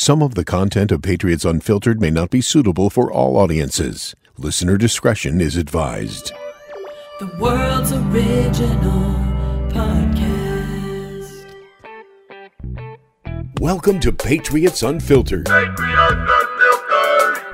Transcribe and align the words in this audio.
Some 0.00 0.22
of 0.22 0.34
the 0.34 0.46
content 0.46 0.90
of 0.92 1.02
Patriots 1.02 1.44
Unfiltered 1.44 2.00
may 2.00 2.10
not 2.10 2.30
be 2.30 2.40
suitable 2.40 2.88
for 2.88 3.12
all 3.12 3.36
audiences. 3.36 4.14
Listener 4.38 4.78
discretion 4.78 5.42
is 5.42 5.58
advised. 5.58 6.32
The 7.18 7.26
world's 7.38 7.92
original 7.92 9.14
podcast. 9.68 11.44
Welcome 13.60 14.00
to 14.00 14.10
Patriots 14.10 14.82
Unfiltered. 14.82 15.50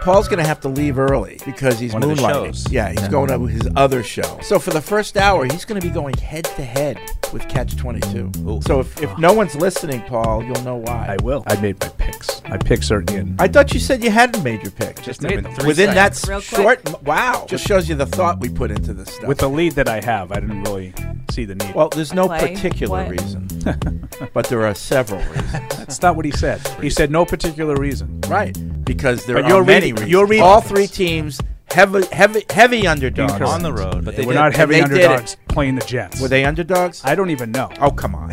Paul's 0.07 0.29
going 0.29 0.39
to 0.39 0.47
have 0.47 0.61
to 0.61 0.69
leave 0.69 1.01
early 1.01 1.41
because 1.45 1.81
he's 1.81 1.93
One 1.93 2.01
of 2.05 2.09
the 2.11 2.15
moonlighting. 2.15 2.45
shows. 2.47 2.71
Yeah, 2.71 2.91
he's 2.91 3.09
going 3.09 3.29
to 3.29 3.41
his 3.47 3.69
other 3.75 4.05
show. 4.05 4.39
So 4.41 4.61
for 4.61 4.71
the 4.71 4.81
first 4.81 5.17
hour, 5.17 5.45
he's 5.47 5.65
going 5.65 5.81
to 5.81 5.85
be 5.87 5.93
going 5.93 6.17
head 6.17 6.45
to 6.45 6.63
head 6.65 7.01
with 7.33 7.49
Catch 7.49 7.77
22. 7.77 8.31
Ooh. 8.49 8.61
So 8.63 8.79
if, 8.79 9.03
if 9.03 9.19
no 9.19 9.33
one's 9.33 9.57
listening, 9.57 10.01
Paul, 10.03 10.45
you'll 10.45 10.63
know 10.63 10.77
why. 10.77 11.17
I 11.19 11.23
will. 11.25 11.43
I 11.49 11.61
made 11.61 11.81
my 11.81 11.89
picks. 11.89 12.41
My 12.45 12.57
picks 12.57 12.93
are 12.93 13.01
in. 13.01 13.35
I 13.41 13.49
thought 13.49 13.75
you 13.75 13.81
said 13.81 14.05
you 14.05 14.13
hadn't 14.13 14.45
made 14.45 14.63
your 14.63 14.71
pick. 14.71 15.03
Just 15.03 15.23
made 15.23 15.43
them. 15.43 15.53
Three 15.57 15.67
Within 15.67 15.93
that 15.97 16.15
seconds. 16.15 16.53
Real 16.53 16.63
short, 16.63 16.89
m- 16.89 17.03
wow, 17.05 17.45
just 17.49 17.67
shows 17.67 17.89
you 17.89 17.97
the 17.97 18.07
thought 18.07 18.39
we 18.39 18.49
put 18.49 18.71
into 18.71 18.95
this 18.95 19.13
stuff. 19.13 19.27
With 19.27 19.39
the 19.39 19.49
lead 19.51 19.73
that 19.73 19.89
I 19.89 20.01
have, 20.03 20.31
I 20.31 20.37
didn't 20.39 20.63
really 20.63 20.95
see 21.33 21.45
the 21.47 21.57
need. 21.57 21.75
well, 21.75 21.89
there's 21.89 22.13
no 22.15 22.29
Play. 22.29 22.55
particular 22.55 23.03
What? 23.03 23.11
reason, 23.11 23.49
but 24.33 24.47
there 24.47 24.65
are 24.65 24.75
several 24.77 25.21
reasons. 25.25 25.51
That's 25.77 26.01
not 26.01 26.15
what 26.15 26.25
he 26.25 26.31
said. 26.31 26.65
He 26.81 26.91
said 26.91 27.11
no 27.11 27.25
particular 27.25 27.75
reason. 27.75 28.21
Right, 28.29 28.57
because 28.85 29.25
there 29.27 29.37
But 29.37 29.45
are 29.47 29.49
you're 29.49 29.65
many 29.65 29.93
reading- 29.93 29.96
reasons. 29.97 30.11
you're 30.11 30.27
reading 30.27 30.45
All 30.45 30.61
three 30.61 30.87
teams 30.87 31.41
heavy, 31.71 32.07
heavy, 32.13 32.45
heavy 32.51 32.87
underdogs 32.87 33.33
Incorrect. 33.33 33.53
on 33.53 33.63
the 33.63 33.73
road. 33.73 34.05
But 34.05 34.17
They 34.17 34.23
they 34.23 34.27
were 34.27 34.33
did- 34.35 34.39
not 34.39 34.55
heavy 34.55 34.75
they 34.77 34.83
underdogs 34.83 35.37
playing 35.49 35.75
the 35.75 35.85
Jets. 35.85 36.21
Were 36.21 36.29
they 36.29 36.45
underdogs? 36.45 37.03
I 37.05 37.15
don't 37.15 37.31
even 37.31 37.51
know. 37.51 37.71
oh, 37.81 37.91
come 37.91 38.15
on, 38.15 38.31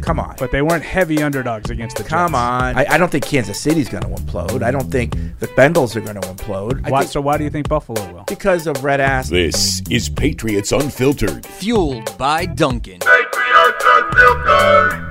come 0.02 0.20
on. 0.20 0.36
But 0.38 0.50
they 0.52 0.62
weren't 0.62 0.82
heavy 0.84 1.22
underdogs 1.22 1.70
against 1.70 1.96
the 1.96 2.04
Come 2.04 2.32
Jets. 2.32 2.38
on. 2.38 2.76
I, 2.78 2.86
I 2.94 2.98
don't 2.98 3.10
think 3.10 3.24
Kansas 3.24 3.58
City's 3.58 3.88
going 3.88 4.02
to 4.04 4.10
implode. 4.10 4.62
I 4.62 4.70
don't 4.70 4.90
think 4.90 5.12
the 5.40 5.48
Bengals 5.48 5.96
are 5.96 6.00
going 6.00 6.20
to 6.20 6.28
implode. 6.28 6.88
Why, 6.90 7.00
think 7.00 7.12
so 7.12 7.20
why 7.20 7.38
do 7.38 7.44
you 7.44 7.50
think 7.50 7.68
Buffalo 7.68 8.12
will? 8.12 8.24
because 8.28 8.66
of 8.66 8.84
red 8.84 9.00
ass. 9.00 9.30
This 9.30 9.80
is 9.90 10.08
Patriots 10.08 10.70
Unfiltered. 10.72 11.44
Fueled 11.46 12.16
by 12.18 12.46
Dunkin'. 12.46 13.00
Patriots 13.00 13.84
Unfiltered. 13.84 15.02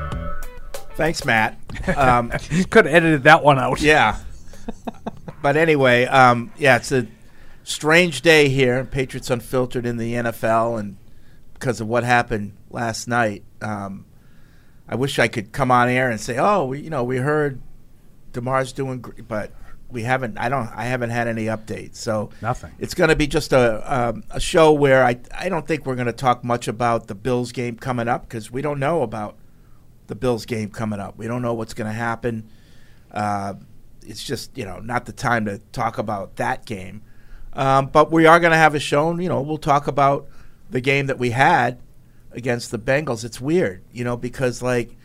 Thanks, 0.96 1.26
Matt. 1.26 1.58
Um, 1.98 2.30
Could 2.70 2.86
have 2.86 2.94
edited 2.96 3.24
that 3.24 3.44
one 3.44 3.60
out. 3.60 3.82
yeah. 3.82 4.18
But 5.46 5.58
anyway, 5.58 6.06
um, 6.06 6.52
yeah, 6.58 6.78
it's 6.78 6.92
a 6.92 7.06
strange 7.64 8.24
day 8.24 8.50
here. 8.50 8.84
Patriots 8.84 9.30
Unfiltered 9.30 9.86
in 9.86 9.98
the 9.98 10.16
NFL, 10.16 10.80
and 10.80 10.98
because 11.54 11.80
of 11.80 11.88
what 11.88 12.04
happened 12.04 12.54
last 12.72 13.08
night, 13.08 13.44
um, 13.62 14.08
I 14.90 14.96
wish 14.96 15.20
I 15.20 15.28
could 15.28 15.52
come 15.52 15.70
on 15.70 15.88
air 15.88 16.10
and 16.10 16.20
say, 16.20 16.40
"Oh, 16.40 16.66
we, 16.66 16.80
you 16.80 16.90
know, 16.90 17.04
we 17.04 17.18
heard 17.18 17.62
Damar's 18.32 18.74
doing," 18.74 19.02
great," 19.02 19.28
but 19.28 19.52
we 19.88 20.02
haven't. 20.02 20.40
I 20.40 20.50
don't. 20.50 20.68
I 20.76 20.86
haven't 20.86 21.12
had 21.12 21.28
any 21.28 21.46
updates. 21.46 21.98
So 21.98 22.32
Nothing. 22.42 22.72
It's 22.80 22.96
going 22.96 23.12
to 23.12 23.16
be 23.16 23.28
just 23.28 23.54
a 23.54 23.84
um, 23.96 24.24
a 24.32 24.40
show 24.40 24.74
where 24.74 25.06
I 25.06 25.20
I 25.32 25.50
don't 25.50 25.68
think 25.68 25.86
we're 25.86 25.94
going 25.94 26.08
to 26.08 26.12
talk 26.12 26.44
much 26.44 26.68
about 26.68 27.06
the 27.06 27.14
Bills 27.14 27.52
game 27.52 27.78
coming 27.78 28.08
up 28.08 28.24
because 28.24 28.50
we 28.50 28.64
don't 28.64 28.80
know 28.80 29.04
about 29.04 29.38
the 30.08 30.16
Bills 30.16 30.48
game 30.48 30.72
coming 30.72 31.00
up. 31.00 31.18
We 31.18 31.28
don't 31.28 31.44
know 31.44 31.54
what's 31.54 31.76
going 31.76 31.92
to 31.92 31.96
happen. 31.96 32.50
Uh, 33.12 33.54
it's 34.06 34.24
just 34.24 34.58
you 34.58 34.66
know 34.66 34.80
not 34.80 35.06
the 35.06 35.14
time 35.14 35.46
to 35.46 35.60
talk 35.72 35.98
about 35.98 36.36
that 36.38 36.66
game. 36.66 37.02
Um, 37.54 37.88
but 37.88 38.12
we 38.12 38.26
are 38.26 38.40
going 38.40 38.52
to 38.52 38.58
have 38.58 38.76
a 38.76 38.80
show. 38.80 39.10
And, 39.10 39.24
you 39.24 39.30
know, 39.30 39.42
we'll 39.42 39.58
talk 39.58 39.88
about 39.88 40.28
the 40.70 40.82
game 40.82 41.08
that 41.08 41.18
we 41.18 41.32
had 41.32 41.80
against 42.32 42.70
the 42.70 42.78
Bengals. 42.80 43.24
It's 43.24 43.40
weird, 43.40 43.82
you 43.92 44.04
know, 44.04 44.18
because 44.18 44.62
like 44.62 44.96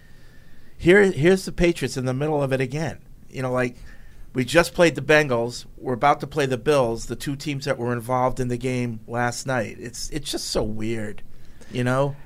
here 0.77 1.03
here's 1.13 1.45
the 1.45 1.53
Patriots 1.53 1.97
in 1.97 2.05
the 2.05 2.15
middle 2.15 2.43
of 2.43 2.53
it 2.53 2.61
again. 2.61 2.99
You 3.31 3.43
know, 3.43 3.53
like 3.53 3.77
we 4.33 4.45
just 4.45 4.75
played 4.75 4.97
the 4.97 5.03
Bengals. 5.03 5.65
We're 5.77 5.95
about 5.95 6.21
to 6.21 6.27
play 6.27 6.47
the 6.47 6.59
Bills, 6.59 7.07
the 7.07 7.17
two 7.17 7.37
teams 7.37 7.65
that 7.67 7.79
were 7.79 7.93
involved 7.93 8.41
in 8.41 8.49
the 8.49 8.57
game 8.57 9.01
last 9.07 9.47
night. 9.47 9.77
It's 9.79 10.11
it's 10.11 10.31
just 10.31 10.49
so 10.49 10.63
weird, 10.63 11.23
you 11.71 11.85
know. 11.85 12.17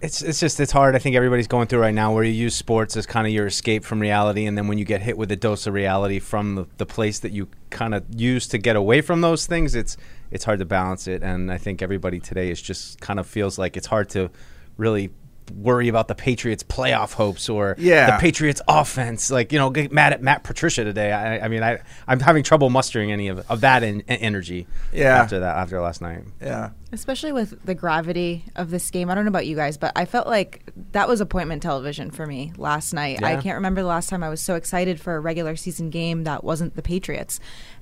It's 0.00 0.22
it's 0.22 0.38
just 0.38 0.60
it's 0.60 0.70
hard. 0.70 0.94
I 0.94 1.00
think 1.00 1.16
everybody's 1.16 1.48
going 1.48 1.66
through 1.66 1.80
right 1.80 1.94
now 1.94 2.12
where 2.12 2.22
you 2.22 2.30
use 2.30 2.54
sports 2.54 2.96
as 2.96 3.04
kind 3.04 3.26
of 3.26 3.32
your 3.32 3.46
escape 3.46 3.84
from 3.84 3.98
reality, 3.98 4.46
and 4.46 4.56
then 4.56 4.68
when 4.68 4.78
you 4.78 4.84
get 4.84 5.02
hit 5.02 5.18
with 5.18 5.32
a 5.32 5.36
dose 5.36 5.66
of 5.66 5.74
reality 5.74 6.20
from 6.20 6.54
the, 6.54 6.66
the 6.76 6.86
place 6.86 7.18
that 7.18 7.32
you 7.32 7.48
kind 7.70 7.94
of 7.94 8.04
use 8.14 8.46
to 8.48 8.58
get 8.58 8.76
away 8.76 9.00
from 9.00 9.22
those 9.22 9.46
things, 9.46 9.74
it's 9.74 9.96
it's 10.30 10.44
hard 10.44 10.60
to 10.60 10.64
balance 10.64 11.08
it. 11.08 11.24
And 11.24 11.50
I 11.50 11.58
think 11.58 11.82
everybody 11.82 12.20
today 12.20 12.50
is 12.50 12.62
just 12.62 13.00
kind 13.00 13.18
of 13.18 13.26
feels 13.26 13.58
like 13.58 13.76
it's 13.76 13.88
hard 13.88 14.08
to 14.10 14.30
really 14.76 15.10
worry 15.50 15.88
about 15.88 16.08
the 16.08 16.14
Patriots' 16.14 16.62
playoff 16.62 17.12
hopes 17.14 17.48
or 17.48 17.74
Yeah. 17.78 18.12
the 18.12 18.20
Patriots' 18.20 18.60
offense. 18.68 19.30
Like 19.30 19.52
you 19.52 19.58
know, 19.58 19.70
get 19.70 19.92
mad 19.92 20.12
at 20.12 20.22
Matt 20.22 20.44
Patricia 20.44 20.84
today. 20.84 21.12
I, 21.12 21.44
I 21.44 21.48
mean, 21.48 21.62
I 21.62 21.78
I'm 22.06 22.20
having 22.20 22.42
trouble 22.42 22.70
mustering 22.70 23.12
any 23.12 23.28
of, 23.28 23.38
of 23.50 23.60
that 23.62 23.82
en- 23.82 24.02
energy. 24.08 24.66
Yeah. 24.92 25.16
After 25.20 25.40
that, 25.40 25.56
after 25.56 25.80
last 25.80 26.00
night. 26.00 26.24
Yeah. 26.40 26.70
Especially 26.90 27.32
with 27.32 27.64
the 27.66 27.74
gravity 27.74 28.44
of 28.56 28.70
this 28.70 28.90
game. 28.90 29.10
I 29.10 29.14
don't 29.14 29.24
know 29.24 29.28
about 29.30 29.46
you 29.46 29.54
guys, 29.56 29.76
but 29.76 29.92
I 29.94 30.06
felt 30.06 30.26
like 30.26 30.62
that 30.92 31.06
was 31.06 31.20
appointment 31.20 31.62
television 31.62 32.10
for 32.10 32.26
me 32.26 32.52
last 32.56 32.94
night. 32.94 33.22
I 33.22 33.36
can't 33.36 33.56
remember 33.56 33.82
the 33.82 33.88
last 33.88 34.08
time 34.08 34.22
I 34.22 34.30
was 34.30 34.40
so 34.40 34.54
excited 34.54 34.98
for 34.98 35.14
a 35.16 35.20
regular 35.20 35.54
season 35.54 35.90
game 35.90 36.24
that 36.24 36.44
wasn't 36.44 36.76
the 36.76 36.82
Patriots. 36.82 37.40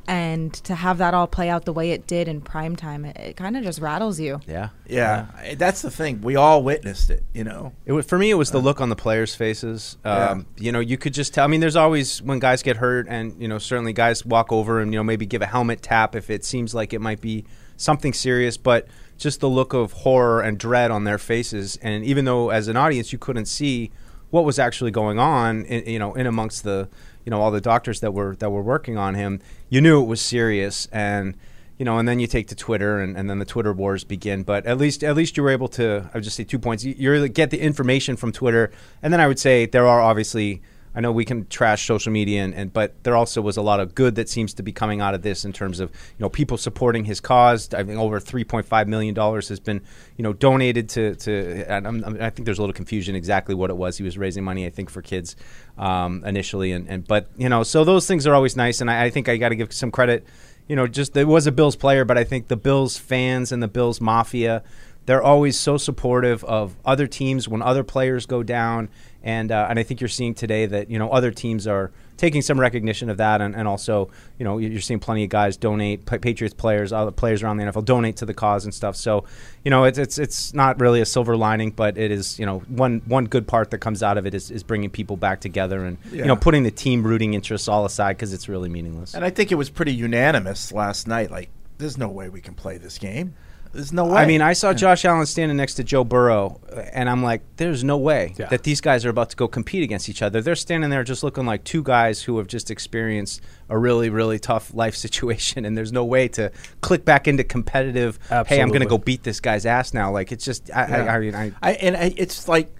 And 0.09 0.53
to 0.65 0.75
have 0.75 0.99
that 0.99 1.15
all 1.15 1.27
play 1.27 1.49
out 1.49 1.65
the 1.65 1.73
way 1.73 1.91
it 1.91 2.07
did 2.07 2.29
in 2.29 2.41
prime 2.41 2.77
time, 2.77 3.05
it, 3.05 3.17
it 3.17 3.37
kind 3.37 3.57
of 3.57 3.65
just 3.65 3.81
rattles 3.81 4.21
you. 4.21 4.41
Yeah. 4.47 4.69
Yeah, 4.87 5.27
I- 5.37 5.55
that's 5.57 5.83
the 5.83 5.91
thing. 5.91 6.21
We 6.21 6.37
all 6.37 6.63
witnessed 6.63 7.11
it, 7.11 7.25
you 7.35 7.43
know. 7.45 7.73
It 7.85 7.93
was, 7.93 8.07
for 8.07 8.17
me, 8.19 8.31
it 8.31 8.35
was 8.35 8.51
the 8.53 8.59
look 8.61 8.81
on 8.81 8.89
the 8.89 8.97
players' 8.97 9.35
faces. 9.35 9.97
Yeah. 10.05 10.31
Um, 10.31 10.47
You 10.57 10.71
know, 10.71 10.81
you 10.81 10.97
could 10.97 11.13
just 11.15 11.35
tell. 11.35 11.45
I 11.45 11.49
mean, 11.49 11.61
there's 11.61 11.77
always 11.77 12.23
when 12.23 12.39
guys 12.39 12.63
get 12.63 12.77
hurt, 12.77 13.07
and 13.09 13.41
you 13.41 13.49
know, 13.49 13.59
certainly 13.59 13.93
guys 13.93 14.25
walk 14.25 14.53
over 14.53 14.81
and 14.81 14.93
you 14.93 14.99
know 14.99 15.05
maybe 15.05 15.27
give 15.27 15.43
a 15.43 15.47
helmet 15.47 15.83
tap 15.83 16.15
if 16.15 16.31
it 16.31 16.45
seems 16.45 16.75
like 16.75 16.93
it 16.93 17.01
might 17.01 17.21
be 17.21 17.45
something 17.77 18.13
serious. 18.13 18.57
But 18.57 18.87
just 19.19 19.41
the 19.41 19.49
look 19.49 19.73
of 19.73 19.93
horror 19.93 20.41
and 20.41 20.57
dread 20.59 20.91
on 20.91 21.05
their 21.05 21.19
faces, 21.19 21.79
and 21.83 22.05
even 22.05 22.27
though 22.27 22.51
as 22.51 22.69
an 22.69 22.77
audience 22.77 23.13
you 23.13 23.19
couldn't 23.19 23.47
see 23.47 23.91
what 24.31 24.45
was 24.45 24.59
actually 24.59 24.91
going 24.91 25.19
on, 25.19 25.65
in, 25.65 25.91
you 25.91 25.99
know, 25.99 26.13
in 26.15 26.27
amongst 26.27 26.63
the 26.65 26.89
you 27.27 27.31
know 27.31 27.43
all 27.43 27.51
the 27.51 27.61
doctors 27.61 28.01
that 28.01 28.15
were 28.15 28.35
that 28.37 28.49
were 28.49 28.63
working 28.63 28.97
on 28.97 29.15
him, 29.15 29.41
you 29.69 29.83
knew 29.83 30.01
it 30.01 30.07
was 30.07 30.23
serious 30.23 30.87
and 30.93 31.37
you 31.79 31.85
know, 31.85 31.99
and 31.99 32.09
then 32.09 32.19
you 32.19 32.27
take 32.27 32.49
to 32.49 32.55
Twitter, 32.55 33.01
and, 33.01 33.17
and 33.17 33.29
then 33.29 33.39
the 33.39 33.45
Twitter 33.45 33.73
wars 33.73 34.03
begin. 34.03 34.45
But 34.45 34.65
at 34.67 34.79
least, 34.79 35.05
at 35.05 35.15
least 35.15 35.37
you 35.37 35.43
were 35.43 35.51
able 35.51 35.69
to. 35.69 36.09
I 36.13 36.17
would 36.17 36.25
just 36.25 36.37
say 36.37 36.45
two 36.45 36.59
points. 36.59 36.85
You, 36.85 36.95
you 36.97 37.29
get 37.29 37.51
the 37.51 37.61
information 37.61 38.17
from 38.17 38.33
Twitter, 38.33 38.73
and 39.03 39.13
then 39.13 39.21
I 39.21 39.27
would 39.27 39.39
say 39.39 39.67
there 39.67 39.87
are 39.87 40.01
obviously. 40.01 40.63
I 40.97 41.01
know 41.01 41.13
we 41.13 41.25
can 41.25 41.47
trash 41.47 41.87
social 41.87 42.11
media, 42.11 42.43
and, 42.43 42.55
and 42.55 42.73
but 42.73 42.95
there 43.05 43.15
also 43.15 43.43
was 43.43 43.57
a 43.57 43.63
lot 43.63 43.79
of 43.81 43.95
good 43.95 44.15
that 44.15 44.29
seems 44.29 44.55
to 44.55 44.63
be 44.63 44.73
coming 44.73 45.01
out 45.01 45.15
of 45.15 45.23
this 45.23 45.45
in 45.45 45.53
terms 45.53 45.79
of 45.79 45.91
you 45.91 46.21
know 46.21 46.29
people 46.29 46.57
supporting 46.57 47.05
his 47.05 47.21
cause. 47.21 47.73
I 47.75 47.85
think 47.85 47.99
over 47.99 48.19
three 48.19 48.45
point 48.45 48.67
five 48.67 48.89
million 48.89 49.15
dollars 49.15 49.49
has 49.51 49.61
been 49.61 49.83
you 50.17 50.23
know 50.23 50.33
donated 50.33 50.89
to 50.91 51.15
to. 51.17 51.67
I'm- 51.71 52.03
think 52.31 52.47
there's 52.47 52.59
a 52.59 52.63
little 52.63 52.75
confusion 52.75 53.15
exactly 53.15 53.55
what 53.55 53.71
it 53.71 53.77
was. 53.77 53.99
He 53.99 54.03
was 54.03 54.19
raising 54.19 54.43
money, 54.43 54.67
I 54.67 54.71
think, 54.71 54.91
for 54.91 55.03
kids 55.03 55.37
um, 55.79 56.25
initially, 56.25 56.73
and, 56.73 56.89
and 56.89 57.07
but 57.07 57.29
you 57.37 57.49
know 57.49 57.63
so 57.63 57.85
those 57.85 58.07
things 58.07 58.27
are 58.27 58.35
always 58.35 58.57
nice, 58.57 58.81
and 58.81 58.91
I, 58.91 59.05
I 59.05 59.11
think 59.11 59.29
I 59.29 59.37
got 59.37 59.51
to 59.51 59.57
give 59.57 59.73
some 59.73 59.91
credit 59.91 60.27
you 60.69 60.75
know, 60.75 60.87
just 60.87 61.15
there 61.15 61.27
was 61.27 61.47
a 61.47 61.53
Bills 61.53 61.77
player, 61.77 62.05
but 62.05 62.19
I 62.19 62.25
think 62.25 62.49
the 62.49 62.57
Bills 62.57 62.99
fans 62.99 63.53
and 63.53 63.63
the 63.63 63.69
Bills 63.69 64.01
mafia, 64.01 64.63
they're 65.07 65.23
always 65.23 65.59
so 65.59 65.77
supportive 65.77 66.43
of 66.45 66.77
other 66.85 67.07
teams 67.07 67.49
when 67.49 67.63
other 67.63 67.85
players 67.85 68.27
go 68.27 68.43
down, 68.43 68.89
and 69.27 69.51
uh, 69.51 69.67
and 69.69 69.77
I 69.77 69.83
think 69.83 70.01
you're 70.01 70.07
seeing 70.07 70.35
today 70.35 70.67
that 70.67 70.89
you 70.89 71.01
know 71.01 71.11
other 71.11 71.33
teams 71.33 71.67
are 71.67 71.91
taking 72.17 72.43
some 72.43 72.61
recognition 72.61 73.11
of 73.11 73.17
that, 73.17 73.41
and, 73.41 73.57
and 73.57 73.67
also 73.67 74.09
you 74.39 74.45
know 74.45 74.59
you're 74.59 74.81
seeing 74.81 75.01
plenty 75.01 75.25
of 75.25 75.31
guys 75.31 75.57
donate, 75.57 76.07
Patriots 76.07 76.55
players, 76.55 76.93
other 76.93 77.11
players 77.11 77.43
around 77.43 77.57
the 77.57 77.65
NFL 77.65 77.85
donate 77.85 78.17
to 78.19 78.25
the 78.25 78.33
cause 78.33 78.65
and 78.65 78.73
stuff. 78.73 78.95
So 78.95 79.25
you 79.65 79.71
know 79.73 79.83
it's 79.83 79.99
it's 79.99 80.17
it's 80.19 80.55
not 80.55 80.81
really 80.81 81.01
a 81.01 81.05
silver 81.05 81.37
lining, 81.37 81.73
but 81.73 81.99
it 81.99 82.13
is 82.13 82.39
you 82.39 82.47
know 82.47 82.61
one 82.69 83.03
one 83.07 83.25
good 83.25 83.49
part 83.49 83.73
that 83.73 83.79
comes 83.79 84.01
out 84.01 84.17
of 84.17 84.27
it 84.27 84.35
is, 84.35 84.53
is 84.53 84.63
bringing 84.63 84.91
people 84.91 85.17
back 85.17 85.41
together 85.41 85.85
and 85.85 85.99
you 86.13 86.25
know 86.25 86.37
putting 86.37 86.63
the 86.63 86.71
team 86.71 87.03
rooting 87.03 87.35
interests 87.35 87.67
all 87.67 87.85
aside 87.85 88.17
because 88.17 88.33
it's 88.33 88.49
really 88.49 88.69
meaningless. 88.69 89.13
And 89.13 89.25
I 89.25 89.31
think 89.31 89.51
it 89.51 89.57
was 89.57 89.71
pretty 89.71 89.93
unanimous 89.93 90.71
last 90.71 91.09
night. 91.09 91.33
Like, 91.33 91.51
there's 91.79 91.99
no 91.99 92.09
way 92.09 92.29
we 92.29 92.41
can 92.41 92.55
play 92.55 92.79
this 92.79 92.97
game. 92.97 93.35
There's 93.77 93.93
no 93.93 94.07
way. 94.07 94.17
I 94.17 94.27
mean, 94.27 94.41
I 94.43 94.55
saw 94.55 94.73
Josh 94.73 95.05
Allen 95.05 95.27
standing 95.27 95.57
next 95.57 95.75
to 95.75 95.85
Joe 95.85 96.03
Burrow, 96.03 96.61
and 96.93 97.09
I'm 97.11 97.23
like, 97.23 97.43
there's 97.57 97.85
no 97.85 97.99
way 97.99 98.35
Yeah. 98.39 98.47
that 98.47 98.63
these 98.63 98.81
guys 98.81 99.05
are 99.05 99.11
about 99.11 99.31
to 99.31 99.37
go 99.37 99.47
compete 99.49 99.83
against 99.83 100.09
each 100.09 100.23
other. 100.23 100.41
They're 100.41 100.55
standing 100.57 100.89
there 100.91 101.05
just 101.05 101.23
looking 101.23 101.45
like 101.47 101.63
two 101.65 101.83
guys 101.83 102.23
who 102.23 102.39
have 102.39 102.47
just 102.47 102.71
experienced 102.71 103.43
a 103.69 103.77
really, 103.79 104.09
really 104.09 104.39
tough 104.39 104.73
life 104.73 104.97
situation, 105.07 105.65
and 105.65 105.77
there's 105.77 105.93
no 105.93 106.05
way 106.05 106.27
to 106.29 106.51
click 106.81 107.05
back 107.05 107.29
into 107.29 107.45
competitive, 107.45 108.19
hey, 108.47 108.61
I'm 108.63 108.69
going 108.69 108.81
to 108.81 108.87
go 108.87 108.99
beat 108.99 109.23
this 109.23 109.41
guy's 109.41 109.67
ass 109.67 109.93
now. 109.95 110.11
Like, 110.11 110.33
it's 110.33 110.45
just, 110.45 110.71
I, 110.75 110.89
Yeah. 110.89 111.05
I, 111.05 111.17
I 111.17 111.19
mean, 111.21 111.35
I, 111.35 111.53
I 111.63 111.73
and 111.75 111.97
I, 111.97 112.15
it's 112.17 112.49
like, 112.49 112.75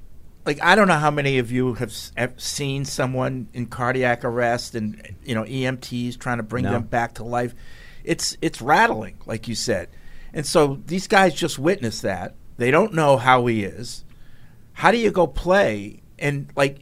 like 0.47 0.63
I 0.63 0.77
don't 0.77 0.89
know 0.89 0.95
how 0.95 1.11
many 1.11 1.39
of 1.39 1.51
you 1.53 1.75
have, 1.75 1.93
have 2.17 2.41
seen 2.41 2.85
someone 2.85 3.49
in 3.53 3.67
cardiac 3.67 4.25
arrest 4.25 4.75
and 4.77 5.15
you 5.25 5.35
know 5.35 5.43
EMTs 5.43 6.19
trying 6.19 6.37
to 6.37 6.45
bring 6.45 6.65
No. 6.65 6.71
them 6.71 6.85
back 6.85 7.15
to 7.15 7.25
life. 7.25 7.53
It's 8.05 8.37
it's 8.41 8.63
rattling, 8.63 9.17
like 9.27 9.49
you 9.49 9.57
said, 9.57 9.89
and 10.37 10.47
so 10.47 10.79
these 10.87 11.09
guys 11.09 11.35
just 11.35 11.59
witnessed 11.59 12.03
that. 12.03 12.35
They 12.59 12.71
don't 12.71 12.95
know 12.95 13.17
how 13.17 13.47
he 13.47 13.65
is. 13.65 14.05
How 14.75 14.91
do 14.93 14.99
you 14.99 15.11
go 15.11 15.27
play 15.27 16.03
and 16.19 16.49
like? 16.55 16.81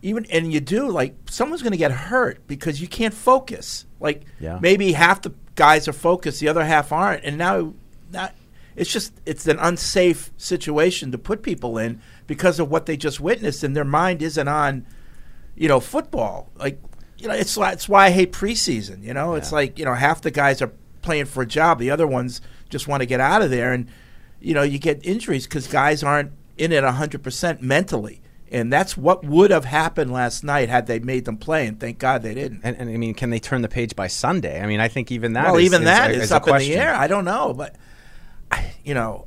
even 0.00 0.24
and 0.26 0.52
you 0.52 0.60
do 0.60 0.88
like 0.88 1.16
someone's 1.28 1.60
going 1.60 1.72
to 1.72 1.76
get 1.76 1.90
hurt 1.90 2.46
because 2.46 2.80
you 2.80 2.86
can't 2.86 3.12
focus. 3.12 3.84
Like 3.98 4.22
Yeah. 4.38 4.58
maybe 4.62 4.92
half 4.92 5.22
the 5.22 5.34
guys 5.56 5.88
are 5.88 5.92
focused, 5.92 6.38
the 6.38 6.46
other 6.48 6.64
half 6.64 6.92
aren't, 6.92 7.24
and 7.24 7.36
now 7.36 7.74
not. 8.12 8.32
It's 8.76 8.92
just 8.92 9.12
it's 9.26 9.48
an 9.48 9.58
unsafe 9.58 10.30
situation 10.36 11.10
to 11.10 11.18
put 11.18 11.42
people 11.42 11.78
in 11.78 12.00
because 12.28 12.60
of 12.60 12.70
what 12.70 12.86
they 12.86 12.96
just 12.96 13.18
witnessed, 13.18 13.64
and 13.64 13.74
their 13.74 13.84
mind 13.84 14.22
isn't 14.22 14.46
on, 14.46 14.86
you 15.56 15.66
know, 15.66 15.80
football. 15.80 16.48
Like 16.54 16.80
you 17.18 17.26
know, 17.26 17.34
it's 17.34 17.56
why- 17.56 17.72
it's 17.72 17.88
why 17.88 18.06
I 18.06 18.10
hate 18.10 18.32
preseason. 18.32 19.02
You 19.02 19.14
know, 19.14 19.34
it's 19.34 19.50
like 19.50 19.80
you 19.80 19.84
know 19.84 19.94
half 19.94 20.20
the 20.22 20.30
guys 20.30 20.62
are 20.62 20.70
playing 21.02 21.24
for 21.24 21.42
a 21.42 21.46
job, 21.46 21.80
the 21.80 21.90
other 21.90 22.06
ones 22.06 22.40
just 22.68 22.88
want 22.88 23.00
to 23.00 23.06
get 23.06 23.20
out 23.20 23.42
of 23.42 23.50
there, 23.50 23.72
and 23.72 23.88
you 24.40 24.54
know 24.54 24.62
you 24.62 24.78
get 24.78 25.04
injuries 25.04 25.46
because 25.46 25.66
guys 25.66 26.02
aren't 26.02 26.32
in 26.56 26.72
it 26.72 26.84
hundred 26.84 27.22
percent 27.22 27.62
mentally. 27.62 28.20
And 28.50 28.72
that's 28.72 28.96
what 28.96 29.24
would 29.24 29.50
have 29.50 29.66
happened 29.66 30.10
last 30.10 30.42
night 30.42 30.70
had 30.70 30.86
they 30.86 31.00
made 31.00 31.26
them 31.26 31.36
play, 31.36 31.66
and 31.66 31.78
thank 31.78 31.98
God 31.98 32.22
they 32.22 32.32
didn't. 32.32 32.62
And, 32.64 32.78
and 32.78 32.88
I 32.88 32.96
mean, 32.96 33.12
can 33.12 33.28
they 33.28 33.38
turn 33.38 33.60
the 33.60 33.68
page 33.68 33.94
by 33.94 34.06
Sunday? 34.06 34.62
I 34.62 34.66
mean, 34.66 34.80
I 34.80 34.88
think 34.88 35.12
even 35.12 35.34
that. 35.34 35.44
well, 35.44 35.56
is- 35.56 35.66
even 35.66 35.82
is 35.82 35.86
that 35.86 36.10
is 36.12 36.22
is 36.24 36.32
a 36.32 36.36
up 36.36 36.48
in 36.48 36.56
the 36.56 36.74
air. 36.74 36.94
I 36.94 37.08
don't 37.08 37.26
know, 37.26 37.52
but 37.52 37.76
you 38.84 38.94
know, 38.94 39.26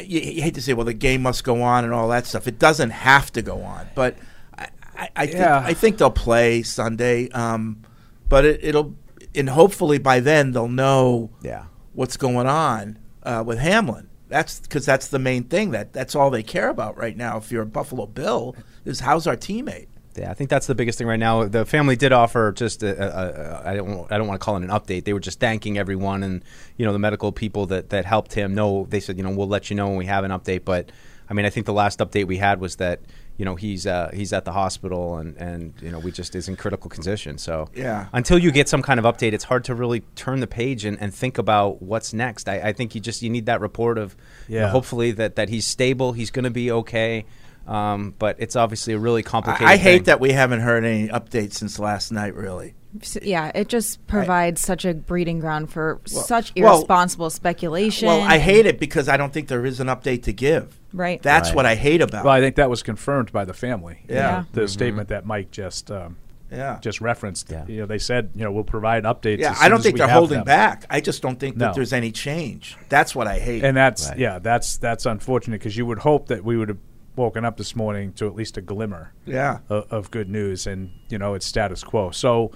you, 0.00 0.20
you 0.20 0.42
hate 0.42 0.54
to 0.54 0.62
say, 0.62 0.72
well, 0.72 0.86
the 0.86 0.94
game 0.94 1.22
must 1.22 1.44
go 1.44 1.62
on 1.62 1.84
and 1.84 1.92
all 1.92 2.08
that 2.08 2.26
stuff. 2.26 2.48
It 2.48 2.58
doesn't 2.58 2.90
have 2.90 3.30
to 3.32 3.42
go 3.42 3.60
on, 3.62 3.88
but 3.94 4.16
I, 4.56 4.68
I, 4.96 5.08
I, 5.16 5.26
think, 5.26 5.40
I 5.40 5.74
think 5.74 5.98
they'll 5.98 6.10
play 6.10 6.62
Sunday. 6.62 7.28
Um, 7.30 7.82
but 8.28 8.44
it, 8.44 8.60
it'll, 8.64 8.94
and 9.34 9.48
hopefully 9.50 9.98
by 9.98 10.20
then 10.20 10.52
they'll 10.52 10.68
know 10.68 11.30
Yeah. 11.42 11.64
what's 11.92 12.16
going 12.16 12.46
on 12.46 12.98
uh, 13.22 13.42
with 13.46 13.58
Hamlin. 13.58 14.08
That's 14.28 14.60
because 14.60 14.84
that's 14.86 15.08
the 15.08 15.18
main 15.18 15.44
thing. 15.44 15.70
That 15.72 15.92
that's 15.92 16.14
all 16.14 16.30
they 16.30 16.42
care 16.42 16.68
about 16.68 16.96
right 16.96 17.16
now. 17.16 17.36
If 17.36 17.52
you're 17.52 17.62
a 17.62 17.66
Buffalo 17.66 18.06
Bill, 18.06 18.56
is 18.84 19.00
how's 19.00 19.26
our 19.26 19.36
teammate? 19.36 19.86
Yeah, 20.16 20.30
I 20.30 20.34
think 20.34 20.48
that's 20.48 20.66
the 20.66 20.74
biggest 20.74 20.96
thing 20.98 21.06
right 21.08 21.18
now. 21.18 21.44
The 21.44 21.64
family 21.66 21.96
did 21.96 22.12
offer 22.12 22.52
just 22.52 22.82
a, 22.82 22.90
a, 22.96 23.62
a, 23.66 23.70
I 23.70 23.74
don't 23.76 24.10
I 24.10 24.16
don't 24.18 24.26
want 24.26 24.40
to 24.40 24.44
call 24.44 24.56
it 24.56 24.62
an 24.62 24.70
update. 24.70 25.04
They 25.04 25.12
were 25.12 25.20
just 25.20 25.40
thanking 25.40 25.76
everyone 25.76 26.22
and 26.22 26.42
you 26.76 26.86
know 26.86 26.92
the 26.92 26.98
medical 26.98 27.32
people 27.32 27.66
that 27.66 27.90
that 27.90 28.04
helped 28.06 28.32
him. 28.32 28.54
No, 28.54 28.86
they 28.88 29.00
said 29.00 29.16
you 29.18 29.22
know 29.24 29.30
we'll 29.30 29.48
let 29.48 29.70
you 29.70 29.76
know 29.76 29.88
when 29.88 29.96
we 29.98 30.06
have 30.06 30.24
an 30.24 30.30
update. 30.30 30.64
But 30.64 30.90
I 31.28 31.34
mean 31.34 31.44
I 31.46 31.50
think 31.50 31.66
the 31.66 31.72
last 31.72 31.98
update 31.98 32.26
we 32.26 32.38
had 32.38 32.60
was 32.60 32.76
that 32.76 33.00
you 33.36 33.44
know 33.44 33.56
he's 33.56 33.86
uh, 33.86 34.10
he's 34.14 34.32
at 34.32 34.44
the 34.44 34.52
hospital 34.52 35.16
and 35.16 35.36
and 35.36 35.74
you 35.82 35.90
know 35.90 35.98
we 35.98 36.12
just 36.12 36.34
is 36.36 36.48
in 36.48 36.56
critical 36.56 36.88
condition. 36.88 37.36
So 37.38 37.68
Yeah. 37.74 38.06
until 38.12 38.38
you 38.38 38.52
get 38.52 38.68
some 38.68 38.80
kind 38.82 39.00
of 39.00 39.04
update, 39.06 39.32
it's 39.32 39.44
hard 39.44 39.64
to 39.64 39.74
really 39.74 40.00
turn 40.14 40.40
the 40.40 40.46
page 40.46 40.84
and, 40.84 40.96
and 41.00 41.12
think 41.12 41.38
about 41.38 41.82
what's 41.82 42.12
next. 42.12 42.48
I, 42.48 42.60
I 42.68 42.72
think 42.72 42.94
you 42.94 43.00
just 43.00 43.22
you 43.22 43.30
need 43.30 43.46
that 43.46 43.60
report 43.60 43.98
of 43.98 44.14
you 44.48 44.56
know, 44.56 44.66
Yeah. 44.66 44.70
hopefully 44.70 45.10
that 45.12 45.34
that 45.36 45.48
he's 45.48 45.66
stable, 45.66 46.12
he's 46.12 46.30
going 46.30 46.44
to 46.44 46.50
be 46.50 46.70
okay. 46.70 47.24
Um, 47.66 48.14
but 48.18 48.36
it's 48.38 48.56
obviously 48.56 48.92
a 48.92 48.98
really 48.98 49.22
complicated. 49.22 49.66
I, 49.66 49.72
I 49.72 49.76
hate 49.78 49.92
thing. 49.98 50.02
that 50.04 50.20
we 50.20 50.32
haven't 50.32 50.60
heard 50.60 50.84
any 50.84 51.08
updates 51.08 51.54
since 51.54 51.78
last 51.78 52.12
night. 52.12 52.34
Really. 52.34 52.74
S- 53.00 53.18
Yeah, 53.22 53.50
it 53.54 53.68
just 53.68 54.06
provides 54.06 54.60
such 54.60 54.84
a 54.84 54.94
breeding 54.94 55.40
ground 55.40 55.70
for 55.70 56.00
such 56.04 56.52
well- 56.56 56.74
irresponsible 56.76 57.30
speculation. 57.30 58.08
Well, 58.08 58.20
I 58.22 58.38
hate 58.38 58.66
it 58.66 58.78
because 58.78 59.08
I 59.08 59.16
don't 59.16 59.32
think 59.32 59.48
there 59.48 59.64
is 59.66 59.80
an 59.80 59.88
update 59.88 60.22
to 60.24 60.32
give. 60.32 60.78
Right. 60.92 61.20
That's 61.22 61.48
Right. 61.50 61.56
what 61.56 61.66
I 61.66 61.74
hate 61.74 62.00
about. 62.00 62.24
Well, 62.24 62.32
I 62.34 62.40
think 62.40 62.56
that 62.56 62.70
was 62.70 62.82
confirmed 62.82 63.32
by 63.32 63.44
the 63.44 63.54
family. 63.54 64.00
Yeah. 64.08 64.14
Yeah. 64.16 64.44
The 64.52 64.68
statement 64.68 65.08
that 65.08 65.26
Mike 65.26 65.50
just 65.50 65.90
um, 65.90 66.16
Yeah. 66.52 66.78
just 66.80 67.00
referenced. 67.00 67.50
Yeah. 67.50 67.64
You 67.66 67.80
know, 67.80 67.86
they 67.86 67.98
said, 67.98 68.30
you 68.36 68.44
know, 68.44 68.52
we'll 68.52 68.62
provide 68.62 69.02
updates. 69.04 69.38
Yeah, 69.38 69.52
as 69.52 69.58
I 69.60 69.68
don't 69.68 69.82
think 69.82 69.96
they're 69.98 70.06
holding 70.06 70.38
them. 70.38 70.44
back. 70.44 70.84
I 70.88 71.00
just 71.00 71.20
don't 71.20 71.40
think 71.40 71.58
that 71.58 71.74
there's 71.74 71.92
any 71.92 72.12
change. 72.12 72.76
That's 72.88 73.14
what 73.14 73.26
I 73.26 73.38
hate. 73.40 73.64
And 73.64 73.76
that's 73.76 74.08
Right. 74.10 74.18
yeah, 74.18 74.38
that's 74.38 74.76
that's 74.76 75.04
unfortunate 75.04 75.58
because 75.58 75.76
you 75.76 75.84
would 75.86 75.98
hope 75.98 76.28
that 76.28 76.44
we 76.44 76.56
would 76.56 76.68
have 76.68 76.78
woken 77.16 77.44
up 77.44 77.56
this 77.56 77.74
morning 77.76 78.12
to 78.12 78.26
at 78.26 78.34
least 78.34 78.56
a 78.56 78.60
glimmer 78.60 79.12
yeah. 79.24 79.58
of, 79.68 79.86
of 79.92 80.10
good 80.10 80.28
news, 80.28 80.66
and 80.66 80.90
you 81.08 81.18
know 81.18 81.34
it's 81.34 81.46
status 81.46 81.82
quo. 81.84 82.10
So 82.10 82.50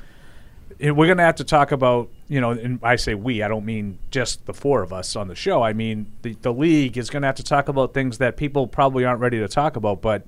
we're 0.80 1.06
going 1.06 1.16
to 1.18 1.22
have 1.24 1.36
to 1.36 1.44
talk 1.44 1.72
about 1.72 2.10
you 2.28 2.40
know, 2.42 2.50
and 2.50 2.78
I 2.82 2.96
say 2.96 3.14
we, 3.14 3.42
I 3.42 3.48
don't 3.48 3.64
mean 3.64 3.98
just 4.10 4.44
the 4.46 4.52
four 4.52 4.82
of 4.82 4.92
us 4.92 5.16
on 5.16 5.28
the 5.28 5.34
show. 5.34 5.62
I 5.62 5.72
mean 5.72 6.12
the 6.22 6.34
the 6.42 6.52
league 6.52 6.96
is 6.98 7.10
going 7.10 7.22
to 7.22 7.26
have 7.26 7.36
to 7.36 7.42
talk 7.44 7.68
about 7.68 7.94
things 7.94 8.18
that 8.18 8.36
people 8.36 8.66
probably 8.66 9.04
aren't 9.04 9.20
ready 9.20 9.38
to 9.38 9.48
talk 9.48 9.76
about, 9.76 10.00
but. 10.02 10.24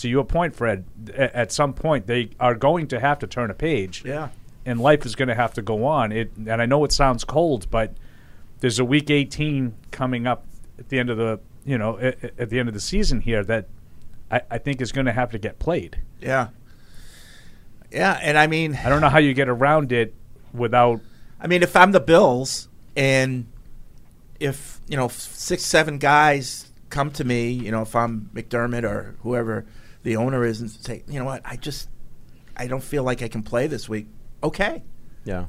To 0.00 0.10
your 0.10 0.24
point, 0.24 0.54
Fred, 0.54 0.84
a- 1.14 1.34
at 1.34 1.50
some 1.52 1.72
point 1.72 2.06
they 2.06 2.28
are 2.38 2.54
going 2.54 2.86
to 2.88 3.00
have 3.00 3.18
to 3.20 3.26
turn 3.26 3.50
a 3.50 3.54
page 3.54 4.02
Yeah. 4.04 4.28
and 4.66 4.78
life 4.78 5.06
is 5.06 5.14
going 5.14 5.28
to 5.28 5.34
have 5.34 5.54
to 5.54 5.62
go 5.62 5.86
on. 5.86 6.12
It 6.12 6.32
and 6.36 6.60
I 6.60 6.66
know 6.66 6.84
it 6.84 6.92
sounds 6.92 7.24
cold, 7.24 7.66
but 7.70 7.94
there's 8.60 8.78
a 8.78 8.84
week 8.84 9.08
18 9.08 9.72
coming 9.92 10.26
up 10.26 10.44
at 10.78 10.90
the 10.90 10.98
end 10.98 11.08
of 11.08 11.16
the 11.16 11.40
you 11.64 11.78
know 11.78 11.96
at, 11.98 12.22
at 12.38 12.50
the 12.50 12.58
end 12.58 12.68
of 12.68 12.74
the 12.74 12.80
season 12.80 13.22
here 13.22 13.42
that 13.44 13.68
I, 14.30 14.42
I 14.50 14.58
think 14.58 14.82
is 14.82 14.92
going 14.92 15.06
to 15.06 15.12
have 15.14 15.30
to 15.30 15.38
get 15.38 15.58
played. 15.58 15.98
Yeah. 16.20 16.48
Yeah, 17.92 18.18
and 18.22 18.36
I 18.38 18.46
mean, 18.46 18.74
I 18.84 18.88
don't 18.88 19.00
know 19.00 19.08
how 19.08 19.18
you 19.18 19.34
get 19.34 19.48
around 19.48 19.92
it 19.92 20.14
without 20.52 21.00
I 21.40 21.46
mean, 21.46 21.62
if 21.62 21.76
I'm 21.76 21.92
the 21.92 22.00
Bills 22.00 22.68
and 22.96 23.46
if 24.40 24.80
you 24.88 24.96
know 24.96 25.08
six, 25.08 25.64
seven 25.64 25.98
guys 25.98 26.70
come 26.90 27.10
to 27.12 27.24
me, 27.24 27.50
you 27.50 27.70
know, 27.70 27.82
if 27.82 27.94
I'm 27.96 28.30
McDermott 28.34 28.84
or 28.84 29.16
whoever 29.22 29.66
the 30.02 30.16
owner 30.16 30.44
is, 30.44 30.60
and 30.60 30.70
say, 30.70 31.02
you 31.08 31.18
know 31.18 31.24
what, 31.24 31.42
I 31.44 31.56
just 31.56 31.88
I 32.56 32.66
don't 32.66 32.82
feel 32.82 33.02
like 33.02 33.22
I 33.22 33.28
can 33.28 33.42
play 33.42 33.66
this 33.66 33.88
week. 33.88 34.06
Okay, 34.42 34.82
Yeah. 35.24 35.46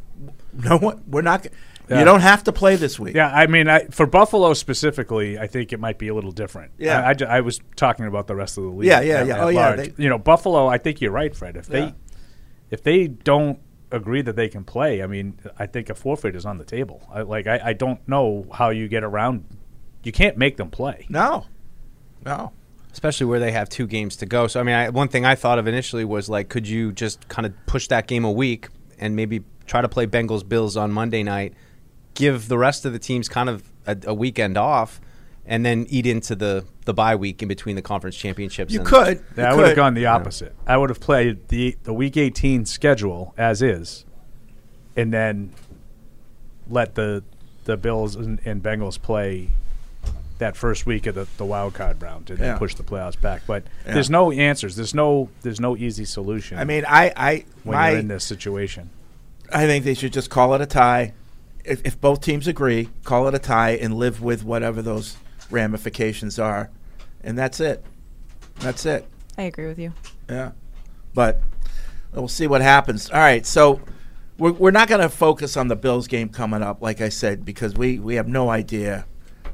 no, 0.54 0.78
what 0.78 1.08
we're 1.08 1.22
not. 1.22 1.44
g- 1.44 1.50
Yeah. 1.90 2.00
You 2.00 2.06
don't 2.06 2.20
have 2.22 2.44
to 2.46 2.52
play 2.52 2.76
this 2.76 3.00
week. 3.00 3.16
Yeah, 3.16 3.30
I 3.34 3.48
mean, 3.48 3.70
I, 3.70 3.86
for 3.92 4.06
Buffalo 4.06 4.54
specifically, 4.54 5.38
I 5.40 5.48
think 5.48 5.72
it 5.72 5.80
might 5.80 5.98
be 5.98 6.10
a 6.10 6.14
little 6.14 6.32
different. 6.34 6.72
Yeah. 6.78 7.00
I, 7.02 7.12
I 7.24 7.38
I 7.38 7.42
was 7.42 7.62
talking 7.78 8.06
about 8.06 8.28
the 8.28 8.36
rest 8.36 8.58
of 8.58 8.64
the 8.66 8.70
league. 8.72 8.88
Yeah, 8.88 9.00
yeah, 9.02 9.14
at- 9.22 9.28
yeah. 9.28 9.36
at 9.36 9.40
Oh, 9.44 9.48
yeah, 9.50 9.76
they- 9.76 9.94
you 9.98 10.10
know, 10.10 10.18
Buffalo. 10.18 10.68
I 10.68 10.80
think 10.80 11.00
you're 11.02 11.12
right, 11.14 11.34
Fred. 11.36 11.56
If 11.56 11.70
Yeah. 11.70 11.80
they 11.80 11.94
if 12.70 12.84
they 12.84 13.08
don't 13.08 13.60
agree 13.92 14.22
that 14.22 14.36
they 14.36 14.50
can 14.50 14.64
play, 14.64 15.02
I 15.02 15.08
mean, 15.08 15.40
I 15.58 15.66
think 15.66 15.90
a 15.90 15.96
forfeit 15.96 16.36
is 16.36 16.46
on 16.46 16.58
the 16.58 16.66
table. 16.66 17.08
I, 17.12 17.22
like, 17.22 17.48
I, 17.48 17.60
I 17.64 17.74
don't 17.74 18.06
know 18.08 18.46
how 18.54 18.70
you 18.70 18.88
get 18.88 19.04
around. 19.04 19.46
You 20.04 20.12
can't 20.12 20.38
make 20.38 20.58
them 20.58 20.70
play. 20.70 21.06
No, 21.10 21.46
no. 22.26 22.52
especially 22.92 23.28
where 23.28 23.40
they 23.40 23.52
have 23.52 23.70
two 23.70 23.86
games 23.86 24.16
to 24.18 24.26
go. 24.26 24.48
So 24.48 24.60
I 24.60 24.64
mean, 24.64 24.76
I, 24.76 24.90
one 24.90 25.08
thing 25.08 25.24
I 25.24 25.36
thought 25.36 25.60
of 25.60 25.68
initially 25.68 26.04
was 26.04 26.30
like, 26.30 26.50
could 26.50 26.68
you 26.68 26.92
just 26.92 27.28
kind 27.28 27.46
of 27.46 27.54
push 27.68 27.88
that 27.90 28.08
game 28.08 28.26
a 28.26 28.32
week 28.32 28.70
and 28.98 29.16
maybe 29.16 29.44
try 29.68 29.82
to 29.82 29.90
play 29.90 30.08
Bengals 30.08 30.48
Bills 30.48 30.76
on 30.76 30.92
Monday 30.92 31.22
night, 31.22 31.54
give 32.16 32.48
the 32.48 32.58
rest 32.58 32.86
of 32.86 32.94
the 32.94 33.00
teams 33.00 33.30
kind 33.30 33.50
of 33.50 33.72
a, 33.86 33.98
a 34.08 34.14
weekend 34.14 34.58
off, 34.58 35.00
and 35.48 35.66
then 35.66 35.86
eat 35.90 36.06
into 36.06 36.36
the 36.36 36.66
the 36.86 36.94
bye 36.94 37.16
week 37.16 37.42
in 37.42 37.48
between 37.48 37.76
the 37.76 37.82
conference 37.82 38.16
championships. 38.16 38.74
You 38.74 38.80
and- 38.82 38.88
could. 38.88 39.24
Yeah, 39.38 39.44
you 39.50 39.54
I 39.54 39.56
would 39.56 39.68
have 39.68 39.76
gone 39.76 39.94
the 39.94 40.06
opposite. 40.08 40.54
I 40.68 40.78
would 40.78 40.90
have 40.90 41.00
played 41.00 41.48
the 41.48 41.78
the 41.84 41.94
week 41.94 42.18
18 42.18 42.66
schedule 42.66 43.34
as 43.38 43.62
is, 43.62 44.06
and 44.96 45.12
then 45.14 45.54
let 46.70 46.96
the 46.96 47.24
the 47.66 47.78
Bills 47.78 48.16
and, 48.16 48.40
and 48.46 48.62
Bengals 48.64 49.02
play 49.02 49.50
that 50.38 50.56
first 50.56 50.86
week 50.86 51.08
of 51.08 51.16
the, 51.16 51.28
the 51.38 51.46
wild 51.46 51.74
card 51.74 52.00
round 52.02 52.30
and 52.30 52.38
then 52.40 52.50
Yeah. 52.50 52.58
push 52.58 52.76
the 52.76 52.84
playoffs 52.84 53.20
back. 53.20 53.42
But 53.48 53.64
Yeah. 53.86 53.96
there's 53.96 54.10
no 54.10 54.32
answers. 54.32 54.76
There's 54.76 54.94
no 54.94 55.30
there's 55.42 55.60
no 55.60 55.76
easy 55.76 56.06
solution. 56.06 56.60
I 56.60 56.64
mean, 56.64 56.86
I, 56.88 57.12
I, 57.18 57.46
when 57.64 57.76
my, 57.78 57.90
you're 57.92 58.00
in 58.00 58.08
this 58.08 58.24
situation. 58.24 58.90
I 59.52 59.66
think 59.66 59.84
they 59.86 59.94
should 59.94 60.14
just 60.14 60.30
call 60.30 60.54
it 60.54 60.62
a 60.62 60.66
tie. 60.66 61.14
If, 61.66 61.82
if 61.86 62.00
both 62.00 62.22
teams 62.22 62.48
agree, 62.48 62.90
call 63.04 63.28
it 63.28 63.34
a 63.34 63.40
tie 63.40 63.72
and 63.72 63.96
live 63.96 64.22
with 64.22 64.44
whatever 64.44 64.82
those 64.82 65.18
ramifications 65.50 66.40
are, 66.40 66.70
and 67.24 67.38
that's 67.38 67.60
it. 67.60 67.86
That's 68.60 68.86
it. 68.86 69.08
I 69.38 69.44
agree 69.44 69.68
with 69.68 69.80
you. 69.80 69.94
Yeah, 70.30 70.52
but 71.14 71.42
we'll 72.14 72.28
see 72.28 72.48
what 72.48 72.62
happens. 72.62 73.10
All 73.10 73.20
right, 73.20 73.46
so 73.46 73.82
we're 74.38 74.52
we're 74.52 74.72
not 74.72 74.88
going 74.88 75.02
to 75.02 75.10
focus 75.10 75.58
on 75.58 75.68
the 75.68 75.76
Bills 75.76 76.08
game 76.08 76.30
coming 76.30 76.62
up, 76.62 76.82
like 76.82 77.02
I 77.02 77.10
said, 77.10 77.46
because 77.46 77.76
we 77.76 78.00
we 78.00 78.16
have 78.16 78.28
no 78.28 78.50
idea 78.50 79.06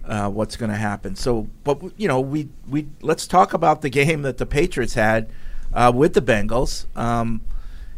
uh, 0.05 0.29
what's 0.29 0.55
going 0.55 0.71
to 0.71 0.77
happen. 0.77 1.15
So, 1.15 1.47
but 1.63 1.81
you 1.97 2.07
know, 2.07 2.19
we 2.19 2.49
we 2.67 2.87
let's 3.01 3.27
talk 3.27 3.53
about 3.53 3.81
the 3.81 3.89
game 3.89 4.21
that 4.23 4.37
the 4.37 4.45
Patriots 4.45 4.93
had 4.93 5.29
uh, 5.73 5.91
with 5.93 6.13
the 6.13 6.21
Bengals. 6.21 6.85
Um, 6.97 7.41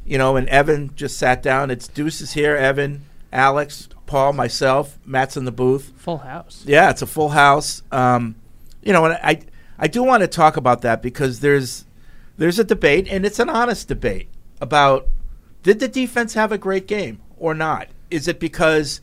you 0.05 0.17
know, 0.17 0.35
and 0.35 0.47
Evan 0.49 0.91
just 0.95 1.17
sat 1.17 1.41
down. 1.41 1.71
It's 1.71 1.87
Deuces 1.87 2.33
here, 2.33 2.55
Evan, 2.55 3.05
Alex, 3.33 3.89
Paul, 4.05 4.33
myself, 4.33 4.97
Matt's 5.05 5.37
in 5.37 5.45
the 5.45 5.51
booth. 5.51 5.93
Full 5.97 6.19
house. 6.19 6.63
Yeah, 6.65 6.89
it's 6.89 7.01
a 7.01 7.07
full 7.07 7.29
house. 7.29 7.81
Um, 7.91 8.35
you 8.81 8.93
know, 8.93 9.05
and 9.05 9.15
I 9.15 9.41
I 9.77 9.87
do 9.87 10.03
want 10.03 10.21
to 10.21 10.27
talk 10.27 10.57
about 10.57 10.81
that 10.81 11.01
because 11.01 11.39
there's 11.39 11.85
there's 12.37 12.59
a 12.59 12.63
debate, 12.63 13.07
and 13.09 13.25
it's 13.25 13.39
an 13.39 13.49
honest 13.49 13.87
debate 13.87 14.29
about 14.61 15.07
did 15.63 15.79
the 15.79 15.87
defense 15.87 16.33
have 16.35 16.51
a 16.51 16.57
great 16.57 16.87
game 16.87 17.19
or 17.37 17.53
not? 17.53 17.87
Is 18.11 18.27
it 18.27 18.39
because 18.39 19.01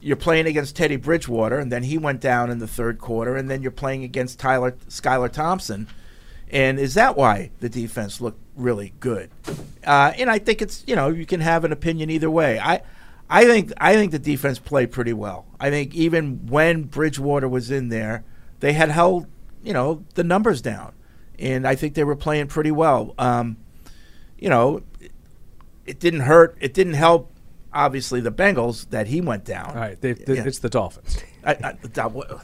you're 0.00 0.16
playing 0.16 0.46
against 0.46 0.76
Teddy 0.76 0.96
Bridgewater, 0.96 1.58
and 1.58 1.72
then 1.72 1.82
he 1.82 1.98
went 1.98 2.20
down 2.20 2.50
in 2.50 2.58
the 2.58 2.66
third 2.68 2.98
quarter, 2.98 3.36
and 3.36 3.50
then 3.50 3.62
you're 3.62 3.72
playing 3.72 4.04
against 4.04 4.38
Tyler 4.38 4.76
Skylar 4.88 5.30
Thompson, 5.30 5.88
and 6.50 6.78
is 6.78 6.94
that 6.94 7.16
why 7.16 7.50
the 7.60 7.68
defense 7.68 8.20
looked 8.20 8.40
really 8.54 8.92
good? 9.00 9.30
Uh, 9.84 10.12
and 10.16 10.30
I 10.30 10.38
think 10.38 10.62
it's 10.62 10.84
you 10.86 10.94
know 10.94 11.08
you 11.08 11.26
can 11.26 11.40
have 11.40 11.64
an 11.64 11.72
opinion 11.72 12.10
either 12.10 12.30
way. 12.30 12.58
I 12.60 12.82
I 13.28 13.44
think 13.44 13.72
I 13.78 13.94
think 13.94 14.12
the 14.12 14.18
defense 14.18 14.58
played 14.58 14.92
pretty 14.92 15.12
well. 15.12 15.46
I 15.58 15.70
think 15.70 15.94
even 15.94 16.46
when 16.46 16.84
Bridgewater 16.84 17.48
was 17.48 17.70
in 17.70 17.88
there, 17.88 18.24
they 18.60 18.72
had 18.72 18.90
held 18.90 19.26
you 19.64 19.72
know 19.72 20.04
the 20.14 20.22
numbers 20.24 20.62
down, 20.62 20.92
and 21.38 21.66
I 21.66 21.74
think 21.74 21.94
they 21.94 22.04
were 22.04 22.16
playing 22.16 22.46
pretty 22.48 22.70
well. 22.70 23.14
Um, 23.18 23.56
you 24.38 24.48
know, 24.48 24.82
it, 25.00 25.10
it 25.86 25.98
didn't 26.00 26.20
hurt. 26.20 26.56
It 26.60 26.72
didn't 26.74 26.94
help. 26.94 27.32
Obviously, 27.72 28.20
the 28.20 28.30
Bengals 28.32 28.88
that 28.90 29.06
he 29.08 29.20
went 29.20 29.44
down. 29.44 29.70
All 29.70 29.74
right, 29.76 30.00
they, 30.00 30.12
they, 30.12 30.36
Yeah. 30.36 30.44
it's 30.46 30.60
the 30.60 30.70
Dolphins. 30.70 31.18
I, 31.44 31.50
I, 31.52 31.72
that- 31.94 32.12
what, 32.12 32.40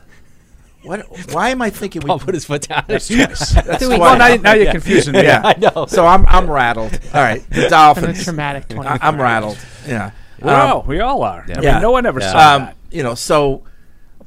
what? 0.83 1.07
Why 1.33 1.51
am 1.51 1.63
I 1.63 1.71
thinking 1.71 2.03
we? 2.03 2.19
Put 2.19 2.35
his 2.35 2.45
foot 2.45 2.63
down. 2.69 2.85
That's 2.89 3.09
we 3.11 3.19
why- 3.19 3.99
Well, 3.99 4.19
now, 4.19 4.35
now 4.37 4.53
you're 4.55 4.73
confusing 4.73 5.13
me. 5.15 5.23
yeah, 5.25 5.41
I 5.45 5.55
know. 5.59 5.87
So 5.87 6.05
I'm 6.07 6.27
I'm 6.27 6.51
rattled. 6.51 6.93
All 7.15 7.23
right, 7.23 7.41
the 7.51 7.57
And 7.57 7.65
a 7.67 7.71
Dolphins. 7.71 8.25
traumatic 8.25 8.65
I, 8.77 8.99
I'm 9.01 9.21
rattled. 9.21 9.59
Yeah. 9.87 10.11
Wow, 10.43 10.81
Um, 10.81 10.87
we 10.87 11.01
all 11.01 11.23
are. 11.23 11.45
I 11.49 11.61
Yeah. 11.61 11.79
no 11.81 11.91
one 11.91 12.07
ever 12.07 12.21
Yeah. 12.21 12.33
saw 12.33 12.57
um, 12.57 12.63
that. 12.65 12.77
you 12.91 13.03
know, 13.03 13.15
so, 13.15 13.63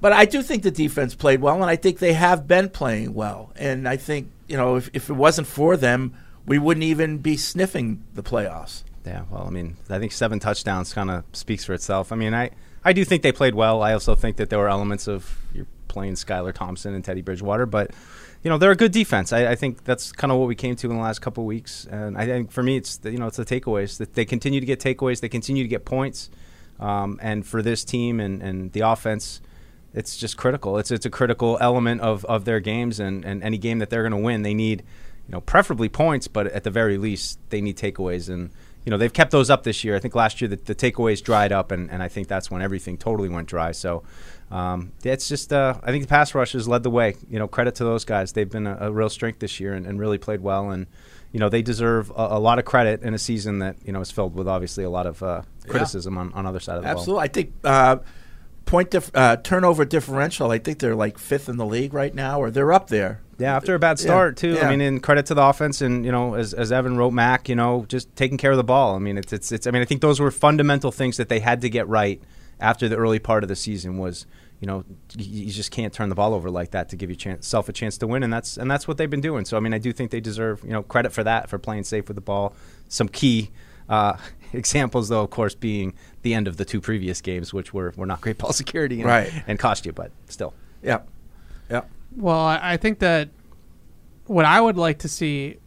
but 0.01 0.13
I 0.13 0.25
do 0.25 0.41
think 0.41 0.63
the 0.63 0.71
defense 0.71 1.15
played 1.15 1.41
well, 1.41 1.55
and 1.55 1.65
I 1.65 1.75
think 1.75 1.99
they 1.99 2.13
have 2.13 2.47
been 2.47 2.69
playing 2.69 3.13
well. 3.13 3.51
And 3.55 3.87
I 3.87 3.97
think, 3.97 4.29
you 4.47 4.57
know, 4.57 4.75
if, 4.75 4.89
if 4.93 5.09
it 5.09 5.13
wasn't 5.13 5.47
for 5.47 5.77
them, 5.77 6.13
we 6.45 6.59
wouldn't 6.59 6.83
even 6.83 7.17
be 7.19 7.37
sniffing 7.37 8.03
the 8.13 8.21
playoffs. 8.23 8.83
Yeah, 9.05 9.21
well, 9.29 9.45
I 9.47 9.49
mean, 9.49 9.77
I 9.89 9.99
think 9.99 10.11
seven 10.11 10.39
touchdowns 10.39 10.93
kind 10.93 11.09
of 11.11 11.23
speaks 11.33 11.63
for 11.65 11.73
itself. 11.73 12.11
I 12.11 12.15
mean, 12.15 12.33
I, 12.33 12.51
I 12.83 12.93
do 12.93 13.03
think 13.05 13.21
they 13.23 13.31
played 13.31 13.55
well. 13.55 13.81
I 13.83 13.93
also 13.93 14.15
think 14.15 14.37
that 14.37 14.49
there 14.49 14.59
were 14.59 14.69
elements 14.69 15.07
of 15.07 15.37
you're 15.53 15.67
playing 15.87 16.13
Skylar 16.15 16.53
Thompson 16.53 16.93
and 16.93 17.03
Teddy 17.05 17.21
Bridgewater, 17.21 17.65
but 17.65 17.91
you 18.45 18.51
know 18.51 18.59
they're 18.59 18.71
a 18.71 18.75
good 18.75 18.91
defense. 18.91 19.33
I, 19.33 19.47
I 19.47 19.55
think 19.55 19.85
that's 19.85 20.11
kind 20.11 20.31
of 20.31 20.37
what 20.37 20.47
we 20.47 20.53
came 20.53 20.75
to 20.75 20.89
in 20.91 20.95
the 20.95 21.01
last 21.01 21.19
couple 21.19 21.45
weeks, 21.45 21.87
and 21.89 22.15
I 22.15 22.27
think 22.27 22.51
for 22.51 22.61
me, 22.61 22.77
it's 22.77 22.97
the, 22.97 23.11
you 23.11 23.17
know 23.17 23.25
it's 23.25 23.37
the 23.37 23.43
takeaways 23.43 23.97
that 23.97 24.13
they 24.13 24.23
continue 24.23 24.59
to 24.59 24.65
get 24.67 24.79
takeaways, 24.79 25.19
they 25.19 25.29
continue 25.29 25.63
to 25.63 25.67
get 25.67 25.83
points, 25.83 26.29
um, 26.79 27.19
and 27.23 27.45
for 27.45 27.63
this 27.63 27.83
team 27.83 28.19
and, 28.19 28.43
and 28.43 28.71
the 28.71 28.81
offense. 28.81 29.41
It's 29.95 30.15
just 30.15 30.37
critical. 30.37 30.77
It's 30.77 30.91
it's 30.91 31.07
a 31.07 31.09
critical 31.09 31.57
element 31.59 32.01
of, 32.01 32.23
of 32.25 32.45
their 32.45 32.59
games 32.59 32.99
and, 32.99 33.25
and 33.25 33.41
any 33.41 33.57
game 33.57 33.79
that 33.79 33.89
they're 33.89 34.03
going 34.03 34.11
to 34.11 34.17
win. 34.17 34.43
They 34.43 34.53
need, 34.53 34.81
you 35.27 35.31
know, 35.31 35.41
preferably 35.41 35.89
points, 35.89 36.27
but 36.27 36.47
at 36.47 36.65
the 36.65 36.69
very 36.69 36.97
least, 36.97 37.39
they 37.49 37.61
need 37.61 37.77
takeaways. 37.77 38.29
And 38.29 38.51
you 38.85 38.91
know 38.91 38.97
they've 38.97 39.11
kept 39.11 39.31
those 39.31 39.49
up 39.49 39.63
this 39.63 39.83
year. 39.83 39.95
I 39.95 39.99
think 39.99 40.15
last 40.15 40.39
year 40.41 40.47
the, 40.47 40.57
the 40.57 40.75
takeaways 40.75 41.21
dried 41.23 41.51
up, 41.51 41.71
and, 41.71 41.89
and 41.89 42.03
I 42.03 42.07
think 42.07 42.27
that's 42.27 42.51
when 42.51 42.61
everything 42.61 42.97
totally 42.97 43.29
went 43.29 43.47
dry. 43.47 43.71
So 43.71 44.03
um, 44.51 44.91
it's 45.03 45.27
just 45.27 45.51
uh, 45.51 45.75
I 45.83 45.91
think 45.91 46.03
the 46.03 46.07
pass 46.07 46.35
rush 46.35 46.53
has 46.53 46.67
led 46.67 46.83
the 46.83 46.91
way. 46.91 47.15
You 47.29 47.39
know, 47.39 47.47
credit 47.47 47.75
to 47.75 47.83
those 47.83 48.05
guys. 48.05 48.33
They've 48.33 48.49
been 48.49 48.67
a, 48.67 48.77
a 48.81 48.91
real 48.91 49.09
strength 49.09 49.39
this 49.39 49.59
year 49.59 49.73
and, 49.73 49.85
and 49.85 49.99
really 49.99 50.19
played 50.19 50.41
well. 50.41 50.69
And 50.69 50.85
you 51.31 51.39
know 51.39 51.49
they 51.49 51.61
deserve 51.61 52.11
a, 52.11 52.27
a 52.31 52.39
lot 52.39 52.59
of 52.59 52.65
credit 52.65 53.01
in 53.01 53.13
a 53.13 53.17
season 53.17 53.59
that 53.59 53.75
you 53.83 53.91
know 53.91 54.01
is 54.01 54.11
filled 54.11 54.35
with 54.35 54.47
obviously 54.47 54.83
a 54.83 54.89
lot 54.89 55.07
of 55.07 55.21
uh, 55.23 55.41
criticism 55.67 56.17
on 56.17 56.31
on 56.33 56.45
other 56.45 56.59
side 56.59 56.77
of 56.77 56.83
the 56.83 56.87
ball. 56.87 56.97
Absolutely. 56.97 57.23
I 57.23 57.27
think 57.27 57.53
uh, 57.63 57.97
point 58.65 58.91
dif- 58.91 59.11
uh, 59.13 59.37
turnover 59.37 59.85
differential, 59.85 60.51
I 60.51 60.59
think 60.59 60.79
they're 60.79 60.95
like 60.95 61.17
fifth 61.17 61.49
in 61.49 61.57
the 61.57 61.65
league 61.65 61.93
right 61.93 62.13
now, 62.13 62.39
or 62.39 62.51
they're 62.51 62.73
up 62.73 62.87
there. 62.87 63.21
Yeah, 63.37 63.55
after 63.55 63.75
a 63.75 63.79
bad 63.79 63.99
Yeah, 63.99 64.05
start 64.05 64.37
too. 64.37 64.53
yeah. 64.53 64.67
I 64.67 64.69
mean, 64.69 64.81
in 64.81 64.99
credit 64.99 65.25
to 65.27 65.33
the 65.33 65.43
offense, 65.43 65.81
and 65.81 66.05
you 66.05 66.11
know, 66.11 66.35
as, 66.35 66.53
as 66.53 66.71
Evan 66.71 66.97
wrote, 66.97 67.11
Mac, 67.11 67.49
you 67.49 67.55
know, 67.55 67.85
just 67.87 68.13
taking 68.15 68.37
care 68.37 68.51
of 68.51 68.57
the 68.57 68.63
ball. 68.63 68.95
I 68.95 68.99
mean, 68.99 69.17
it's, 69.17 69.33
it's 69.33 69.51
it's. 69.51 69.67
I 69.67 69.71
mean, 69.71 69.81
I 69.81 69.85
think 69.85 70.01
those 70.01 70.19
were 70.19 70.31
fundamental 70.31 70.91
things 70.91 71.17
that 71.17 71.27
they 71.29 71.39
had 71.39 71.61
to 71.61 71.69
get 71.69 71.87
right 71.87 72.21
after 72.59 72.87
the 72.87 72.95
early 72.95 73.19
part 73.19 73.43
of 73.43 73.49
the 73.49 73.55
season. 73.55 73.97
Was 73.97 74.25
you 74.61 74.67
know, 74.67 74.85
you, 75.17 75.51
just 75.51 75.71
can't 75.71 75.91
turn 75.93 76.07
the 76.07 76.15
ball 76.15 76.33
over 76.33 76.49
like 76.49 76.71
that 76.71 76.87
to 76.89 76.95
give 76.95 77.09
yourself 77.09 77.67
a 77.67 77.73
chance 77.73 77.97
to 77.97 78.07
win, 78.07 78.23
and 78.23 78.31
that's 78.31 78.55
and 78.57 78.71
that's 78.71 78.87
what 78.87 78.97
they've 78.97 79.09
been 79.09 79.21
doing. 79.21 79.43
So 79.43 79.57
I 79.57 79.59
mean, 79.59 79.73
I 79.73 79.79
do 79.79 79.91
think 79.91 80.11
they 80.11 80.21
deserve 80.21 80.63
you 80.63 80.71
know 80.71 80.83
credit 80.83 81.11
for 81.11 81.23
that 81.25 81.49
for 81.49 81.57
playing 81.59 81.83
safe 81.83 82.07
with 82.07 82.15
the 82.15 82.21
ball. 82.21 82.53
Some 82.87 83.09
key. 83.09 83.51
Uh, 83.87 84.17
examples, 84.53 85.09
though, 85.09 85.21
of 85.21 85.29
course, 85.29 85.53
being 85.53 85.93
the 86.23 86.33
end 86.33 86.47
of 86.47 86.57
the 86.57 86.65
two 86.65 86.81
previous 86.81 87.21
games, 87.21 87.53
which 87.53 87.71
were, 87.73 87.93
were 87.97 88.05
not 88.07 88.19
great 88.21 88.37
ball 88.37 88.51
security 88.53 89.01
and, 89.01 89.05
Right. 89.09 89.31
and 89.45 89.59
cost 89.59 89.85
you, 89.85 89.91
but 89.91 90.11
still. 90.27 90.53
Yep. 90.81 91.07
Well, 92.15 92.45
I 92.45 92.77
think 92.77 92.99
that 92.99 93.29
what 94.25 94.45
I 94.45 94.61
would 94.61 94.77
like 94.77 94.99
to 94.99 95.09
see 95.09 95.57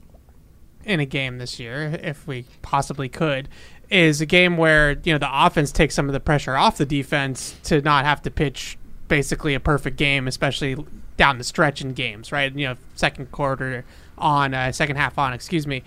in 0.84 1.00
a 1.00 1.06
game 1.06 1.38
this 1.38 1.60
year, 1.60 1.98
if 2.02 2.26
we 2.26 2.46
possibly 2.62 3.08
could, 3.08 3.48
is 3.90 4.20
a 4.20 4.26
game 4.26 4.56
where 4.56 4.98
you 5.04 5.12
know 5.12 5.18
the 5.18 5.46
offense 5.46 5.72
takes 5.72 5.94
some 5.94 6.08
of 6.08 6.12
the 6.12 6.20
pressure 6.20 6.56
off 6.56 6.78
the 6.78 6.86
defense 6.86 7.56
to 7.64 7.80
not 7.80 8.04
have 8.04 8.22
to 8.22 8.30
pitch 8.30 8.78
basically 9.08 9.54
a 9.54 9.60
perfect 9.60 9.96
game, 9.96 10.26
especially 10.26 10.76
down 11.16 11.38
the 11.38 11.44
stretch 11.44 11.80
in 11.80 11.92
games, 11.92 12.32
right? 12.32 12.54
You 12.54 12.68
know, 12.68 12.76
second 12.94 13.32
quarter 13.32 13.84
on, 14.16 14.54
uh, 14.54 14.72
second 14.72 14.96
half 14.96 15.18
on, 15.18 15.32
excuse 15.32 15.66
me. 15.66 15.82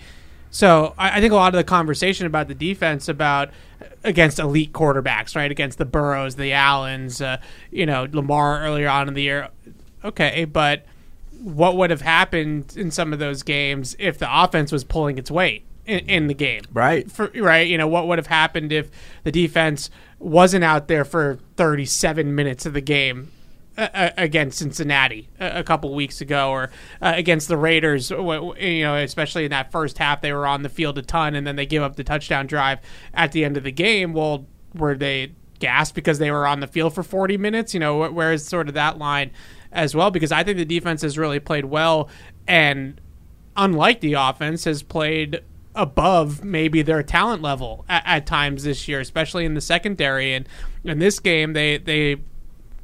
So 0.50 0.94
I, 0.98 1.18
I 1.18 1.20
think 1.20 1.32
a 1.32 1.36
lot 1.36 1.54
of 1.54 1.58
the 1.58 1.64
conversation 1.64 2.26
about 2.26 2.48
the 2.48 2.54
defense 2.54 3.08
about 3.08 3.50
against 4.04 4.38
elite 4.38 4.72
quarterbacks, 4.72 5.34
right? 5.34 5.50
Against 5.50 5.78
the 5.78 5.84
Burrows, 5.84 6.36
the 6.36 6.52
Allens, 6.52 7.20
uh, 7.20 7.38
you 7.70 7.86
know, 7.86 8.06
Lamar 8.12 8.60
earlier 8.62 8.88
on 8.88 9.08
in 9.08 9.14
the 9.14 9.22
year. 9.22 9.48
Okay, 10.04 10.44
but 10.44 10.84
what 11.42 11.76
would 11.76 11.90
have 11.90 12.02
happened 12.02 12.74
in 12.76 12.90
some 12.90 13.12
of 13.12 13.18
those 13.18 13.42
games 13.42 13.96
if 13.98 14.18
the 14.18 14.28
offense 14.30 14.70
was 14.70 14.84
pulling 14.84 15.18
its 15.18 15.30
weight 15.30 15.64
in, 15.86 16.00
in 16.08 16.26
the 16.28 16.34
game? 16.34 16.62
Right. 16.72 17.10
For, 17.10 17.30
right. 17.34 17.66
You 17.66 17.78
know, 17.78 17.88
what 17.88 18.06
would 18.06 18.18
have 18.18 18.28
happened 18.28 18.72
if 18.72 18.90
the 19.24 19.32
defense 19.32 19.90
wasn't 20.18 20.64
out 20.64 20.88
there 20.88 21.04
for 21.04 21.38
37 21.56 22.34
minutes 22.34 22.64
of 22.64 22.74
the 22.74 22.80
game 22.80 23.32
uh, 23.76 24.10
against 24.16 24.58
Cincinnati 24.58 25.28
a, 25.40 25.60
a 25.60 25.64
couple 25.64 25.94
weeks 25.94 26.20
ago, 26.20 26.50
or 26.50 26.70
uh, 27.00 27.12
against 27.16 27.48
the 27.48 27.56
Raiders. 27.56 28.10
You 28.10 28.18
know, 28.82 28.96
especially 28.96 29.44
in 29.44 29.50
that 29.50 29.72
first 29.72 29.98
half, 29.98 30.20
they 30.20 30.32
were 30.32 30.46
on 30.46 30.62
the 30.62 30.68
field 30.68 30.98
a 30.98 31.02
ton, 31.02 31.34
and 31.34 31.46
then 31.46 31.56
they 31.56 31.66
give 31.66 31.82
up 31.82 31.96
the 31.96 32.04
touchdown 32.04 32.46
drive 32.46 32.78
at 33.14 33.32
the 33.32 33.44
end 33.44 33.56
of 33.56 33.64
the 33.64 33.72
game. 33.72 34.12
Well, 34.12 34.46
were 34.74 34.94
they 34.94 35.32
gassed 35.58 35.94
because 35.94 36.18
they 36.18 36.30
were 36.30 36.46
on 36.46 36.60
the 36.60 36.66
field 36.66 36.94
for 36.94 37.02
40 37.02 37.38
minutes? 37.38 37.72
You 37.74 37.80
know, 37.80 38.04
wh- 38.04 38.14
where 38.14 38.32
is 38.32 38.46
sort 38.46 38.68
of 38.68 38.74
that 38.74 38.98
line 38.98 39.30
as 39.72 39.94
well? 39.94 40.10
Because 40.10 40.32
I 40.32 40.44
think 40.44 40.58
the 40.58 40.64
defense 40.64 41.02
has 41.02 41.18
really 41.18 41.40
played 41.40 41.64
well, 41.64 42.08
and 42.46 43.00
unlike 43.56 44.00
the 44.00 44.14
offense, 44.14 44.64
has 44.64 44.82
played 44.82 45.42
above 45.74 46.44
maybe 46.44 46.82
their 46.82 47.02
talent 47.02 47.42
level 47.42 47.84
at, 47.88 48.02
at 48.04 48.26
times 48.26 48.64
this 48.64 48.86
year, 48.88 49.00
especially 49.00 49.44
in 49.44 49.54
the 49.54 49.60
secondary. 49.60 50.34
And 50.34 50.48
in 50.84 50.98
this 50.98 51.18
game, 51.18 51.52
they 51.52 51.78
they 51.78 52.16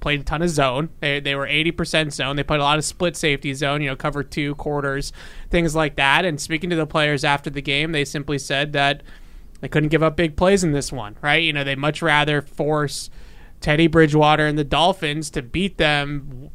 played 0.00 0.20
a 0.20 0.24
ton 0.24 0.42
of 0.42 0.50
zone. 0.50 0.88
They 1.00 1.20
they 1.20 1.34
were 1.34 1.46
eighty 1.46 1.70
percent 1.70 2.12
zone. 2.12 2.36
They 2.36 2.42
played 2.42 2.60
a 2.60 2.64
lot 2.64 2.78
of 2.78 2.84
split 2.84 3.16
safety 3.16 3.54
zone. 3.54 3.82
You 3.82 3.90
know, 3.90 3.96
cover 3.96 4.22
two 4.22 4.54
quarters, 4.54 5.12
things 5.50 5.74
like 5.74 5.96
that. 5.96 6.24
And 6.24 6.40
speaking 6.40 6.70
to 6.70 6.76
the 6.76 6.86
players 6.86 7.24
after 7.24 7.50
the 7.50 7.62
game, 7.62 7.92
they 7.92 8.04
simply 8.04 8.38
said 8.38 8.72
that 8.72 9.02
they 9.60 9.68
couldn't 9.68 9.88
give 9.88 10.02
up 10.02 10.16
big 10.16 10.36
plays 10.36 10.64
in 10.64 10.72
this 10.72 10.92
one. 10.92 11.16
Right? 11.20 11.42
You 11.42 11.52
know, 11.52 11.64
they 11.64 11.74
much 11.74 12.02
rather 12.02 12.42
force. 12.42 13.10
Teddy 13.60 13.88
Bridgewater 13.88 14.46
and 14.46 14.56
the 14.56 14.62
Dolphins 14.62 15.30
to 15.30 15.42
beat 15.42 15.78
them 15.78 16.50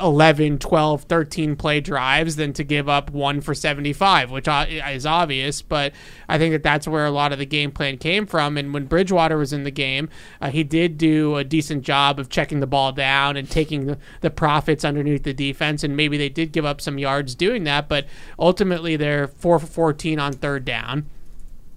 11, 0.00 0.58
12, 0.58 1.02
13 1.02 1.56
play 1.56 1.80
drives 1.80 2.36
than 2.36 2.52
to 2.54 2.64
give 2.64 2.88
up 2.88 3.10
one 3.10 3.40
for 3.40 3.54
75, 3.54 4.30
which 4.30 4.46
is 4.48 5.06
obvious. 5.06 5.62
But 5.62 5.92
I 6.28 6.38
think 6.38 6.52
that 6.52 6.62
that's 6.62 6.88
where 6.88 7.06
a 7.06 7.10
lot 7.10 7.32
of 7.32 7.38
the 7.38 7.46
game 7.46 7.70
plan 7.70 7.98
came 7.98 8.26
from. 8.26 8.56
And 8.56 8.72
when 8.74 8.86
Bridgewater 8.86 9.36
was 9.36 9.52
in 9.52 9.64
the 9.64 9.70
game, 9.70 10.08
uh, 10.40 10.50
he 10.50 10.64
did 10.64 10.98
do 10.98 11.36
a 11.36 11.44
decent 11.44 11.82
job 11.82 12.18
of 12.18 12.28
checking 12.28 12.60
the 12.60 12.66
ball 12.66 12.92
down 12.92 13.36
and 13.36 13.50
taking 13.50 13.86
the, 13.86 13.98
the 14.20 14.30
profits 14.30 14.84
underneath 14.84 15.22
the 15.24 15.34
defense. 15.34 15.82
And 15.84 15.96
maybe 15.96 16.16
they 16.16 16.28
did 16.28 16.52
give 16.52 16.64
up 16.64 16.80
some 16.80 16.98
yards 16.98 17.34
doing 17.34 17.64
that. 17.64 17.88
But 17.88 18.06
ultimately, 18.38 18.96
they're 18.96 19.28
4 19.28 19.58
for 19.58 19.66
14 19.66 20.18
on 20.18 20.32
third 20.32 20.64
down. 20.64 21.06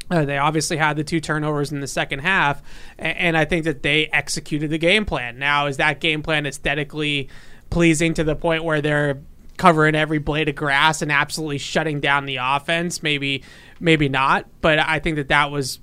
Uh, 0.09 0.25
they 0.25 0.37
obviously 0.37 0.75
had 0.75 0.97
the 0.97 1.05
two 1.05 1.21
turnovers 1.21 1.71
in 1.71 1.79
the 1.79 1.87
second 1.87 2.19
half, 2.19 2.61
a- 2.99 3.03
and 3.03 3.37
I 3.37 3.45
think 3.45 3.63
that 3.63 3.81
they 3.81 4.07
executed 4.07 4.69
the 4.69 4.77
game 4.77 5.05
plan. 5.05 5.39
Now, 5.39 5.67
is 5.67 5.77
that 5.77 6.01
game 6.01 6.21
plan 6.21 6.45
aesthetically 6.45 7.29
pleasing 7.71 8.13
to 8.13 8.23
the 8.23 8.35
point 8.35 8.63
where 8.63 8.81
they're 8.81 9.19
covering 9.57 9.95
every 9.95 10.19
blade 10.19 10.49
of 10.49 10.55
grass 10.55 11.01
and 11.01 11.11
absolutely 11.11 11.57
shutting 11.57 11.99
down 11.99 12.27
the 12.27 12.37
offense? 12.39 13.01
Maybe, 13.01 13.43
maybe 13.79 14.07
not. 14.09 14.45
But 14.61 14.77
I 14.77 14.99
think 14.99 15.15
that 15.15 15.29
that 15.29 15.49
was 15.49 15.79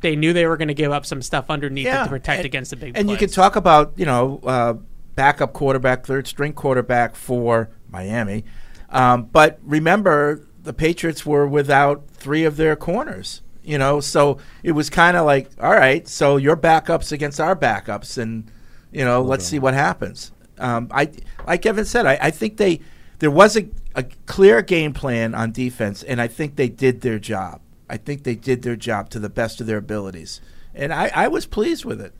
they 0.00 0.14
knew 0.14 0.32
they 0.32 0.46
were 0.46 0.56
going 0.56 0.68
to 0.68 0.74
give 0.74 0.92
up 0.92 1.04
some 1.06 1.22
stuff 1.22 1.46
underneath 1.50 1.86
it 1.86 1.90
to 2.04 2.08
protect 2.08 2.38
and- 2.38 2.46
against 2.46 2.70
the 2.70 2.76
big. 2.76 2.96
And 2.96 3.10
you 3.10 3.16
can 3.16 3.30
talk 3.30 3.56
about 3.56 3.94
you 3.96 4.06
know 4.06 4.40
uh, 4.44 4.74
backup 5.16 5.52
quarterback, 5.52 6.06
third 6.06 6.26
string 6.26 6.52
quarterback 6.52 7.16
for 7.16 7.70
Miami, 7.90 8.44
um, 8.90 9.24
but 9.24 9.58
remember 9.62 10.46
the 10.62 10.72
Patriots 10.72 11.24
were 11.24 11.46
without 11.46 12.08
three 12.10 12.44
of 12.44 12.56
their 12.56 12.76
corners. 12.76 13.42
You 13.62 13.78
know, 13.78 13.98
so 13.98 14.38
it 14.62 14.72
was 14.72 14.90
kind 14.90 15.16
of 15.16 15.26
like, 15.26 15.50
all 15.60 15.72
right, 15.72 16.06
so 16.06 16.36
your 16.36 16.56
backups 16.56 17.10
against 17.10 17.40
our 17.40 17.56
backups, 17.56 18.16
and 18.16 18.48
you 18.92 19.04
know, 19.04 19.22
let's 19.22 19.44
see 19.44 19.58
what 19.58 19.74
happens. 19.74 20.30
Um, 20.58 20.88
I 20.90 21.10
like 21.46 21.66
Evan 21.66 21.84
said, 21.84 22.06
I, 22.06 22.18
I 22.20 22.30
think 22.30 22.56
they 22.56 22.80
there 23.18 23.30
was 23.30 23.56
a, 23.56 23.68
a 23.94 24.04
clear 24.26 24.62
game 24.62 24.92
plan 24.92 25.34
on 25.34 25.52
defense, 25.52 26.02
and 26.02 26.20
I 26.20 26.28
think 26.28 26.56
they 26.56 26.68
did 26.68 27.00
their 27.00 27.18
job. 27.18 27.60
I 27.88 27.96
think 27.96 28.24
they 28.24 28.34
did 28.34 28.62
their 28.62 28.76
job 28.76 29.10
to 29.10 29.18
the 29.18 29.28
best 29.28 29.60
of 29.60 29.66
their 29.66 29.78
abilities, 29.78 30.40
and 30.74 30.92
I, 30.92 31.10
I 31.14 31.28
was 31.28 31.46
pleased 31.46 31.84
with 31.84 32.00
it. 32.00 32.12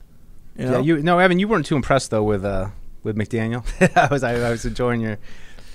You 0.57 0.65
know? 0.65 0.71
Yeah, 0.71 0.79
you 0.79 1.03
no, 1.03 1.19
Evan, 1.19 1.39
you 1.39 1.47
weren't 1.47 1.65
too 1.65 1.75
impressed 1.75 2.11
though 2.11 2.23
with 2.23 2.45
uh 2.45 2.69
with 3.03 3.15
McDaniel. 3.15 3.65
I 3.97 4.07
was 4.07 4.23
I, 4.23 4.35
I 4.35 4.51
was 4.51 4.65
enjoying 4.65 5.01
your 5.01 5.17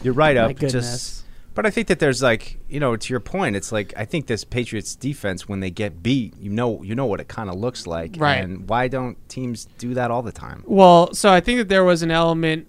your 0.02 0.14
write 0.14 0.36
up. 0.36 0.56
Just, 0.56 1.24
but 1.54 1.66
I 1.66 1.70
think 1.70 1.88
that 1.88 1.98
there's 1.98 2.22
like 2.22 2.58
you 2.68 2.80
know 2.80 2.96
to 2.96 3.12
your 3.12 3.20
point, 3.20 3.56
it's 3.56 3.72
like 3.72 3.92
I 3.96 4.04
think 4.04 4.26
this 4.26 4.44
Patriots 4.44 4.94
defense 4.94 5.48
when 5.48 5.60
they 5.60 5.70
get 5.70 6.02
beat, 6.02 6.36
you 6.38 6.50
know 6.50 6.82
you 6.82 6.94
know 6.94 7.06
what 7.06 7.20
it 7.20 7.28
kind 7.28 7.50
of 7.50 7.56
looks 7.56 7.86
like, 7.86 8.16
Right. 8.18 8.42
And 8.42 8.68
why 8.68 8.88
don't 8.88 9.16
teams 9.28 9.66
do 9.78 9.94
that 9.94 10.10
all 10.10 10.22
the 10.22 10.32
time? 10.32 10.64
Well, 10.66 11.12
so 11.14 11.32
I 11.32 11.40
think 11.40 11.58
that 11.58 11.68
there 11.68 11.84
was 11.84 12.02
an 12.02 12.10
element 12.10 12.68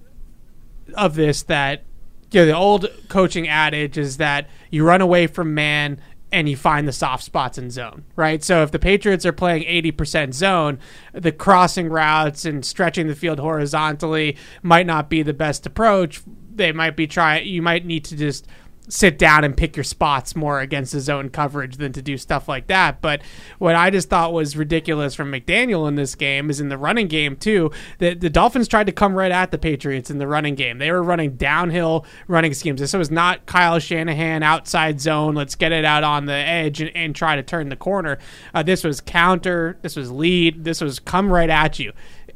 of 0.95 1.15
this 1.15 1.43
that 1.43 1.83
you 2.31 2.41
know, 2.41 2.45
the 2.47 2.55
old 2.55 2.87
coaching 3.09 3.47
adage 3.47 3.97
is 3.97 4.17
that 4.17 4.49
you 4.71 4.83
run 4.83 5.01
away 5.01 5.27
from 5.27 5.53
man 5.53 5.99
and 6.31 6.49
you 6.49 6.57
find 6.57 6.87
the 6.87 6.91
soft 6.91 7.23
spots 7.23 7.59
in 7.59 7.69
zone, 7.69 8.03
right? 8.15 8.43
So 8.43 8.63
if 8.63 8.71
the 8.71 8.79
Patriots 8.79 9.23
are 9.23 9.31
playing 9.31 9.63
80% 9.63 10.33
zone, 10.33 10.79
the 11.13 11.31
crossing 11.31 11.89
routes 11.89 12.43
and 12.43 12.65
stretching 12.65 13.05
the 13.05 13.13
field 13.13 13.39
horizontally 13.39 14.35
might 14.63 14.87
not 14.87 15.11
be 15.11 15.21
the 15.21 15.33
best 15.33 15.67
approach. 15.67 16.23
They 16.55 16.71
might 16.71 16.95
be 16.95 17.05
trying, 17.05 17.45
you 17.45 17.61
might 17.61 17.85
need 17.85 18.03
to 18.05 18.15
just 18.15 18.47
sit 18.89 19.17
down 19.17 19.43
and 19.43 19.55
pick 19.55 19.75
your 19.77 19.83
spots 19.83 20.35
more 20.35 20.59
against 20.59 20.91
the 20.91 20.99
zone 20.99 21.29
coverage 21.29 21.77
than 21.77 21.93
to 21.93 22.01
do 22.01 22.17
stuff 22.17 22.49
like 22.49 22.67
that. 22.67 23.01
But 23.01 23.21
what 23.57 23.75
I 23.75 23.89
just 23.89 24.09
thought 24.09 24.33
was 24.33 24.57
ridiculous 24.57 25.15
from 25.15 25.31
McDaniel 25.31 25.87
in 25.87 25.95
this 25.95 26.15
game 26.15 26.49
is 26.49 26.59
in 26.59 26.69
the 26.69 26.77
running 26.77 27.07
game 27.07 27.35
too. 27.35 27.71
The 27.99 28.13
the 28.13 28.29
Dolphins 28.29 28.67
tried 28.67 28.87
to 28.87 28.91
come 28.91 29.15
right 29.15 29.31
at 29.31 29.51
the 29.51 29.57
Patriots 29.57 30.09
in 30.09 30.17
the 30.17 30.27
running 30.27 30.55
game. 30.55 30.77
They 30.77 30.91
were 30.91 31.03
running 31.03 31.35
downhill 31.35 32.05
running 32.27 32.53
schemes. 32.53 32.81
This 32.81 32.93
was 32.93 33.11
not 33.11 33.45
Kyle 33.45 33.79
Shanahan 33.79 34.43
outside 34.43 34.99
zone. 34.99 35.35
Let's 35.35 35.55
get 35.55 35.71
it 35.71 35.85
out 35.85 36.03
on 36.03 36.25
the 36.25 36.33
edge 36.33 36.81
and, 36.81 36.91
and 36.95 37.15
try 37.15 37.35
to 37.35 37.43
turn 37.43 37.69
the 37.69 37.75
corner. 37.75 38.17
Uh, 38.53 38.63
this 38.63 38.83
was 38.83 39.01
counter. 39.01 39.77
This 39.81 39.95
was 39.95 40.11
lead. 40.11 40.63
This 40.63 40.81
was 40.81 40.99
come 40.99 41.31
right 41.31 41.49
at 41.49 41.79
you 41.79 41.93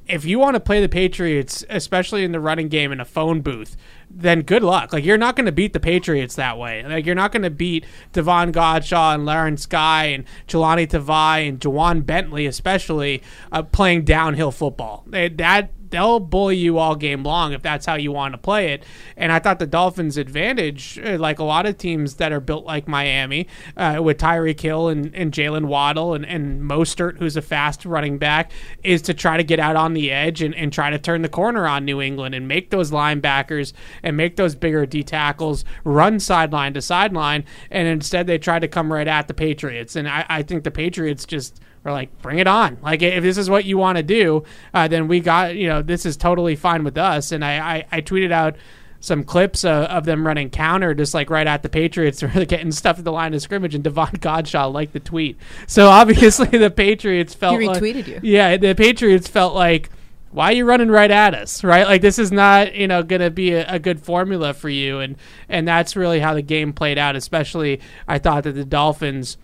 if 0.07 0.25
you 0.25 0.39
want 0.39 0.55
to 0.55 0.59
play 0.59 0.81
the 0.81 0.89
Patriots, 0.89 1.65
especially 1.69 2.23
in 2.23 2.31
the 2.31 2.39
running 2.39 2.69
game 2.69 2.91
in 2.91 2.99
a 2.99 3.05
phone 3.05 3.41
booth, 3.41 3.75
then 4.09 4.41
good 4.41 4.63
luck. 4.63 4.93
Like 4.93 5.05
you're 5.05 5.17
not 5.17 5.35
going 5.35 5.45
to 5.45 5.51
beat 5.51 5.73
the 5.73 5.79
Patriots 5.79 6.35
that 6.35 6.57
way. 6.57 6.83
Like 6.83 7.05
you're 7.05 7.15
not 7.15 7.31
going 7.31 7.43
to 7.43 7.49
beat 7.49 7.85
Davon 8.13 8.51
Godchaux 8.51 9.15
and 9.15 9.25
Lawrence 9.25 9.65
Guy 9.65 10.05
and 10.05 10.25
Jahlani 10.47 10.87
Tavai 10.87 11.47
and 11.47 11.59
Ja'Whaun 11.59 12.05
Bentley, 12.05 12.45
especially 12.45 13.21
uh, 13.51 13.63
playing 13.63 14.03
downhill 14.03 14.51
football. 14.51 15.03
That 15.07 15.69
they'll 15.89 16.19
bully 16.19 16.57
you 16.57 16.77
all 16.77 16.95
game 16.95 17.23
long 17.23 17.53
if 17.53 17.61
that's 17.61 17.85
how 17.85 17.95
you 17.95 18.11
want 18.11 18.33
to 18.33 18.37
play 18.37 18.73
it. 18.73 18.83
And 19.15 19.31
I 19.31 19.39
thought 19.39 19.59
the 19.59 19.67
Dolphins' 19.67 20.17
advantage, 20.17 20.99
uh, 21.03 21.17
like 21.17 21.39
a 21.39 21.43
lot 21.43 21.65
of 21.65 21.77
teams 21.77 22.15
that 22.15 22.31
are 22.31 22.39
built 22.39 22.65
like 22.65 22.87
Miami, 22.87 23.47
uh, 23.75 23.99
with 24.03 24.17
Tyreek 24.17 24.59
Hill 24.59 24.87
and, 24.87 25.13
and 25.15 25.31
Jaylen 25.31 25.65
Waddle 25.65 26.13
and, 26.13 26.25
and 26.25 26.61
Mostert, 26.61 27.17
who's 27.17 27.37
a 27.37 27.41
fast 27.41 27.85
running 27.85 28.17
back, 28.17 28.51
is 28.83 29.01
to 29.03 29.13
try 29.13 29.37
to 29.37 29.43
get 29.43 29.59
out 29.59 29.75
on 29.75 29.93
the 29.93 30.11
edge 30.11 30.41
and, 30.41 30.53
and 30.55 30.71
try 30.71 30.89
to 30.89 30.99
turn 30.99 31.21
the 31.21 31.29
corner 31.29 31.67
on 31.67 31.85
New 31.85 32.01
England 32.01 32.35
and 32.35 32.47
make 32.47 32.69
those 32.69 32.91
linebackers 32.91 33.73
and 34.03 34.17
make 34.17 34.35
those 34.35 34.55
bigger 34.55 34.85
D 34.85 35.03
tackles 35.03 35.65
run 35.83 36.19
sideline 36.19 36.73
to 36.73 36.81
sideline. 36.81 37.45
And 37.71 37.87
instead, 37.87 38.27
they 38.27 38.37
tried 38.37 38.59
to 38.59 38.67
come 38.67 38.91
right 38.91 39.07
at 39.07 39.27
the 39.27 39.33
Patriots. 39.33 39.95
And 39.95 40.07
I, 40.07 40.25
I 40.29 40.43
think 40.43 40.63
the 40.63 40.71
Patriots 40.71 41.25
just 41.25 41.59
we're 41.87 41.93
like, 41.93 42.21
bring 42.21 42.39
it 42.39 42.47
on. 42.47 42.77
Like, 42.81 43.01
if 43.01 43.23
this 43.23 43.37
is 43.37 43.49
what 43.49 43.65
you 43.65 43.77
want 43.77 43.97
to 43.97 44.03
do, 44.03 44.43
uh, 44.73 44.87
then 44.87 45.07
we 45.07 45.19
got, 45.21 45.55
you 45.55 45.67
know, 45.67 45.81
this 45.81 46.05
is 46.05 46.17
totally 46.17 46.55
fine 46.55 46.83
with 46.83 46.97
us. 46.97 47.31
And 47.31 47.43
I, 47.43 47.77
I, 47.77 47.85
I 47.91 48.01
tweeted 48.01 48.31
out 48.31 48.55
some 48.99 49.23
clips 49.23 49.63
uh, 49.63 49.87
of 49.89 50.05
them 50.05 50.25
running 50.25 50.49
counter 50.49 50.93
just 50.93 51.13
like 51.13 51.29
right 51.29 51.47
at 51.47 51.63
the 51.63 51.69
Patriots, 51.69 52.21
really 52.35 52.45
getting 52.45 52.71
stuff 52.71 52.99
at 52.99 53.05
the 53.05 53.11
line 53.11 53.33
of 53.33 53.41
scrimmage, 53.41 53.73
and 53.73 53.83
Davon 53.83 54.07
Godchaux 54.19 54.71
liked 54.73 54.93
the 54.93 54.99
tweet. 54.99 55.37
So 55.65 55.87
obviously 55.87 56.47
the 56.47 56.69
Patriots 56.69 57.33
felt 57.33 57.59
He 57.61 57.67
like- 57.67 57.81
retweeted 57.81 58.07
you. 58.07 58.19
Yeah, 58.21 58.57
the 58.57 58.75
Patriots 58.75 59.27
felt 59.27 59.55
like. 59.55 59.89
Why 60.29 60.47
are 60.51 60.55
you 60.55 60.65
running 60.65 60.89
right 60.89 61.09
at 61.09 61.33
us, 61.33 61.63
right? 61.63 61.87
Like 61.87 62.01
this 62.01 62.19
is 62.19 62.33
not, 62.33 62.75
you 62.75 62.85
know, 62.85 63.01
going 63.01 63.21
to 63.21 63.31
be 63.31 63.53
a, 63.53 63.65
a 63.75 63.79
good 63.79 64.01
formula 64.01 64.53
for 64.53 64.67
you, 64.67 64.99
and 64.99 65.15
and 65.47 65.65
that's 65.65 65.95
really 65.95 66.19
how 66.19 66.33
the 66.33 66.41
game 66.41 66.73
played 66.73 66.97
out. 66.97 67.15
Especially, 67.15 67.79
I 68.09 68.19
thought 68.19 68.43
that 68.43 68.51
the 68.51 68.65
Dolphins, 68.65 69.37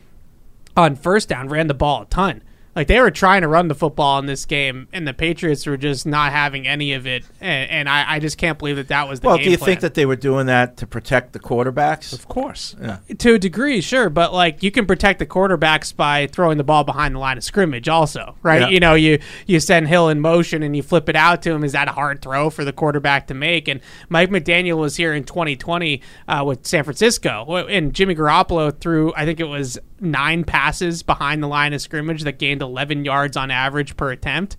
on 0.76 0.96
first 0.96 1.30
down 1.30 1.50
ran 1.50 1.68
the 1.68 1.74
ball 1.74 2.04
a 2.04 2.06
ton. 2.06 2.44
Like 2.76 2.88
they 2.88 3.00
were 3.00 3.12
trying 3.12 3.42
to 3.42 3.48
run 3.48 3.68
the 3.68 3.76
football 3.76 4.18
in 4.18 4.26
this 4.26 4.46
game, 4.46 4.88
and 4.92 5.08
the 5.08 5.14
Patriots 5.14 5.68
were 5.68 5.78
just 5.78 6.08
not 6.08 6.32
having 6.32 6.68
any 6.68 6.94
of 6.94 7.06
it. 7.06 7.24
And, 7.40 7.70
and 7.70 7.90
I, 7.90 8.16
I 8.16 8.20
just 8.20 8.40
can't 8.40 8.58
believe 8.58 8.78
that 8.78 8.88
that 8.88 9.08
was 9.08 9.20
the 9.20 9.28
Well, 9.28 9.38
do 9.38 9.44
you 9.44 9.60
plan. 9.60 9.68
think 9.68 9.82
that 9.82 9.94
they 9.94 10.08
were 10.08 10.16
doing 10.16 10.48
that 10.48 10.78
to 10.78 10.88
protect 10.88 11.34
the 11.34 11.40
quarterbacks? 11.40 12.14
Of 12.14 12.28
course. 12.28 12.76
to 13.20 13.34
a 13.36 13.38
degree, 13.38 13.80
sure, 13.80 14.10
but 14.10 14.34
like 14.34 14.64
you 14.64 14.72
can 14.72 14.88
protect 14.88 15.20
the 15.20 15.28
quarterbacks 15.28 15.96
by 15.96 16.26
throwing 16.26 16.58
the 16.58 16.64
ball 16.64 16.84
behind 16.84 17.14
the 17.14 17.20
line 17.20 17.38
of 17.38 17.44
scrimmage, 17.44 17.88
also, 17.88 18.36
right? 18.42 18.62
Yeah. 18.62 18.70
You 18.70 18.80
know, 18.80 18.96
you 18.96 19.20
you 19.46 19.60
send 19.60 19.88
Hill 19.88 20.10
in 20.10 20.20
motion 20.20 20.64
and 20.64 20.76
you 20.76 20.82
flip 20.82 21.08
it 21.10 21.16
out 21.16 21.44
to 21.44 21.52
him. 21.52 21.64
Is 21.64 21.74
that 21.74 21.88
a 21.88 21.92
hard 21.92 22.24
throw 22.24 22.50
for 22.50 22.66
the 22.66 22.74
quarterback 22.74 23.28
to 23.28 23.36
make? 23.36 23.68
And 23.68 23.82
Mike 24.10 24.32
McDaniel 24.32 24.78
was 24.78 24.96
here 24.98 25.14
in 25.14 25.26
2020 25.26 26.02
uh, 26.28 26.44
with 26.44 26.66
San 26.66 26.84
Francisco, 26.84 27.56
and 27.68 27.94
Jimmy 27.94 28.16
Garoppolo 28.16 28.76
threw, 28.76 29.14
I 29.16 29.26
think 29.26 29.40
it 29.40 29.44
was 29.48 29.78
nine 30.04 30.44
passes 30.44 31.04
behind 31.04 31.42
the 31.42 31.48
line 31.48 31.74
of 31.74 31.82
scrimmage 31.82 32.24
that 32.24 32.38
gained 32.38 32.62
11 32.62 33.06
yards 33.06 33.38
on 33.38 33.52
average 33.52 33.98
per 33.98 34.12
attempt 34.12 34.58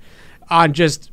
on 0.50 0.72
just 0.72 1.10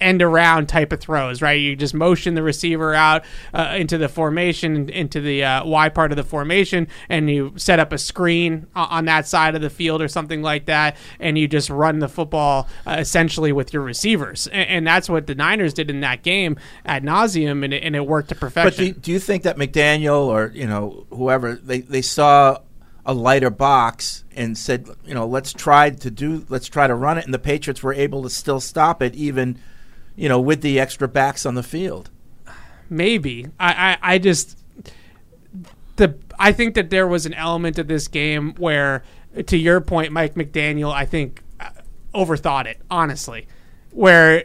end 0.00 0.22
around 0.22 0.68
type 0.68 0.92
of 0.92 1.00
throws, 1.00 1.40
right? 1.42 1.60
You 1.60 1.76
just 1.76 1.94
motion 1.94 2.34
the 2.34 2.42
receiver 2.42 2.94
out 2.94 3.24
uh, 3.54 3.74
into 3.76 3.98
the 3.98 4.08
formation, 4.08 4.88
into 4.88 5.20
the 5.20 5.44
uh, 5.44 5.64
Y 5.64 5.88
part 5.88 6.12
of 6.12 6.16
the 6.16 6.24
formation, 6.24 6.88
and 7.08 7.30
you 7.30 7.52
set 7.56 7.78
up 7.78 7.92
a 7.92 7.98
screen 7.98 8.66
on 8.74 9.06
that 9.06 9.26
side 9.26 9.54
of 9.54 9.62
the 9.62 9.70
field 9.70 10.02
or 10.02 10.08
something 10.08 10.42
like 10.42 10.66
that, 10.66 10.96
and 11.20 11.38
you 11.38 11.48
just 11.48 11.70
run 11.70 11.98
the 11.98 12.08
football 12.08 12.68
uh, 12.86 12.96
essentially 12.98 13.52
with 13.52 13.72
your 13.72 13.82
receivers. 13.82 14.46
And, 14.48 14.68
and 14.68 14.86
that's 14.86 15.08
what 15.08 15.26
the 15.26 15.34
Niners 15.34 15.74
did 15.74 15.90
in 15.90 16.00
that 16.00 16.22
game 16.22 16.56
ad 16.84 17.02
nauseum, 17.02 17.64
and 17.64 17.72
it, 17.72 17.82
and 17.82 17.96
it 17.96 18.06
worked 18.06 18.28
to 18.30 18.34
perfection. 18.34 18.86
But 18.86 18.94
do, 18.94 19.00
do 19.00 19.12
you 19.12 19.18
think 19.18 19.44
that 19.44 19.56
McDaniel 19.56 20.26
or 20.26 20.52
you 20.54 20.66
know 20.66 21.06
whoever 21.10 21.54
they, 21.54 21.80
they 21.80 22.02
saw 22.02 22.58
a 23.06 23.14
lighter 23.14 23.50
box 23.50 24.24
and 24.34 24.58
said 24.58 24.88
you 25.04 25.14
know 25.14 25.24
let's 25.26 25.52
try 25.52 25.88
to 25.88 26.10
do 26.10 26.44
let's 26.48 26.66
try 26.66 26.86
to 26.86 26.94
run 26.94 27.16
it. 27.16 27.24
And 27.24 27.32
the 27.32 27.38
Patriots 27.38 27.82
were 27.82 27.94
able 27.94 28.22
to 28.24 28.30
still 28.30 28.60
stop 28.60 29.00
it 29.00 29.14
even 29.14 29.58
you 30.16 30.28
know 30.28 30.40
with 30.40 30.60
the 30.60 30.78
extra 30.80 31.08
backs 31.08 31.46
on 31.46 31.54
the 31.54 31.62
field. 31.62 32.10
maybe. 32.90 33.46
I, 33.58 33.96
I 34.02 34.14
I 34.14 34.18
just 34.18 34.58
the 35.96 36.16
I 36.38 36.52
think 36.52 36.74
that 36.74 36.90
there 36.90 37.06
was 37.06 37.24
an 37.24 37.34
element 37.34 37.78
of 37.78 37.86
this 37.86 38.08
game 38.08 38.54
where 38.58 39.02
to 39.46 39.56
your 39.56 39.80
point 39.80 40.12
Mike 40.12 40.34
McDaniel 40.34 40.92
I 40.92 41.06
think 41.06 41.42
uh, 41.60 41.70
overthought 42.14 42.66
it 42.66 42.80
honestly. 42.90 43.46
Where 43.92 44.44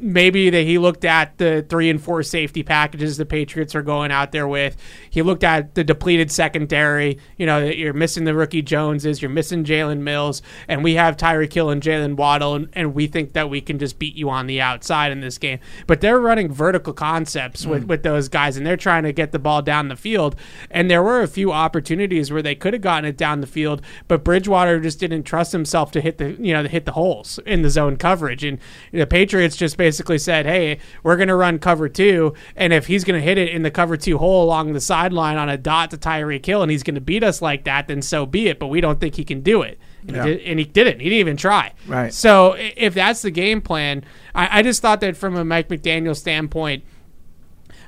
maybe 0.00 0.50
that 0.50 0.62
he 0.62 0.78
looked 0.78 1.04
at 1.04 1.38
the 1.38 1.64
three 1.68 1.90
and 1.90 2.02
four 2.02 2.22
safety 2.22 2.62
packages 2.62 3.16
the 3.16 3.26
Patriots 3.26 3.74
are 3.74 3.82
going 3.82 4.10
out 4.10 4.32
there 4.32 4.46
with. 4.46 4.76
He 5.10 5.22
looked 5.22 5.44
at 5.44 5.74
the 5.74 5.84
depleted 5.84 6.30
secondary. 6.30 7.18
You 7.36 7.46
know, 7.46 7.60
that 7.60 7.76
you're 7.76 7.92
missing 7.92 8.24
the 8.24 8.34
rookie 8.34 8.62
Joneses, 8.62 9.20
you're 9.20 9.30
missing 9.30 9.64
Jalen 9.64 10.00
Mills, 10.00 10.42
and 10.66 10.84
we 10.84 10.94
have 10.94 11.16
Tyreek 11.16 11.52
Hill 11.52 11.70
and 11.70 11.82
Jaylen 11.82 12.16
Waddle, 12.16 12.54
and, 12.54 12.68
and 12.72 12.94
we 12.94 13.06
think 13.06 13.32
that 13.32 13.50
we 13.50 13.60
can 13.60 13.78
just 13.78 13.98
beat 13.98 14.14
you 14.14 14.30
on 14.30 14.46
the 14.46 14.60
outside 14.60 15.12
in 15.12 15.20
this 15.20 15.38
game. 15.38 15.58
But 15.86 16.00
they're 16.00 16.20
running 16.20 16.52
vertical 16.52 16.92
concepts 16.92 17.66
with, 17.66 17.82
hmm. 17.82 17.88
with 17.88 18.02
those 18.02 18.28
guys, 18.28 18.56
and 18.56 18.66
they're 18.66 18.76
trying 18.76 19.02
to 19.04 19.12
get 19.12 19.32
the 19.32 19.38
ball 19.38 19.62
down 19.62 19.88
the 19.88 19.96
field. 19.96 20.36
And 20.70 20.90
there 20.90 21.02
were 21.02 21.22
a 21.22 21.28
few 21.28 21.52
opportunities 21.52 22.32
where 22.32 22.42
they 22.42 22.54
could 22.54 22.72
have 22.72 22.82
gotten 22.82 23.04
it 23.04 23.16
down 23.16 23.40
the 23.40 23.46
field, 23.46 23.82
but 24.06 24.24
Bridgewater 24.24 24.80
just 24.80 25.00
didn't 25.00 25.24
trust 25.24 25.52
himself 25.52 25.90
to 25.92 26.00
hit 26.00 26.18
the 26.18 26.36
you 26.38 26.52
know 26.52 26.62
to 26.62 26.68
hit 26.68 26.84
the 26.84 26.92
holes 26.92 27.38
in 27.46 27.62
the 27.62 27.70
zone 27.70 27.96
coverage, 27.96 28.44
and 28.44 28.58
the 28.92 29.06
Patriots 29.06 29.56
just 29.56 29.76
basically 29.76 29.87
said, 30.18 30.46
"Hey, 30.46 30.78
we're 31.02 31.16
going 31.16 31.28
to 31.28 31.34
run 31.34 31.58
cover 31.58 31.88
two, 31.88 32.34
and 32.56 32.72
if 32.72 32.86
he's 32.86 33.04
going 33.04 33.20
to 33.20 33.24
hit 33.24 33.38
it 33.38 33.48
in 33.50 33.62
the 33.62 33.70
cover 33.70 33.96
two 33.96 34.18
hole 34.18 34.44
along 34.44 34.72
the 34.72 34.80
sideline 34.80 35.36
on 35.36 35.48
a 35.48 35.56
dot 35.56 35.90
to 35.90 35.96
Tyreek 35.96 36.44
Hill, 36.44 36.62
and 36.62 36.70
he's 36.70 36.82
going 36.82 36.94
to 36.96 37.00
beat 37.00 37.22
us 37.22 37.40
like 37.42 37.64
that, 37.64 37.88
then 37.88 38.02
so 38.02 38.26
be 38.26 38.48
it. 38.48 38.58
But 38.58 38.68
we 38.68 38.80
don't 38.80 39.00
think 39.00 39.14
he 39.14 39.24
can 39.24 39.40
do 39.40 39.62
it." 39.62 39.78
And, 40.06 40.16
Yeah. 40.16 40.24
he, 40.24 40.30
did, 40.34 40.40
and 40.46 40.58
he 40.58 40.64
didn't. 40.64 41.00
He 41.00 41.04
didn't 41.08 41.20
even 41.20 41.36
try. 41.36 41.72
Right. 41.86 42.12
So 42.14 42.54
if 42.58 42.94
that's 42.94 43.22
the 43.22 43.30
game 43.30 43.60
plan, 43.60 44.04
I, 44.34 44.60
I 44.60 44.62
just 44.62 44.80
thought 44.80 45.00
that 45.00 45.16
from 45.16 45.36
a 45.36 45.44
Mike 45.44 45.68
McDaniel 45.68 46.14
standpoint, 46.16 46.84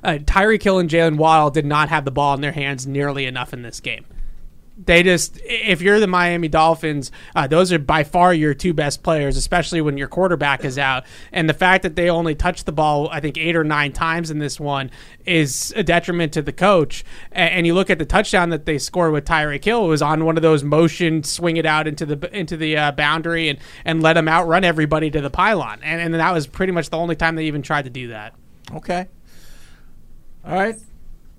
uh, 0.02 0.18
Tyreek 0.22 0.62
Hill 0.62 0.78
and 0.78 0.88
Jaylen 0.90 1.16
Waddle 1.16 1.50
did 1.50 1.66
not 1.66 1.88
have 1.88 2.04
the 2.04 2.10
ball 2.10 2.34
in 2.34 2.40
their 2.40 2.52
hands 2.52 2.86
nearly 2.86 3.26
enough 3.26 3.52
in 3.52 3.62
this 3.62 3.80
game. 3.80 4.04
They 4.82 5.02
just, 5.02 5.38
if 5.44 5.82
you're 5.82 6.00
the 6.00 6.06
Miami 6.06 6.48
Dolphins, 6.48 7.12
uh, 7.36 7.46
those 7.46 7.70
are 7.70 7.78
by 7.78 8.02
far 8.02 8.32
your 8.32 8.54
two 8.54 8.72
best 8.72 9.02
players, 9.02 9.36
especially 9.36 9.82
when 9.82 9.98
your 9.98 10.08
quarterback 10.08 10.64
is 10.64 10.78
out. 10.78 11.04
And 11.32 11.50
the 11.50 11.54
fact 11.54 11.82
that 11.82 11.96
they 11.96 12.08
only 12.08 12.34
touched 12.34 12.64
the 12.64 12.72
ball, 12.72 13.08
I 13.10 13.20
think, 13.20 13.36
eight 13.36 13.56
or 13.56 13.62
nine 13.64 13.92
times 13.92 14.30
in 14.30 14.38
this 14.38 14.58
one 14.58 14.90
is 15.26 15.74
a 15.76 15.82
detriment 15.82 16.32
to 16.32 16.40
the 16.42 16.52
coach. 16.52 17.04
A- 17.32 17.36
And 17.40 17.66
you 17.66 17.74
look 17.74 17.90
at 17.90 17.98
the 17.98 18.06
touchdown 18.06 18.48
that 18.50 18.64
they 18.64 18.78
scored 18.78 19.12
with 19.12 19.26
Tyreek 19.26 19.62
Hill, 19.64 19.86
was 19.86 20.00
on 20.00 20.24
one 20.24 20.38
of 20.38 20.42
those 20.42 20.64
motion, 20.64 21.24
swing 21.24 21.58
it 21.58 21.66
out 21.66 21.86
into 21.86 22.06
the 22.06 22.34
into 22.36 22.56
the 22.56 22.76
uh, 22.78 22.92
boundary 22.92 23.50
and, 23.50 23.58
and 23.84 24.02
let 24.02 24.16
him 24.16 24.28
outrun 24.28 24.64
everybody 24.64 25.10
to 25.10 25.20
the 25.20 25.30
pylon. 25.30 25.80
And, 25.82 26.00
and 26.00 26.14
that 26.14 26.32
was 26.32 26.46
pretty 26.46 26.72
much 26.72 26.88
the 26.88 26.96
only 26.96 27.16
time 27.16 27.34
they 27.36 27.44
even 27.44 27.60
tried 27.60 27.84
to 27.84 27.90
do 27.90 28.08
that. 28.08 28.34
Okay. 28.72 29.08
All 30.44 30.54
right, 30.54 30.76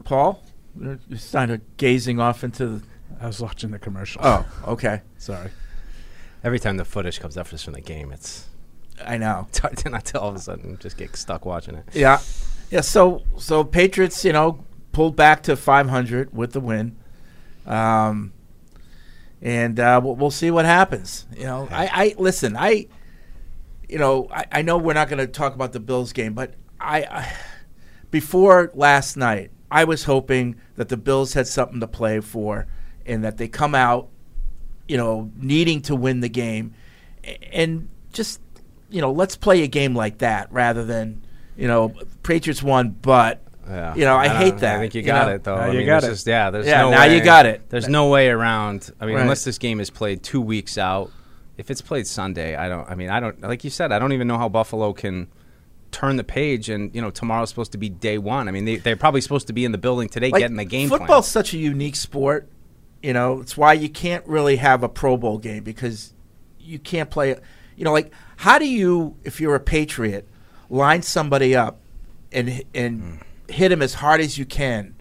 Paul. 0.04 0.44
You're 0.80 1.00
kind 1.32 1.50
of 1.52 1.62
gazing 1.78 2.20
off 2.20 2.44
into 2.44 2.68
the. 2.68 2.82
I 3.22 3.28
was 3.28 3.40
watching 3.40 3.72
the 3.72 3.80
commercial. 3.80 4.22
Oh, 4.24 4.46
okay. 4.68 5.02
sorry. 5.18 5.52
Every 6.44 6.60
time 6.60 6.78
the 6.78 6.86
footage 6.86 7.20
comes 7.20 7.38
up 7.38 7.50
just 7.50 7.64
from 7.64 7.74
the 7.74 7.82
game, 7.82 8.12
it's 8.12 8.48
I 9.06 9.18
know. 9.18 9.46
it's 9.50 9.60
hard 9.60 9.78
to 9.78 9.90
not 9.90 10.06
to 10.06 10.20
all 10.20 10.30
of 10.30 10.36
a 10.36 10.40
sudden 10.40 10.78
just 10.80 10.98
get 10.98 11.16
stuck 11.16 11.46
watching 11.46 11.76
it. 11.76 11.86
Yeah, 11.94 12.20
yeah. 12.72 12.82
So 12.82 13.24
so 13.38 13.64
Patriots, 13.64 14.26
you 14.26 14.34
know, 14.34 14.66
pulled 14.92 15.16
back 15.16 15.44
to 15.44 15.56
500 15.56 16.36
with 16.36 16.54
the 16.54 16.60
win, 16.60 16.98
um, 17.66 18.34
and 19.42 19.80
uh, 19.80 20.02
we'll, 20.04 20.16
we'll 20.16 20.32
see 20.32 20.50
what 20.50 20.66
happens. 20.66 21.28
You 21.38 21.46
know, 21.46 21.68
I, 21.72 21.90
I 21.94 22.16
listen. 22.18 22.58
I, 22.58 22.88
you 23.88 24.00
know, 24.00 24.28
I, 24.32 24.46
I 24.52 24.62
know 24.64 24.78
we're 24.78 24.94
not 24.94 25.10
going 25.10 25.20
to 25.20 25.28
talk 25.28 25.54
about 25.54 25.74
the 25.74 25.80
Bills 25.80 26.12
game, 26.12 26.34
but 26.34 26.56
I, 26.80 27.04
I 27.04 27.34
before 28.10 28.72
last 28.74 29.16
night, 29.16 29.52
I 29.70 29.84
was 29.84 30.06
hoping 30.06 30.56
that 30.76 30.90
the 30.90 30.98
Bills 30.98 31.34
had 31.34 31.48
something 31.48 31.80
to 31.80 31.88
play 31.88 32.20
for, 32.20 32.68
and 33.06 33.24
that 33.24 33.38
they 33.38 33.48
come 33.48 33.76
out, 33.76 34.08
you 34.88 34.98
know, 34.98 35.30
needing 35.38 35.82
to 35.84 35.96
win 35.96 36.20
the 36.20 36.30
game, 36.30 36.74
and 37.52 37.88
just 38.14 38.40
you 38.90 39.00
know, 39.02 39.12
let's 39.12 39.36
play 39.38 39.64
a 39.64 39.68
game 39.68 39.96
like 39.96 40.18
that 40.20 40.52
rather 40.52 40.84
than 40.84 41.22
you 41.58 41.68
know, 41.68 41.94
Patriots 42.24 42.64
won, 42.64 42.90
but 43.02 43.42
Yeah. 43.70 43.94
you 43.96 44.04
know, 44.06 44.16
I, 44.16 44.28
don't- 44.28 44.38
hate 44.38 44.58
that. 44.60 44.78
I 44.78 44.80
think 44.80 44.96
you 44.96 45.02
got 45.04 45.28
know? 45.28 45.36
it 45.36 45.44
though. 45.44 45.56
Uh, 45.56 45.60
I 45.60 45.68
you 45.72 45.78
mean, 45.80 45.86
got 45.86 46.04
it. 46.04 46.08
Just, 46.08 46.26
yeah, 46.26 46.50
there's 46.50 46.66
Yeah, 46.66 46.82
no 46.82 46.92
now 46.92 47.02
way, 47.08 47.16
you 47.18 47.24
got 47.24 47.46
it. 47.46 47.70
There's 47.70 47.88
no 47.88 48.10
way 48.10 48.30
around. 48.30 48.90
I 49.00 49.06
mean, 49.06 49.16
Right. 49.16 49.22
unless 49.22 49.44
this 49.44 49.58
game 49.58 49.80
is 49.80 49.90
played 49.90 50.24
two 50.24 50.42
weeks 50.42 50.78
out. 50.78 51.12
If 51.58 51.70
it's 51.70 51.82
played 51.82 52.08
Sunday, 52.08 52.56
I 52.56 52.68
don't. 52.70 52.90
I 52.90 52.96
mean, 52.96 53.10
I 53.10 53.20
don't. 53.20 53.40
Like 53.42 53.64
you 53.64 53.70
said, 53.70 53.92
I 53.92 54.00
don't 54.00 54.14
even 54.14 54.28
know 54.28 54.38
how 54.38 54.50
Buffalo 54.50 54.94
can 54.94 55.28
turn 55.92 56.16
the 56.16 56.24
page. 56.24 56.70
And 56.70 56.94
you 56.96 57.02
know, 57.02 57.12
tomorrow's 57.12 57.50
supposed 57.50 57.74
to 57.74 57.78
be 57.78 57.90
day 57.90 58.18
one. 58.18 58.48
I 58.48 58.52
mean, 58.52 58.66
they, 58.66 58.78
they're 58.78 58.96
probably 58.96 59.22
supposed 59.22 59.48
to 59.48 59.54
be 59.54 59.64
in 59.66 59.72
the 59.72 59.78
building 59.78 60.10
today, 60.10 60.32
Like, 60.32 60.40
getting 60.40 60.58
the 60.58 60.66
game 60.66 60.90
Football's 60.90 61.32
plan. 61.32 61.44
such 61.44 61.54
a 61.54 61.58
unique 61.58 61.96
sport. 61.98 62.48
You 63.04 63.14
know, 63.14 63.42
it's 63.42 63.58
why 63.58 63.74
you 63.74 63.90
can't 63.90 64.26
really 64.28 64.58
have 64.58 64.84
a 64.84 64.90
Pro 64.90 65.18
Bowl 65.18 65.38
game 65.38 65.64
because 65.64 66.14
you 66.60 66.78
can't 66.80 67.10
play. 67.10 67.36
You 67.76 67.84
know, 67.86 67.92
like 67.94 68.12
how 68.38 68.60
do 68.60 68.68
you, 68.68 69.16
if 69.24 69.42
you're 69.42 69.56
a 69.56 69.60
Patriot, 69.60 70.28
line 70.70 71.02
somebody 71.02 71.56
up 71.56 71.80
and 72.32 72.64
and 72.74 73.02
Hmm. 73.48 73.52
hit 73.52 73.72
him 73.72 73.82
as 73.82 73.96
hard 73.96 74.22
as 74.22 74.38
you 74.38 74.46
can 74.46 74.94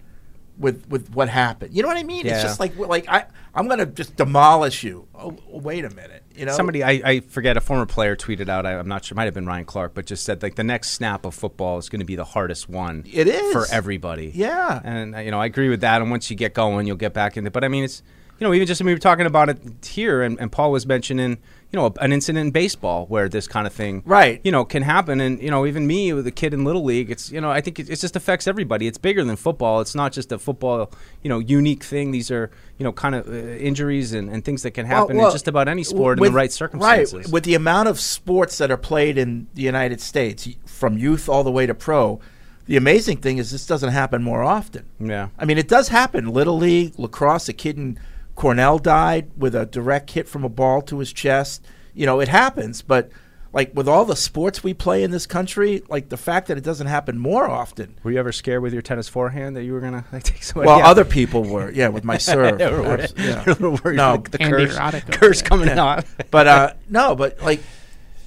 with 0.57 0.87
with 0.89 1.13
what 1.13 1.29
happened? 1.29 1.75
You 1.75 1.81
know 1.83 1.87
what 1.87 1.97
I 1.97 2.03
mean? 2.03 2.25
It's 2.25 2.41
just 2.41 2.59
like 2.59 2.75
like 2.77 3.07
I 3.07 3.25
I'm 3.53 3.67
gonna 3.67 3.85
just 3.85 4.15
demolish 4.15 4.83
you. 4.83 5.07
Oh, 5.13 5.37
wait 5.47 5.85
a 5.85 5.89
minute. 5.91 6.20
You 6.41 6.47
know, 6.47 6.53
Somebody, 6.53 6.83
I, 6.83 7.01
I 7.05 7.19
forget, 7.19 7.55
a 7.55 7.61
former 7.61 7.85
player 7.85 8.15
tweeted 8.15 8.49
out. 8.49 8.65
I, 8.65 8.79
I'm 8.79 8.87
not 8.87 9.05
sure, 9.05 9.15
might 9.15 9.25
have 9.25 9.35
been 9.35 9.45
Ryan 9.45 9.63
Clark, 9.63 9.93
but 9.93 10.07
just 10.07 10.23
said 10.23 10.41
like 10.41 10.55
the 10.55 10.63
next 10.63 10.89
snap 10.89 11.23
of 11.23 11.35
football 11.35 11.77
is 11.77 11.87
going 11.87 11.99
to 11.99 12.05
be 12.05 12.15
the 12.15 12.25
hardest 12.25 12.67
one. 12.67 13.03
It 13.05 13.27
is. 13.27 13.53
for 13.53 13.71
everybody. 13.71 14.31
Yeah. 14.33 14.81
and 14.83 15.15
uh, 15.15 15.19
you 15.19 15.29
know 15.29 15.39
I 15.39 15.45
agree 15.45 15.69
with 15.69 15.81
that. 15.81 16.01
And 16.01 16.09
once 16.09 16.31
you 16.31 16.35
get 16.35 16.55
going, 16.55 16.87
you'll 16.87 16.97
get 16.97 17.13
back 17.13 17.37
into. 17.37 17.49
It. 17.49 17.53
But 17.53 17.63
I 17.63 17.67
mean, 17.67 17.83
it's 17.83 18.01
you 18.39 18.47
know 18.47 18.55
even 18.55 18.65
just 18.65 18.81
we 18.81 18.91
were 18.91 18.97
talking 18.97 19.27
about 19.27 19.49
it 19.49 19.85
here, 19.85 20.23
and, 20.23 20.39
and 20.39 20.51
Paul 20.51 20.71
was 20.71 20.87
mentioning 20.87 21.37
you 21.71 21.79
know 21.79 21.93
an 22.01 22.11
incident 22.11 22.45
in 22.47 22.51
baseball 22.51 23.05
where 23.07 23.29
this 23.29 23.47
kind 23.47 23.65
of 23.65 23.71
thing 23.73 24.03
Right. 24.05 24.41
you 24.43 24.51
know 24.51 24.65
can 24.65 24.83
happen. 24.83 25.21
And 25.21 25.41
you 25.41 25.49
know 25.49 25.65
even 25.65 25.87
me 25.87 26.11
with 26.13 26.27
a 26.27 26.31
kid 26.31 26.53
in 26.53 26.63
little 26.65 26.83
league, 26.83 27.09
it's 27.09 27.31
you 27.31 27.39
know 27.39 27.49
I 27.49 27.61
think 27.61 27.79
it, 27.79 27.89
it 27.89 27.95
just 27.99 28.15
affects 28.15 28.45
everybody. 28.47 28.87
It's 28.87 28.97
bigger 28.97 29.23
than 29.23 29.35
football. 29.37 29.79
It's 29.81 29.95
not 29.95 30.11
just 30.11 30.31
a 30.31 30.37
football 30.39 30.91
you 31.23 31.29
know 31.29 31.39
unique 31.39 31.83
thing. 31.83 32.11
These 32.11 32.29
are 32.31 32.51
you 32.77 32.83
know 32.83 32.91
kind 32.91 33.15
of 33.15 33.27
uh, 33.27 33.31
injuries 33.31 34.13
and, 34.13 34.29
and 34.29 34.43
things 34.43 34.63
that 34.63 34.71
can 34.71 34.85
happen 34.85 35.17
Well, 35.17 35.27
in 35.27 35.31
just 35.33 35.47
about 35.47 35.67
any 35.67 35.83
sport 35.83 36.17
in 36.19 36.23
the 36.25 36.31
right 36.31 36.51
circumstances. 36.51 37.13
Right, 37.13 37.27
with 37.31 37.43
the 37.45 37.55
amount 37.55 37.87
of 37.87 37.99
sports 37.99 38.57
that 38.57 38.69
are 38.71 38.77
played 38.77 39.17
in 39.17 39.47
the 39.53 39.61
United 39.61 40.01
States, 40.01 40.47
from 40.65 40.97
youth 40.97 41.29
all 41.29 41.43
the 41.43 41.51
way 41.51 41.65
to 41.65 41.73
pro, 41.73 42.19
the 42.65 42.75
amazing 42.77 43.17
thing 43.17 43.37
is 43.37 43.51
this 43.51 43.65
doesn't 43.65 43.91
happen 43.91 44.21
more 44.23 44.43
often. 44.43 44.85
yeah. 44.99 45.29
I 45.37 45.45
mean, 45.45 45.57
it 45.57 45.67
does 45.67 45.87
happen. 45.89 46.27
Little 46.29 46.57
league, 46.57 46.93
lacrosse, 46.97 47.49
a 47.49 47.53
kid 47.53 47.77
in 47.77 47.99
Cornell 48.35 48.79
died 48.79 49.31
with 49.37 49.53
a 49.55 49.65
direct 49.65 50.11
hit 50.11 50.27
from 50.27 50.43
a 50.43 50.49
ball 50.49 50.81
to 50.83 50.99
his 50.99 51.11
chest. 51.13 51.63
You 51.93 52.05
know, 52.05 52.19
it 52.19 52.27
happens, 52.29 52.81
but 52.81 53.11
like 53.53 53.75
with 53.75 53.85
all 53.87 54.05
the 54.05 54.15
sports 54.15 54.63
we 54.63 54.73
play 54.73 55.03
in 55.03 55.11
this 55.11 55.25
country, 55.25 55.83
like 55.89 56.07
the 56.07 56.15
fact 56.15 56.47
that 56.47 56.57
it 56.57 56.63
doesn't 56.63 56.87
happen 56.87 57.19
more 57.19 57.49
often. 57.49 57.95
Were 58.01 58.11
you 58.11 58.17
ever 58.19 58.31
scared 58.31 58.61
with 58.61 58.71
your 58.71 58.81
tennis 58.81 59.09
forehand 59.09 59.57
that 59.57 59.63
you 59.63 59.73
were 59.73 59.81
gonna 59.81 60.05
like, 60.13 60.23
take 60.23 60.41
somebody 60.41 60.67
Well, 60.67 60.79
out? 60.79 60.85
other 60.85 61.03
people 61.03 61.43
were, 61.43 61.69
yeah, 61.71 61.89
with 61.89 62.05
my 62.05 62.17
serve. 62.29 62.59
Yeah, 62.61 62.69
we're- 62.79 63.07
yeah. 63.17 63.43
a 63.45 63.49
little 63.49 63.77
worried 63.83 63.97
No. 63.97 64.15
the, 64.17 64.29
the 64.29 64.37
curse, 64.37 64.77
curse 65.17 65.41
coming 65.41 65.67
out. 65.69 66.05
but 66.31 66.47
uh 66.47 66.73
no 66.89 67.13
but 67.15 67.41
like 67.41 67.61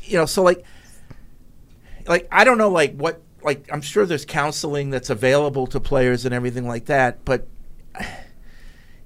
you 0.03 0.19
know 0.19 0.27
so 0.27 0.43
like 0.43 0.63
like 2.07 2.29
i 2.31 2.45
don't 2.45 2.59
know 2.59 2.69
like 2.69 2.95
what 2.95 3.23
like 3.43 3.67
i'm 3.73 3.81
sure 3.81 4.05
there's 4.05 4.27
counseling 4.27 4.91
that's 4.91 5.09
available 5.09 5.67
to 5.67 5.81
players 5.81 6.27
and 6.27 6.35
everything 6.35 6.69
like 6.69 6.85
that 6.87 7.25
but 7.25 7.49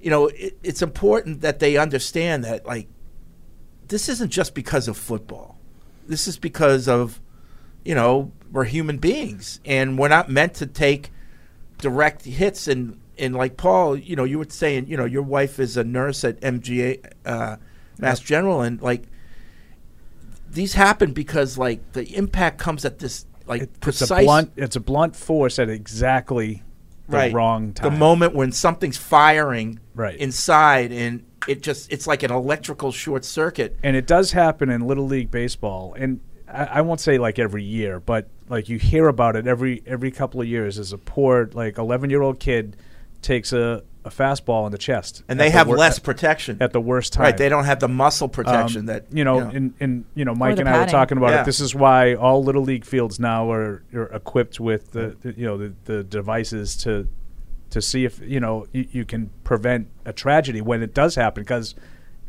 you 0.01 0.09
know 0.09 0.27
it, 0.27 0.57
it's 0.63 0.81
important 0.81 1.41
that 1.41 1.59
they 1.59 1.77
understand 1.77 2.43
that 2.43 2.65
like 2.65 2.87
this 3.87 4.07
isn't 4.09 4.29
just 4.29 4.53
because 4.53 4.87
of 4.87 4.97
football 4.97 5.57
this 6.07 6.27
is 6.27 6.37
because 6.37 6.87
of 6.87 7.19
you 7.83 7.95
know 7.95 8.31
we're 8.51 8.63
human 8.65 8.97
beings 8.97 9.59
and 9.65 9.97
we're 9.97 10.07
not 10.07 10.29
meant 10.29 10.53
to 10.55 10.65
take 10.65 11.11
direct 11.79 12.25
hits 12.25 12.67
and 12.67 12.99
and 13.17 13.35
like 13.35 13.57
Paul, 13.57 13.97
you 13.97 14.15
know, 14.15 14.23
you 14.23 14.39
were 14.39 14.45
saying, 14.47 14.87
you 14.87 14.95
know, 14.95 15.03
your 15.03 15.23
wife 15.23 15.59
is 15.59 15.75
a 15.75 15.83
nurse 15.83 16.23
at 16.23 16.39
MGH, 16.39 17.05
uh, 17.25 17.57
Mass 17.97 18.21
General, 18.21 18.61
and 18.61 18.81
like 18.81 19.03
these 20.49 20.73
happen 20.73 21.11
because 21.11 21.57
like 21.57 21.91
the 21.91 22.03
impact 22.15 22.59
comes 22.59 22.85
at 22.85 22.99
this 22.99 23.25
like 23.45 23.63
It- 23.63 23.69
it's 23.71 23.79
precise 23.79 24.09
a 24.21 24.23
blunt. 24.23 24.51
It's 24.55 24.75
a 24.77 24.79
blunt 24.79 25.15
force 25.17 25.59
at 25.59 25.69
exactly 25.69 26.63
the 27.09 27.17
right 27.17 27.33
wrong 27.33 27.73
time. 27.73 27.91
The 27.93 27.97
moment 27.99 28.33
when 28.35 28.51
something's 28.51 28.97
firing 28.97 29.79
Right. 29.95 30.15
inside, 30.17 30.91
and 30.91 31.23
it 31.47 31.61
just 31.61 31.91
it's 31.91 32.05
like 32.07 32.23
an 32.23 32.31
electrical 32.31 32.91
short 32.91 33.25
circuit. 33.25 33.77
and 33.83 33.95
it 33.95 34.05
does 34.07 34.31
happen 34.31 34.69
in 34.69 34.81
little 34.87 35.05
league 35.05 35.31
baseball 35.31 35.95
and 35.97 36.19
I, 36.51 36.65
I 36.65 36.81
won't 36.81 36.99
say 36.99 37.17
like 37.17 37.39
every 37.39 37.63
year 37.63 37.99
but 37.99 38.27
like 38.49 38.67
you 38.69 38.77
hear 38.77 39.07
about 39.07 39.35
it 39.37 39.47
every 39.47 39.81
every 39.85 40.11
couple 40.11 40.41
of 40.41 40.47
years 40.47 40.77
as 40.77 40.91
a 40.91 40.97
poor 40.97 41.49
like 41.53 41.77
11 41.77 42.09
year 42.09 42.21
old 42.21 42.39
kid 42.39 42.75
takes 43.21 43.53
a, 43.53 43.83
a 44.05 44.09
fastball 44.09 44.65
in 44.65 44.71
the 44.71 44.77
chest 44.77 45.23
And 45.27 45.39
at 45.39 45.43
they 45.43 45.49
the 45.49 45.57
have 45.57 45.67
wor- 45.67 45.75
less 45.77 45.99
protection. 45.99 46.57
at 46.61 46.71
the 46.71 46.79
worst 46.79 47.11
time 47.13 47.23
right, 47.23 47.37
they 47.37 47.49
don't 47.49 47.65
have 47.65 47.79
the 47.81 47.89
muscle 47.89 48.25
Um, 48.25 48.31
protection 48.31 48.85
that 48.85 49.05
you 49.11 49.23
know, 49.25 49.39
and, 49.39 49.73
and 49.81 50.05
you 50.15 50.23
know 50.23 50.33
Mike 50.33 50.55
the 50.55 50.61
and 50.61 50.69
I 50.69 50.79
were 50.79 50.85
talking 50.85 51.17
about 51.17 51.31
Yeah. 51.31 51.41
it 51.41 51.45
this 51.45 51.59
is 51.59 51.75
why 51.75 52.13
all 52.15 52.41
little 52.43 52.63
league 52.63 52.85
fields 52.85 53.19
now 53.19 53.51
are, 53.51 53.83
are 53.93 54.05
equipped 54.13 54.57
with 54.59 54.91
the, 54.91 55.17
the 55.21 55.33
you 55.37 55.45
know 55.45 55.57
the, 55.57 55.73
the 55.83 56.03
devices 56.03 56.77
to 56.77 57.07
to 57.71 57.81
see 57.81 58.05
if 58.05 58.19
you 58.21 58.39
know 58.39 58.65
you, 58.71 58.87
you 58.91 59.05
can 59.05 59.31
prevent 59.43 59.87
a 60.05 60.13
tragedy 60.13 60.61
when 60.61 60.81
it 60.81 60.93
does 60.93 61.15
happen 61.15 61.43
because 61.43 61.75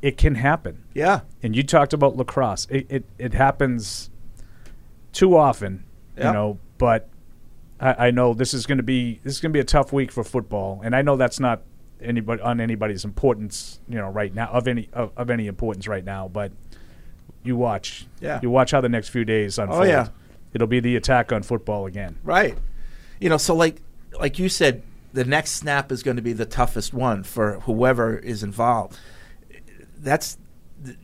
it 0.02 0.16
can 0.16 0.35
happen 0.35 0.83
yeah, 0.94 1.20
and 1.42 1.54
you 1.54 1.62
talked 1.62 1.92
about 1.92 2.16
lacrosse. 2.16 2.66
It 2.68 2.87
it, 2.90 3.04
it 3.18 3.35
happens 3.35 4.11
too 5.12 5.37
often, 5.37 5.85
Yep. 6.16 6.24
you 6.26 6.33
know. 6.33 6.59
But 6.78 7.10
I, 7.81 8.09
I 8.09 8.11
know 8.11 8.35
this 8.35 8.53
is 8.55 8.66
going 8.66 8.79
to 8.79 8.85
be 8.85 9.21
this 9.25 9.35
is 9.35 9.40
going 9.40 9.53
to 9.53 9.57
be 9.57 9.61
a 9.61 9.64
tough 9.64 9.93
week 9.93 10.12
for 10.12 10.23
football, 10.23 10.81
and 10.85 10.95
I 10.95 11.03
know 11.03 11.16
that's 11.16 11.40
not 11.40 11.62
anybody 12.03 12.43
on 12.43 12.61
anybody's 12.61 13.05
importance, 13.05 13.81
you 13.88 13.97
know, 13.97 14.09
right 14.09 14.35
now 14.35 14.49
of 14.49 14.69
any 14.69 14.88
of, 14.93 15.12
of 15.16 15.31
any 15.31 15.47
importance 15.47 15.88
right 15.88 16.05
now. 16.05 16.29
But 16.29 16.53
you 17.43 17.57
watch, 17.57 18.07
Yeah. 18.21 18.38
you 18.43 18.51
watch 18.51 18.71
how 18.73 18.81
the 18.81 18.88
next 18.88 19.09
few 19.09 19.25
days 19.25 19.59
oh, 19.59 19.62
unfold. 19.64 19.83
Oh, 19.83 19.85
yeah. 19.85 20.09
It'll 20.53 20.66
be 20.66 20.81
the 20.81 20.97
attack 20.97 21.33
on 21.33 21.43
football 21.43 21.87
again. 21.87 22.19
Right. 22.23 22.57
You 23.21 23.29
know, 23.29 23.37
so 23.37 23.55
like 23.55 23.81
like 24.19 24.38
you 24.38 24.49
said, 24.49 24.83
the 25.12 25.25
next 25.25 25.53
snap 25.53 25.90
is 25.93 26.03
going 26.03 26.16
to 26.16 26.23
be 26.23 26.33
the 26.33 26.47
toughest 26.47 26.93
one 26.93 27.23
for 27.23 27.61
whoever 27.61 28.16
is 28.16 28.43
involved. 28.43 28.99
That's 29.99 30.38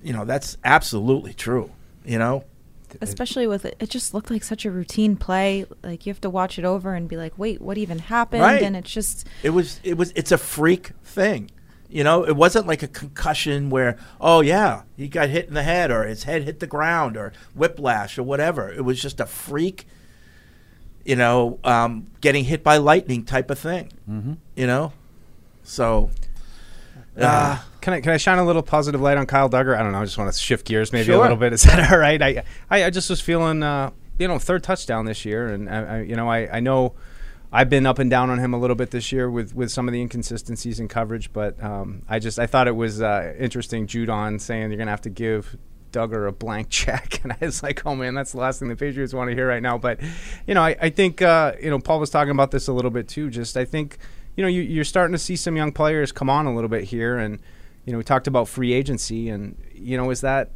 you 0.03 0.13
know, 0.13 0.25
that's 0.25 0.57
absolutely 0.65 1.35
true, 1.35 1.71
you 2.05 2.19
know? 2.19 2.45
Especially 3.01 3.47
with 3.47 3.65
it, 3.65 3.77
it 3.81 3.91
just 3.91 4.15
looked 4.15 4.31
like 4.31 4.43
such 4.43 4.65
a 4.65 4.71
routine 4.71 5.17
play. 5.17 5.67
Like 5.83 6.07
you 6.07 6.13
have 6.13 6.21
to 6.23 6.31
watch 6.31 6.59
it 6.59 6.65
over 6.65 6.95
and 6.95 7.09
be 7.09 7.17
like, 7.17 7.39
wait, 7.39 7.61
what 7.61 7.79
even 7.79 7.99
happened? 7.99 8.43
Right. 8.43 8.63
And 8.63 8.77
it's 8.77 8.91
just 8.91 9.27
It 9.43 9.51
was 9.51 9.81
it 9.83 9.97
was 9.97 10.13
it's 10.17 10.33
a 10.33 10.39
freak 10.39 10.93
thing. 11.05 11.51
You 11.89 12.03
know, 12.03 12.25
it 12.25 12.35
wasn't 12.35 12.67
like 12.67 12.83
a 12.83 12.89
concussion 12.89 13.71
where, 13.71 13.97
oh 14.21 14.41
yeah, 14.41 14.83
he 14.97 15.07
got 15.09 15.29
hit 15.29 15.47
in 15.47 15.55
the 15.55 15.63
head 15.63 15.91
or 15.91 16.05
his 16.05 16.25
head 16.25 16.43
hit 16.43 16.59
the 16.59 16.67
ground 16.67 17.17
or 17.17 17.33
whiplash 17.55 18.19
or 18.19 18.25
whatever. 18.25 18.73
It 18.73 18.85
was 18.85 19.01
just 19.01 19.21
a 19.21 19.27
freak, 19.27 19.87
you 21.05 21.15
know, 21.15 21.61
um, 21.63 22.09
getting 22.21 22.45
hit 22.45 22.65
by 22.65 22.79
lightning 22.79 23.25
type 23.25 23.51
of 23.51 23.59
thing. 23.59 23.93
Mm-hmm. 24.11 24.33
You 24.57 24.67
know, 24.67 24.93
so 25.63 26.11
uh, 27.17 27.59
Can 27.87 27.95
I 27.95 28.01
can 28.01 28.11
I 28.11 28.17
shine 28.17 28.41
a 28.41 28.45
little 28.45 28.65
positive 28.65 29.01
light 29.01 29.17
on 29.17 29.27
Kyle 29.27 29.49
Dugger? 29.49 29.79
I 29.79 29.85
don't 29.85 29.93
know. 29.93 30.01
I 30.01 30.05
just 30.05 30.19
want 30.19 30.33
to 30.33 30.37
shift 30.37 30.67
gears 30.67 30.93
maybe 30.93 31.13
a 31.13 31.21
little 31.21 31.37
bit. 31.37 31.53
Is 31.53 31.63
that 31.63 31.93
all 31.93 31.99
right? 32.01 32.21
I 32.21 32.43
I, 32.69 32.83
I 32.83 32.91
just 32.91 33.09
was 33.09 33.21
feeling 33.21 33.63
uh, 33.63 33.93
you 34.19 34.27
know 34.27 34.41
third 34.41 34.65
touchdown 34.65 35.05
this 35.05 35.25
year, 35.25 35.47
and 35.47 35.71
I, 35.71 35.99
I, 35.99 36.01
you 36.01 36.17
know 36.17 36.29
I, 36.29 36.57
I 36.57 36.59
know 36.59 36.95
I've 37.53 37.71
been 37.71 37.87
up 37.87 38.01
and 38.01 38.11
down 38.11 38.29
on 38.29 38.41
him 38.41 38.53
a 38.55 38.59
little 38.59 38.75
bit 38.75 38.91
this 38.91 39.13
year 39.13 39.31
with 39.31 39.55
with 39.55 39.71
some 39.71 39.87
of 39.87 39.93
the 39.93 40.01
inconsistencies 40.01 40.81
in 40.81 40.89
coverage, 40.89 41.33
but 41.33 41.63
um, 41.63 42.03
I 42.09 42.19
just 42.19 42.41
I 42.41 42.49
thought 42.49 42.67
it 42.67 42.75
was 42.75 43.01
uh, 43.01 43.37
interesting. 43.39 43.87
Judon 43.87 44.41
saying 44.41 44.69
you're 44.73 44.79
gonna 44.79 44.91
have 44.91 45.03
to 45.03 45.11
give. 45.11 45.57
Dugger 45.93 46.29
a 46.29 46.33
blank 46.33 46.69
check, 46.71 47.21
and 47.23 47.33
I 47.33 47.39
was 47.41 47.63
like, 47.63 47.87
"Oh 47.87 47.95
man, 47.95 48.15
that's 48.15 48.33
the 48.33 48.39
last 48.39 48.59
thing 48.59 48.69
the 48.69 48.75
Patriots 48.75 49.15
want 49.15 49.31
to 49.31 49.37
hear 49.37 49.47
right 49.47 49.63
now." 49.63 49.79
But 49.79 50.01
you 50.47 50.55
know, 50.55 50.61
I, 50.61 50.77
I 50.83 50.91
think 50.91 51.23
uh, 51.23 51.53
you 51.63 51.71
know 51.71 51.79
Paul 51.79 52.01
was 52.01 52.11
talking 52.11 52.33
about 52.33 52.51
this 52.51 52.67
a 52.67 52.73
little 52.73 52.91
bit 52.91 53.07
too. 53.07 53.31
Just 53.31 53.57
I 53.57 53.65
think 53.65 53.97
you 54.37 54.43
know 54.43 54.49
you, 54.49 54.61
you're 54.63 54.85
starting 54.85 55.13
to 55.13 55.19
see 55.19 55.37
some 55.37 55.57
young 55.57 55.71
players 55.71 56.11
come 56.11 56.29
on 56.29 56.47
a 56.47 56.55
little 56.55 56.69
bit 56.69 56.85
here, 56.85 57.17
and 57.17 57.39
you 57.87 57.93
know, 57.93 57.99
we 57.99 58.05
talked 58.05 58.27
about 58.27 58.49
free 58.49 58.73
agency, 58.73 59.29
and 59.29 59.57
you 59.73 59.97
know, 59.97 60.11
is 60.11 60.21
that 60.21 60.51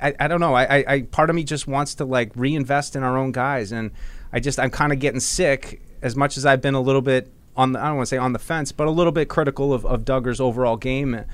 I, 0.00 0.14
I 0.20 0.28
don't 0.28 0.40
know. 0.40 0.54
I, 0.54 0.84
I, 0.86 1.02
part 1.02 1.30
of 1.30 1.36
me 1.36 1.42
just 1.42 1.66
wants 1.66 1.96
to 1.96 2.04
like 2.04 2.32
reinvest 2.36 2.94
in 2.96 3.02
our 3.02 3.16
own 3.16 3.32
guys, 3.32 3.72
and 3.72 3.90
I 4.32 4.40
just 4.40 4.60
I'm 4.60 4.70
kind 4.70 4.92
of 4.92 4.98
getting 4.98 5.20
sick. 5.20 5.82
As 6.02 6.16
much 6.16 6.36
as 6.36 6.46
I've 6.46 6.62
been 6.62 6.74
a 6.74 6.80
little 6.80 7.02
bit 7.02 7.32
on 7.56 7.72
the 7.72 7.80
I 7.80 7.88
don't 7.88 7.96
want 7.96 8.06
to 8.06 8.10
say 8.10 8.18
on 8.18 8.32
the 8.32 8.38
fence, 8.38 8.72
but 8.72 8.86
a 8.86 8.90
little 8.90 9.12
bit 9.12 9.28
critical 9.28 9.72
of, 9.72 9.84
of 9.84 10.04
Dugger's 10.04 10.40
overall 10.40 10.76
game. 10.76 11.24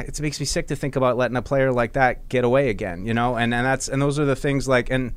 It 0.00 0.20
makes 0.20 0.40
me 0.40 0.44
sick 0.44 0.66
to 0.66 0.76
think 0.76 0.96
about 0.96 1.16
letting 1.16 1.36
a 1.36 1.42
player 1.42 1.72
like 1.72 1.92
that 1.92 2.28
get 2.28 2.44
away 2.44 2.68
again, 2.68 3.06
you 3.06 3.14
know. 3.14 3.36
And 3.36 3.54
and 3.54 3.64
that's 3.64 3.88
and 3.88 4.02
those 4.02 4.18
are 4.18 4.24
the 4.24 4.36
things 4.36 4.66
like 4.66 4.90
and 4.90 5.14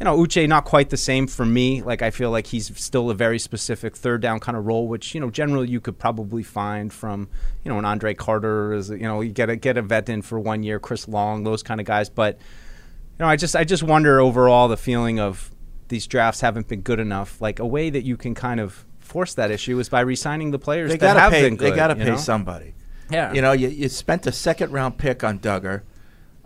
you 0.00 0.04
know, 0.04 0.16
Uche 0.16 0.48
not 0.48 0.64
quite 0.64 0.88
the 0.88 0.96
same 0.96 1.26
for 1.26 1.44
me. 1.44 1.82
Like 1.82 2.00
I 2.00 2.10
feel 2.10 2.30
like 2.30 2.46
he's 2.46 2.74
still 2.80 3.10
a 3.10 3.14
very 3.14 3.38
specific 3.38 3.94
third 3.94 4.22
down 4.22 4.40
kind 4.40 4.56
of 4.56 4.66
role, 4.66 4.88
which 4.88 5.14
you 5.14 5.20
know 5.20 5.30
generally 5.30 5.68
you 5.68 5.80
could 5.80 5.98
probably 5.98 6.42
find 6.42 6.90
from 6.90 7.28
you 7.64 7.70
know 7.70 7.78
an 7.78 7.84
Andre 7.84 8.14
Carter, 8.14 8.72
as 8.72 8.88
you 8.88 9.00
know 9.00 9.20
you 9.20 9.30
get 9.30 9.50
a 9.50 9.56
get 9.56 9.76
a 9.76 9.82
vet 9.82 10.08
in 10.08 10.22
for 10.22 10.40
one 10.40 10.62
year, 10.62 10.80
Chris 10.80 11.06
Long, 11.06 11.44
those 11.44 11.62
kind 11.62 11.80
of 11.80 11.86
guys. 11.86 12.08
But 12.08 12.38
you 12.38 13.24
know, 13.24 13.26
I 13.26 13.36
just 13.36 13.54
I 13.54 13.64
just 13.64 13.82
wonder 13.82 14.20
overall 14.20 14.68
the 14.68 14.78
feeling 14.78 15.20
of 15.20 15.50
these 15.88 16.06
drafts 16.06 16.40
haven't 16.40 16.68
been 16.68 16.80
good 16.80 16.98
enough. 16.98 17.38
Like 17.42 17.58
a 17.58 17.66
way 17.66 17.90
that 17.90 18.02
you 18.02 18.16
can 18.16 18.34
kind 18.34 18.58
of 18.58 18.86
force 19.00 19.34
that 19.34 19.50
issue 19.50 19.78
is 19.80 19.88
by 19.90 20.00
re-signing 20.00 20.50
the 20.52 20.58
players 20.58 20.90
They 20.90 20.96
that 20.96 21.06
got 21.06 21.14
to 21.14 21.20
have 21.20 21.32
pay. 21.32 21.42
been 21.42 21.56
good. 21.56 21.72
they 21.72 21.76
got 21.76 21.88
to 21.88 21.96
pay 21.96 22.04
know? 22.04 22.16
somebody. 22.16 22.74
Yeah. 23.10 23.32
You 23.32 23.42
know, 23.42 23.52
you, 23.52 23.68
you 23.68 23.88
spent 23.88 24.26
a 24.26 24.32
second 24.32 24.70
round 24.72 24.96
pick 24.96 25.24
on 25.24 25.40
Dugger, 25.40 25.82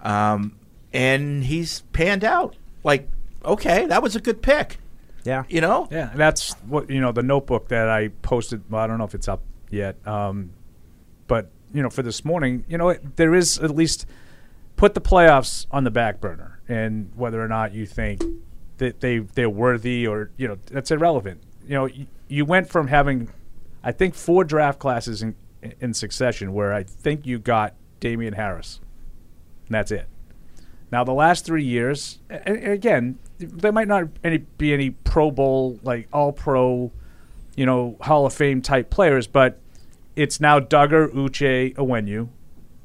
um, 0.00 0.56
and 0.92 1.44
he's 1.44 1.82
panned 1.92 2.24
out. 2.24 2.56
Like, 2.82 3.08
okay, 3.44 3.86
that 3.86 4.02
was 4.02 4.16
a 4.16 4.20
good 4.20 4.42
pick. 4.42 4.78
Yeah. 5.24 5.44
You 5.48 5.60
know, 5.62 5.88
Yeah, 5.90 6.10
and 6.10 6.20
that's 6.20 6.52
what 6.66 6.90
you 6.90 7.00
know. 7.00 7.10
The 7.12 7.22
notebook 7.22 7.68
that 7.68 7.88
I 7.88 8.08
posted. 8.22 8.62
Well, 8.70 8.82
I 8.82 8.86
don't 8.86 8.98
know 8.98 9.04
if 9.04 9.14
it's 9.14 9.28
up 9.28 9.42
yet, 9.70 9.96
um, 10.06 10.50
but 11.26 11.50
you 11.72 11.82
know, 11.82 11.88
for 11.90 12.02
this 12.02 12.24
morning, 12.24 12.64
you 12.68 12.76
know, 12.76 12.90
it, 12.90 13.16
there 13.16 13.34
is 13.34 13.58
at 13.58 13.70
least 13.70 14.06
put 14.76 14.92
the 14.94 15.00
playoffs 15.00 15.66
on 15.70 15.84
the 15.84 15.90
back 15.90 16.20
burner, 16.20 16.60
and 16.68 17.10
whether 17.16 17.42
or 17.42 17.48
not 17.48 17.72
you 17.72 17.86
think 17.86 18.22
that 18.78 19.00
they 19.00 19.18
they're 19.20 19.48
worthy 19.48 20.06
or 20.06 20.30
you 20.36 20.46
know 20.46 20.58
that's 20.66 20.90
irrelevant. 20.90 21.42
You 21.66 21.74
know, 21.74 21.86
you, 21.86 22.06
you 22.28 22.44
went 22.44 22.68
from 22.68 22.88
having, 22.88 23.30
I 23.82 23.92
think, 23.92 24.14
four 24.14 24.44
draft 24.44 24.78
classes 24.78 25.22
in 25.22 25.34
in 25.80 25.94
succession 25.94 26.52
where 26.52 26.74
I 26.74 26.82
think 26.82 27.24
you 27.24 27.38
got 27.38 27.72
Damien 28.00 28.34
Harris, 28.34 28.80
and 29.66 29.74
that's 29.74 29.90
it. 29.90 30.06
Now 30.92 31.02
the 31.02 31.14
last 31.14 31.46
three 31.46 31.64
years, 31.64 32.18
a- 32.28 32.50
a- 32.68 32.72
again, 32.72 33.18
there 33.38 33.72
might 33.72 33.88
not 33.88 34.04
any 34.22 34.38
be 34.38 34.72
any 34.72 34.90
Pro 34.90 35.30
Bowl 35.30 35.78
like 35.82 36.08
All 36.12 36.32
Pro, 36.32 36.92
you 37.56 37.66
know, 37.66 37.96
Hall 38.00 38.26
of 38.26 38.32
Fame 38.32 38.62
type 38.62 38.90
players, 38.90 39.26
but 39.26 39.60
it's 40.16 40.40
now 40.40 40.60
Dugger, 40.60 41.12
Uche, 41.12 41.74
Onwenu 41.74 42.28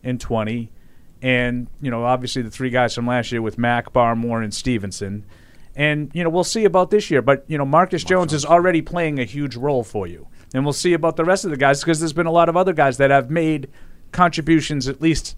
in 0.03 0.17
twenty, 0.17 0.71
and 1.21 1.67
you 1.81 1.91
know, 1.91 2.03
obviously 2.05 2.41
the 2.41 2.51
three 2.51 2.69
guys 2.69 2.95
from 2.95 3.07
last 3.07 3.31
year 3.31 3.41
with 3.41 3.57
Mac, 3.57 3.93
Barmore, 3.93 4.43
and 4.43 4.53
Stevenson, 4.53 5.25
and 5.75 6.11
you 6.13 6.23
know, 6.23 6.29
we'll 6.29 6.43
see 6.43 6.65
about 6.65 6.91
this 6.91 7.11
year. 7.11 7.21
But 7.21 7.45
you 7.47 7.57
know, 7.57 7.65
Marcus 7.65 8.03
Jones 8.03 8.33
is 8.33 8.45
already 8.45 8.81
playing 8.81 9.19
a 9.19 9.25
huge 9.25 9.55
role 9.55 9.83
for 9.83 10.07
you, 10.07 10.27
and 10.53 10.63
we'll 10.63 10.73
see 10.73 10.93
about 10.93 11.15
the 11.15 11.25
rest 11.25 11.45
of 11.45 11.51
the 11.51 11.57
guys 11.57 11.81
because 11.81 11.99
there's 11.99 12.13
been 12.13 12.27
a 12.27 12.31
lot 12.31 12.49
of 12.49 12.57
other 12.57 12.73
guys 12.73 12.97
that 12.97 13.11
have 13.11 13.29
made 13.29 13.69
contributions 14.11 14.87
at 14.87 15.01
least 15.01 15.37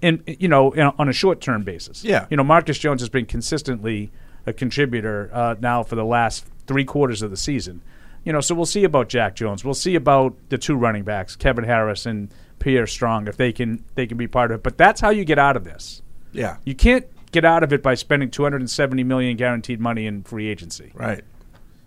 in 0.00 0.22
you 0.26 0.48
know 0.48 0.72
in, 0.72 0.82
on 0.98 1.08
a 1.08 1.12
short 1.12 1.40
term 1.40 1.62
basis. 1.62 2.04
Yeah. 2.04 2.26
you 2.30 2.36
know 2.36 2.44
Marcus 2.44 2.78
Jones 2.78 3.00
has 3.00 3.08
been 3.08 3.26
consistently 3.26 4.12
a 4.46 4.52
contributor 4.52 5.30
uh, 5.32 5.54
now 5.60 5.82
for 5.82 5.94
the 5.94 6.04
last 6.04 6.44
three 6.66 6.84
quarters 6.84 7.22
of 7.22 7.30
the 7.30 7.36
season. 7.36 7.82
You 8.24 8.32
know, 8.32 8.40
so 8.40 8.54
we'll 8.54 8.66
see 8.66 8.84
about 8.84 9.08
Jack 9.08 9.34
Jones. 9.34 9.64
We'll 9.64 9.74
see 9.74 9.94
about 9.96 10.34
the 10.48 10.58
two 10.58 10.76
running 10.76 11.02
backs, 11.02 11.34
Kevin 11.34 11.64
Harris 11.64 12.06
and 12.06 12.32
Pierre 12.60 12.86
Strong, 12.86 13.26
if 13.26 13.36
they 13.36 13.52
can 13.52 13.84
they 13.96 14.06
can 14.06 14.16
be 14.16 14.28
part 14.28 14.52
of 14.52 14.56
it. 14.56 14.62
But 14.62 14.78
that's 14.78 15.00
how 15.00 15.10
you 15.10 15.24
get 15.24 15.38
out 15.38 15.56
of 15.56 15.64
this. 15.64 16.02
yeah, 16.32 16.56
You 16.64 16.74
can't 16.76 17.04
get 17.32 17.44
out 17.44 17.62
of 17.64 17.72
it 17.72 17.82
by 17.82 17.94
spending 17.94 18.30
270 18.30 19.02
million 19.04 19.36
guaranteed 19.36 19.80
money 19.80 20.06
in 20.06 20.22
free 20.22 20.46
agency. 20.48 20.92
right, 20.94 21.24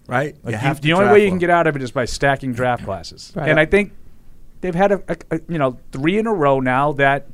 right. 0.07 0.35
Like 0.43 0.61
you 0.61 0.67
you- 0.67 0.73
the 0.75 0.93
only 0.93 1.05
way 1.13 1.23
you 1.23 1.29
can 1.29 1.37
get 1.39 1.49
out 1.49 1.67
of 1.67 1.75
it 1.77 1.81
is 1.81 1.91
by 1.91 2.05
stacking 2.05 2.51
draft 2.53 2.83
classes. 2.83 3.31
Right. 3.35 3.47
And 3.49 3.57
I 3.59 3.65
think 3.65 3.93
they've 4.61 4.75
had 4.75 4.91
a, 4.91 5.01
a, 5.07 5.17
a- 5.31 5.41
you 5.47 5.57
know 5.57 5.77
three 5.93 6.17
in 6.17 6.27
a 6.27 6.33
row 6.33 6.59
now 6.59 6.91
that 6.93 7.27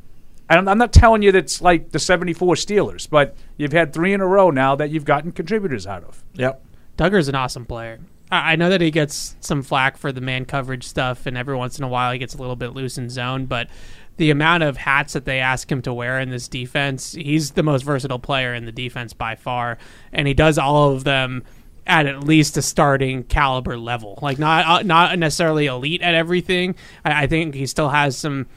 I'm, 0.58 0.68
I'm 0.68 0.78
not 0.78 0.94
telling 0.94 1.22
you 1.22 1.32
that's 1.32 1.62
like 1.62 1.92
the 1.92 2.00
74 2.00 2.56
Steelers, 2.56 3.10
but 3.10 3.36
you've 3.58 3.74
had 3.74 3.94
three 3.94 4.14
in 4.14 4.22
a 4.22 4.28
row 4.28 4.50
now 4.50 4.76
that 4.76 4.90
you've 4.90 5.06
gotten 5.06 5.32
contributors 5.32 5.88
out 5.88 6.04
of. 6.04 6.24
Yep. 6.34 6.64
Dugger's 6.98 7.28
an 7.28 7.36
awesome 7.36 7.66
player. 7.66 8.00
I 8.32 8.54
I 8.54 8.56
know 8.56 8.70
that 8.70 8.82
he 8.82 8.92
gets 8.92 9.36
some 9.40 9.62
flack 9.62 9.98
for 9.98 10.12
the 10.12 10.22
man 10.22 10.46
coverage 10.46 10.86
stuff, 10.86 11.26
and 11.26 11.38
every 11.38 11.56
once 11.56 11.78
in 11.78 11.84
a 11.84 11.88
while 11.88 12.12
he 12.12 12.20
gets 12.20 12.36
a 12.36 12.38
little 12.38 12.56
bit 12.56 12.74
loose 12.74 12.98
in 12.98 13.10
zone. 13.10 13.46
But 13.46 13.70
the 14.18 14.30
amount 14.30 14.64
of 14.64 14.78
hats 14.78 15.14
that 15.14 15.26
they 15.26 15.40
ask 15.40 15.72
him 15.72 15.82
to 15.84 15.94
wear 15.94 16.20
in 16.20 16.30
this 16.30 16.48
defense, 16.48 17.14
he's 17.14 17.52
the 17.52 17.64
most 17.64 17.84
versatile 17.84 18.20
player 18.20 18.54
in 18.54 18.66
the 18.66 18.72
defense 18.72 19.14
by 19.14 19.36
far, 19.36 19.78
and 20.12 20.28
he 20.28 20.34
does 20.34 20.58
all 20.58 20.92
of 20.92 21.04
them 21.04 21.44
at 21.88 22.06
at 22.06 22.24
least 22.24 22.58
a 22.58 22.62
starting 22.62 23.24
caliber 23.24 23.78
level. 23.78 24.20
Like 24.22 24.38
not 24.38 24.66
uh, 24.66 24.84
not 24.84 25.18
necessarily 25.18 25.66
elite 25.66 26.02
at 26.02 26.14
everything. 26.14 26.76
I, 27.04 27.24
I 27.24 27.28
think 27.28 27.56
he 27.56 27.66
still 27.66 27.90
has 27.90 28.18
some 28.18 28.48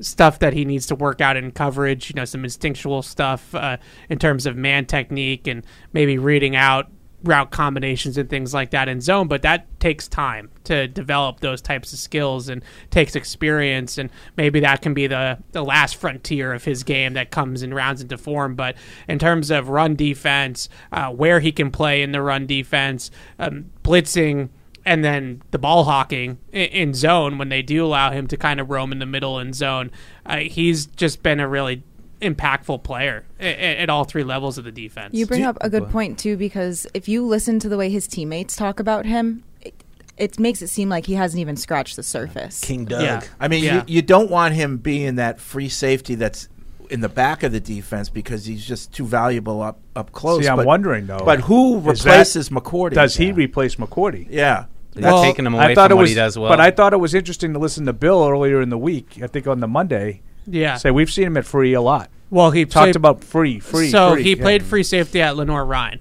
stuff 0.00 0.38
that 0.40 0.52
he 0.52 0.64
needs 0.64 0.86
to 0.86 0.94
work 0.94 1.20
out 1.20 1.36
in 1.36 1.50
coverage. 1.52 2.10
You 2.10 2.14
know, 2.14 2.24
some 2.24 2.44
instinctual 2.44 3.02
stuff 3.02 3.54
uh, 3.54 3.76
in 4.08 4.18
terms 4.18 4.46
of 4.46 4.56
man 4.56 4.86
technique 4.86 5.46
and 5.46 5.64
maybe 5.92 6.18
reading 6.18 6.56
out 6.56 6.90
route 7.22 7.50
combinations 7.50 8.16
and 8.16 8.30
things 8.30 8.54
like 8.54 8.70
that 8.70 8.88
in 8.88 9.00
zone. 9.00 9.28
But 9.28 9.42
that 9.42 9.66
takes 9.78 10.08
time 10.08 10.50
to 10.64 10.88
develop 10.88 11.40
those 11.40 11.60
types 11.60 11.92
of 11.92 11.98
skills 11.98 12.48
and 12.48 12.62
takes 12.90 13.14
experience. 13.14 13.98
And 13.98 14.10
maybe 14.36 14.60
that 14.60 14.82
can 14.82 14.94
be 14.94 15.06
the 15.06 15.38
the 15.52 15.64
last 15.64 15.96
frontier 15.96 16.52
of 16.52 16.64
his 16.64 16.82
game 16.82 17.14
that 17.14 17.30
comes 17.30 17.62
and 17.62 17.74
rounds 17.74 18.00
into 18.00 18.16
form. 18.16 18.54
But 18.54 18.76
in 19.08 19.18
terms 19.18 19.50
of 19.50 19.68
run 19.68 19.96
defense, 19.96 20.68
uh, 20.92 21.10
where 21.10 21.40
he 21.40 21.52
can 21.52 21.70
play 21.70 22.02
in 22.02 22.12
the 22.12 22.22
run 22.22 22.46
defense, 22.46 23.10
um, 23.38 23.70
blitzing 23.82 24.50
and 24.84 25.04
then 25.04 25.42
the 25.50 25.58
ball 25.58 25.84
hawking 25.84 26.38
in, 26.52 26.66
in 26.68 26.94
zone 26.94 27.38
when 27.38 27.48
they 27.48 27.62
do 27.62 27.84
allow 27.84 28.10
him 28.10 28.26
to 28.28 28.36
kind 28.36 28.60
of 28.60 28.70
roam 28.70 28.92
in 28.92 28.98
the 28.98 29.06
middle 29.06 29.38
in 29.38 29.52
zone. 29.52 29.90
Uh, 30.26 30.38
he's 30.38 30.86
just 30.86 31.22
been 31.22 31.40
a 31.40 31.48
really 31.48 31.82
impactful 32.20 32.82
player 32.82 33.24
at, 33.38 33.58
at 33.58 33.90
all 33.90 34.04
three 34.04 34.24
levels 34.24 34.58
of 34.58 34.64
the 34.64 34.72
defense. 34.72 35.14
You 35.14 35.26
bring 35.26 35.42
up 35.44 35.56
a 35.60 35.70
good 35.70 35.88
point 35.90 36.18
too, 36.18 36.36
because 36.36 36.86
if 36.94 37.08
you 37.08 37.24
listen 37.26 37.58
to 37.60 37.68
the 37.68 37.76
way 37.76 37.90
his 37.90 38.06
teammates 38.06 38.56
talk 38.56 38.78
about 38.80 39.06
him, 39.06 39.42
it, 39.60 39.74
it 40.18 40.38
makes 40.38 40.60
it 40.60 40.68
seem 40.68 40.88
like 40.90 41.06
he 41.06 41.14
hasn't 41.14 41.40
even 41.40 41.56
scratched 41.56 41.96
the 41.96 42.02
surface. 42.02 42.60
King 42.60 42.84
Doug. 42.84 43.02
Yeah. 43.02 43.22
I 43.38 43.48
mean, 43.48 43.64
Yeah. 43.64 43.76
you, 43.86 43.94
you 43.96 44.02
don't 44.02 44.30
want 44.30 44.54
him 44.54 44.76
being 44.76 45.14
that 45.14 45.40
free 45.40 45.68
safety 45.70 46.14
that's 46.14 46.48
in 46.90 47.00
the 47.00 47.08
back 47.08 47.42
of 47.42 47.52
the 47.52 47.60
defense 47.60 48.08
because 48.08 48.44
he's 48.46 48.64
just 48.66 48.92
too 48.92 49.06
valuable 49.06 49.62
up 49.62 49.80
up 49.96 50.12
close. 50.12 50.42
See, 50.42 50.48
I'm 50.48 50.56
but, 50.56 50.66
wondering 50.66 51.06
though. 51.06 51.22
But 51.24 51.40
who 51.42 51.78
is 51.90 52.02
that- 52.02 52.10
replaces 52.10 52.48
McCourty? 52.50 52.94
Does 52.94 53.16
he 53.16 53.26
Yeah. 53.28 53.34
replace 53.34 53.76
McCourty? 53.76 54.26
Yeah. 54.30 54.64
He's 54.94 55.04
Well, 55.04 55.22
taking 55.22 55.46
him 55.46 55.54
away 55.54 55.66
I 55.66 55.74
thought 55.74 55.90
from 55.90 55.92
it 55.92 55.94
what 55.96 56.00
was, 56.02 56.10
he 56.10 56.16
does 56.16 56.36
well. 56.38 56.48
but 56.50 56.60
I 56.60 56.70
thought 56.72 56.92
it 56.92 56.96
was 56.98 57.14
interesting 57.14 57.52
to 57.52 57.58
listen 57.60 57.86
to 57.86 57.92
Bill 57.92 58.26
earlier 58.28 58.60
in 58.60 58.70
the 58.70 58.78
week. 58.78 59.20
I 59.22 59.28
think 59.28 59.46
on 59.46 59.60
the 59.60 59.68
Monday, 59.68 60.20
yeah. 60.48 60.76
say 60.76 60.90
we've 60.90 61.10
seen 61.10 61.26
him 61.28 61.36
at 61.36 61.44
free 61.44 61.74
a 61.74 61.80
lot. 61.80 62.10
well, 62.28 62.50
he 62.50 62.64
Talked 62.64 62.84
played, 62.84 62.96
about 62.96 63.22
free, 63.22 63.60
free. 63.60 63.88
So 63.88 64.14
free. 64.14 64.22
he 64.24 64.30
Yeah. 64.36 64.42
played 64.42 64.62
free 64.64 64.82
safety 64.82 65.22
at 65.22 65.36
Lenoir-Rhyne, 65.36 66.00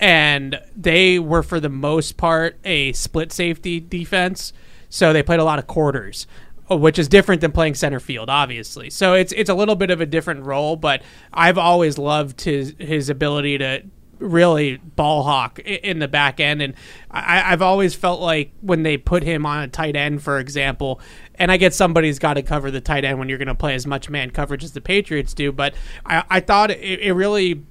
and 0.00 0.58
they 0.76 1.18
were 1.18 1.42
for 1.42 1.60
the 1.60 1.68
most 1.68 2.16
part 2.16 2.56
a 2.64 2.92
split 2.92 3.32
safety 3.32 3.80
defense. 3.80 4.52
So 4.88 5.12
they 5.12 5.22
played 5.22 5.40
a 5.40 5.44
lot 5.44 5.58
of 5.58 5.66
quarters, 5.66 6.26
Uh, 6.72 6.76
which 6.76 6.98
is 6.98 7.08
different 7.08 7.40
than 7.40 7.52
playing 7.52 7.74
center 7.74 8.00
field, 8.00 8.30
obviously. 8.30 8.90
So 8.90 9.14
it's 9.14 9.32
it's 9.32 9.50
a 9.50 9.54
little 9.54 9.76
bit 9.76 9.90
of 9.90 10.00
a 10.00 10.06
different 10.06 10.44
role, 10.44 10.76
but 10.76 11.02
I've 11.32 11.58
always 11.58 11.98
loved 11.98 12.40
his 12.42 12.74
his 12.78 13.10
ability 13.10 13.58
to 13.58 13.82
really 14.18 14.76
ball 14.76 15.24
hawk 15.24 15.58
in 15.58 15.98
the 15.98 16.06
back 16.06 16.38
end 16.38 16.62
and 16.62 16.74
I, 17.10 17.52
I've 17.52 17.62
always 17.62 17.92
felt 17.92 18.20
like 18.20 18.52
when 18.60 18.84
they 18.84 18.96
put 18.96 19.24
him 19.24 19.44
on 19.44 19.64
a 19.64 19.66
tight 19.66 19.96
end 19.96 20.22
for 20.22 20.38
example 20.38 21.00
and 21.34 21.50
I 21.50 21.56
get 21.56 21.74
somebody's 21.74 22.20
got 22.20 22.34
to 22.34 22.42
cover 22.42 22.70
the 22.70 22.80
tight 22.80 23.04
end 23.04 23.18
when 23.18 23.28
you're 23.28 23.38
going 23.38 23.48
to 23.48 23.54
play 23.56 23.74
as 23.74 23.84
much 23.84 24.08
man 24.08 24.30
coverage 24.30 24.62
as 24.62 24.74
the 24.74 24.80
Patriots 24.80 25.34
do 25.34 25.50
but 25.50 25.74
I, 26.06 26.22
I 26.30 26.38
thought 26.38 26.70
it, 26.70 27.00
it 27.00 27.12
really 27.14 27.64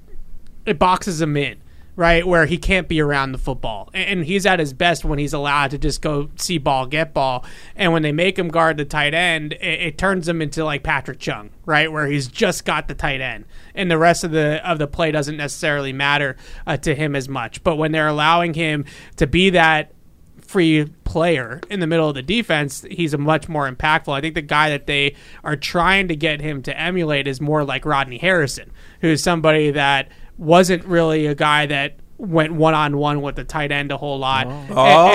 it 0.66 0.78
boxes 0.78 1.22
him 1.22 1.38
in, 1.38 1.62
right? 2.02 2.26
Where 2.26 2.48
he 2.48 2.58
can't 2.58 2.88
be 2.88 3.00
around 3.00 3.32
the 3.32 3.38
football. 3.38 3.92
And 3.94 4.26
he's 4.26 4.48
at 4.48 4.58
his 4.58 4.74
best 4.74 5.06
when 5.06 5.20
he's 5.20 5.34
allowed 5.34 5.70
to 5.70 5.78
just 5.78 6.02
go 6.02 6.32
see 6.36 6.58
ball, 6.58 6.88
get 6.88 7.14
ball. 7.14 7.46
And 7.76 7.94
when 7.94 8.02
they 8.02 8.12
make 8.12 8.40
him 8.40 8.48
guard 8.48 8.78
the 8.78 8.86
tight 8.86 9.14
end, 9.14 9.54
it, 9.54 9.82
it 9.82 9.98
turns 10.00 10.28
him 10.28 10.42
into 10.42 10.66
like 10.66 10.82
Patrick 10.82 11.20
Chung, 11.20 11.52
right? 11.64 11.92
Where 11.92 12.08
he's 12.08 12.28
just 12.28 12.66
got 12.66 12.88
the 12.88 12.96
tight 12.96 13.22
end. 13.22 13.46
And 13.76 13.92
the 13.92 14.00
rest 14.00 14.24
of 14.24 14.32
the 14.32 14.68
of 14.68 14.80
the 14.80 14.88
play 14.88 15.12
doesn't 15.12 15.38
necessarily 15.38 15.94
matter 15.94 16.38
uh, 16.66 16.76
to 16.78 16.96
him 16.96 17.16
as 17.16 17.30
much. 17.30 17.64
But 17.64 17.76
when 17.76 17.92
they're 17.92 18.08
allowing 18.08 18.56
him 18.56 18.86
to 19.18 19.28
be 19.28 19.52
that 19.52 19.94
free 20.42 20.86
player 21.04 21.62
in 21.70 21.82
the 21.82 21.88
middle 21.88 22.10
of 22.10 22.16
the 22.16 22.24
defense, 22.24 22.84
he's 22.90 23.14
a 23.14 23.18
much 23.20 23.48
more 23.48 23.72
impactful. 23.72 24.12
I 24.12 24.22
think 24.22 24.34
the 24.34 24.42
guy 24.42 24.72
that 24.72 24.88
they 24.88 25.16
are 25.44 25.56
trying 25.56 26.08
to 26.08 26.16
get 26.16 26.42
him 26.42 26.64
to 26.64 26.76
emulate 26.76 27.28
is 27.28 27.40
more 27.40 27.64
like 27.64 27.86
Rodney 27.86 28.18
Harrison, 28.18 28.72
who's 29.02 29.22
somebody 29.22 29.70
that 29.70 30.10
wasn't 30.38 30.84
really 30.86 31.28
a 31.28 31.36
guy 31.36 31.66
that 31.68 31.98
went 32.18 32.54
one 32.54 32.74
on 32.74 32.98
one 32.98 33.22
with 33.22 33.36
the 33.36 33.44
tight 33.44 33.72
end 33.72 33.92
a 33.92 33.98
whole 33.98 34.18
lot. 34.20 34.48
Oh, 34.48 35.12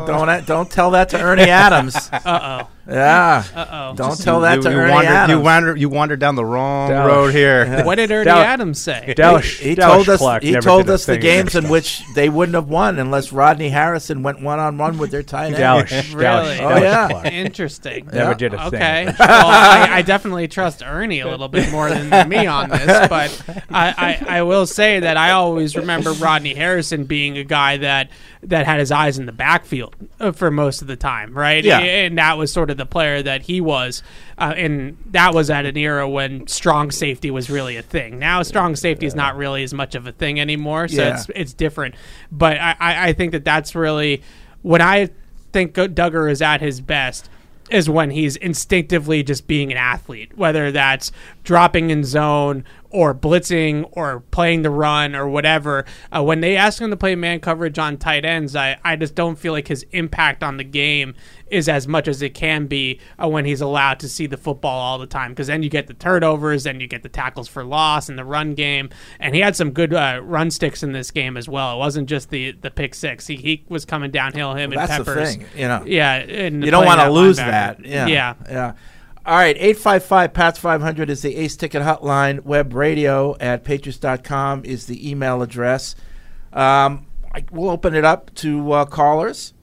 oh, 0.00 0.06
don't 0.06 0.46
don't 0.46 0.70
tell 0.70 0.90
that 0.92 1.08
to 1.10 1.20
Ernie 1.20 1.42
Adams. 1.50 1.94
Uh 2.12 2.62
oh. 2.62 2.68
Yeah. 2.86 3.44
Uh-oh. 3.54 3.94
Don't 3.94 4.18
tell 4.20 4.40
that 4.40 4.56
you, 4.56 4.62
to 4.62 4.70
you 4.70 4.76
Ernie 4.76 4.90
wandered, 4.92 5.08
Adams. 5.10 5.30
You 5.38 5.40
wandered, 5.44 5.80
you 5.80 5.88
wandered 5.88 6.18
down 6.20 6.34
the 6.34 6.44
wrong 6.44 6.90
Dallas. 6.90 7.12
road 7.12 7.28
here. 7.34 7.84
What 7.84 7.94
did 7.94 8.10
Ernie 8.10 8.24
Dal- 8.24 8.38
Adams 8.38 8.80
say? 8.80 9.14
Dallas, 9.16 9.58
he 9.58 9.74
Dallas 9.76 9.94
told 10.04 10.08
us 10.08 10.18
Clark 10.20 10.42
he 10.42 10.52
told 10.56 10.90
us 10.90 11.06
the 11.06 11.16
games 11.16 11.54
in 11.54 11.68
which 11.68 12.02
they 12.14 12.28
wouldn't 12.28 12.54
have 12.54 12.68
won 12.68 12.98
unless 12.98 13.32
Rodney 13.32 13.68
Harrison 13.68 14.22
went 14.24 14.42
one 14.42 14.58
on 14.58 14.78
one 14.78 14.98
with 14.98 15.10
their 15.12 15.22
tight 15.22 15.46
end. 15.46 15.56
Dallas. 15.56 15.92
Really? 15.92 16.22
Dallas, 16.22 16.58
Oh, 16.60 16.68
Dallas 16.68 16.82
yeah. 16.82 17.08
Clark. 17.08 17.26
Interesting. 17.26 18.06
Never 18.12 18.34
did 18.34 18.54
a 18.54 18.58
thing. 18.70 18.74
Okay. 18.80 19.04
well, 19.18 19.46
I, 19.46 19.88
I 19.98 20.02
definitely 20.02 20.48
trust 20.48 20.82
Ernie 20.84 21.20
a 21.20 21.28
little 21.28 21.48
bit 21.48 21.70
more 21.70 21.88
than 21.88 22.28
me 22.28 22.46
on 22.46 22.68
this, 22.70 22.86
but 23.08 23.42
I, 23.70 24.18
I, 24.28 24.38
I 24.38 24.42
will 24.42 24.66
say 24.66 24.98
that 25.00 25.16
I 25.16 25.30
always 25.30 25.76
remember 25.76 26.12
Rodney 26.14 26.54
Harrison 26.54 27.04
being 27.04 27.38
a 27.38 27.44
guy 27.44 27.76
that 27.76 28.10
that 28.44 28.66
had 28.66 28.80
his 28.80 28.90
eyes 28.90 29.18
in 29.18 29.26
the 29.26 29.32
backfield 29.32 29.94
uh, 30.18 30.32
for 30.32 30.50
most 30.50 30.82
of 30.82 30.88
the 30.88 30.96
time, 30.96 31.32
right? 31.32 31.62
Yeah. 31.62 31.78
And 31.78 32.18
that 32.18 32.36
was 32.38 32.52
sort 32.52 32.70
of 32.70 32.76
the 32.76 32.86
player 32.86 33.22
that 33.22 33.42
he 33.42 33.60
was, 33.60 34.02
uh, 34.36 34.52
and 34.56 34.96
that 35.12 35.32
was 35.32 35.48
at 35.48 35.64
an 35.64 35.76
era 35.76 36.08
when 36.08 36.46
strong 36.48 36.90
safety 36.90 37.30
was 37.30 37.48
really 37.48 37.76
a 37.76 37.82
thing. 37.82 38.18
Now 38.18 38.42
strong 38.42 38.74
safety 38.74 39.06
is 39.06 39.14
not 39.14 39.36
really 39.36 39.62
as 39.62 39.72
much 39.72 39.94
of 39.94 40.06
a 40.08 40.12
thing 40.12 40.40
anymore, 40.40 40.88
so 40.88 41.02
Yeah. 41.02 41.14
it's 41.14 41.30
it's 41.36 41.52
different. 41.52 41.94
But 42.32 42.58
I, 42.58 42.74
I, 42.80 43.08
I 43.08 43.12
think 43.12 43.30
that 43.32 43.44
that's 43.44 43.74
really 43.76 44.22
when 44.62 44.82
I 44.82 45.10
think 45.52 45.74
Dugger 45.74 46.30
is 46.30 46.42
at 46.42 46.60
his 46.60 46.80
best 46.80 47.28
is 47.70 47.88
when 47.88 48.10
he's 48.10 48.36
instinctively 48.36 49.22
just 49.22 49.46
being 49.46 49.70
an 49.70 49.78
athlete, 49.78 50.36
whether 50.36 50.70
that's 50.72 51.10
dropping 51.44 51.90
in 51.90 52.04
zone 52.04 52.64
or 52.92 53.14
blitzing 53.14 53.88
or 53.92 54.20
playing 54.30 54.62
the 54.62 54.70
run 54.70 55.14
or 55.14 55.26
whatever. 55.28 55.84
Uh, 56.14 56.22
when 56.22 56.40
they 56.40 56.56
ask 56.56 56.80
him 56.80 56.90
to 56.90 56.96
play 56.96 57.14
man 57.14 57.40
coverage 57.40 57.78
on 57.78 57.96
tight 57.96 58.24
ends, 58.24 58.54
I, 58.54 58.78
I 58.84 58.96
just 58.96 59.14
don't 59.14 59.36
feel 59.36 59.52
like 59.52 59.68
his 59.68 59.84
impact 59.92 60.42
on 60.42 60.58
the 60.58 60.64
game 60.64 61.14
is 61.50 61.68
as 61.68 61.86
much 61.86 62.08
as 62.08 62.22
it 62.22 62.30
can 62.34 62.66
be 62.66 62.98
uh, 63.22 63.28
when 63.28 63.44
he's 63.44 63.60
allowed 63.60 64.00
to 64.00 64.08
see 64.08 64.26
the 64.26 64.36
football 64.38 64.78
all 64.78 64.98
the 64.98 65.06
time. 65.06 65.32
Because 65.32 65.48
then 65.48 65.62
you 65.62 65.68
get 65.68 65.86
the 65.86 65.94
turnovers, 65.94 66.64
then 66.64 66.80
you 66.80 66.86
get 66.86 67.02
the 67.02 67.08
tackles 67.10 67.48
for 67.48 67.62
loss 67.64 68.08
and 68.08 68.18
the 68.18 68.24
run 68.24 68.54
game. 68.54 68.88
And 69.20 69.34
he 69.34 69.40
had 69.42 69.54
some 69.56 69.70
good 69.72 69.92
uh, 69.92 70.20
run 70.22 70.50
sticks 70.50 70.82
in 70.82 70.92
this 70.92 71.10
game 71.10 71.36
as 71.36 71.48
well. 71.48 71.74
It 71.74 71.78
wasn't 71.78 72.08
just 72.08 72.30
the, 72.30 72.52
the 72.52 72.70
pick 72.70 72.94
six. 72.94 73.26
He, 73.26 73.36
he 73.36 73.64
was 73.68 73.84
coming 73.84 74.10
downhill, 74.10 74.54
him 74.54 74.70
Well, 74.70 74.80
and 74.80 74.88
that's 74.88 74.98
the 74.98 75.04
Peppers. 75.04 75.36
thing, 75.36 75.46
you 75.56 75.68
know. 75.68 75.82
Yeah, 75.86 76.14
and 76.14 76.64
You 76.64 76.70
don't 76.70 76.86
want 76.86 77.00
to 77.00 77.10
lose 77.10 77.38
linebacker. 77.38 77.50
that. 77.50 77.84
Yeah. 77.84 78.06
yeah. 78.06 78.34
Yeah. 78.50 78.72
All 79.24 79.36
right, 79.36 79.56
855 79.56 80.32
PATS 80.32 80.58
500 80.58 81.08
is 81.08 81.22
the 81.22 81.36
Ace 81.36 81.54
Ticket 81.56 81.82
Hotline. 81.82 82.42
Web 82.42 82.74
radio 82.74 83.36
at 83.38 83.62
patriots.com 83.62 84.64
is 84.64 84.86
the 84.86 85.08
email 85.08 85.42
address. 85.42 85.94
Um, 86.52 87.06
I, 87.32 87.44
we'll 87.52 87.70
open 87.70 87.94
it 87.94 88.04
up 88.04 88.34
to 88.36 88.72
uh, 88.72 88.84
callers. 88.84 89.54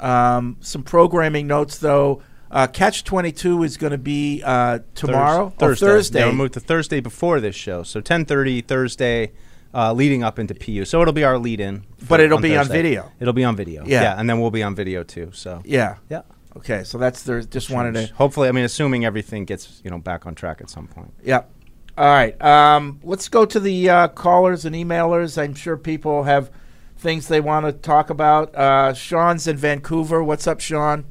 Um, 0.00 0.56
some 0.60 0.82
programming 0.82 1.46
notes, 1.46 1.76
though. 1.78 2.22
Uh, 2.50 2.66
Catch 2.66 3.04
22 3.04 3.62
is 3.64 3.76
going 3.76 3.90
to 3.90 3.98
be 3.98 4.42
uh, 4.42 4.78
tomorrow. 4.94 5.50
Thurs- 5.58 5.82
or 5.82 5.86
Thursday. 5.86 5.86
Thursday. 5.86 6.18
Yeah, 6.20 6.26
we'll 6.26 6.34
move 6.36 6.52
to 6.52 6.60
Thursday 6.60 7.00
before 7.00 7.40
this 7.40 7.54
show. 7.56 7.82
So 7.82 8.00
10:30 8.00 8.64
Thursday, 8.66 9.32
uh, 9.74 9.92
leading 9.92 10.22
up 10.22 10.38
into 10.38 10.54
PU. 10.54 10.84
So 10.86 11.02
it'll 11.02 11.12
be 11.12 11.24
our 11.24 11.36
lead-in. 11.36 11.84
But 12.08 12.20
it'll 12.20 12.38
be 12.38 12.56
on 12.56 12.68
video. 12.68 13.10
It'll 13.20 13.32
be 13.34 13.44
on 13.44 13.54
video. 13.56 13.84
Yeah. 13.84 14.18
and 14.18 14.30
then 14.30 14.40
we'll 14.40 14.50
be 14.52 14.62
on 14.62 14.74
video 14.74 15.02
too. 15.02 15.30
So 15.34 15.60
Yeah. 15.64 15.96
yeah. 16.08 16.22
Okay, 16.56 16.84
so 16.84 16.98
that's 16.98 17.22
their. 17.22 17.42
Just 17.42 17.70
wanted 17.70 17.94
to. 17.94 18.14
Hopefully, 18.14 18.48
I 18.48 18.52
mean, 18.52 18.64
assuming 18.64 19.04
everything 19.04 19.44
gets 19.44 19.80
you 19.84 19.90
know 19.90 19.98
back 19.98 20.24
on 20.26 20.34
track 20.34 20.60
at 20.60 20.70
some 20.70 20.86
point. 20.86 21.12
Yep. 21.24 21.50
All 21.96 22.06
right. 22.06 22.40
Um, 22.42 23.00
let's 23.04 23.28
go 23.28 23.44
to 23.44 23.60
the 23.60 23.88
uh, 23.90 24.08
callers 24.08 24.64
and 24.64 24.74
emailers. 24.74 25.40
I'm 25.40 25.54
sure 25.54 25.76
people 25.76 26.24
have 26.24 26.50
things 26.96 27.28
they 27.28 27.40
want 27.40 27.66
to 27.66 27.72
talk 27.72 28.10
about. 28.10 28.54
Uh, 28.54 28.92
Sean's 28.94 29.46
in 29.46 29.56
Vancouver. 29.56 30.22
What's 30.22 30.46
up, 30.46 30.60
Sean? 30.60 31.04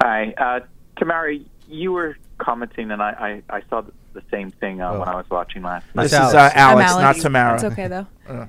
Hi, 0.00 0.32
uh, 0.38 0.60
Tamara. 0.96 1.38
You 1.66 1.92
were 1.92 2.16
commenting, 2.38 2.90
and 2.90 3.02
I, 3.02 3.42
I, 3.50 3.56
I 3.56 3.62
saw 3.68 3.80
the, 3.82 3.92
the 4.14 4.22
same 4.30 4.50
thing 4.50 4.80
uh, 4.80 4.96
when 4.98 5.08
I 5.08 5.16
was 5.16 5.28
watching 5.28 5.62
last 5.62 5.84
night. 5.94 6.04
This 6.04 6.12
Alex. 6.14 6.30
is 6.30 6.34
uh, 6.34 6.50
Alex, 6.54 6.92
not 6.94 7.16
Tamara. 7.16 7.54
It's 7.54 7.64
okay 7.64 7.88
though. 7.88 8.06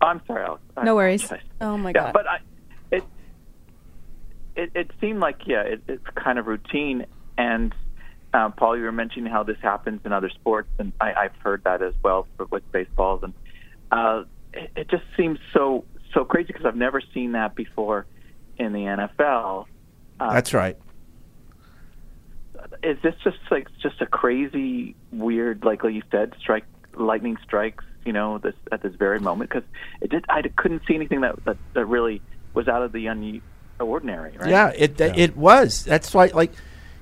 I'm 0.00 0.20
sorry, 0.26 0.44
Alex. 0.44 0.62
No 0.82 0.94
worries. 0.94 1.24
apologize. 1.24 1.46
Oh 1.60 1.76
my 1.78 1.90
Yeah, 1.90 1.92
god. 2.04 2.12
but 2.14 2.26
I, 2.26 2.36
it, 2.36 2.42
it 4.56 4.70
it 4.74 4.90
seemed 5.00 5.20
like 5.20 5.46
yeah, 5.46 5.62
it, 5.62 5.82
it's 5.88 6.04
kind 6.14 6.38
of 6.38 6.46
routine. 6.46 7.06
And 7.36 7.74
uh, 8.32 8.50
Paul, 8.50 8.76
you 8.76 8.84
were 8.84 8.92
mentioning 8.92 9.30
how 9.30 9.42
this 9.42 9.58
happens 9.62 10.00
in 10.04 10.12
other 10.12 10.30
sports, 10.30 10.68
and 10.78 10.92
I, 11.00 11.12
I've 11.14 11.36
heard 11.42 11.62
that 11.64 11.82
as 11.82 11.94
well 12.02 12.26
for, 12.36 12.46
with 12.46 12.70
baseballs, 12.72 13.22
and 13.22 13.34
uh, 13.90 14.24
it, 14.52 14.70
it 14.76 14.90
just 14.90 15.04
seems 15.16 15.38
so 15.52 15.84
so 16.12 16.24
crazy 16.24 16.48
because 16.48 16.66
I've 16.66 16.76
never 16.76 17.02
seen 17.12 17.32
that 17.32 17.54
before 17.54 18.06
in 18.56 18.72
the 18.72 18.80
NFL. 18.80 19.66
Uh, 20.20 20.32
That's 20.32 20.54
right. 20.54 20.76
is 22.82 22.98
this 23.02 23.14
just 23.24 23.38
like 23.50 23.68
just 23.82 24.00
a 24.00 24.06
crazy 24.06 24.96
weird 25.12 25.64
like 25.64 25.82
like 25.82 25.94
you 25.94 26.02
said 26.10 26.32
strike 26.38 26.64
lightning 26.96 27.36
strikes 27.42 27.84
you 28.04 28.12
know 28.12 28.38
this 28.38 28.54
at 28.70 28.82
this 28.82 28.94
very 28.94 29.18
moment 29.18 29.50
because 29.50 29.68
it 30.00 30.10
did 30.10 30.24
I 30.28 30.42
couldn't 30.56 30.82
see 30.86 30.94
anything 30.94 31.22
that 31.22 31.34
that, 31.44 31.58
that 31.74 31.86
really 31.86 32.22
was 32.54 32.68
out 32.68 32.82
of 32.82 32.92
the 32.92 33.08
un- 33.08 33.42
ordinary 33.82 34.32
right 34.38 34.50
Yeah, 34.50 34.72
it 34.76 35.00
it 35.00 35.36
was. 35.36 35.84
That's 35.84 36.12
why, 36.14 36.26
like, 36.26 36.52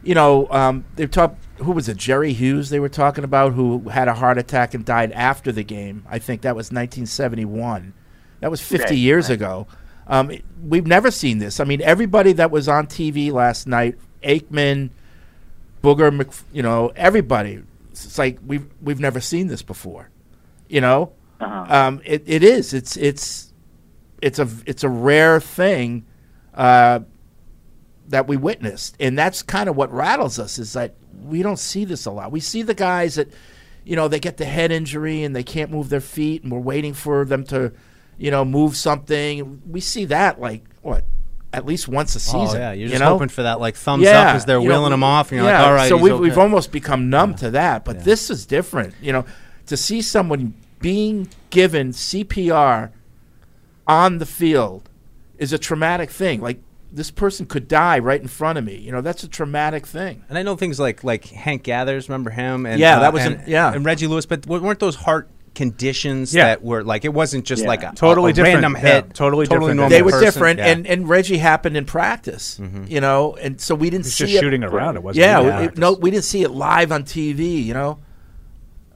you 0.03 0.15
know, 0.15 0.49
um, 0.51 0.85
they 0.97 1.07
talk. 1.07 1.37
Who 1.59 1.73
was 1.73 1.89
it? 1.89 1.97
Jerry 1.97 2.33
Hughes. 2.33 2.71
They 2.71 2.81
were 2.81 2.89
talking 2.89 3.25
about 3.25 3.53
who 3.53 3.89
had 3.89 4.09
a 4.09 4.15
heart 4.15 4.39
attack 4.39 4.75
and 4.75 4.85
died 4.85 5.13
after 5.13 5.53
the 5.53 5.63
game. 5.63 6.05
I 6.09 6.19
think 6.19 6.43
that 6.43 6.57
was 6.57 6.73
1971. 6.73 7.93
That 8.41 8.51
was 8.51 8.61
50 8.61 8.85
Right, 8.85 8.95
years 8.95 9.29
right. 9.29 9.35
ago. 9.35 9.67
Um, 10.09 10.31
it- 10.33 10.45
we've 10.67 10.87
never 10.87 11.11
seen 11.13 11.39
this. 11.39 11.61
I 11.61 11.65
mean, 11.65 11.81
everybody 11.83 12.33
that 12.33 12.51
was 12.51 12.69
on 12.69 12.87
TV 12.89 13.31
last 13.31 13.69
night, 13.69 13.97
Aikman, 14.25 14.91
Booger, 15.83 16.13
Mc, 16.13 16.29
you 16.53 16.63
know, 16.63 16.93
everybody. 16.97 17.63
It's 17.93 18.19
like 18.19 18.39
we've 18.45 18.67
we've 18.81 19.01
never 19.01 19.21
seen 19.21 19.47
this 19.49 19.63
before. 19.63 20.09
You 20.69 20.81
know, 20.81 21.13
uh-huh. 21.41 21.67
um, 21.69 22.01
it, 22.05 22.23
it 22.27 22.43
is. 22.43 22.73
It's 22.73 22.97
it's 22.97 23.53
it's 24.21 24.39
a 24.39 24.49
it's 24.67 24.83
a 24.83 24.89
rare 24.89 25.39
thing 25.41 26.07
uh, 26.55 27.01
that 28.09 28.27
we 28.29 28.37
witnessed, 28.37 28.97
and 29.01 29.19
that's 29.19 29.43
kind 29.43 29.69
of 29.69 29.77
what 29.77 29.93
rattles 29.93 30.39
us. 30.39 30.59
Is 30.59 30.73
that 30.75 30.95
we 31.23 31.43
don't 31.43 31.59
see 31.59 31.85
this 31.85 32.07
a 32.07 32.11
lot. 32.11 32.33
We 32.33 32.41
see 32.41 32.63
the 32.63 32.75
guys 32.75 33.17
that 33.17 33.29
you 33.85 33.97
know 33.97 34.09
they 34.09 34.21
get 34.21 34.37
the 34.37 34.45
head 34.45 34.71
injury 34.71 35.23
and 35.23 35.35
they 35.35 35.43
can't 35.43 35.71
move 35.71 35.89
their 35.89 36.01
feet, 36.01 36.43
and 36.43 36.53
we're 36.53 36.59
waiting 36.59 36.95
for 36.95 37.25
them 37.25 37.45
to 37.45 37.73
you 38.19 38.31
know 38.31 38.45
move 38.45 38.77
something. 38.77 39.63
We 39.69 39.81
see 39.81 40.05
that 40.07 40.41
like 40.41 40.65
what 40.83 41.05
at 41.53 41.67
least 41.67 41.89
once 41.89 42.15
a 42.15 42.21
season. 42.21 42.57
Oh 42.57 42.61
yeah, 42.61 42.73
you're 42.73 42.85
you 42.85 42.89
just 42.89 43.01
know? 43.01 43.11
hoping 43.11 43.29
for 43.29 43.43
that 43.43 43.61
like 43.61 43.77
thumbs 43.77 44.07
up 44.07 44.35
as 44.35 44.45
they're 44.45 44.59
you 44.59 44.69
know, 44.69 44.77
wheeling 44.77 44.91
them 44.91 45.05
off, 45.05 45.31
and 45.31 45.41
you're 45.41 45.49
yeah, 45.49 45.59
like, 45.59 45.67
all 45.69 45.75
right. 45.75 45.89
So 45.89 45.97
we've, 45.97 46.13
okay. 46.13 46.23
we've 46.23 46.39
almost 46.39 46.73
become 46.73 47.11
numb 47.11 47.35
to 47.37 47.51
that, 47.51 47.85
but 47.85 48.05
this 48.05 48.31
is 48.31 48.47
different. 48.47 48.95
You 49.01 49.13
know, 49.13 49.25
to 49.67 49.77
see 49.77 50.03
someone 50.03 50.55
being 50.81 51.29
given 51.51 51.91
CPR 51.93 52.91
on 53.87 54.19
the 54.19 54.27
field 54.27 54.89
is 55.39 55.53
a 55.53 55.59
traumatic 55.59 56.11
thing. 56.11 56.41
Like 56.41 56.61
this 56.93 57.11
person 57.11 57.47
could 57.47 57.69
die 57.69 57.99
right 57.99 58.21
in 58.21 58.29
front 58.29 58.59
of 58.59 58.65
me. 58.65 58.77
You 58.77 58.93
know, 58.93 59.01
that's 59.01 59.23
a 59.25 59.29
traumatic 59.29 59.87
thing. 59.87 60.25
And 60.29 60.37
I 60.37 60.43
know 60.43 60.57
things 60.57 60.79
like 60.79 61.03
like 61.05 61.25
Hank 61.27 61.63
Gathers, 61.63 62.09
remember 62.09 62.31
him? 62.31 62.67
And, 62.67 62.79
Yeah, 62.81 62.97
uh, 62.99 63.01
that 63.01 63.13
was 63.13 63.25
and, 63.25 63.35
an- 63.37 63.45
yeah. 63.47 63.73
and 63.73 63.85
Reggie 63.85 64.07
Lewis. 64.07 64.27
But 64.27 64.47
weren't 64.47 64.79
those 64.79 64.97
heart 64.97 65.29
conditions 65.55 66.35
Yeah. 66.35 66.45
that 66.47 66.63
were 66.63 66.83
like 66.83 67.05
it 67.05 67.13
wasn't 67.13 67.45
just 67.45 67.63
Yeah. 67.63 67.69
like 67.69 67.83
a 67.83 67.93
Totally 67.95 68.31
a, 68.31 68.33
a 68.33 68.35
different. 68.35 68.55
random 68.63 68.75
Yeah, 68.75 68.95
hit, 68.95 69.15
totally 69.15 69.47
different. 69.47 69.77
normal 69.77 69.89
they 69.91 70.03
were 70.03 70.11
person. 70.13 70.25
different, 70.25 70.59
Yeah. 70.59 70.65
Mm-hmm. 70.73 70.79
and 70.79 70.87
and 70.87 71.09
Reggie 71.09 71.39
happened 71.39 71.77
in 71.77 71.85
practice. 71.85 72.61
You 72.89 73.01
know, 73.01 73.37
and 73.41 73.61
so 73.61 73.75
we 73.75 73.91
didn't 73.91 74.07
It's 74.07 74.15
see 74.15 74.25
just 74.25 74.37
it. 74.37 74.41
shooting 74.41 74.65
around. 74.65 74.97
It 74.97 75.03
wasn't. 75.03 75.25
Yeah, 75.27 75.41
even 75.41 75.47
we- 75.47 75.59
practice. 75.63 75.79
no, 75.79 75.93
we 75.95 76.11
didn't 76.11 76.25
see 76.25 76.43
it 76.43 76.51
live 76.51 76.93
on 76.93 77.05
TV. 77.05 77.63
You 77.65 77.75
know. 77.75 77.99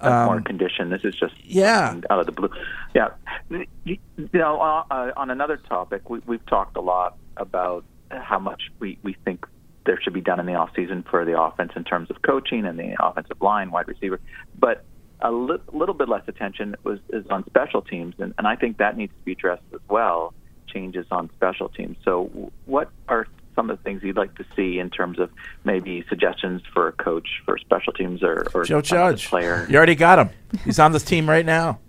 That's 0.00 0.26
more 0.26 0.36
Um, 0.36 0.44
condition. 0.44 0.90
This 0.90 1.04
is 1.04 1.14
just 1.14 1.34
yeah. 1.44 2.00
out 2.10 2.18
of 2.20 2.26
the 2.26 2.32
blue. 2.32 2.50
Yeah, 2.94 3.08
you 3.50 3.98
you 4.16 4.28
know, 4.32 4.60
uh, 4.60 4.84
uh, 4.90 5.12
on 5.16 5.30
another 5.30 5.56
topic, 5.56 6.08
we, 6.10 6.20
we've 6.26 6.44
talked 6.46 6.76
a 6.76 6.80
lot 6.80 7.16
about 7.36 7.84
how 8.10 8.38
much 8.38 8.70
we 8.78 8.98
we 9.02 9.14
think 9.24 9.46
there 9.84 10.00
should 10.00 10.12
be 10.12 10.20
done 10.20 10.40
in 10.40 10.46
the 10.46 10.54
off 10.54 10.70
season 10.74 11.04
for 11.08 11.24
the 11.24 11.40
offense 11.40 11.72
in 11.76 11.84
terms 11.84 12.10
of 12.10 12.20
coaching 12.22 12.66
and 12.66 12.78
the 12.78 12.96
offensive 13.04 13.40
line, 13.40 13.70
wide 13.70 13.86
receiver, 13.88 14.20
but 14.58 14.84
a 15.20 15.30
li- 15.32 15.58
little 15.72 15.94
bit 15.94 16.08
less 16.08 16.22
attention 16.26 16.74
was 16.84 16.98
is 17.10 17.24
on 17.30 17.44
special 17.46 17.82
teams, 17.82 18.14
and, 18.18 18.34
and 18.38 18.46
I 18.46 18.56
think 18.56 18.78
that 18.78 18.96
needs 18.96 19.12
to 19.12 19.24
be 19.24 19.32
addressed 19.32 19.62
as 19.72 19.80
well. 19.88 20.34
Changes 20.66 21.06
on 21.10 21.30
special 21.36 21.68
teams. 21.68 21.96
So, 22.04 22.50
what 22.66 22.90
are 23.08 23.26
some 23.56 23.70
of 23.70 23.78
the 23.78 23.82
things 23.82 24.02
you'd 24.04 24.16
like 24.16 24.34
to 24.36 24.44
see 24.54 24.78
in 24.78 24.90
terms 24.90 25.18
of 25.18 25.30
maybe 25.64 26.04
suggestions 26.08 26.62
for 26.72 26.86
a 26.86 26.92
coach 26.92 27.26
for 27.44 27.58
special 27.58 27.92
teams 27.92 28.22
or, 28.22 28.46
or 28.54 28.64
Joe 28.64 28.82
some 28.82 28.98
of 28.98 29.08
the 29.08 29.12
Judge, 29.14 29.28
player? 29.28 29.66
you 29.68 29.76
already 29.76 29.96
got 29.96 30.18
him. 30.20 30.30
He's 30.64 30.78
on 30.78 30.92
this 30.92 31.02
team 31.02 31.28
right 31.28 31.44
now. 31.44 31.80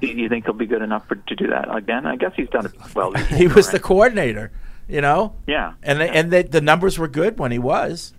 Do 0.00 0.08
you 0.08 0.28
think 0.28 0.44
he'll 0.44 0.52
be 0.52 0.66
good 0.66 0.82
enough 0.82 1.08
for, 1.08 1.14
to 1.14 1.34
do 1.34 1.46
that 1.46 1.74
again? 1.74 2.04
I 2.04 2.16
guess 2.16 2.32
he's 2.36 2.50
done 2.50 2.66
it 2.66 2.72
well. 2.94 3.12
he 3.14 3.46
was 3.46 3.70
the 3.70 3.80
coordinator, 3.80 4.50
you 4.88 5.00
know. 5.00 5.34
Yeah. 5.46 5.74
and 5.82 6.00
they, 6.00 6.08
and 6.10 6.30
they, 6.30 6.42
the 6.42 6.60
numbers 6.60 6.98
were 6.98 7.08
good 7.08 7.38
when 7.38 7.52
he 7.52 7.58
was, 7.58 8.12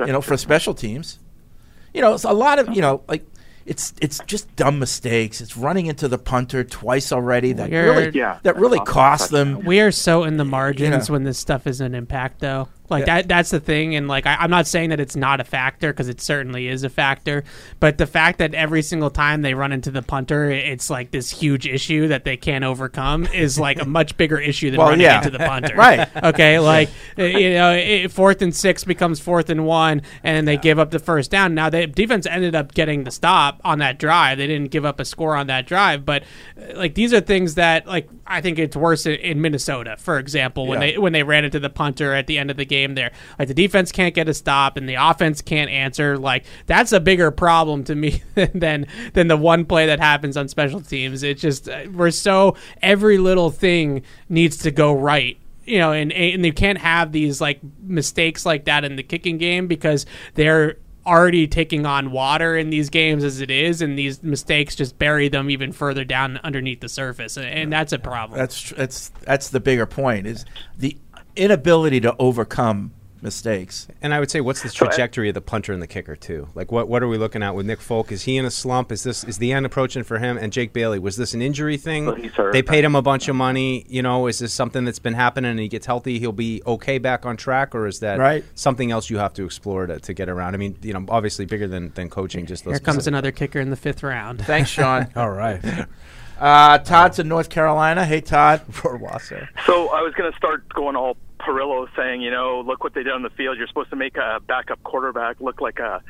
you 0.00 0.12
know, 0.12 0.20
for 0.20 0.36
special 0.36 0.74
teams. 0.74 1.20
You 1.94 2.02
know, 2.02 2.12
it's 2.12 2.24
a 2.24 2.32
lot 2.32 2.58
of 2.58 2.74
you 2.74 2.82
know, 2.82 3.02
like 3.08 3.24
it's 3.66 3.94
it's 4.00 4.20
just 4.26 4.54
dumb 4.56 4.78
mistakes. 4.78 5.40
It's 5.40 5.56
running 5.56 5.86
into 5.86 6.06
the 6.08 6.18
punter 6.18 6.64
twice 6.64 7.12
already 7.12 7.52
that 7.54 7.70
Weird. 7.70 7.96
really 7.96 8.10
Yeah. 8.18 8.38
that 8.42 8.56
really 8.56 8.78
Awesome 8.78 8.92
cost 8.92 9.30
them. 9.30 9.64
We 9.64 9.80
are 9.80 9.90
so 9.90 10.24
in 10.24 10.36
the 10.36 10.44
margins 10.44 11.08
Yeah. 11.08 11.12
when 11.12 11.24
this 11.24 11.38
stuff 11.38 11.66
is 11.66 11.80
an 11.80 11.94
impact, 11.94 12.40
though. 12.40 12.68
Like 12.90 13.06
Yeah. 13.06 13.16
that 13.16 13.28
that's 13.28 13.50
the 13.50 13.60
thing 13.60 13.94
and 13.96 14.08
like 14.08 14.26
I, 14.26 14.34
I'm 14.36 14.50
not 14.50 14.66
saying 14.66 14.90
that 14.90 15.00
it's 15.00 15.16
not 15.16 15.40
a 15.40 15.44
factor 15.44 15.90
because 15.92 16.08
it 16.08 16.20
certainly 16.20 16.68
is 16.68 16.84
a 16.84 16.90
factor, 16.90 17.42
but 17.80 17.96
the 17.98 18.06
fact 18.06 18.38
that 18.38 18.52
every 18.54 18.82
single 18.82 19.10
time 19.10 19.40
they 19.42 19.54
run 19.54 19.72
into 19.72 19.90
the 19.90 20.02
punter, 20.02 20.50
it's 20.50 20.90
like 20.90 21.10
this 21.10 21.30
huge 21.30 21.66
issue 21.66 22.08
that 22.08 22.24
they 22.24 22.36
can't 22.36 22.62
overcome 22.64 23.26
is 23.34 23.58
like 23.58 23.80
a 23.80 23.86
much 23.86 24.16
bigger 24.18 24.38
issue 24.38 24.70
than 24.70 24.78
Well, 24.78 24.88
running 24.90 25.04
yeah. 25.04 25.18
into 25.18 25.30
the 25.30 25.38
punter. 25.38 25.74
Right. 25.76 26.08
Okay, 26.22 26.58
like 26.58 26.90
you 27.16 27.50
know, 27.54 27.72
it, 27.72 28.10
fourth 28.12 28.42
and 28.42 28.54
six 28.54 28.84
becomes 28.84 29.18
fourth 29.18 29.48
and 29.50 29.64
one, 29.66 30.02
and 30.22 30.46
they 30.46 30.56
give 30.56 30.78
up 30.78 30.90
the 30.90 30.98
first 30.98 31.30
down. 31.30 31.54
Now 31.54 31.70
the 31.70 31.86
defense 31.86 32.26
ended 32.26 32.54
up 32.54 32.74
getting 32.74 33.04
the 33.04 33.10
stop 33.10 33.60
on 33.64 33.78
that 33.78 33.98
drive. 33.98 34.38
They 34.38 34.46
didn't 34.46 34.70
give 34.70 34.84
up 34.84 35.00
a 35.00 35.04
score 35.04 35.36
on 35.36 35.46
that 35.46 35.66
drive, 35.66 36.04
but 36.04 36.22
like 36.74 36.94
these 36.94 37.12
are 37.14 37.20
things 37.20 37.54
that 37.54 37.86
like 37.86 38.08
I 38.26 38.40
think 38.40 38.58
it's 38.58 38.76
worse 38.76 39.06
in, 39.06 39.14
in 39.16 39.40
Minnesota, 39.40 39.96
for 39.98 40.18
example, 40.18 40.66
when 40.66 40.80
Yeah. 40.80 40.92
they 40.92 40.98
when 40.98 41.12
they 41.12 41.22
ran 41.22 41.44
into 41.44 41.60
the 41.60 41.70
punter 41.70 42.14
at 42.14 42.26
the 42.26 42.38
end 42.38 42.50
of 42.50 42.56
the 42.56 42.64
game. 42.64 42.94
There, 42.94 43.10
like 43.38 43.48
the 43.48 43.54
defense 43.54 43.92
can't 43.92 44.14
get 44.14 44.28
a 44.28 44.34
stop 44.34 44.76
and 44.76 44.88
the 44.88 44.94
offense 44.94 45.42
can't 45.42 45.70
answer. 45.70 46.16
Like 46.16 46.44
that's 46.66 46.92
a 46.92 47.00
bigger 47.00 47.30
problem 47.30 47.84
to 47.84 47.94
me 47.94 48.22
than 48.54 48.86
than 49.12 49.28
the 49.28 49.36
one 49.36 49.64
play 49.64 49.86
that 49.86 50.00
happens 50.00 50.36
on 50.36 50.48
special 50.48 50.80
teams. 50.80 51.22
It's 51.22 51.40
just 51.42 51.68
uh, 51.68 51.84
we're 51.92 52.10
so 52.10 52.56
every 52.82 53.18
little 53.18 53.50
thing 53.50 54.02
needs 54.28 54.56
to 54.58 54.70
go 54.70 54.92
right 54.92 55.38
you 55.66 55.78
know, 55.78 55.92
and 55.92 56.12
and 56.12 56.44
you 56.44 56.52
can't 56.52 56.76
have 56.78 57.10
these 57.12 57.40
like 57.40 57.58
mistakes 57.80 58.44
like 58.44 58.66
that 58.66 58.84
in 58.84 58.96
the 58.96 59.02
kicking 59.02 59.38
game 59.38 59.66
because 59.66 60.04
they're 60.34 60.76
already 61.06 61.46
taking 61.46 61.84
on 61.86 62.10
water 62.10 62.56
in 62.56 62.70
these 62.70 62.90
games 62.90 63.24
as 63.24 63.40
it 63.40 63.50
is, 63.50 63.82
and 63.82 63.98
these 63.98 64.22
mistakes 64.22 64.74
just 64.74 64.98
bury 64.98 65.28
them 65.28 65.50
even 65.50 65.72
further 65.72 66.04
down 66.04 66.38
underneath 66.42 66.80
the 66.80 66.88
surface, 66.88 67.36
and, 67.36 67.46
and 67.46 67.72
that's 67.72 67.92
a 67.92 67.98
problem. 67.98 68.38
That's 68.38 68.70
that's 68.70 69.08
that's 69.22 69.50
the 69.50 69.60
bigger 69.60 69.86
point 69.86 70.26
is 70.26 70.44
the 70.78 70.96
inability 71.36 72.00
to 72.00 72.16
overcome 72.18 72.92
mistakes. 73.24 73.88
And 74.00 74.14
I 74.14 74.20
would 74.20 74.30
say, 74.30 74.40
what's 74.40 74.62
the 74.62 74.68
trajectory 74.70 75.28
of 75.28 75.34
the 75.34 75.40
punter 75.40 75.72
and 75.72 75.82
the 75.82 75.86
kicker 75.88 76.14
too? 76.14 76.48
Like, 76.54 76.70
what 76.70 76.88
what 76.88 77.02
are 77.02 77.08
we 77.08 77.18
looking 77.18 77.42
at 77.42 77.54
with 77.56 77.66
Nick 77.66 77.80
Folk? 77.80 78.12
Is 78.12 78.22
he 78.22 78.36
in 78.36 78.44
a 78.44 78.50
slump? 78.50 78.92
Is 78.92 79.02
this 79.02 79.24
is 79.24 79.38
the 79.38 79.52
end 79.52 79.66
approaching 79.66 80.04
for 80.04 80.18
him? 80.18 80.36
And 80.38 80.52
Jake 80.52 80.72
Bailey, 80.72 80.98
was 81.00 81.16
this 81.16 81.34
an 81.34 81.42
injury 81.42 81.76
thing? 81.76 82.06
Well, 82.06 82.14
he's 82.14 82.30
hurt. 82.32 82.52
They 82.52 82.62
paid 82.62 82.84
him 82.84 82.94
a 82.94 83.02
bunch 83.02 83.26
of 83.28 83.34
money. 83.34 83.84
You 83.88 84.02
know, 84.02 84.28
is 84.28 84.38
this 84.38 84.52
something 84.54 84.84
that's 84.84 85.00
been 85.00 85.14
happening? 85.14 85.50
and 85.50 85.58
He 85.60 85.68
gets 85.68 85.86
healthy, 85.86 86.18
he'll 86.20 86.30
be 86.32 86.62
okay 86.66 86.98
back 86.98 87.26
on 87.26 87.36
track, 87.36 87.74
or 87.74 87.86
is 87.88 87.98
that 88.00 88.18
Right. 88.18 88.44
something 88.54 88.90
else 88.92 89.10
you 89.10 89.18
have 89.18 89.32
to 89.34 89.44
explore 89.44 89.86
to, 89.86 89.98
to 89.98 90.14
get 90.14 90.28
around? 90.28 90.54
I 90.54 90.58
mean, 90.58 90.76
you 90.82 90.92
know, 90.92 91.04
obviously 91.08 91.46
bigger 91.46 91.66
than 91.66 91.90
than 91.94 92.10
coaching. 92.10 92.46
Just 92.46 92.64
those 92.64 92.74
Here 92.74 92.78
comes 92.80 92.96
specific- 92.96 93.08
another 93.08 93.32
kicker 93.32 93.58
in 93.60 93.70
the 93.70 93.76
fifth 93.76 94.02
round. 94.02 94.40
Thanks, 94.44 94.70
Sean. 94.70 95.08
All 95.16 95.30
right. 95.30 95.60
Uh, 96.38 96.78
Todd's 96.78 97.18
in 97.18 97.28
North 97.28 97.48
Carolina. 97.50 98.04
Hey, 98.04 98.20
Todd. 98.20 98.62
for 98.70 98.96
Wasser. 98.96 99.48
So 99.66 99.88
I 99.90 100.02
was 100.02 100.12
going 100.14 100.30
to 100.30 100.36
start 100.36 100.68
going 100.72 100.96
all 100.96 101.16
Perillo, 101.40 101.86
saying, 101.96 102.22
you 102.22 102.30
know, 102.30 102.60
look 102.66 102.82
what 102.82 102.94
they 102.94 103.02
did 103.02 103.12
on 103.12 103.22
the 103.22 103.30
field. 103.30 103.58
You're 103.58 103.66
supposed 103.68 103.90
to 103.90 103.96
make 103.96 104.16
a 104.16 104.40
backup 104.46 104.82
quarterback 104.82 105.40
look 105.40 105.60
like 105.60 105.78
a 105.78 106.02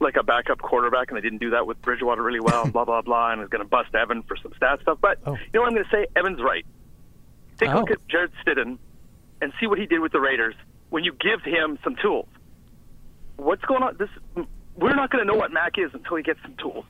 like 0.00 0.16
a 0.16 0.22
backup 0.22 0.58
quarterback, 0.58 1.08
and 1.10 1.16
they 1.16 1.20
didn't 1.20 1.38
do 1.38 1.50
that 1.50 1.66
with 1.66 1.80
Bridgewater 1.82 2.22
really 2.22 2.40
well. 2.40 2.66
blah 2.70 2.84
blah 2.84 3.02
blah, 3.02 3.30
and 3.32 3.40
was 3.40 3.48
going 3.50 3.62
to 3.62 3.68
bust 3.68 3.94
Evan 3.94 4.22
for 4.24 4.36
some 4.36 4.52
stat 4.56 4.80
stuff. 4.82 4.98
But 5.00 5.18
you 5.26 5.32
know 5.54 5.60
what 5.60 5.68
I'm 5.68 5.74
going 5.74 5.84
to 5.84 5.90
say? 5.90 6.06
Evan's 6.16 6.40
right. 6.42 6.66
Take 7.58 7.70
a 7.70 7.74
look 7.76 7.90
Oh. 7.90 7.92
at 7.94 8.08
Jarrett 8.08 8.32
Stidham 8.44 8.78
and 9.40 9.52
see 9.60 9.66
what 9.66 9.78
he 9.78 9.86
did 9.86 10.00
with 10.00 10.12
the 10.12 10.20
Raiders 10.20 10.54
when 10.90 11.04
you 11.04 11.12
give 11.12 11.42
him 11.42 11.78
some 11.84 11.96
tools. 11.96 12.26
What's 13.36 13.62
going 13.64 13.82
on? 13.82 13.96
This 13.98 14.08
we're 14.76 14.94
not 14.94 15.10
going 15.10 15.24
to 15.24 15.30
know 15.32 15.38
what 15.38 15.52
Mac 15.52 15.78
is 15.78 15.90
until 15.94 16.16
he 16.16 16.22
gets 16.22 16.40
some 16.42 16.54
tools. 16.56 16.84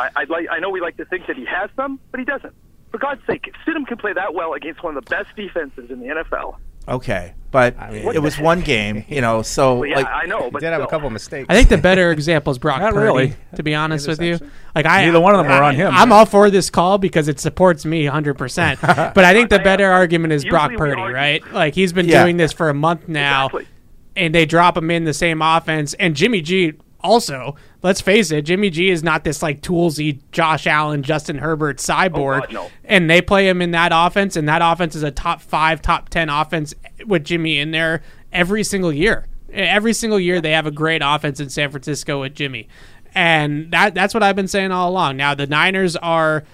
I, 0.00 0.10
I'd 0.16 0.30
like. 0.30 0.46
I 0.50 0.58
know 0.58 0.70
we 0.70 0.80
like 0.80 0.96
to 0.98 1.04
think 1.04 1.26
that 1.26 1.36
he 1.36 1.44
has 1.46 1.70
some, 1.76 2.00
but 2.10 2.20
he 2.20 2.26
doesn't. 2.26 2.54
For 2.90 2.98
God's 2.98 3.20
sake, 3.26 3.46
if 3.46 3.54
Stidham 3.64 3.86
can 3.86 3.98
play 3.98 4.12
that 4.12 4.34
well 4.34 4.54
against 4.54 4.82
one 4.82 4.96
of 4.96 5.04
the 5.04 5.10
best 5.10 5.28
defenses 5.36 5.90
in 5.90 6.00
the 6.00 6.06
NFL. 6.06 6.56
Okay, 6.88 7.34
but 7.52 7.76
mean- 7.92 8.14
it 8.14 8.18
was 8.20 8.38
one 8.40 8.62
game, 8.62 9.04
you 9.06 9.20
know. 9.20 9.42
So 9.42 9.76
Well, 9.76 9.88
yeah, 9.90 9.96
like, 9.98 10.06
I 10.08 10.24
know, 10.26 10.44
He 10.44 10.50
but 10.50 10.60
did 10.60 10.72
have 10.72 10.80
a 10.80 10.84
still. 10.84 10.90
couple 10.90 11.10
mistakes. 11.10 11.46
I 11.48 11.54
think 11.54 11.68
the 11.68 11.78
better 11.78 12.10
example 12.10 12.50
is 12.50 12.58
Brock 12.58 12.80
Not 12.80 12.94
Purdy. 12.94 13.04
really. 13.04 13.34
To 13.54 13.62
be 13.62 13.74
honest 13.76 14.08
with 14.08 14.20
you, 14.20 14.38
like 14.74 14.86
I, 14.86 15.04
Neither 15.04 15.20
one 15.20 15.34
of 15.36 15.44
them 15.44 15.52
are 15.52 15.62
on 15.62 15.74
him. 15.76 15.92
I'm 15.94 16.10
all 16.10 16.26
for 16.26 16.50
this 16.50 16.68
call 16.70 16.98
because 16.98 17.28
it 17.28 17.38
supports 17.38 17.84
me 17.84 18.06
100. 18.06 18.34
percent 18.38 18.80
But 18.82 19.18
I 19.18 19.34
think 19.34 19.50
the 19.50 19.58
better 19.60 19.88
argument 19.92 20.32
is 20.32 20.44
Brock 20.44 20.72
Purdy, 20.76 21.00
right? 21.02 21.44
Like 21.52 21.74
he's 21.74 21.92
been 21.92 22.08
Yeah. 22.08 22.24
doing 22.24 22.38
this 22.38 22.52
for 22.52 22.70
a 22.70 22.74
month 22.74 23.06
now, 23.08 23.46
Exactly. 23.46 23.68
and 24.16 24.34
they 24.34 24.46
drop 24.46 24.76
him 24.76 24.90
in 24.90 25.04
the 25.04 25.14
same 25.14 25.42
offense. 25.42 25.94
And 25.94 26.16
Jimmy 26.16 26.40
G 26.40 26.72
also, 27.02 27.56
let's 27.82 28.00
face 28.00 28.30
it, 28.30 28.42
Jimmy 28.42 28.70
G 28.70 28.90
is 28.90 29.02
not 29.02 29.24
this 29.24 29.42
like 29.42 29.60
toolsy 29.62 30.20
Josh 30.32 30.66
Allen, 30.66 31.02
Justin 31.02 31.38
Herbert 31.38 31.78
cyborg, 31.78 32.38
Oh, 32.38 32.40
God, 32.40 32.52
no. 32.52 32.70
and 32.84 33.08
they 33.08 33.22
play 33.22 33.48
him 33.48 33.62
in 33.62 33.70
that 33.72 33.92
offense, 33.94 34.36
and 34.36 34.48
that 34.48 34.62
offense 34.62 34.94
is 34.94 35.02
a 35.02 35.10
top 35.10 35.40
five, 35.40 35.82
top 35.82 36.08
ten 36.08 36.28
offense 36.28 36.74
with 37.06 37.24
Jimmy 37.24 37.58
in 37.58 37.70
there 37.70 38.02
every 38.32 38.64
single 38.64 38.92
year. 38.92 39.26
Every 39.52 39.92
single 39.92 40.20
year 40.20 40.40
they 40.40 40.52
have 40.52 40.66
a 40.66 40.70
great 40.70 41.02
offense 41.04 41.40
in 41.40 41.48
San 41.48 41.70
Francisco 41.70 42.20
with 42.20 42.34
Jimmy. 42.34 42.68
And 43.14 43.72
that 43.72 43.94
that's 43.94 44.14
what 44.14 44.22
I've 44.22 44.36
been 44.36 44.48
saying 44.48 44.70
all 44.70 44.90
along. 44.90 45.16
Now 45.16 45.34
the 45.34 45.46
Niners 45.46 45.96
are 45.96 46.44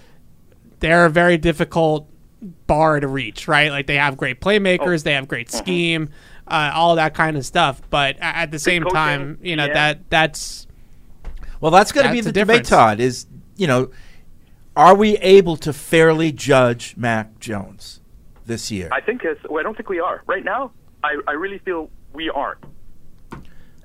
they're 0.81 1.05
a 1.05 1.11
very 1.11 1.37
difficult 1.37 2.09
bar 2.67 3.01
to 3.01 3.09
reach, 3.09 3.49
right? 3.49 3.71
Like 3.71 3.87
they 3.87 3.97
have 3.97 4.17
great 4.17 4.41
playmakers, 4.41 5.01
oh. 5.01 5.05
they 5.05 5.13
have 5.15 5.29
great 5.29 5.49
mm-hmm. 5.49 5.59
scheme, 5.59 6.09
uh, 6.49 6.73
all 6.75 6.97
that 6.97 7.15
kind 7.15 7.37
of 7.37 7.45
stuff. 7.45 7.81
But 7.91 8.17
at 8.21 8.51
the 8.51 8.59
same 8.59 8.85
time, 8.85 9.39
you 9.43 9.57
know 9.57 9.67
yeah. 9.67 9.75
that 9.75 10.11
that's 10.11 10.67
well, 11.61 11.71
that's 11.71 11.93
going 11.93 12.07
to 12.07 12.13
be 12.13 12.21
the 12.21 12.27
the 12.27 12.33
debate. 12.33 12.65
difference. 12.65 12.69
Todd 12.69 13.01
is 13.01 13.27
you 13.57 13.67
know, 13.67 13.91
are 14.77 14.95
we 14.95 15.17
able 15.19 15.57
to 15.57 15.73
fairly 15.73 16.33
judge 16.33 16.97
Mac 16.97 17.39
Jones 17.41 18.01
this 18.45 18.71
year? 18.71 18.89
I 18.93 19.01
think 19.01 19.23
it's, 19.25 19.41
well, 19.49 19.61
I 19.61 19.63
don't 19.63 19.77
think 19.77 19.89
we 19.89 20.01
are 20.01 20.23
right 20.27 20.45
now. 20.45 20.73
I, 21.03 21.17
I 21.27 21.33
really 21.33 21.59
feel 21.59 21.91
we 22.13 22.31
aren't, 22.31 22.63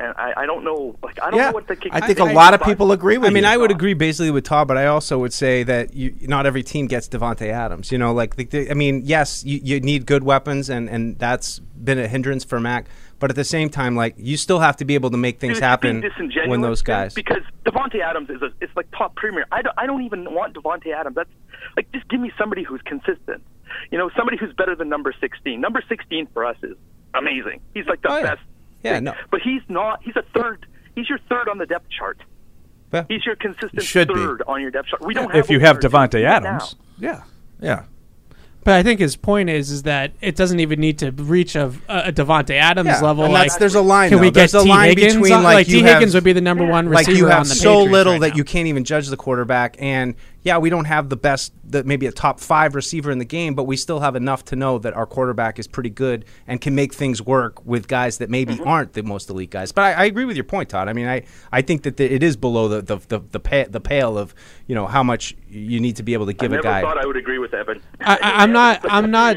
and 0.02 0.14
I, 0.18 0.34
I 0.38 0.46
don't 0.46 0.64
know. 0.64 0.96
Like 1.04 1.22
I 1.22 1.30
don't 1.30 1.40
yeah, 1.40 1.48
know 1.48 1.52
what 1.54 1.68
the 1.68 1.76
kick- 1.76 1.94
I 1.94 2.02
think 2.02 2.20
a 2.20 2.24
a 2.24 2.34
lot 2.34 2.54
of 2.54 2.62
people 2.64 2.92
agree 2.92 3.18
with 3.18 3.30
I 3.30 3.34
mean, 3.34 3.44
you. 3.44 3.50
I 3.50 3.58
would 3.58 3.72
agree 3.72 3.94
basically 3.94 4.32
with 4.32 4.44
Todd, 4.46 4.68
but 4.68 4.78
I 4.78 4.88
also 4.88 5.20
would 5.20 5.34
say 5.34 5.64
that 5.64 5.94
you, 5.94 6.16
not 6.22 6.46
every 6.46 6.64
team 6.64 6.88
gets 6.88 7.08
Davante 7.08 7.48
Adams. 7.48 7.92
You 7.92 7.98
know, 7.98 8.14
like 8.14 8.36
the, 8.36 8.46
the, 8.46 8.72
I 8.72 8.74
mean, 8.74 9.02
yes, 9.06 9.44
you, 9.46 9.60
you 9.64 9.80
need 9.80 10.06
good 10.06 10.24
weapons, 10.24 10.70
and 10.70 10.90
and 10.90 11.18
that's 11.20 11.60
been 11.60 12.00
a 12.00 12.08
hindrance 12.08 12.44
for 12.44 12.60
Mac. 12.60 12.88
But 13.20 13.30
at 13.30 13.36
the 13.36 13.44
same 13.44 13.70
time, 13.70 13.96
like 13.96 14.16
you 14.18 14.36
still 14.36 14.60
have 14.60 14.78
to 14.78 14.86
be 14.86 14.96
able 14.96 15.12
to 15.12 15.18
make 15.18 15.40
things 15.40 15.52
Dude, 15.52 15.58
it's 15.58 15.66
happen 15.66 16.02
disingenuous 16.02 16.50
when 16.50 16.62
those 16.62 16.82
guys. 16.82 17.14
Because 17.14 17.44
Davante 17.66 18.02
Adams 18.02 18.30
is 18.32 18.42
a, 18.42 18.52
it's 18.62 18.76
like 18.76 18.88
top 18.98 19.16
premier. 19.16 19.46
I 19.52 19.62
don't, 19.62 19.76
I 19.78 19.86
don't 19.86 20.02
even 20.04 20.34
want 20.34 20.56
Davante 20.56 20.92
Adams. 20.92 21.16
That's 21.16 21.30
like 21.78 21.92
just 21.92 22.08
give 22.10 22.20
me 22.20 22.32
somebody 22.40 22.64
who's 22.64 22.82
consistent. 22.82 23.44
You 23.92 24.00
know, 24.00 24.10
somebody 24.18 24.38
who's 24.38 24.54
better 24.54 24.76
than 24.76 24.90
number 24.90 25.14
sixteen. 25.22 25.62
Number 25.62 25.84
sixteen 25.88 26.28
for 26.34 26.44
us 26.46 26.58
is 26.64 26.76
amazing. 27.14 27.62
He's 27.76 27.86
like 27.86 28.02
the 28.02 28.12
Oh, 28.12 28.18
yeah. 28.18 28.24
best. 28.36 28.42
Yeah, 28.84 29.00
no. 29.00 29.14
But 29.30 29.42
he's 29.42 29.62
not. 29.70 30.02
He's 30.04 30.16
a 30.16 30.24
third. 30.38 30.66
He's 30.96 31.08
your 31.10 31.20
third 31.30 31.48
on 31.50 31.58
the 31.58 31.66
depth 31.66 31.88
chart. 31.90 32.20
Yeah. 32.94 33.06
He's 33.08 33.26
your 33.26 33.36
consistent 33.38 33.84
Should 33.84 34.10
be. 34.10 34.16
third 34.16 34.44
on 34.48 34.62
your 34.62 34.72
depth 34.72 34.90
chart. 34.90 35.06
We 35.06 35.14
don't 35.14 35.32
have 35.32 35.46
if 35.46 35.50
you 35.50 35.60
have 35.62 35.80
Davante 35.80 36.24
Adams, 36.26 36.76
now. 37.00 37.08
yeah. 37.10 37.24
yeah. 37.62 37.84
But 38.64 38.76
I 38.76 38.84
think 38.84 39.00
his 39.00 39.16
point 39.16 39.50
is 39.50 39.72
is 39.72 39.84
that 39.84 40.12
it 40.22 40.36
doesn't 40.36 40.60
even 40.60 40.80
need 40.80 41.00
to 41.00 41.12
reach 41.12 41.56
a, 41.56 41.68
a 41.90 42.12
Davante 42.12 42.52
Adams 42.52 42.88
Yeah, 42.88 43.00
level. 43.02 43.24
and 43.24 43.34
like, 43.34 43.58
there's 43.58 43.74
a 43.74 43.82
line, 43.82 44.10
Can 44.10 44.20
we. 44.20 44.30
There's 44.30 44.52
get 44.52 44.62
a 44.62 44.64
T 44.66 44.70
line 44.70 44.90
Higgins? 44.90 45.14
between, 45.16 45.34
on- 45.34 45.44
like, 45.44 45.66
T 45.66 45.78
you 45.80 45.84
Higgins 45.86 46.12
have- 46.14 46.14
would 46.16 46.24
be 46.26 46.34
the 46.34 46.42
number 46.42 46.66
one 46.68 46.92
like 46.92 47.08
receiver 47.08 47.18
you 47.18 47.26
have 47.28 47.40
on 47.40 47.48
the 47.48 47.56
so 47.56 47.70
Patriots 47.72 47.92
little 47.92 48.14
right 48.14 48.22
that 48.22 48.30
now. 48.32 48.36
you 48.36 48.44
can't 48.44 48.68
even 48.68 48.84
judge 48.84 49.08
the 49.08 49.18
quarterback 49.18 49.78
and 49.80 50.14
yeah 50.44 50.58
we 50.58 50.70
don't 50.70 50.86
have 50.86 51.10
the 51.10 51.16
best 51.18 51.54
the, 51.64 51.84
maybe 51.84 52.06
a 52.06 52.12
top 52.12 52.40
five 52.40 52.76
receiver 52.76 53.12
in 53.12 53.18
the 53.20 53.26
game 53.26 53.54
but 53.54 53.64
we 53.64 53.78
still 53.78 54.00
have 54.00 54.16
enough 54.16 54.44
to 54.46 54.56
know 54.56 54.78
that 54.80 54.94
our 54.94 55.06
quarterback 55.06 55.60
is 55.60 55.68
pretty 55.68 55.90
good 55.90 56.26
and 56.48 56.60
can 56.62 56.76
make 56.76 56.94
things 56.94 57.22
work 57.22 57.64
with 57.66 57.88
guys 57.88 58.18
that 58.18 58.30
maybe 58.30 58.52
Mm-hmm. 58.56 58.68
aren't 58.68 58.94
the 58.94 59.04
most 59.04 59.30
elite 59.30 59.50
guys 59.52 59.72
but 59.72 59.84
I, 59.84 59.92
I 59.94 60.06
agree 60.06 60.26
with 60.26 60.36
your 60.36 60.44
point 60.44 60.70
Todd 60.70 60.88
I 60.90 60.94
mean 60.94 61.08
I, 61.08 61.24
I 61.52 61.62
think 61.62 61.84
that 61.84 61.98
the, 61.98 62.12
it 62.12 62.24
is 62.24 62.36
below 62.36 62.68
the 62.68 62.82
the, 62.82 62.98
the, 63.08 63.20
the, 63.32 63.40
pa- 63.40 63.66
the 63.70 63.80
pale 63.80 64.18
of 64.18 64.34
you 64.68 64.76
know 64.76 64.88
how 64.88 65.04
much 65.04 65.36
you 65.50 65.80
need 65.80 65.96
to 65.98 66.04
be 66.04 66.14
able 66.14 66.26
to 66.26 66.32
I 66.32 66.36
give 66.36 66.52
a 66.52 66.56
never 66.56 66.64
guy 66.64 66.82
thought 66.82 66.98
I 66.98 67.06
would 67.06 67.18
agree 67.18 67.38
with 67.38 67.54
Evan. 67.54 67.82
I, 68.00 68.16
I, 68.16 68.44
I'm 68.44 68.52
not. 68.52 68.82
I'm 68.90 69.12
not. 69.20 69.36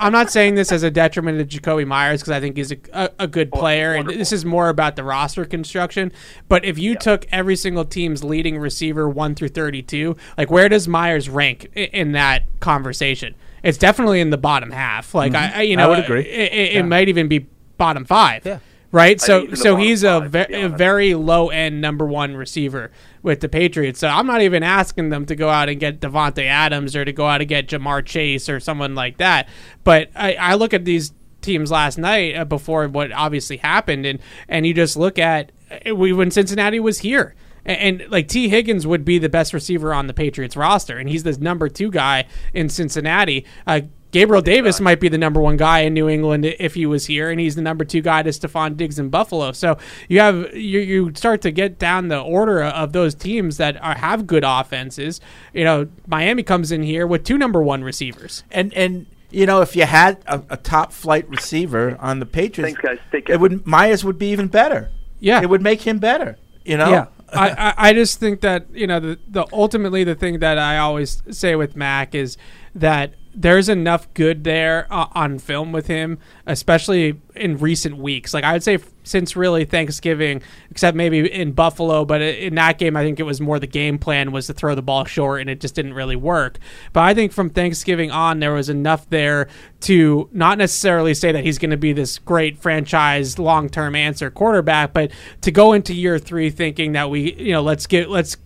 I'm 0.00 0.12
not 0.12 0.30
saying 0.30 0.54
this 0.54 0.72
as 0.72 0.82
a 0.82 0.90
detriment 0.90 1.50
to 1.50 1.60
Jakobi 1.60 1.86
Meyers 1.86 2.20
because 2.20 2.32
I 2.32 2.40
think 2.40 2.56
he's 2.56 2.72
a, 2.72 2.78
a, 2.92 3.10
a 3.20 3.26
good 3.26 3.52
player, 3.52 3.94
and 3.94 4.08
this 4.08 4.32
is 4.32 4.44
more 4.44 4.68
about 4.68 4.96
the 4.96 5.04
roster 5.04 5.44
construction. 5.44 6.12
But 6.48 6.64
if 6.64 6.78
you 6.78 6.94
took 6.94 7.26
every 7.30 7.56
single 7.56 7.84
team's 7.84 8.22
leading 8.24 8.58
receiver 8.58 9.08
one 9.08 9.34
through 9.34 9.48
32, 9.48 10.16
like 10.36 10.50
where 10.50 10.68
does 10.68 10.88
Meyers 10.88 11.28
rank 11.28 11.68
i- 11.76 11.80
in 11.92 12.12
that 12.12 12.44
conversation? 12.60 13.34
It's 13.62 13.78
definitely 13.78 14.20
in 14.20 14.30
the 14.30 14.38
bottom 14.38 14.70
half. 14.70 15.14
Like 15.14 15.32
mm-hmm. 15.32 15.56
I, 15.56 15.58
I, 15.58 15.62
you 15.62 15.74
I 15.74 15.76
know, 15.76 15.90
would 15.90 15.98
agree. 16.00 16.22
It, 16.22 16.52
it, 16.52 16.76
it 16.76 16.82
might 16.84 17.08
even 17.08 17.28
be 17.28 17.46
bottom 17.76 18.04
five. 18.04 18.44
Yeah. 18.46 18.58
Right. 18.90 19.20
So 19.20 19.52
so 19.54 19.76
he's 19.76 20.02
a, 20.02 20.20
five, 20.20 20.30
ve- 20.30 20.62
a 20.62 20.68
very 20.68 21.14
low 21.14 21.50
end 21.50 21.80
number 21.80 22.06
one 22.06 22.36
receiver 22.36 22.90
with 23.22 23.40
the 23.40 23.48
Patriots. 23.48 24.00
So 24.00 24.08
I'm 24.08 24.26
not 24.26 24.40
even 24.40 24.62
asking 24.62 25.10
them 25.10 25.26
to 25.26 25.36
go 25.36 25.50
out 25.50 25.68
and 25.68 25.78
get 25.78 26.00
Davante 26.00 26.46
Adams 26.46 26.96
or 26.96 27.04
to 27.04 27.12
go 27.12 27.26
out 27.26 27.42
and 27.42 27.48
get 27.48 27.68
Ja'Marr 27.68 28.04
Chase 28.06 28.48
or 28.48 28.60
someone 28.60 28.94
like 28.94 29.18
that. 29.18 29.48
But 29.84 30.08
I, 30.14 30.34
I 30.34 30.54
look 30.54 30.72
at 30.72 30.86
these 30.86 31.12
teams 31.42 31.70
last 31.70 31.98
night 31.98 32.34
uh, 32.34 32.44
before 32.46 32.88
what 32.88 33.12
obviously 33.12 33.58
happened, 33.58 34.06
and 34.06 34.20
and 34.48 34.66
you 34.66 34.72
just 34.72 34.96
look 34.96 35.18
at 35.18 35.52
uh, 35.86 35.94
we 35.94 36.12
when 36.12 36.30
Cincinnati 36.30 36.80
was 36.80 37.00
here. 37.00 37.34
And, 37.66 38.00
and 38.00 38.10
like 38.10 38.28
Tee 38.28 38.48
Higgins 38.48 38.86
would 38.86 39.04
be 39.04 39.18
the 39.18 39.28
best 39.28 39.52
receiver 39.52 39.92
on 39.92 40.06
the 40.06 40.14
Patriots 40.14 40.56
roster, 40.56 40.96
and 40.96 41.08
he's 41.10 41.24
the 41.24 41.36
number 41.38 41.68
two 41.68 41.90
guy 41.90 42.24
in 42.54 42.70
Cincinnati. 42.70 43.44
Uh, 43.66 43.82
Gabriel 44.10 44.40
Davis 44.40 44.80
might 44.80 45.00
be 45.00 45.08
the 45.08 45.18
number 45.18 45.40
one 45.40 45.56
guy 45.56 45.80
in 45.80 45.92
New 45.92 46.08
England 46.08 46.46
if 46.46 46.74
he 46.74 46.86
was 46.86 47.06
here, 47.06 47.30
and 47.30 47.38
he's 47.38 47.56
the 47.56 47.62
number 47.62 47.84
two 47.84 48.00
guy 48.00 48.22
to 48.22 48.30
Stefon 48.30 48.76
Diggs 48.76 48.98
in 48.98 49.10
Buffalo. 49.10 49.52
So 49.52 49.76
you 50.08 50.20
have 50.20 50.54
you, 50.56 50.80
you 50.80 51.12
start 51.14 51.42
to 51.42 51.50
get 51.50 51.78
down 51.78 52.08
the 52.08 52.20
order 52.20 52.62
of 52.62 52.92
those 52.92 53.14
teams 53.14 53.58
that 53.58 53.82
are, 53.82 53.96
have 53.98 54.26
good 54.26 54.44
offenses. 54.46 55.20
You 55.52 55.64
know, 55.64 55.88
Miami 56.06 56.42
comes 56.42 56.72
in 56.72 56.82
here 56.82 57.06
with 57.06 57.24
two 57.24 57.36
number 57.36 57.62
one 57.62 57.84
receivers. 57.84 58.44
And 58.50 58.72
and 58.74 59.06
you 59.30 59.44
know, 59.44 59.60
if 59.60 59.76
you 59.76 59.84
had 59.84 60.22
a, 60.26 60.42
a 60.50 60.56
top 60.56 60.92
flight 60.92 61.28
receiver 61.28 61.96
on 62.00 62.18
the 62.18 62.26
Patriots, 62.26 62.74
Thanks, 62.74 62.80
guys. 62.80 62.98
Take 63.12 63.26
care. 63.26 63.34
it 63.34 63.40
would 63.40 63.66
Meyers 63.66 64.04
would 64.04 64.18
be 64.18 64.30
even 64.30 64.48
better. 64.48 64.90
Yeah. 65.20 65.42
it 65.42 65.50
would 65.50 65.62
make 65.62 65.82
him 65.82 65.98
better. 65.98 66.38
You 66.64 66.76
know, 66.76 66.90
Yeah, 66.90 67.06
I, 67.32 67.50
I, 67.50 67.74
I 67.88 67.92
just 67.92 68.20
think 68.20 68.40
that 68.40 68.66
you 68.72 68.86
know 68.86 69.00
the, 69.00 69.18
the 69.28 69.46
ultimately 69.52 70.04
the 70.04 70.14
thing 70.14 70.38
that 70.38 70.58
I 70.58 70.78
always 70.78 71.22
say 71.30 71.56
with 71.56 71.76
Mac 71.76 72.14
is 72.14 72.36
that 72.74 73.14
there's 73.40 73.68
enough 73.68 74.12
good 74.14 74.42
there 74.42 74.88
uh, 74.90 75.06
on 75.12 75.38
film 75.38 75.70
with 75.70 75.86
him, 75.86 76.18
especially 76.44 77.20
in 77.36 77.56
recent 77.56 77.96
weeks. 77.96 78.34
Like 78.34 78.42
I 78.42 78.52
would 78.52 78.64
say 78.64 78.74
f- 78.74 78.90
since 79.04 79.36
really 79.36 79.64
Thanksgiving, 79.64 80.42
except 80.72 80.96
maybe 80.96 81.32
in 81.32 81.52
Buffalo, 81.52 82.04
but 82.04 82.20
in 82.20 82.56
that 82.56 82.78
game 82.78 82.96
I 82.96 83.04
think 83.04 83.20
it 83.20 83.22
was 83.22 83.40
more 83.40 83.60
the 83.60 83.68
game 83.68 83.96
plan 83.96 84.32
was 84.32 84.48
to 84.48 84.54
throw 84.54 84.74
the 84.74 84.82
ball 84.82 85.04
short 85.04 85.40
and 85.40 85.48
it 85.48 85.60
just 85.60 85.76
didn't 85.76 85.94
really 85.94 86.16
work. 86.16 86.58
But 86.92 87.02
I 87.04 87.14
think 87.14 87.30
from 87.30 87.48
Thanksgiving 87.48 88.10
on 88.10 88.40
there 88.40 88.54
was 88.54 88.68
enough 88.68 89.08
there 89.08 89.48
to 89.82 90.28
not 90.32 90.58
necessarily 90.58 91.14
say 91.14 91.30
that 91.30 91.44
he's 91.44 91.58
going 91.58 91.70
to 91.70 91.76
be 91.76 91.92
this 91.92 92.18
great 92.18 92.58
franchise 92.58 93.38
long-term 93.38 93.94
answer 93.94 94.30
quarterback, 94.32 94.92
but 94.92 95.12
to 95.42 95.52
go 95.52 95.74
into 95.74 95.94
year 95.94 96.18
3 96.18 96.50
thinking 96.50 96.92
that 96.92 97.08
we, 97.08 97.34
you 97.34 97.52
know, 97.52 97.62
let's 97.62 97.86
get 97.86 98.10
let's 98.10 98.36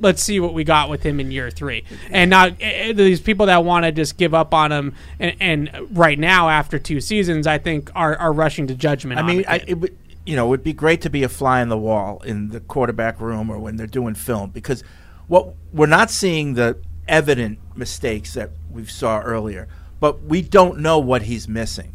let's 0.00 0.22
see 0.22 0.40
what 0.40 0.54
we 0.54 0.64
got 0.64 0.90
with 0.90 1.02
him 1.02 1.20
in 1.20 1.30
year 1.30 1.50
three, 1.50 1.84
and 2.10 2.30
not 2.30 2.54
eh, 2.60 2.92
these 2.92 3.20
people 3.20 3.46
that 3.46 3.64
want 3.64 3.84
to 3.84 3.92
just 3.92 4.16
give 4.16 4.34
up 4.34 4.52
on 4.52 4.72
him. 4.72 4.94
And, 5.18 5.36
and 5.40 5.88
right 5.96 6.18
now, 6.18 6.48
after 6.48 6.78
two 6.78 7.00
seasons, 7.00 7.46
I 7.46 7.58
think 7.58 7.90
are, 7.94 8.16
are 8.16 8.32
rushing 8.32 8.66
to 8.68 8.74
judgment. 8.74 9.18
I 9.18 9.22
on 9.22 9.28
mean, 9.28 9.44
I, 9.46 9.62
it 9.66 9.74
would 9.74 9.96
you 10.26 10.36
know 10.36 10.46
it 10.46 10.50
would 10.50 10.64
be 10.64 10.72
great 10.72 11.00
to 11.02 11.10
be 11.10 11.22
a 11.22 11.28
fly 11.28 11.60
on 11.60 11.68
the 11.68 11.78
wall 11.78 12.20
in 12.22 12.48
the 12.48 12.60
quarterback 12.60 13.20
room 13.20 13.50
or 13.50 13.58
when 13.58 13.76
they're 13.76 13.86
doing 13.86 14.14
film 14.14 14.50
because 14.50 14.82
what 15.28 15.54
we're 15.72 15.86
not 15.86 16.10
seeing 16.10 16.54
the 16.54 16.78
evident 17.08 17.58
mistakes 17.76 18.34
that 18.34 18.50
we 18.70 18.84
saw 18.84 19.20
earlier, 19.20 19.68
but 19.98 20.22
we 20.22 20.42
don't 20.42 20.78
know 20.78 20.98
what 20.98 21.22
he's 21.22 21.48
missing. 21.48 21.94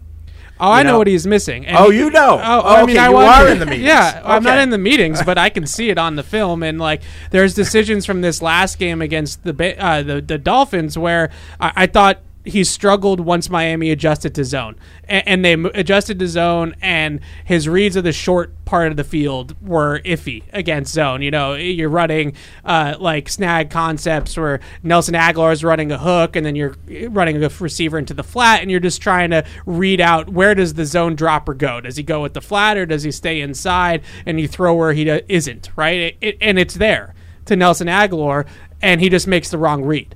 Oh, 0.59 0.71
I 0.71 0.83
know, 0.83 0.91
know- 0.91 0.97
what 0.99 1.07
he's 1.07 1.27
missing. 1.27 1.65
And 1.65 1.75
Oh, 1.77 1.89
you 1.89 2.09
know. 2.09 2.39
Oh, 2.41 2.61
Oh, 2.63 2.75
I 2.75 2.85
mean, 2.85 2.95
okay, 2.95 3.05
I 3.05 3.07
you 3.09 3.13
watch 3.13 3.41
are 3.41 3.47
in 3.49 3.59
the 3.59 3.65
meetings. 3.65 3.83
Yeah, 3.87 4.21
I'm 4.23 4.43
not 4.43 4.57
in 4.59 4.69
the 4.69 4.77
meetings, 4.77 5.21
but 5.23 5.37
I 5.37 5.49
can 5.49 5.67
see 5.67 5.89
it 5.89 5.97
on 5.97 6.15
the 6.15 6.23
film. 6.23 6.63
And 6.63 6.79
like, 6.79 7.01
there's 7.31 7.53
decisions 7.53 8.05
from 8.05 8.21
this 8.21 8.41
last 8.41 8.79
game 8.79 9.01
against 9.01 9.43
the 9.43 9.75
uh, 9.77 10.01
the, 10.01 10.21
the 10.21 10.37
Dolphins 10.37 10.97
where 10.97 11.29
I, 11.59 11.71
I 11.75 11.85
thought 11.87 12.19
he 12.45 12.63
struggled 12.63 13.19
once 13.19 13.49
Miami 13.49 13.91
adjusted 13.91 14.35
to 14.35 14.43
zone, 14.43 14.75
and, 15.05 15.27
and 15.27 15.45
they 15.45 15.53
adjusted 15.77 16.19
to 16.19 16.27
zone, 16.27 16.75
and 16.81 17.19
his 17.43 17.67
reads 17.67 17.95
of 17.95 18.03
the 18.03 18.13
short 18.13 18.53
part 18.65 18.91
of 18.91 18.97
the 18.97 19.03
field 19.03 19.55
were 19.61 19.99
iffy 20.01 20.43
against 20.53 20.93
zone. 20.93 21.21
You 21.21 21.31
know, 21.31 21.55
you're 21.55 21.89
running 21.89 22.33
uh, 22.63 22.95
like 22.99 23.29
snag 23.29 23.69
concepts 23.69 24.37
where 24.37 24.59
Nelson 24.83 25.15
Agholor 25.15 25.51
is 25.51 25.63
running 25.63 25.91
a 25.91 25.97
hook, 25.97 26.35
and 26.35 26.45
then 26.45 26.55
you're 26.55 26.75
running 27.09 27.43
a 27.43 27.49
receiver 27.59 27.97
into 27.97 28.13
the 28.13 28.23
flat, 28.23 28.61
and 28.61 28.69
you're 28.69 28.79
just 28.79 29.01
trying 29.01 29.31
to 29.31 29.43
read 29.65 29.99
out 29.99 30.29
where 30.29 30.55
does 30.55 30.75
the 30.75 30.85
zone 30.85 31.15
dropper 31.15 31.53
go? 31.53 31.81
Does 31.81 31.97
he 31.97 32.03
go 32.03 32.21
with 32.21 32.33
the 32.33 32.41
flat 32.41 32.77
or 32.77 32.85
does 32.85 33.03
he 33.03 33.11
stay 33.11 33.41
inside? 33.41 34.03
And 34.25 34.39
you 34.39 34.47
throw 34.47 34.75
where 34.75 34.93
he 34.93 35.09
isn't, 35.09 35.71
right? 35.75 35.99
It, 35.99 36.17
it, 36.21 36.37
and 36.41 36.59
it's 36.59 36.75
there 36.75 37.15
to 37.45 37.55
Nelson 37.55 37.87
Agholor, 37.87 38.47
and 38.81 39.01
he 39.01 39.09
just 39.09 39.27
makes 39.27 39.49
the 39.49 39.57
wrong 39.57 39.83
read, 39.83 40.15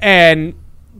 and 0.00 0.54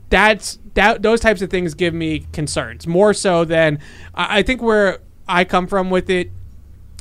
that's 0.09 0.59
that. 0.75 1.01
Those 1.01 1.19
types 1.19 1.41
of 1.41 1.49
things 1.49 1.73
give 1.73 1.93
me 1.93 2.25
concerns 2.31 2.87
more 2.87 3.13
so 3.13 3.45
than 3.45 3.79
I, 4.13 4.39
I 4.39 4.43
think 4.43 4.61
where 4.61 4.99
I 5.27 5.45
come 5.45 5.67
from 5.67 5.89
with 5.89 6.09
it 6.09 6.31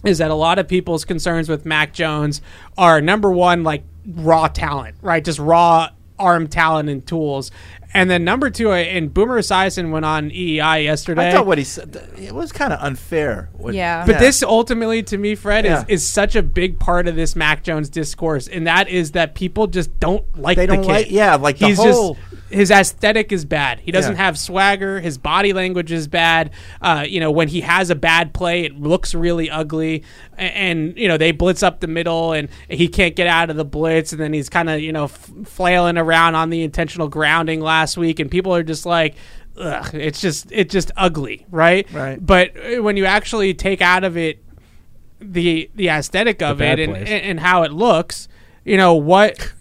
is 0.04 0.18
that 0.18 0.30
a 0.30 0.34
lot 0.34 0.58
of 0.58 0.68
people's 0.68 1.04
concerns 1.04 1.48
with 1.48 1.64
Mac 1.64 1.92
Jones 1.92 2.42
are 2.76 3.00
number 3.00 3.30
one, 3.30 3.64
like 3.64 3.84
raw 4.06 4.48
talent, 4.48 4.96
right? 5.00 5.24
Just 5.24 5.38
raw 5.38 5.88
arm 6.18 6.46
talent 6.46 6.88
and 6.88 7.06
tools. 7.06 7.50
And 7.94 8.10
then 8.10 8.24
number 8.24 8.50
two, 8.50 8.72
and 8.72 9.14
Boomer 9.14 9.38
Esiason 9.40 9.90
went 9.92 10.04
on 10.04 10.30
WEEI 10.30 10.82
yesterday. 10.82 11.28
I 11.28 11.32
thought 11.32 11.46
what 11.46 11.58
he 11.58 11.64
said 11.64 11.96
it 12.18 12.34
was 12.34 12.50
kind 12.50 12.72
of 12.72 12.80
unfair. 12.80 13.50
What- 13.52 13.72
Yeah. 13.74 14.04
But 14.04 14.18
this 14.18 14.42
ultimately, 14.42 15.02
to 15.04 15.16
me, 15.16 15.36
Fred, 15.36 15.64
Yeah. 15.64 15.82
is, 15.82 16.02
is 16.02 16.06
such 16.06 16.34
a 16.34 16.42
big 16.42 16.80
part 16.80 17.06
of 17.06 17.14
this 17.14 17.36
Mac 17.36 17.62
Jones 17.62 17.88
discourse, 17.88 18.48
and 18.48 18.66
that 18.66 18.88
is 18.88 19.12
that 19.12 19.34
people 19.36 19.68
just 19.68 19.98
don't 20.00 20.24
like 20.36 20.56
They 20.56 20.66
the 20.66 20.74
don't 20.74 20.82
kid. 20.84 20.90
like- 20.92 21.10
yeah, 21.10 21.36
like 21.36 21.58
the 21.58 21.68
he's 21.68 21.78
whole- 21.78 22.14
just 22.14 22.26
his 22.50 22.70
aesthetic 22.70 23.32
is 23.32 23.44
bad. 23.44 23.80
He 23.80 23.90
doesn't 23.90 24.12
Yeah. 24.16 24.22
have 24.22 24.38
swagger. 24.38 25.00
His 25.00 25.18
body 25.18 25.52
language 25.52 25.90
is 25.90 26.06
bad. 26.06 26.50
Uh, 26.80 27.04
you 27.08 27.18
know, 27.18 27.30
when 27.30 27.48
he 27.48 27.62
has 27.62 27.90
a 27.90 27.96
bad 27.96 28.32
play, 28.32 28.62
it 28.64 28.78
looks 28.80 29.12
really 29.12 29.50
ugly. 29.50 30.04
A- 30.38 30.42
And, 30.42 30.94
you 30.96 31.08
know, 31.08 31.16
they 31.16 31.32
blitz 31.32 31.62
up 31.64 31.80
the 31.80 31.86
middle, 31.88 32.32
and 32.32 32.48
he 32.68 32.86
can't 32.86 33.16
get 33.16 33.26
out 33.26 33.50
of 33.50 33.56
the 33.56 33.64
blitz, 33.64 34.12
and 34.12 34.20
then 34.20 34.32
he's 34.32 34.48
kind 34.48 34.68
of 34.70 34.80
you 34.80 34.92
know 34.92 35.04
f- 35.04 35.30
flailing 35.44 35.96
around 35.98 36.34
on 36.36 36.50
the 36.50 36.62
intentional 36.62 37.08
grounding 37.08 37.60
last 37.60 37.83
week, 37.96 38.20
and 38.20 38.30
people 38.30 38.54
are 38.54 38.62
just 38.62 38.86
like. 38.86 39.14
Ugh, 39.56 39.94
it's 39.94 40.20
just 40.20 40.50
it's 40.50 40.72
just 40.72 40.90
ugly, 40.96 41.46
right? 41.48 41.86
Right. 41.92 42.18
But 42.20 42.56
uh, 42.56 42.82
when 42.82 42.96
you 42.96 43.04
actually 43.04 43.54
take 43.54 43.80
out 43.80 44.02
of 44.02 44.16
it 44.16 44.42
the 45.20 45.70
the 45.76 45.88
aesthetic 45.90 46.42
of 46.42 46.58
bad 46.58 46.80
it 46.80 46.88
and, 46.88 46.96
and 46.96 47.08
and 47.08 47.40
how 47.40 47.62
it 47.62 47.72
looks, 47.72 48.26
you 48.64 48.76
know 48.76 48.94
what 48.94 49.52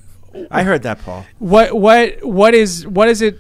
I 0.50 0.64
heard 0.64 0.82
that, 0.82 1.00
Paul. 1.04 1.28
what 1.38 1.74
what 1.80 2.26
what 2.26 2.56
is 2.56 2.88
what 2.88 3.08
is 3.08 3.22
it? 3.22 3.38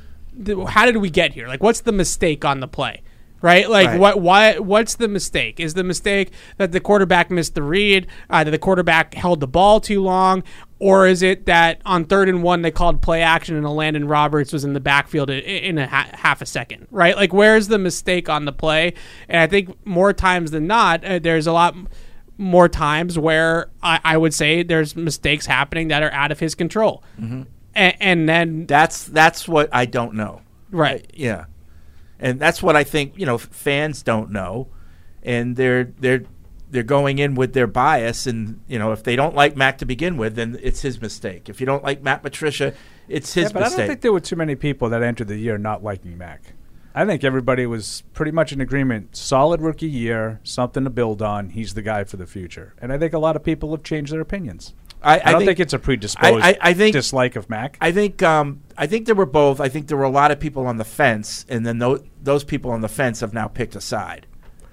How 0.67 0.85
did 0.85 0.97
we 0.97 1.09
get 1.09 1.33
here? 1.33 1.47
Like, 1.47 1.63
what's 1.63 1.81
the 1.81 1.91
mistake 1.91 2.45
on 2.45 2.59
the 2.59 2.67
play? 2.67 3.01
Right, 3.41 3.69
like 3.69 3.87
Right. 3.87 3.99
what? 3.99 4.21
Why? 4.21 4.57
What's 4.59 4.95
the 4.95 5.07
mistake? 5.07 5.59
Is 5.59 5.73
the 5.73 5.83
mistake 5.83 6.31
that 6.57 6.71
the 6.71 6.79
quarterback 6.79 7.29
missed 7.31 7.55
the 7.55 7.63
read? 7.63 8.07
Uh, 8.29 8.43
that 8.43 8.51
the 8.51 8.59
quarterback 8.59 9.15
held 9.15 9.39
the 9.41 9.47
ball 9.47 9.79
too 9.81 10.01
long, 10.01 10.43
or 10.83 11.07
is 11.07 11.21
it 11.21 11.45
that 11.45 11.81
on 11.85 12.03
third 12.05 12.27
and 12.27 12.43
one 12.43 12.61
they 12.61 12.71
called 12.71 13.01
play 13.01 13.21
action 13.21 13.55
and 13.55 13.65
Elandon 13.65 14.09
Roberts 14.09 14.51
was 14.51 14.65
in 14.65 14.73
the 14.73 14.79
backfield 14.79 15.29
in 15.29 15.77
a 15.77 15.87
ha- 15.87 16.09
half 16.13 16.41
a 16.41 16.45
second? 16.45 16.87
Right, 16.91 17.15
like 17.15 17.31
where's 17.31 17.69
the 17.69 17.77
mistake 17.77 18.27
on 18.27 18.45
the 18.45 18.51
play? 18.51 18.93
And 19.29 19.39
I 19.39 19.47
think 19.47 19.85
more 19.85 20.11
times 20.13 20.51
than 20.51 20.67
not, 20.67 21.03
uh, 21.05 21.19
there's 21.19 21.47
a 21.47 21.53
lot 21.53 21.75
more 22.37 22.67
times 22.67 23.17
where 23.17 23.69
I, 23.81 23.99
I 24.03 24.17
would 24.17 24.33
say 24.33 24.63
there's 24.63 24.95
mistakes 24.95 25.45
happening 25.45 25.87
that 25.87 26.03
are 26.03 26.11
out 26.11 26.31
of 26.31 26.39
his 26.39 26.53
control, 26.55 27.03
and, 27.17 27.47
and 27.75 28.27
then 28.27 28.65
That's 28.65 29.05
that's 29.05 29.47
what 29.47 29.69
I 29.71 29.85
don't 29.85 30.15
know. 30.15 30.41
right, 30.71 31.09
Yeah, 31.13 31.45
and 32.19 32.39
that's 32.39 32.61
what 32.61 32.75
I 32.75 32.83
think. 32.83 33.13
You 33.17 33.25
know, 33.25 33.37
fans 33.37 34.03
don't 34.03 34.31
know, 34.31 34.67
and 35.21 35.55
they're 35.55 35.85
they're 35.99 36.23
they're 36.73 36.81
going 36.83 37.19
in 37.19 37.35
with 37.35 37.53
their 37.53 37.67
bias, 37.67 38.25
and 38.25 38.59
you 38.67 38.79
know, 38.79 38.91
if 38.91 39.03
they 39.03 39.15
don't 39.15 39.35
like 39.35 39.55
Mac 39.55 39.77
to 39.77 39.85
begin 39.85 40.17
with, 40.17 40.35
then 40.35 40.59
it's 40.61 40.81
his 40.81 40.99
mistake. 40.99 41.47
If 41.47 41.59
you 41.61 41.67
don't 41.67 41.83
like 41.83 42.01
Matt 42.01 42.23
Patricia, 42.23 42.73
it's 43.07 43.33
his 43.35 43.45
Yeah, 43.45 43.53
but 43.53 43.63
I 43.63 43.69
don't 43.69 43.87
think 43.87 44.01
there 44.01 44.11
were 44.11 44.19
too 44.19 44.35
many 44.35 44.55
people 44.55 44.89
that 44.89 45.03
entered 45.03 45.27
the 45.27 45.37
year 45.37 45.59
not 45.59 45.83
liking 45.83 46.17
Mac. 46.17 46.53
I 46.95 47.05
think 47.05 47.23
everybody 47.23 47.65
was 47.67 48.03
pretty 48.13 48.31
much 48.31 48.51
in 48.51 48.59
agreement. 48.59 49.15
Solid 49.15 49.61
rookie 49.61 49.87
year, 49.87 50.39
something 50.43 50.83
to 50.83 50.89
build 50.89 51.21
on. 51.21 51.51
He's 51.51 51.75
the 51.75 51.81
guy 51.83 52.03
for 52.05 52.17
the 52.17 52.25
future, 52.25 52.73
and 52.81 52.91
I 52.91 52.97
think 52.97 53.13
a 53.13 53.19
lot 53.19 53.35
of 53.35 53.43
people 53.43 53.71
have 53.71 53.83
changed 53.83 54.11
their 54.11 54.21
opinions. 54.21 54.73
I, 55.05 55.19
I, 55.23 55.31
don't 55.33 55.45
think, 55.45 55.59
it's 55.59 55.73
a 55.73 55.79
predisposed 55.79 56.43
I- 56.43 56.51
I- 56.51 56.57
I 56.61 56.73
think- 56.73 56.93
dislike 56.93 57.35
of 57.35 57.49
Mac. 57.49 57.77
I 57.81 57.91
think 57.91 58.23
um, 58.23 58.61
I 58.77 58.87
think 58.87 59.05
there 59.05 59.15
were 59.15 59.25
both. 59.25 59.59
I 59.59 59.69
think 59.69 59.87
there 59.87 59.97
were 59.97 60.05
a 60.05 60.09
lot 60.09 60.31
of 60.31 60.39
people 60.39 60.65
on 60.65 60.77
the 60.77 60.85
fence, 60.85 61.45
and 61.49 61.65
then 61.65 61.77
those 61.77 62.01
those 62.21 62.43
people 62.43 62.71
on 62.71 62.81
the 62.81 62.87
fence 62.89 63.19
have 63.19 63.33
now 63.33 63.47
picked 63.47 63.75
a 63.75 63.81
side. 63.81 64.25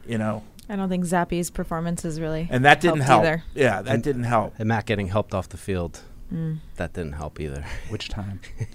You 0.06 0.18
know, 0.18 0.42
I 0.70 0.76
don't 0.76 0.88
think 0.88 1.04
Zappe's 1.04 1.50
performance 1.50 2.04
is 2.04 2.20
really 2.20 2.46
and 2.50 2.64
that 2.64 2.80
didn't 2.80 3.00
help. 3.00 3.24
either. 3.24 3.42
Yeah, 3.54 3.82
that 3.82 4.02
didn't 4.02 4.22
help. 4.24 4.54
And 4.58 4.68
Matt 4.68 4.86
getting 4.86 5.08
helped 5.08 5.34
off 5.34 5.48
the 5.48 5.56
field. 5.56 6.00
Mm. 6.32 6.58
That 6.76 6.92
didn't 6.92 7.14
help 7.14 7.40
either. 7.40 7.64
Which 7.88 8.08
time? 8.08 8.40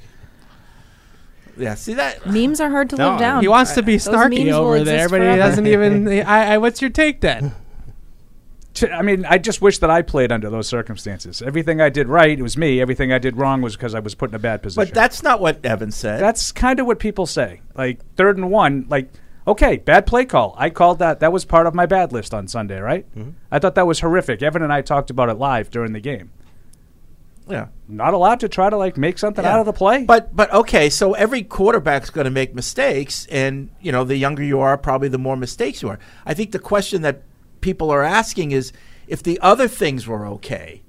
Yeah, 1.58 1.76
see 1.76 1.94
that. 1.94 2.26
Memes 2.26 2.60
are 2.60 2.70
hard 2.70 2.90
to 2.90 2.98
No, 2.98 3.12
live 3.12 3.20
down. 3.20 3.42
he 3.42 3.48
wants 3.48 3.76
to 3.76 3.82
be 3.82 3.94
Those 3.94 4.08
snarky 4.14 4.52
over 4.52 4.84
there, 4.84 5.06
exist 5.06 5.12
but 5.12 5.22
he 5.22 5.38
doesn't 5.38 5.68
even. 5.68 6.08
I, 6.28 6.54
I, 6.54 6.58
what's 6.58 6.82
your 6.82 6.90
take 6.90 7.22
then? 7.22 7.54
I 8.92 9.02
mean, 9.02 9.24
I 9.26 9.38
just 9.38 9.62
wish 9.62 9.78
that 9.80 9.90
I 9.90 10.02
played 10.02 10.34
under 10.34 10.50
those 10.50 10.68
circumstances. 10.68 11.42
Everything 11.42 11.80
I 11.80 11.88
did 11.88 12.10
right, 12.10 12.38
it 12.38 12.42
was 12.42 12.58
me. 12.58 12.82
Everything 12.82 13.14
I 13.14 13.20
did 13.20 13.38
wrong 13.38 13.62
was 13.62 13.78
because 13.78 13.96
I 13.96 14.00
was 14.00 14.16
put 14.16 14.32
in 14.32 14.36
a 14.36 14.40
bad 14.40 14.62
position. 14.62 14.86
But 14.86 14.94
that's 14.94 15.24
not 15.24 15.40
what 15.40 15.66
Evan 15.66 15.92
said. 15.92 16.20
That's 16.20 16.52
kind 16.52 16.82
of 16.82 16.86
what 16.88 17.00
people 17.00 17.26
say. 17.26 17.62
Like 17.74 18.02
third 18.18 18.36
and 18.36 18.52
one, 18.52 18.86
like 18.90 19.10
okay, 19.48 19.78
bad 19.78 20.06
play 20.06 20.26
call. 20.26 20.56
I 20.58 20.70
called 20.70 21.00
that. 21.00 21.20
That 21.20 21.32
was 21.32 21.46
part 21.46 21.68
of 21.68 21.74
my 21.76 21.86
bad 21.86 22.12
list 22.12 22.34
on 22.34 22.48
Sunday, 22.48 22.80
right? 22.80 23.06
Mm-hmm. 23.16 23.32
I 23.52 23.60
thought 23.60 23.76
that 23.76 23.88
was 23.88 24.00
horrific. 24.00 24.42
Evan 24.42 24.62
and 24.64 24.72
I 24.74 24.82
talked 24.82 25.10
about 25.10 25.30
it 25.30 25.36
live 25.36 25.70
during 25.70 25.94
the 25.94 26.00
game. 26.00 26.32
yeah. 27.48 27.68
Not 27.88 28.14
allowed 28.16 28.40
to 28.40 28.50
try 28.50 28.70
to 28.72 28.78
like 28.78 28.98
make 28.98 29.20
something 29.20 29.46
Yeah. 29.46 29.54
out 29.54 29.60
of 29.60 29.66
the 29.68 29.74
play. 29.74 30.04
But 30.04 30.36
but 30.36 30.52
okay, 30.52 30.90
so 30.90 31.14
every 31.14 31.44
quarterback's 31.44 32.10
going 32.10 32.26
to 32.26 32.32
make 32.32 32.56
mistakes, 32.56 33.28
and 33.28 33.70
you 33.80 33.92
know 33.92 34.04
the 34.04 34.18
younger 34.18 34.44
you 34.44 34.60
are, 34.60 34.78
probably 34.78 35.08
the 35.10 35.20
more 35.20 35.38
mistakes 35.38 35.82
you 35.84 35.90
are. 35.90 36.00
I 36.26 36.34
think 36.34 36.52
the 36.52 36.60
question 36.60 37.04
that 37.04 37.22
people 37.62 37.92
are 37.92 38.02
asking 38.04 38.52
is 38.52 38.72
if 39.08 39.22
the 39.22 39.40
other 39.42 39.68
things 39.68 40.08
were 40.08 40.26
okay, 40.26 40.82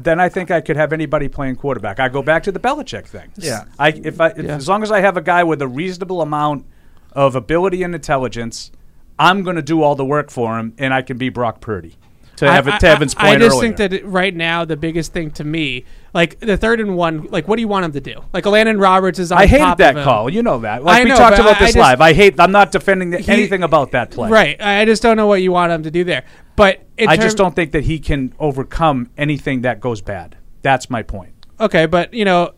then 0.00 0.20
I 0.20 0.28
think 0.28 0.52
I 0.52 0.60
could 0.60 0.76
have 0.76 0.92
anybody 0.92 1.26
playing 1.26 1.56
quarterback. 1.56 1.98
I 1.98 2.08
go 2.08 2.22
back 2.22 2.44
to 2.44 2.52
the 2.52 2.60
Belichick 2.60 3.06
thing. 3.06 3.32
Yeah. 3.36 3.64
I 3.80 3.88
if 3.88 4.20
I 4.20 4.28
if, 4.28 4.38
Yeah. 4.44 4.54
as 4.54 4.68
long 4.68 4.84
as 4.84 4.92
I 4.92 5.00
have 5.00 5.16
a 5.16 5.20
guy 5.22 5.42
with 5.42 5.60
a 5.60 5.66
reasonable 5.68 6.22
amount 6.22 6.64
of 7.12 7.36
ability 7.36 7.82
and 7.82 7.94
intelligence, 7.94 8.70
I'm 9.18 9.42
going 9.42 9.56
to 9.56 9.62
do 9.62 9.82
all 9.82 9.94
the 9.94 10.04
work 10.04 10.30
for 10.30 10.58
him, 10.58 10.74
and 10.78 10.92
I 10.94 11.02
can 11.02 11.18
be 11.18 11.28
Brock 11.28 11.60
Purdy. 11.60 11.96
To, 12.36 12.48
I- 12.48 12.54
have, 12.54 12.66
I, 12.66 12.78
to 12.78 12.88
Evan's 12.88 13.14
I, 13.14 13.20
point 13.30 13.36
I 13.36 13.38
just 13.46 13.52
earlier. 13.56 13.60
think 13.62 13.76
that 13.76 13.92
it- 13.92 14.06
right 14.06 14.34
now 14.34 14.64
the 14.64 14.76
biggest 14.76 15.12
thing 15.12 15.30
to 15.32 15.44
me, 15.44 15.84
like 16.14 16.40
the 16.40 16.56
third 16.56 16.80
and 16.80 16.96
one, 16.96 17.24
like 17.30 17.46
what 17.46 17.56
do 17.56 17.60
you 17.62 17.68
want 17.68 17.84
him 17.84 17.92
to 17.92 18.00
do? 18.00 18.24
Like 18.32 18.44
Elandon 18.44 18.80
Roberts 18.80 19.18
is 19.18 19.30
on 19.30 19.38
I 19.38 19.46
hated 19.46 19.62
top 19.64 19.78
that 19.78 19.94
call. 20.02 20.30
You 20.30 20.42
know 20.42 20.58
that. 20.60 20.82
Like 20.82 21.02
I 21.02 21.04
we 21.04 21.10
know, 21.10 21.16
talked 21.16 21.38
about 21.38 21.54
I- 21.54 21.56
I 21.56 21.60
this 21.60 21.68
just- 21.74 21.78
live. 21.78 22.00
I 22.00 22.14
hate. 22.14 22.40
I'm 22.40 22.50
not 22.50 22.72
defending 22.72 23.10
the, 23.10 23.18
He- 23.18 23.30
anything 23.30 23.62
about 23.62 23.90
that 23.92 24.10
play. 24.10 24.30
Right. 24.30 24.60
I 24.60 24.84
just 24.86 25.02
don't 25.02 25.16
know 25.18 25.26
what 25.26 25.42
you 25.42 25.52
want 25.52 25.72
him 25.72 25.82
to 25.82 25.90
do 25.90 26.04
there. 26.04 26.24
But 26.56 26.80
I 27.06 27.16
just 27.16 27.36
don't 27.36 27.54
think 27.54 27.72
that 27.72 27.84
he 27.84 27.98
can 27.98 28.34
overcome 28.38 29.10
anything 29.18 29.60
that 29.62 29.80
goes 29.80 30.00
bad. 30.00 30.36
That's 30.62 30.88
my 30.90 31.02
point. 31.02 31.34
Okay, 31.60 31.86
but 31.86 32.12
you 32.14 32.24
know, 32.24 32.52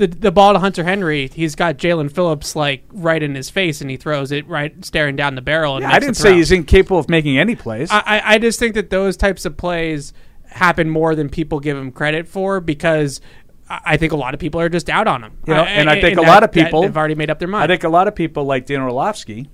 the 0.00 0.06
the 0.08 0.32
ball 0.32 0.52
to 0.54 0.58
Hunter 0.58 0.82
Henry, 0.82 1.28
he's 1.28 1.54
got 1.54 1.76
Jaelan 1.78 2.10
Phillips 2.12 2.56
like 2.56 2.82
right 2.92 3.22
in 3.22 3.34
his 3.34 3.48
face, 3.50 3.80
and 3.80 3.88
he 3.88 3.96
throws 3.96 4.32
it 4.32 4.46
right 4.48 4.84
staring 4.84 5.14
down 5.14 5.36
the 5.36 5.42
barrel. 5.42 5.76
And 5.76 5.86
I 5.86 5.98
didn't 6.00 6.16
say 6.16 6.34
he's 6.34 6.50
incapable 6.50 6.98
of 6.98 7.08
making 7.08 7.38
any 7.38 7.54
plays. 7.54 7.90
I, 7.90 8.02
I 8.04 8.22
I 8.34 8.38
just 8.38 8.58
think 8.58 8.74
that 8.74 8.90
those 8.90 9.16
types 9.16 9.44
of 9.44 9.56
plays 9.56 10.12
happen 10.46 10.90
more 10.90 11.14
than 11.14 11.28
people 11.28 11.60
give 11.60 11.76
him 11.76 11.92
credit 11.92 12.26
for 12.26 12.60
because 12.60 13.20
I 13.68 13.96
think 13.96 14.12
a 14.12 14.16
lot 14.16 14.34
of 14.34 14.40
people 14.40 14.60
are 14.60 14.68
just 14.68 14.90
out 14.90 15.06
on 15.06 15.22
him. 15.22 15.38
You 15.46 15.54
know, 15.54 15.62
and 15.62 15.88
I 15.88 16.00
think 16.00 16.18
a 16.18 16.22
that- 16.22 16.26
lot 16.26 16.42
of 16.42 16.50
people 16.50 16.82
have 16.82 16.96
already 16.96 17.14
made 17.14 17.30
up 17.30 17.38
their 17.38 17.46
mind. 17.46 17.62
I 17.62 17.66
think 17.72 17.84
a 17.84 17.88
lot 17.88 18.08
of 18.08 18.16
people 18.16 18.44
like 18.44 18.66
Dan 18.66 18.80
Orlovsky, 18.80 19.48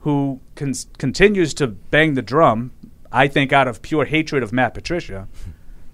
who 0.00 0.40
con- 0.54 0.72
continues 0.96 1.52
to 1.54 1.66
bang 1.66 2.14
the 2.14 2.22
drum, 2.22 2.70
I 3.12 3.28
think 3.28 3.52
out 3.52 3.68
of 3.68 3.82
pure 3.82 4.06
hatred 4.06 4.42
of 4.42 4.52
Matt 4.54 4.72
Patricia 4.72 5.28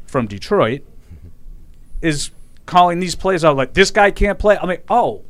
from 0.07 0.27
Detroit, 0.27 0.83
is 2.01 2.31
calling 2.67 3.01
these 3.01 3.15
plays 3.15 3.45
out 3.45 3.57
like 3.57 3.75
this 3.75 3.91
guy 3.91 4.11
can't 4.11 4.39
play. 4.39 4.57
I'm 4.57 4.69
like, 4.69 4.85
oh, 4.89 5.23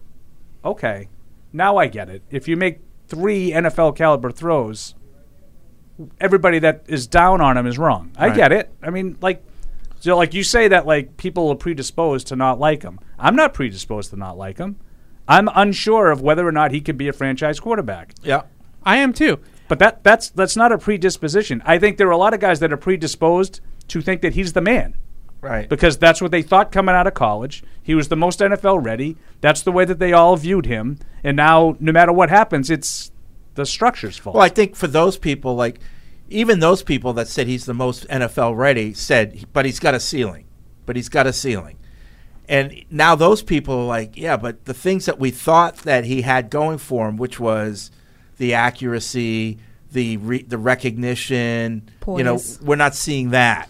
okay, 0.65 1.09
now 1.53 1.77
I 1.77 1.87
get 1.89 2.09
it. 2.09 2.23
If 2.31 2.49
you 2.49 2.57
make 2.57 2.81
three 3.09 3.51
NFL 3.51 3.97
caliber 3.97 4.31
throws, 4.31 4.95
everybody 6.21 6.59
that 6.61 6.85
is 6.89 7.07
down 7.07 7.41
on 7.41 7.57
him 7.57 7.67
is 7.67 7.79
wrong. 7.79 8.13
I 8.17 8.29
Right. 8.29 8.37
get 8.37 8.53
it. 8.53 8.73
I 8.83 8.91
mean, 8.91 9.17
like. 9.21 9.45
So, 10.01 10.17
like 10.17 10.35
you 10.35 10.43
say 10.43 10.67
that, 10.67 10.85
like 10.85 11.17
people 11.17 11.49
are 11.51 11.55
predisposed 11.55 12.27
to 12.29 12.37
not 12.37 12.59
like 12.59 12.83
him. 12.83 12.99
I'm 13.21 13.37
not 13.37 13.55
predisposed 13.55 14.11
to 14.11 14.17
not 14.17 14.37
like 14.37 14.59
him. 14.59 14.75
I'm 15.29 15.49
unsure 15.55 16.11
of 16.11 16.21
whether 16.21 16.45
or 16.45 16.51
not 16.51 16.73
he 16.73 16.81
could 16.81 16.99
be 16.99 17.07
a 17.07 17.13
franchise 17.13 17.61
quarterback. 17.61 18.13
Yeah. 18.21 18.43
I 18.83 18.97
am 18.97 19.13
too. 19.13 19.39
But 19.69 19.79
that 19.79 20.03
that's 20.03 20.29
that's 20.31 20.57
not 20.57 20.73
a 20.73 20.79
predisposition. 20.79 21.63
I 21.65 21.79
think 21.79 21.99
there 21.99 22.09
are 22.09 22.13
a 22.13 22.17
lot 22.17 22.35
of 22.35 22.41
guys 22.41 22.59
that 22.59 22.73
are 22.73 22.77
predisposed 22.77 23.61
to 23.89 24.01
think 24.03 24.23
that 24.23 24.35
he's 24.35 24.55
the 24.55 24.61
man 24.61 24.97
Right. 25.43 25.69
because 25.69 25.99
that's 25.99 26.23
what 26.23 26.31
they 26.31 26.43
thought 26.43 26.71
coming 26.71 26.95
out 26.95 27.07
of 27.09 27.15
college. 27.15 27.65
He 27.83 27.95
was 27.97 28.09
the 28.09 28.17
most 28.17 28.39
NFL 28.39 28.85
ready. 28.85 29.17
That's 29.41 29.63
the 29.63 29.73
way 29.73 29.85
that 29.85 29.99
they 29.99 30.13
all 30.13 30.37
viewed 30.37 30.67
him. 30.67 30.99
And 31.25 31.37
now, 31.37 31.77
no 31.81 31.91
matter 31.91 32.13
what 32.13 32.31
happens, 32.31 32.71
it's 32.71 33.11
the 33.55 33.67
structure's 33.67 34.17
fault. 34.17 34.37
Well, 34.37 34.45
I 34.45 34.49
think 34.49 34.77
for 34.77 34.87
those 34.87 35.19
people, 35.19 35.57
like 35.57 35.81
even 36.29 36.61
those 36.61 36.83
people 36.83 37.13
that 37.15 37.29
said 37.29 37.47
he's 37.47 37.67
the 37.67 37.75
most 37.75 38.07
NFL 38.09 38.57
ready, 38.57 38.95
said, 38.95 39.45
but 39.53 39.65
he's 39.65 39.81
got 39.81 39.95
a 39.95 40.01
ceiling. 40.01 40.47
But 40.87 40.97
he's 40.97 41.09
got 41.09 41.27
a 41.27 41.33
ceiling. 41.33 41.77
And 42.49 42.85
now 42.91 43.15
those 43.15 43.43
people 43.43 43.75
are 43.81 43.87
like, 43.87 44.17
yeah, 44.17 44.37
but 44.37 44.65
the 44.65 44.75
things 44.75 45.07
that 45.07 45.19
we 45.19 45.31
thought 45.31 45.79
that 45.79 46.05
he 46.05 46.23
had 46.23 46.51
going 46.51 46.79
for 46.79 47.09
him, 47.09 47.17
which 47.17 47.39
was 47.39 47.91
the 48.37 48.55
accuracy, 48.55 49.59
the 49.93 50.17
re- 50.19 50.43
the 50.43 50.59
recognition, 50.59 51.89
you 52.19 52.25
know, 52.25 52.41
we're 52.63 52.77
not 52.77 52.95
seeing 52.95 53.31
that. 53.31 53.69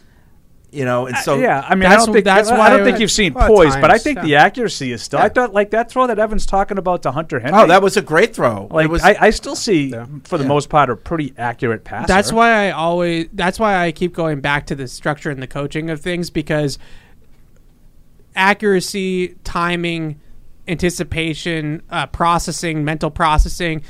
You 0.75 0.87
know, 0.87 1.07
and 1.07 1.14
so 1.18 1.37
yeah, 1.39 1.62
I 1.68 1.75
mean, 1.75 1.85
I 1.85 1.91
that's- 1.91 2.07
don't 2.07 2.14
think 2.14 2.25
that's 2.25 2.49
I 2.51 2.70
don't 2.70 2.81
I- 2.81 2.85
think 2.85 2.99
you've 2.99 3.11
seen 3.11 3.35
poise, 3.35 3.77
but 3.77 3.91
I 3.91 3.99
think 3.99 4.16
yeah. 4.16 4.23
the 4.25 4.35
accuracy 4.37 4.91
is 4.91 5.03
still. 5.03 5.18
I 5.18 5.29
thought 5.29 5.53
like 5.53 5.70
that 5.73 5.91
throw 5.91 6.07
that 6.07 6.18
Evan's 6.18 6.47
talking 6.47 6.79
about 6.79 7.03
to 7.03 7.11
Hunter 7.12 7.41
Henry. 7.41 7.61
oh, 7.61 7.66
that 7.66 7.83
was 7.83 7.99
a 7.99 8.03
great 8.03 8.35
throw. 8.35 8.68
like 8.70 8.87
it 8.87 8.91
was, 8.91 9.03
I, 9.03 9.14
I 9.20 9.31
still 9.31 9.55
see 9.55 9.89
Yeah. 9.89 10.07
for 10.25 10.39
the 10.39 10.45
Yeah. 10.45 10.49
most 10.49 10.70
part 10.70 10.89
a 10.89 10.97
pretty 10.97 11.35
accurate 11.37 11.85
pass. 11.85 12.09
That's 12.09 12.33
why 12.33 12.68
I 12.68 12.70
always. 12.70 13.29
That's 13.35 13.59
why 13.59 13.85
I 13.85 13.93
keep 13.93 14.14
going 14.14 14.41
back 14.41 14.64
to 14.68 14.75
the 14.75 14.89
structure 14.89 15.31
and 15.31 15.43
the 15.43 15.47
coaching 15.47 15.91
of 15.91 16.01
things 16.01 16.31
because 16.31 16.79
accuracy, 18.35 19.37
timing, 19.45 20.20
anticipation, 20.68 21.83
uh, 21.91 22.07
processing, 22.07 22.85
mental 22.85 23.11
processing. 23.11 23.83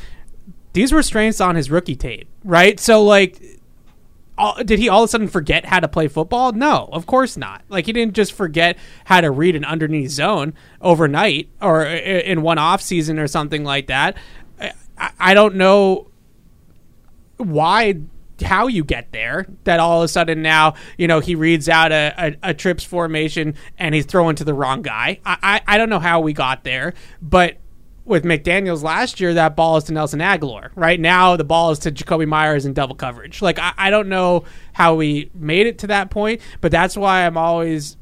These 0.72 0.92
were 0.92 1.02
strengths 1.02 1.40
on 1.40 1.54
his 1.54 1.70
rookie 1.70 1.96
tape, 1.96 2.28
right? 2.44 2.80
So, 2.80 3.02
like, 3.04 3.40
all, 4.42 4.64
did 4.64 4.78
he 4.80 4.88
all 4.88 5.04
of 5.04 5.08
a 5.08 5.08
sudden 5.08 5.28
forget 5.28 5.64
how 5.64 5.78
to 5.78 5.88
play 5.88 6.08
football? 6.08 6.52
No, 6.52 6.88
of 6.92 7.06
course 7.06 7.36
not. 7.36 7.62
Like, 7.68 7.86
he 7.86 7.92
didn't 7.92 8.14
just 8.14 8.32
forget 8.32 8.76
how 9.04 9.20
to 9.20 9.30
read 9.30 9.54
an 9.54 9.64
underneath 9.64 10.10
zone 10.10 10.54
overnight 10.80 11.48
or 11.60 11.84
in 11.84 12.42
one 12.42 12.58
off 12.58 12.82
season 12.82 13.18
or 13.18 13.28
something 13.28 13.62
like 13.62 13.86
that. 13.86 14.16
I, 14.60 15.10
I 15.18 15.34
don't 15.34 15.54
know 15.54 16.08
why 17.36 18.00
how 18.42 18.66
you 18.66 18.82
get 18.82 19.12
there 19.12 19.46
that 19.64 19.78
all 19.78 20.00
of 20.00 20.04
a 20.04 20.08
sudden 20.08 20.42
now 20.42 20.74
you 20.98 21.06
know 21.06 21.20
he 21.20 21.36
reads 21.36 21.68
out 21.68 21.92
a, 21.92 22.12
a, 22.18 22.50
a 22.50 22.54
trips 22.54 22.82
formation 22.82 23.54
and 23.78 23.94
he's 23.94 24.04
throwing 24.04 24.34
to 24.34 24.42
the 24.42 24.54
wrong 24.54 24.82
guy 24.82 25.20
I, 25.24 25.36
I 25.42 25.74
i 25.74 25.78
don't 25.78 25.88
know 25.88 26.00
how 26.00 26.20
we 26.20 26.32
got 26.32 26.64
there 26.64 26.94
but 27.20 27.56
with 28.04 28.24
mcdaniels 28.24 28.82
last 28.82 29.20
year 29.20 29.34
that 29.34 29.54
ball 29.54 29.76
is 29.76 29.84
to 29.84 29.92
nelson 29.92 30.20
agholor 30.20 30.70
right 30.74 31.00
now 31.00 31.36
the 31.36 31.44
ball 31.44 31.70
is 31.70 31.78
to 31.78 31.90
jakobi 31.90 32.26
meyers 32.26 32.66
in 32.66 32.72
double 32.72 32.94
coverage 32.94 33.40
like 33.40 33.58
i, 33.58 33.72
I 33.76 33.90
don't 33.90 34.08
know 34.08 34.44
how 34.72 34.94
we 34.94 35.30
made 35.34 35.66
it 35.66 35.78
to 35.78 35.86
that 35.88 36.10
point 36.10 36.40
but 36.60 36.72
that's 36.72 36.96
why 36.96 37.24
i'm 37.24 37.36
always 37.36 37.96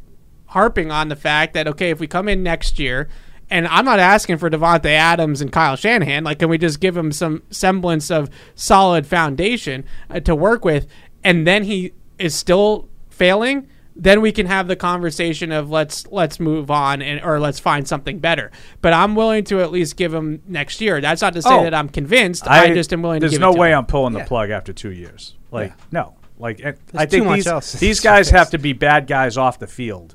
harping 0.50 0.90
on 0.90 1.08
the 1.08 1.16
fact 1.16 1.54
that 1.54 1.66
okay, 1.66 1.90
if 1.90 1.98
we 2.00 2.06
come 2.06 2.28
in 2.28 2.42
next 2.42 2.78
year, 2.78 3.08
and 3.48 3.66
I'm 3.66 3.84
not 3.84 3.98
asking 3.98 4.38
for 4.38 4.50
Davante 4.50 4.90
Adams 4.90 5.40
and 5.40 5.50
Kyle 5.50 5.76
Shanahan, 5.76 6.24
like 6.24 6.38
can 6.38 6.48
we 6.48 6.58
just 6.58 6.80
give 6.80 6.96
him 6.96 7.10
some 7.10 7.42
semblance 7.50 8.10
of 8.10 8.30
solid 8.54 9.06
foundation 9.06 9.84
uh, 10.08 10.20
to 10.20 10.34
work 10.34 10.64
with, 10.64 10.86
and 11.24 11.46
then 11.46 11.64
he 11.64 11.92
is 12.18 12.34
still 12.34 12.88
failing? 13.08 13.68
Then 14.02 14.22
we 14.22 14.32
can 14.32 14.46
have 14.46 14.66
the 14.66 14.76
conversation 14.76 15.52
of 15.52 15.68
let's 15.70 16.06
let's 16.06 16.40
move 16.40 16.70
on 16.70 17.02
and 17.02 17.22
or 17.22 17.38
let's 17.38 17.60
find 17.60 17.86
something 17.86 18.18
better. 18.18 18.50
But 18.80 18.94
I'm 18.94 19.14
willing 19.14 19.44
to 19.44 19.60
at 19.60 19.70
least 19.70 19.96
give 19.96 20.14
him 20.14 20.40
next 20.48 20.80
year. 20.80 21.02
That's 21.02 21.20
not 21.20 21.34
to 21.34 21.42
say 21.42 21.50
Oh. 21.52 21.64
that 21.64 21.74
I'm 21.74 21.90
convinced. 21.90 22.48
I, 22.48 22.72
just 22.72 22.92
am 22.94 23.02
willing 23.02 23.20
There's 23.20 23.32
to 23.32 23.34
give 23.36 23.40
no 23.42 23.50
it 23.50 23.54
to 23.56 23.60
way 23.60 23.72
him. 23.72 23.78
I'm 23.80 23.86
pulling 23.86 24.14
the 24.14 24.20
Yeah. 24.20 24.26
plug 24.26 24.48
after 24.48 24.72
two 24.72 24.90
years. 24.90 25.34
Like 25.50 25.74
no, 25.92 26.14
like 26.38 26.64
I- 26.64 26.74
I 26.94 27.04
think 27.04 27.10
too 27.10 27.24
much 27.24 27.36
these 27.36 27.46
else. 27.46 27.72
these 27.74 28.00
guys 28.00 28.30
have 28.30 28.48
to 28.50 28.58
be 28.58 28.72
bad 28.72 29.06
guys 29.06 29.36
off 29.36 29.58
the 29.58 29.66
field 29.66 30.14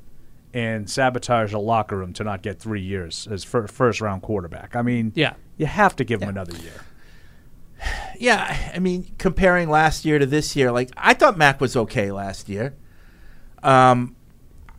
and 0.52 0.90
sabotage 0.90 1.54
a 1.54 1.60
locker 1.60 1.96
room 1.98 2.12
to 2.14 2.24
not 2.24 2.42
get 2.42 2.60
three 2.60 2.82
years 2.82 3.28
as 3.30 3.44
fir- 3.44 3.68
first 3.68 4.02
round 4.02 4.24
quarterback. 4.24 4.76
I 4.76 4.82
mean, 4.82 5.12
Yeah. 5.14 5.34
you 5.58 5.68
have 5.68 5.96
to 5.98 6.04
give 6.04 6.24
him 6.24 6.30
another 6.30 6.54
year. 6.58 6.72
Yeah, 8.18 8.72
I 8.74 8.80
mean, 8.80 9.12
comparing 9.18 9.70
last 9.70 10.06
year 10.06 10.18
to 10.18 10.26
this 10.26 10.56
year, 10.56 10.72
like 10.72 10.90
I 10.96 11.14
thought 11.14 11.38
Mac 11.38 11.60
was 11.60 11.76
okay 11.76 12.12
last 12.12 12.48
year. 12.48 12.74
Um, 13.66 14.16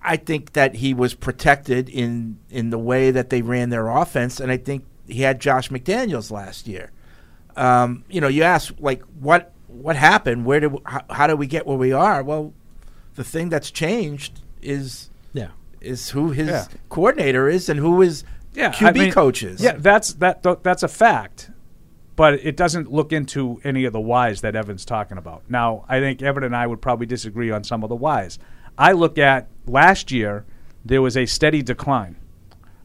I 0.03 0.17
think 0.17 0.53
that 0.53 0.77
he 0.77 0.95
was 0.95 1.15
protected 1.15 1.89
in 1.89 2.39
in 2.51 2.71
the 2.71 2.79
way 2.79 3.11
that 3.11 3.31
they 3.31 3.43
ran 3.43 3.71
their 3.71 3.89
offense, 3.89 4.39
and 4.41 4.53
I 4.53 4.57
think 4.57 4.85
he 5.09 5.23
had 5.23 5.41
Josh 5.41 5.69
McDaniels 5.71 6.31
last 6.31 6.67
year. 6.69 6.93
Um, 7.57 8.05
you 8.09 8.21
know, 8.21 8.29
you 8.29 8.43
ask 8.45 8.73
like 8.79 9.03
what 9.21 9.53
what 9.67 9.97
happened? 9.97 10.45
Where 10.47 10.61
did 10.61 10.73
how, 10.87 11.03
how 11.11 11.27
did 11.27 11.39
we 11.39 11.47
get 11.47 11.67
where 11.67 11.77
we 11.77 11.93
are? 11.93 12.23
Well, 12.23 12.53
the 13.17 13.25
thing 13.25 13.49
that's 13.49 13.71
changed 13.71 14.41
is 14.63 15.11
Yeah. 15.33 15.49
is 15.81 16.11
who 16.11 16.31
his 16.31 16.49
Yeah. 16.49 16.67
coordinator 16.89 17.49
is 17.49 17.69
and 17.69 17.81
who 17.81 18.01
his 18.01 18.23
Yeah, 18.55 18.71
QB 18.73 18.87
I 18.89 18.93
mean, 18.93 19.13
coaches. 19.13 19.61
Yeah, 19.61 19.75
that's 19.77 20.13
that 20.15 20.43
th- 20.45 20.59
that's 20.63 20.83
a 20.85 20.89
fact, 20.89 21.51
but 22.15 22.35
it 22.35 22.57
doesn't 22.57 22.93
look 22.93 23.13
into 23.13 23.61
any 23.65 23.85
of 23.87 23.93
the 23.93 24.01
whys 24.01 24.41
that 24.43 24.55
Evan's 24.55 24.85
talking 24.85 25.19
about. 25.19 25.43
Now, 25.49 25.85
I 25.89 25.99
think 25.99 26.23
Evan 26.23 26.45
and 26.45 26.55
I 26.55 26.67
would 26.69 26.81
probably 26.81 27.07
disagree 27.07 27.51
on 27.51 27.65
some 27.65 27.83
of 27.83 27.89
the 27.89 27.97
whys. 27.97 28.39
I 28.79 28.93
look 28.93 29.19
at 29.19 29.49
last 29.67 30.11
year; 30.13 30.45
there 30.85 31.03
was 31.03 31.17
a 31.17 31.27
steady 31.27 31.63
decline 31.63 32.17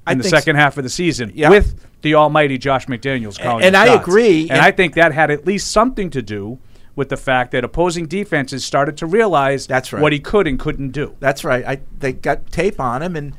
in 0.10 0.18
the 0.18 0.24
second 0.24 0.56
half 0.56 0.78
of 0.78 0.84
the 0.84 0.90
season 0.90 1.32
Yeah. 1.36 1.50
with 1.50 1.86
the 2.02 2.16
almighty 2.16 2.58
Josh 2.58 2.88
McDaniels 2.88 3.40
calling. 3.40 3.64
and 3.64 3.76
the 3.76 3.80
I 3.80 3.86
agree, 3.94 4.42
and, 4.44 4.52
and- 4.54 4.62
I 4.62 4.72
think 4.72 4.96
that 4.96 5.14
had 5.14 5.30
at 5.32 5.46
least 5.46 5.72
something 5.72 6.10
to 6.12 6.22
do 6.22 6.60
with 6.96 7.10
the 7.10 7.18
fact 7.18 7.52
that 7.52 7.64
opposing 7.64 8.06
defenses 8.08 8.66
started 8.66 8.98
to 8.98 9.06
realize 9.06 9.68
That's 9.68 9.94
right. 9.94 10.02
what 10.02 10.12
he 10.12 10.20
could 10.20 10.48
and 10.48 10.60
couldn't 10.60 10.90
do. 10.90 11.16
That's 11.20 11.44
right. 11.44 11.66
I 11.66 11.82
they 12.00 12.14
got 12.14 12.52
tape 12.52 12.80
on 12.80 13.02
him, 13.02 13.16
and 13.16 13.34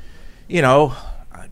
you 0.49 0.63
know, 0.63 0.95
I, 1.33 1.49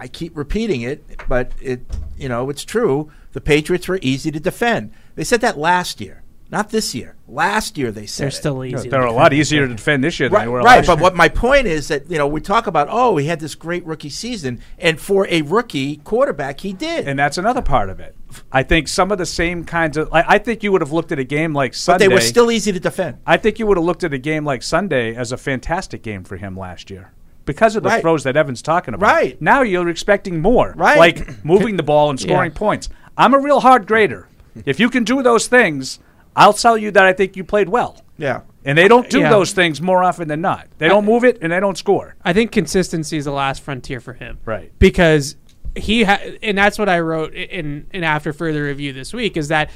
I 0.00 0.08
keep 0.08 0.36
repeating 0.36 0.80
it, 0.82 1.04
but 1.28 1.52
it 1.60 1.82
you 2.16 2.28
know 2.28 2.48
it's 2.50 2.64
true. 2.64 3.10
The 3.32 3.40
Patriots 3.40 3.86
were 3.86 3.98
easy 4.02 4.30
to 4.32 4.40
defend. 4.40 4.92
They 5.14 5.22
said 5.24 5.40
that 5.42 5.58
last 5.58 6.00
year, 6.00 6.22
not 6.50 6.70
this 6.70 6.94
year. 6.94 7.14
Last 7.28 7.76
year 7.76 7.92
they 7.92 8.06
said 8.06 8.24
They're 8.24 8.30
still 8.30 8.64
easy. 8.64 8.88
They're 8.88 9.02
a 9.02 9.12
lot 9.12 9.32
easier 9.32 9.66
to 9.68 9.74
defend 9.74 10.02
this 10.02 10.18
year 10.18 10.28
than 10.28 10.36
Right, 10.36 10.44
they 10.44 10.48
were 10.48 10.60
right. 10.60 10.86
But 10.86 10.98
what 11.00 11.14
my 11.14 11.28
point 11.28 11.66
is 11.66 11.88
that 11.88 12.10
you 12.10 12.16
know 12.16 12.26
we 12.26 12.40
talk 12.40 12.66
about 12.66 12.88
oh 12.90 13.16
he 13.18 13.26
had 13.26 13.40
this 13.40 13.54
great 13.54 13.84
rookie 13.84 14.08
season, 14.08 14.60
and 14.78 14.98
for 15.00 15.26
a 15.28 15.42
rookie 15.42 15.96
quarterback 15.96 16.60
he 16.60 16.72
did. 16.72 17.06
And 17.06 17.18
that's 17.18 17.36
another 17.38 17.62
part 17.62 17.90
of 17.90 18.00
it. 18.00 18.16
I 18.50 18.62
think 18.62 18.88
some 18.88 19.12
of 19.12 19.18
the 19.18 19.26
same 19.26 19.64
kinds 19.64 19.96
of. 19.96 20.12
I, 20.12 20.24
I 20.26 20.38
think 20.38 20.62
you 20.62 20.72
would 20.72 20.80
have 20.80 20.92
looked 20.92 21.12
at 21.12 21.18
a 21.18 21.24
game 21.24 21.52
like 21.52 21.74
Sunday. 21.74 21.98
But 21.98 22.02
Sunday. 22.04 22.08
they 22.08 22.14
were 22.14 22.20
still 22.20 22.50
easy 22.50 22.72
to 22.72 22.80
defend. 22.80 23.18
I 23.26 23.36
think 23.36 23.58
you 23.58 23.66
would 23.66 23.76
have 23.76 23.84
looked 23.84 24.04
at 24.04 24.14
a 24.14 24.18
game 24.18 24.44
like 24.44 24.62
Sunday 24.62 25.14
as 25.14 25.32
a 25.32 25.36
fantastic 25.36 26.02
game 26.02 26.24
for 26.24 26.36
him 26.36 26.56
last 26.56 26.90
year 26.90 27.12
because 27.44 27.76
of 27.76 27.82
the 27.82 27.88
Right. 27.88 28.02
throws 28.02 28.24
that 28.24 28.36
Evan's 28.36 28.60
talking 28.62 28.94
about. 28.94 29.06
Right. 29.06 29.40
Now 29.40 29.62
you're 29.62 29.88
expecting 29.88 30.40
more. 30.40 30.74
Right. 30.76 30.98
Like 30.98 31.44
moving 31.44 31.76
the 31.76 31.82
ball 31.82 32.10
and 32.10 32.20
scoring 32.20 32.52
Yeah. 32.52 32.58
points. 32.58 32.88
I'm 33.16 33.32
a 33.34 33.38
real 33.38 33.60
hard 33.60 33.86
grader. 33.86 34.28
if 34.66 34.78
you 34.78 34.90
can 34.90 35.04
do 35.04 35.22
those 35.22 35.46
things, 35.46 35.98
I'll 36.38 36.52
tell 36.52 36.78
you 36.78 36.90
that 36.92 37.04
I 37.04 37.12
think 37.12 37.36
you 37.36 37.44
played 37.44 37.68
well. 37.68 38.00
Yeah. 38.16 38.42
And 38.64 38.76
they 38.78 38.88
don't 38.88 39.08
do 39.10 39.20
Yeah. 39.20 39.30
those 39.30 39.52
things 39.52 39.80
more 39.80 40.02
often 40.04 40.28
than 40.28 40.40
not. 40.40 40.68
They 40.78 40.88
don't 40.88 41.04
move 41.04 41.24
it 41.24 41.38
and 41.42 41.52
they 41.52 41.60
don't 41.60 41.76
score. 41.78 42.14
I 42.24 42.32
think 42.32 42.52
consistency 42.52 43.16
is 43.16 43.24
the 43.24 43.32
last 43.32 43.62
frontier 43.62 44.00
for 44.00 44.12
him. 44.12 44.38
Right. 44.44 44.72
Because 44.78 45.36
he 45.76 46.04
ha- 46.04 46.20
and 46.42 46.56
that's 46.58 46.78
what 46.78 46.88
I 46.88 47.00
wrote 47.00 47.34
in 47.34 47.86
in 47.92 48.04
after 48.04 48.32
further 48.32 48.64
review 48.64 48.92
this 48.92 49.12
week 49.12 49.36
is 49.36 49.48
that 49.48 49.70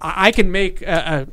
I 0.00 0.28
I 0.28 0.30
can 0.30 0.50
make 0.52 0.82
a, 0.82 1.26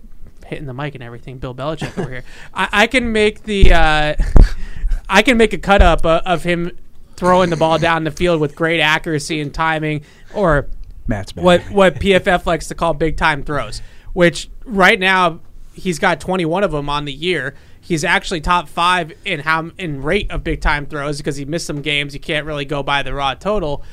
a 0.43 0.47
hitting 0.47 0.66
the 0.68 0.74
mic 0.74 0.95
and 0.95 1.03
everything. 1.03 1.38
Bill 1.39 1.55
Belichick 1.55 1.97
over 1.97 2.09
here. 2.09 2.24
I, 2.53 2.70
I 2.72 2.88
can 2.88 3.11
make 3.11 3.43
the 3.43 3.74
uh, 3.74 4.13
I 5.09 5.22
can 5.22 5.38
make 5.38 5.53
a 5.53 5.57
cut 5.57 5.82
up 5.82 6.05
uh, 6.05 6.22
of 6.26 6.43
him 6.43 6.78
throwing 7.16 7.49
the 7.49 7.55
ball 7.57 7.78
down 7.80 8.03
the 8.03 8.11
field 8.11 8.39
with 8.41 8.55
great 8.55 8.80
accuracy 8.82 9.39
and 9.41 9.53
timing, 9.53 10.03
or 10.34 10.68
Matt's 11.07 11.32
back. 11.32 11.43
what 11.43 11.61
what 11.72 11.95
PFF 11.95 12.45
likes 12.45 12.68
to 12.68 12.76
call 12.76 12.93
big 12.93 13.18
time 13.18 13.43
throws. 13.43 13.82
Which 14.16 14.49
right 14.63 14.99
now 14.99 15.41
he's 15.74 15.99
got 15.99 16.20
21 16.20 16.63
of 16.63 16.72
them 16.72 16.89
on 16.89 17.05
the 17.05 17.13
year. 17.13 17.53
He's 17.80 18.03
actually 18.03 18.41
top 18.41 18.68
five 18.68 19.13
in 19.26 19.41
how 19.41 19.70
in 19.78 20.01
rate 20.01 20.32
of 20.32 20.43
big 20.43 20.61
time 20.61 20.88
throws 20.88 21.18
because 21.18 21.36
he 21.36 21.45
missed 21.45 21.68
some 21.68 21.84
games. 21.84 22.16
You 22.16 22.20
can't 22.20 22.47
really 22.47 22.66
go 22.66 22.82
by 22.82 23.03
the 23.03 23.13
raw 23.13 23.36
total. 23.36 23.84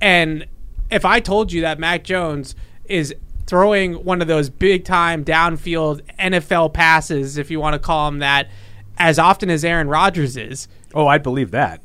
And 0.00 0.46
if 0.90 1.04
I 1.04 1.18
told 1.18 1.52
you 1.52 1.62
that 1.62 1.80
Mac 1.80 2.04
Jones 2.04 2.54
is 2.84 3.12
throwing 3.46 4.04
one 4.04 4.22
of 4.22 4.28
those 4.28 4.48
big 4.50 4.84
time 4.84 5.24
downfield 5.24 6.02
NFL 6.20 6.72
passes, 6.72 7.36
if 7.36 7.50
you 7.50 7.58
want 7.58 7.74
to 7.74 7.80
call 7.80 8.08
them 8.08 8.20
that, 8.20 8.48
as 8.98 9.18
often 9.18 9.50
as 9.50 9.64
Aaron 9.64 9.88
Rodgers 9.88 10.36
is, 10.36 10.68
Oh, 10.94 11.06
I'd 11.06 11.22
believe 11.22 11.50
that. 11.52 11.80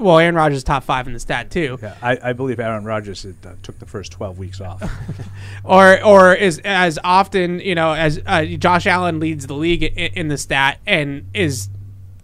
Well, 0.00 0.18
Aaron 0.18 0.34
Rodgers 0.34 0.58
is 0.58 0.64
top 0.64 0.82
five 0.82 1.06
in 1.06 1.12
the 1.12 1.20
stat 1.20 1.50
too. 1.50 1.78
Yeah, 1.82 1.94
I, 2.02 2.18
I 2.22 2.32
believe 2.32 2.58
Aaron 2.58 2.84
Rodgers 2.84 3.22
had, 3.22 3.36
uh, 3.44 3.52
took 3.62 3.78
the 3.78 3.86
first 3.86 4.12
12 4.12 4.38
weeks 4.38 4.60
off. 4.60 4.82
or 5.64 6.02
or 6.02 6.34
is 6.34 6.60
as 6.64 6.98
often 7.04 7.60
you 7.60 7.74
know 7.74 7.92
as 7.92 8.20
uh, 8.26 8.44
Josh 8.44 8.86
Allen 8.86 9.20
leads 9.20 9.46
the 9.46 9.54
league 9.54 9.82
in, 9.82 10.12
in 10.14 10.28
the 10.28 10.38
stat 10.38 10.78
and 10.86 11.26
is 11.34 11.68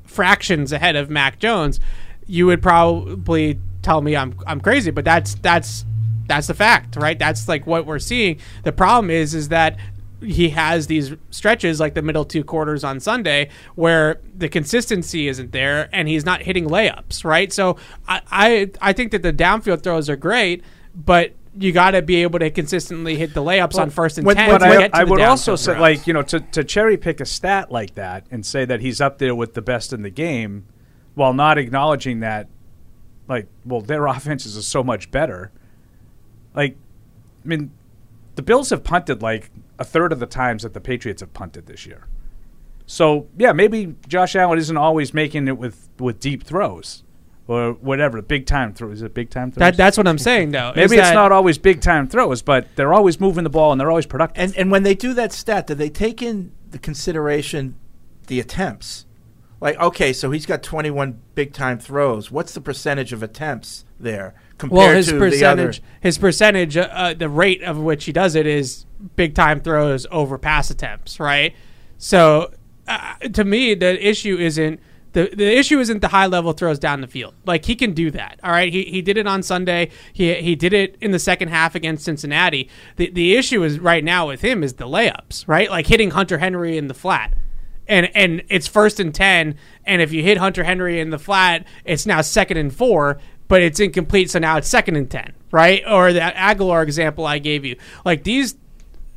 fractions 0.04 0.72
ahead 0.72 0.96
of 0.96 1.10
Mac 1.10 1.38
Jones, 1.38 1.78
you 2.26 2.46
would 2.46 2.62
probably 2.62 3.58
tell 3.82 4.00
me 4.00 4.16
I'm 4.16 4.34
I'm 4.46 4.60
crazy, 4.60 4.90
but 4.90 5.04
that's 5.04 5.34
that's 5.36 5.84
that's 6.26 6.46
the 6.46 6.54
fact, 6.54 6.96
right? 6.96 7.18
That's 7.18 7.46
like 7.46 7.66
what 7.66 7.86
we're 7.86 7.98
seeing. 7.98 8.38
The 8.64 8.72
problem 8.72 9.10
is 9.10 9.34
is 9.34 9.50
that 9.50 9.76
he 10.22 10.50
has 10.50 10.86
these 10.86 11.14
stretches 11.30 11.78
like 11.78 11.94
the 11.94 12.02
middle 12.02 12.24
two 12.24 12.42
quarters 12.42 12.84
on 12.84 13.00
Sunday 13.00 13.50
where 13.74 14.20
the 14.34 14.48
consistency 14.48 15.28
isn't 15.28 15.52
there 15.52 15.88
and 15.92 16.08
he's 16.08 16.24
not 16.24 16.42
hitting 16.42 16.66
layups, 16.68 17.24
right? 17.24 17.52
So 17.52 17.76
I 18.08 18.20
I, 18.30 18.70
I 18.80 18.92
think 18.92 19.12
that 19.12 19.22
the 19.22 19.32
downfield 19.32 19.82
throws 19.82 20.08
are 20.08 20.16
great, 20.16 20.64
but 20.94 21.32
you 21.58 21.72
got 21.72 21.92
to 21.92 22.02
be 22.02 22.16
able 22.22 22.38
to 22.38 22.50
consistently 22.50 23.16
hit 23.16 23.32
the 23.34 23.42
layups 23.42 23.78
on 23.78 23.90
first 23.90 24.18
and 24.18 24.26
when- 24.26 24.36
ten. 24.36 24.50
when 24.50 24.62
I, 24.62 24.90
I 24.92 25.04
would 25.04 25.20
also 25.20 25.56
say, 25.56 25.78
like, 25.78 26.06
you 26.06 26.12
know, 26.12 26.22
to, 26.22 26.40
to 26.40 26.64
cherry 26.64 26.96
pick 26.96 27.20
a 27.20 27.24
stat 27.24 27.72
like 27.72 27.94
that 27.94 28.26
and 28.30 28.44
say 28.44 28.64
that 28.66 28.80
he's 28.80 29.00
up 29.00 29.18
there 29.18 29.34
with 29.34 29.54
the 29.54 29.62
best 29.62 29.92
in 29.92 30.02
the 30.02 30.10
game 30.10 30.66
while 31.14 31.32
not 31.32 31.56
acknowledging 31.56 32.20
that, 32.20 32.48
like, 33.26 33.48
well, 33.64 33.80
their 33.80 34.06
offenses 34.16 34.56
are 34.58 34.62
so 34.62 34.84
much 34.84 35.10
better. 35.10 35.50
Like, 36.54 36.76
I 37.44 37.48
mean, 37.48 37.70
the 38.36 38.42
Bills 38.42 38.70
have 38.70 38.84
punted 38.84 39.22
like 39.22 39.50
a 39.78 39.84
third 39.84 40.12
of 40.12 40.20
the 40.20 40.26
times 40.26 40.62
that 40.62 40.72
the 40.74 40.80
Patriots 40.80 41.20
have 41.20 41.34
punted 41.34 41.66
this 41.66 41.84
year. 41.84 42.06
So, 42.86 43.26
yeah, 43.36 43.52
maybe 43.52 43.96
Josh 44.06 44.36
Allen 44.36 44.58
isn't 44.58 44.76
always 44.76 45.12
making 45.12 45.48
it 45.48 45.58
with, 45.58 45.88
with 45.98 46.20
deep 46.20 46.44
throws 46.44 47.02
or 47.48 47.72
whatever, 47.72 48.22
big 48.22 48.46
time 48.46 48.72
throws. 48.72 48.98
Is 48.98 49.02
it 49.02 49.14
big 49.14 49.30
time 49.30 49.50
throws? 49.50 49.60
that 49.60 49.76
that's 49.76 49.96
what 49.96 50.08
I'm 50.08 50.18
saying 50.18 50.50
though. 50.50 50.72
Maybe 50.74 50.96
it's 50.96 51.12
not 51.12 51.32
always 51.32 51.58
big 51.58 51.80
time 51.80 52.08
throws, 52.08 52.42
but 52.42 52.68
they're 52.76 52.94
always 52.94 53.20
moving 53.20 53.44
the 53.44 53.50
ball 53.50 53.72
and 53.72 53.80
they're 53.80 53.90
always 53.90 54.06
productive. 54.06 54.42
And 54.42 54.56
and 54.56 54.70
when 54.70 54.82
they 54.82 54.94
do 54.94 55.14
that 55.14 55.32
stat, 55.32 55.66
do 55.66 55.74
they 55.74 55.88
take 55.88 56.22
in 56.22 56.52
the 56.70 56.78
consideration 56.78 57.76
the 58.26 58.40
attempts? 58.40 59.06
Like, 59.60 59.78
okay, 59.80 60.12
so 60.12 60.30
he's 60.32 60.44
got 60.44 60.62
21 60.62 61.20
big 61.34 61.52
time 61.52 61.78
throws. 61.78 62.30
What's 62.30 62.52
the 62.52 62.60
percentage 62.60 63.12
of 63.12 63.22
attempts 63.22 63.84
there 63.98 64.34
compared 64.58 64.78
well, 64.78 64.94
his 64.94 65.08
to 65.08 65.18
percentage, 65.18 65.82
his 66.00 66.18
percentage, 66.18 66.76
uh, 66.76 66.88
uh, 66.90 67.14
the 67.14 67.28
rate 67.28 67.62
of 67.62 67.78
which 67.78 68.04
he 68.04 68.12
does 68.12 68.34
it 68.34 68.46
is 68.46 68.86
big 69.16 69.34
time 69.34 69.60
throws 69.60 70.06
over 70.10 70.38
pass 70.38 70.70
attempts, 70.70 71.20
right? 71.20 71.54
So, 71.98 72.52
uh, 72.88 73.14
to 73.32 73.44
me, 73.44 73.74
the 73.74 74.06
issue 74.06 74.36
isn't 74.36 74.80
the 75.12 75.30
the 75.34 75.56
issue 75.56 75.78
isn't 75.78 76.00
the 76.00 76.08
high 76.08 76.26
level 76.26 76.52
throws 76.52 76.78
down 76.78 77.00
the 77.00 77.06
field. 77.06 77.34
Like 77.44 77.64
he 77.64 77.74
can 77.74 77.92
do 77.92 78.10
that. 78.10 78.40
All 78.42 78.50
right, 78.50 78.72
he 78.72 78.84
he 78.84 79.02
did 79.02 79.16
it 79.16 79.26
on 79.26 79.42
Sunday. 79.42 79.90
He 80.12 80.34
he 80.34 80.54
did 80.54 80.72
it 80.72 80.96
in 81.00 81.10
the 81.10 81.18
second 81.18 81.48
half 81.48 81.74
against 81.74 82.04
Cincinnati. 82.04 82.68
The 82.96 83.10
the 83.10 83.36
issue 83.36 83.62
is 83.62 83.78
right 83.78 84.04
now 84.04 84.28
with 84.28 84.42
him 84.42 84.62
is 84.62 84.74
the 84.74 84.86
layups, 84.86 85.46
right? 85.46 85.70
Like 85.70 85.86
hitting 85.86 86.10
Hunter 86.10 86.38
Henry 86.38 86.76
in 86.76 86.88
the 86.88 86.94
flat 86.94 87.34
and 87.88 88.10
and 88.14 88.42
it's 88.48 88.66
first 88.66 89.00
and 89.00 89.14
ten, 89.14 89.56
and 89.84 90.02
if 90.02 90.12
you 90.12 90.22
hit 90.22 90.38
Hunter 90.38 90.64
Henry 90.64 91.00
in 91.00 91.10
the 91.10 91.18
flat, 91.18 91.64
it's 91.84 92.06
now 92.06 92.20
second 92.20 92.56
and 92.56 92.74
four, 92.74 93.18
but 93.48 93.62
it's 93.62 93.80
incomplete, 93.80 94.30
so 94.30 94.38
now 94.38 94.56
it's 94.56 94.68
second 94.68 94.96
and 94.96 95.10
ten, 95.10 95.32
right? 95.50 95.82
Or 95.86 96.12
that 96.12 96.34
Agholor 96.34 96.82
example 96.82 97.26
I 97.26 97.38
gave 97.38 97.64
you, 97.64 97.76
like 98.04 98.24
these 98.24 98.56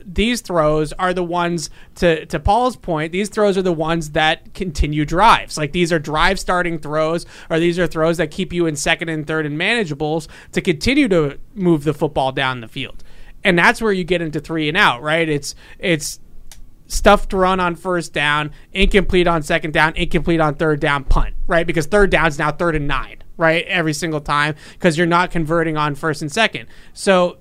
these 0.05 0.41
throws 0.41 0.93
are 0.93 1.13
the 1.13 1.23
ones 1.23 1.69
to 1.95 2.25
to 2.27 2.39
Paul's 2.39 2.75
point. 2.75 3.11
These 3.11 3.29
throws 3.29 3.57
are 3.57 3.61
the 3.61 3.73
ones 3.73 4.11
that 4.11 4.53
continue 4.53 5.05
drives. 5.05 5.57
Like 5.57 5.71
these 5.71 5.91
are 5.93 5.99
drive 5.99 6.39
starting 6.39 6.79
throws, 6.79 7.25
or 7.49 7.59
these 7.59 7.77
are 7.77 7.87
throws 7.87 8.17
that 8.17 8.31
keep 8.31 8.53
you 8.53 8.65
in 8.65 8.75
second 8.75 9.09
and 9.09 9.25
third 9.25 9.45
and 9.45 9.59
manageables 9.59 10.27
to 10.53 10.61
continue 10.61 11.07
to 11.09 11.37
move 11.53 11.83
the 11.83 11.93
football 11.93 12.31
down 12.31 12.61
the 12.61 12.67
field. 12.67 13.03
And 13.43 13.57
that's 13.57 13.81
where 13.81 13.93
you 13.93 14.03
get 14.03 14.21
into 14.21 14.39
three 14.39 14.67
and 14.67 14.77
out, 14.77 15.01
right? 15.01 15.27
It's 15.27 15.55
it's 15.77 16.19
stuffed 16.87 17.31
run 17.33 17.59
on 17.59 17.75
first 17.75 18.13
down, 18.13 18.51
incomplete 18.73 19.27
on 19.27 19.43
second 19.43 19.73
down, 19.73 19.95
incomplete 19.95 20.41
on 20.41 20.55
third 20.55 20.79
down, 20.79 21.03
punt, 21.03 21.35
right? 21.47 21.67
Because 21.67 21.85
third 21.85 22.09
down's 22.09 22.39
now 22.39 22.51
third 22.51 22.75
and 22.75 22.87
nine, 22.87 23.17
right? 23.39 23.65
Every 23.67 23.93
single 23.93 24.19
time 24.19 24.53
because 24.73 24.97
you're 24.97 25.07
not 25.07 25.31
converting 25.31 25.77
on 25.77 25.95
first 25.95 26.21
and 26.21 26.31
second. 26.31 26.67
So 26.93 27.37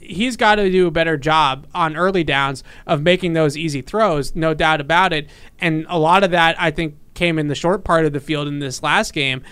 he's 0.00 0.36
got 0.36 0.56
to 0.56 0.70
do 0.70 0.86
a 0.86 0.90
better 0.90 1.16
job 1.16 1.66
on 1.74 1.94
early 1.94 2.24
downs 2.24 2.64
of 2.86 3.02
making 3.02 3.34
those 3.34 3.56
easy 3.56 3.82
throws, 3.82 4.34
no 4.34 4.54
doubt 4.54 4.80
about 4.80 5.12
it. 5.12 5.28
And 5.60 5.86
a 5.88 5.98
lot 5.98 6.24
of 6.24 6.30
that, 6.32 6.60
I 6.60 6.70
think, 6.70 6.96
came 7.14 7.38
in 7.38 7.48
the 7.48 7.54
short 7.54 7.84
part 7.84 8.06
of 8.06 8.14
the 8.14 8.20
field 8.20 8.48
in 8.48 8.58
this 8.58 8.82
last 8.82 9.12
game. 9.12 9.42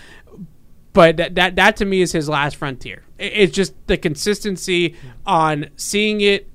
But 0.93 1.17
that, 1.17 1.35
that, 1.35 1.55
that 1.55 1.77
to 1.77 1.85
me 1.85 2.01
is 2.01 2.11
his 2.11 2.27
last 2.27 2.55
frontier. 2.57 3.03
It's 3.19 3.53
just 3.53 3.75
the 3.87 3.95
consistency 3.95 4.95
on 5.25 5.69
seeing 5.77 6.19
it 6.19 6.49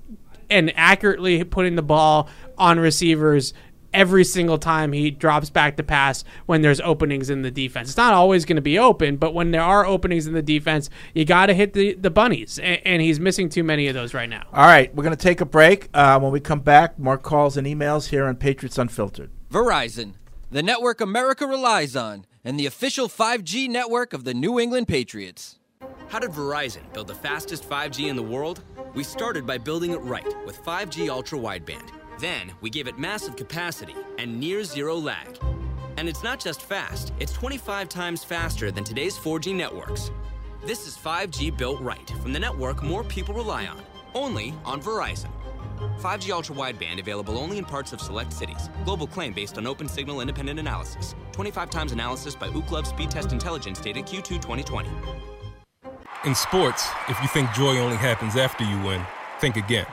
and 0.51 0.73
accurately 0.77 1.45
putting 1.45 1.77
the 1.77 1.83
ball 1.83 2.29
on 2.59 2.81
receivers 2.81 3.55
every 3.97 4.23
single 4.25 4.59
time 4.59 4.93
he 4.93 5.11
drops 5.11 5.49
back 5.49 5.77
to 5.79 5.83
pass 5.83 6.23
when 6.45 6.61
there's 6.61 6.81
openings 6.83 7.31
in 7.31 7.43
the 7.43 7.51
defense. 7.51 7.89
It's 7.89 7.97
not 7.97 8.13
always 8.13 8.45
going 8.45 8.57
to 8.57 8.63
be 8.63 8.79
open, 8.79 9.17
but 9.17 9.35
when 9.35 9.51
there 9.51 9.63
are 9.63 9.87
openings 9.87 10.27
in 10.27 10.35
the 10.35 10.43
defense, 10.43 10.91
you 11.15 11.25
got 11.25 11.47
to 11.47 11.55
hit 11.55 11.73
the, 11.73 11.95
the 11.95 12.11
bunnies, 12.11 12.59
and, 12.59 12.81
and 12.85 13.03
he's 13.03 13.19
missing 13.19 13.49
too 13.49 13.65
many 13.65 13.89
of 13.89 13.95
those 13.95 14.13
right 14.13 14.29
now. 14.29 14.45
All 14.53 14.67
right, 14.67 14.95
we're 14.95 15.03
going 15.03 15.17
to 15.17 15.23
take 15.23 15.41
a 15.41 15.47
break. 15.47 15.89
Uh, 15.95 16.21
when 16.21 16.31
we 16.31 16.41
come 16.41 16.61
back, 16.61 16.99
more 16.99 17.17
calls 17.17 17.57
and 17.57 17.67
emails 17.67 18.09
here 18.11 18.27
on 18.27 18.37
Patriots 18.37 18.77
Unfiltered. 18.77 19.31
Verizon, 19.51 20.13
the 20.51 20.63
network 20.63 21.01
America 21.01 21.47
relies 21.47 21.97
on, 21.97 22.27
and 22.45 22.61
the 22.61 22.67
official 22.67 23.09
5G 23.09 23.69
network 23.69 24.13
of 24.13 24.25
the 24.25 24.35
New 24.35 24.61
England 24.61 24.89
Patriots. 24.89 25.59
How 26.09 26.19
did 26.19 26.31
Verizon 26.31 26.93
build 26.93 27.09
the 27.09 27.15
fastest 27.15 27.69
5G 27.69 28.09
in 28.09 28.17
the 28.17 28.23
world? 28.23 28.63
We 28.95 29.03
started 29.03 29.47
by 29.47 29.59
building 29.59 29.93
it 29.93 30.01
right 30.03 30.27
with 30.45 30.63
5G 30.63 31.09
ultra 31.09 31.39
wideband. 31.39 31.91
Then 32.19 32.53
we 32.61 32.71
gave 32.71 32.87
it 32.87 32.99
massive 32.99 33.37
capacity 33.37 33.95
and 34.19 34.41
near 34.41 34.65
zero 34.65 34.97
lag. 34.97 35.39
And 35.99 36.09
it's 36.09 36.23
not 36.23 36.41
just 36.41 36.63
fast, 36.63 37.13
it's 37.21 37.33
25 37.33 37.89
times 37.89 38.25
faster 38.25 38.71
than 38.71 38.85
today's 38.85 39.19
4G 39.19 39.55
networks. 39.55 40.11
This 40.65 40.87
is 40.87 40.97
5G 40.97 41.57
built 41.57 41.81
right 41.81 42.09
from 42.23 42.33
the 42.33 42.39
network 42.39 42.83
more 42.83 43.05
people 43.05 43.35
rely 43.35 43.67
on, 43.67 43.81
only 44.15 44.55
on 44.65 44.81
Verizon. 44.81 45.31
5G 45.99 46.31
ultra 46.31 46.55
wideband 46.55 46.99
available 46.99 47.39
only 47.39 47.59
in 47.59 47.65
parts 47.65 47.93
of 47.93 48.01
select 48.01 48.33
cities. 48.33 48.71
Global 48.85 49.07
claim 49.07 49.33
based 49.33 49.59
on 49.59 49.67
open 49.67 49.89
signal 49.89 50.21
independent 50.21 50.59
analysis. 50.59 51.15
25 51.33 51.71
times 51.71 51.93
analysis 51.93 52.35
by 52.35 52.49
Ookla 52.49 52.87
Speed 52.87 53.11
Test 53.11 53.33
Intelligence 53.33 53.79
data 53.81 54.01
Q2 54.01 54.41
2020. 54.41 54.89
In 56.25 56.35
sports, 56.35 56.89
if 57.09 57.21
you 57.21 57.29
think 57.29 57.53
joy 57.53 57.79
only 57.79 57.97
happens 57.97 58.37
after 58.37 58.65
you 58.65 58.81
win, 58.83 59.05
think 59.39 59.57
again. 59.57 59.87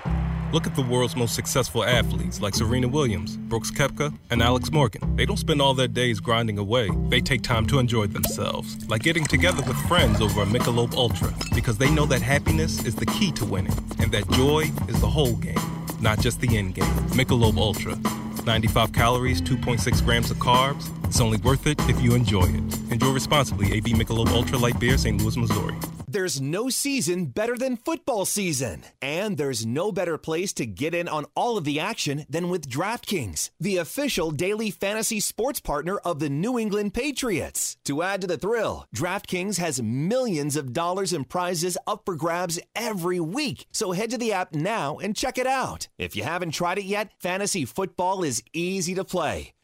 Look 0.54 0.68
at 0.68 0.76
the 0.76 0.84
world's 0.84 1.16
most 1.16 1.34
successful 1.34 1.84
athletes 1.84 2.40
like 2.40 2.54
Serena 2.54 2.88
Williams, 2.88 3.38
Brooks 3.38 3.72
Koepka, 3.72 4.16
and 4.30 4.44
Alex 4.44 4.72
Morgan. 4.72 5.16
They 5.16 5.26
don't 5.26 5.38
spend 5.38 5.60
all 5.60 5.74
their 5.74 5.88
days 5.88 6.20
grinding 6.20 6.60
away. 6.60 6.92
They 7.10 7.22
take 7.22 7.42
time 7.42 7.66
to 7.68 7.80
enjoy 7.80 8.06
themselves, 8.06 8.88
like 8.88 9.02
getting 9.02 9.26
together 9.26 9.64
with 9.68 9.76
friends 9.88 10.22
over 10.22 10.44
a 10.44 10.46
Michelob 10.46 10.94
Ultra, 10.94 11.34
because 11.56 11.80
they 11.80 11.90
know 11.90 12.06
that 12.06 12.22
happiness 12.22 12.86
is 12.86 12.94
the 12.94 13.08
key 13.08 13.32
to 13.32 13.46
winning, 13.46 13.76
and 13.98 14.12
that 14.12 14.30
joy 14.30 14.66
is 14.88 15.02
the 15.02 15.10
whole 15.10 15.34
game, 15.38 15.58
not 16.02 16.20
just 16.20 16.40
the 16.40 16.56
end 16.56 16.76
game. 16.76 16.86
Michelob 17.18 17.58
Ultra. 17.58 17.98
95 18.46 18.94
calories, 18.94 19.42
2.6 19.42 20.04
grams 20.06 20.32
of 20.32 20.38
carbs. 20.38 20.90
It's 21.06 21.22
only 21.22 21.38
worth 21.38 21.68
it 21.68 21.80
if 21.90 22.02
you 22.02 22.16
enjoy 22.16 22.44
it. 22.46 22.92
Enjoy 22.92 23.12
responsibly. 23.12 23.74
AB 23.74 23.94
Michelob 23.94 24.30
Ultra 24.30 24.58
Light 24.58 24.80
Beer, 24.80 24.98
St. 24.98 25.22
Louis, 25.22 25.38
Missouri. 25.38 25.76
There's 26.14 26.40
no 26.40 26.70
season 26.70 27.26
better 27.26 27.58
than 27.58 27.76
football 27.76 28.26
season. 28.26 28.84
And 29.02 29.36
there's 29.36 29.66
no 29.66 29.92
better 29.92 30.20
place 30.20 30.54
to 30.54 30.68
get 30.68 30.94
in 30.94 31.08
on 31.08 31.26
all 31.34 31.58
of 31.58 31.64
the 31.64 31.80
action 31.80 32.28
than 32.30 32.50
with 32.50 32.70
DraftKings, 32.70 33.50
the 33.60 33.78
official 33.78 34.30
daily 34.30 34.70
fantasy 34.70 35.20
sports 35.20 35.60
partner 35.60 35.98
of 35.98 36.20
the 36.20 36.30
New 36.30 36.60
England 36.60 36.94
Patriots. 36.94 37.78
To 37.86 38.04
add 38.04 38.22
to 38.22 38.28
the 38.28 38.38
thrill, 38.38 38.86
DraftKings 38.96 39.58
has 39.58 39.82
millions 39.82 40.56
of 40.56 40.72
dollars 40.72 41.14
in 41.14 41.24
prizes 41.24 41.80
up 41.88 42.04
for 42.06 42.16
grabs 42.16 42.60
every 42.76 43.20
week. 43.20 43.66
So 43.72 43.92
head 43.94 44.12
to 44.12 44.20
the 44.20 44.34
app 44.34 44.54
now 44.54 45.00
and 45.00 45.16
check 45.16 45.40
it 45.40 45.48
out. 45.48 45.88
If 45.98 46.16
you 46.16 46.22
haven't 46.22 46.52
tried 46.52 46.78
it 46.78 46.86
yet, 46.86 47.12
fantasy 47.20 47.66
football 47.66 48.24
is 48.24 48.33
easy 48.54 48.96
to 48.96 49.04
play. 49.04 49.52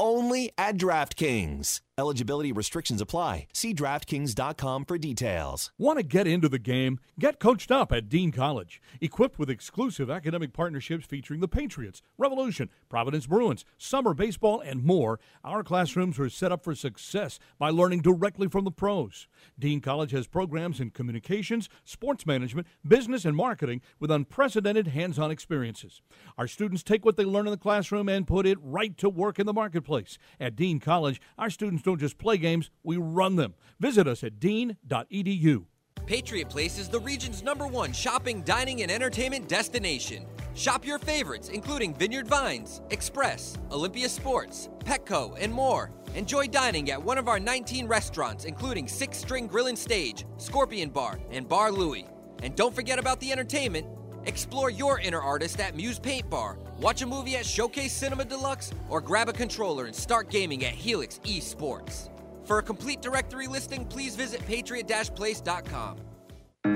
only 0.00 0.50
at 0.58 0.76
DraftKings. 0.76 1.80
Eligibility 1.96 2.50
restrictions 2.50 3.00
apply. 3.00 3.46
See 3.52 3.72
DraftKings.com 3.72 4.84
for 4.84 4.98
details. 4.98 5.70
Want 5.78 6.00
to 6.00 6.02
get 6.02 6.26
into 6.26 6.48
the 6.48 6.58
game? 6.58 6.98
Get 7.20 7.38
coached 7.38 7.70
up 7.70 7.92
at 7.92 8.08
Dean 8.08 8.32
College. 8.32 8.82
Equipped 9.00 9.38
with 9.38 9.48
exclusive 9.48 10.10
academic 10.10 10.52
partnerships 10.52 11.06
featuring 11.06 11.38
the 11.38 11.46
Patriots, 11.46 12.02
Revolution, 12.18 12.68
Providence 12.88 13.26
Bruins, 13.26 13.64
summer 13.78 14.12
baseball, 14.12 14.58
and 14.58 14.82
more, 14.82 15.20
our 15.44 15.62
classrooms 15.62 16.18
are 16.18 16.28
set 16.28 16.50
up 16.50 16.64
for 16.64 16.74
success 16.74 17.38
by 17.60 17.70
learning 17.70 18.00
directly 18.00 18.48
from 18.48 18.64
the 18.64 18.72
pros. 18.72 19.28
Dean 19.56 19.80
College 19.80 20.10
has 20.10 20.26
programs 20.26 20.80
in 20.80 20.90
communications, 20.90 21.68
sports 21.84 22.26
management, 22.26 22.66
business, 22.84 23.24
and 23.24 23.36
marketing 23.36 23.80
with 24.00 24.10
unprecedented 24.10 24.88
hands 24.88 25.16
on 25.16 25.30
experiences. 25.30 26.02
Our 26.36 26.48
students 26.48 26.82
take 26.82 27.04
what 27.04 27.16
they 27.16 27.24
learn 27.24 27.46
in 27.46 27.52
the 27.52 27.56
classroom 27.56 28.08
and 28.08 28.26
put 28.26 28.46
it 28.46 28.58
right 28.60 28.98
to 28.98 29.08
work 29.08 29.38
in 29.38 29.46
the 29.46 29.52
marketplace. 29.52 30.18
At 30.40 30.56
Dean 30.56 30.80
College, 30.80 31.20
our 31.38 31.50
students 31.50 31.83
don't 31.84 32.00
just 32.00 32.18
play 32.18 32.36
games, 32.36 32.70
we 32.82 32.96
run 32.96 33.36
them. 33.36 33.54
Visit 33.78 34.08
us 34.08 34.24
at 34.24 34.40
dean.edu. 34.40 35.66
Patriot 36.06 36.50
Place 36.50 36.78
is 36.78 36.88
the 36.88 37.00
region's 37.00 37.42
number 37.42 37.66
one 37.66 37.92
shopping, 37.92 38.42
dining, 38.42 38.82
and 38.82 38.90
entertainment 38.90 39.48
destination. 39.48 40.26
Shop 40.54 40.84
your 40.84 40.98
favorites, 40.98 41.48
including 41.48 41.94
Vineyard 41.94 42.28
Vines, 42.28 42.82
Express, 42.90 43.56
Olympia 43.70 44.08
Sports, 44.08 44.68
Petco, 44.80 45.36
and 45.40 45.52
more. 45.52 45.90
Enjoy 46.14 46.46
dining 46.46 46.90
at 46.90 47.02
one 47.02 47.16
of 47.16 47.26
our 47.26 47.40
19 47.40 47.86
restaurants, 47.86 48.44
including 48.44 48.86
Six 48.86 49.16
String 49.18 49.46
Grill 49.46 49.66
and 49.66 49.78
Stage, 49.78 50.26
Scorpion 50.36 50.90
Bar, 50.90 51.18
and 51.30 51.48
Bar 51.48 51.72
Louie. 51.72 52.06
And 52.42 52.54
don't 52.54 52.74
forget 52.74 52.98
about 52.98 53.18
the 53.20 53.32
entertainment. 53.32 53.86
Explore 54.26 54.70
your 54.70 55.00
inner 55.00 55.20
artist 55.20 55.60
at 55.60 55.76
Muse 55.76 55.98
Paint 55.98 56.28
Bar, 56.30 56.58
watch 56.80 57.02
a 57.02 57.06
movie 57.06 57.36
at 57.36 57.46
Showcase 57.46 57.92
Cinema 57.92 58.24
Deluxe, 58.24 58.72
or 58.88 59.00
grab 59.00 59.28
a 59.28 59.32
controller 59.32 59.84
and 59.86 59.94
start 59.94 60.30
gaming 60.30 60.64
at 60.64 60.72
Helix 60.72 61.20
Esports. 61.24 62.08
For 62.44 62.58
a 62.58 62.62
complete 62.62 63.00
directory 63.00 63.46
listing, 63.46 63.84
please 63.86 64.16
visit 64.16 64.44
patriot-place.com. 64.46 65.98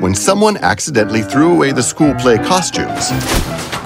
When 0.01 0.15
someone 0.15 0.59
accidentally 0.59 1.23
threw 1.23 1.53
away 1.53 1.73
the 1.73 1.83
school 1.83 2.15
play 2.15 2.37
costumes, 2.37 3.09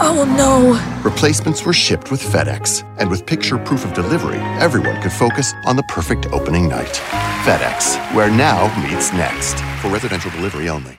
Oh 0.05 0.25
no! 0.37 0.75
replacements 1.09 1.65
were 1.65 1.73
shipped 1.73 2.11
with 2.11 2.21
FedEx. 2.21 2.83
And 2.99 3.09
with 3.09 3.25
picture 3.25 3.57
proof 3.59 3.85
of 3.85 3.95
delivery, 3.95 4.39
everyone 4.61 5.01
could 5.01 5.13
focus 5.13 5.53
on 5.65 5.77
the 5.77 5.85
perfect 5.85 6.27
opening 6.27 6.69
night. 6.69 7.01
FedEx, 7.45 7.97
where 8.15 8.31
now 8.31 8.67
meets 8.83 9.13
next. 9.13 9.55
For 9.81 9.89
residential 9.89 10.31
delivery 10.33 10.69
only. 10.69 10.99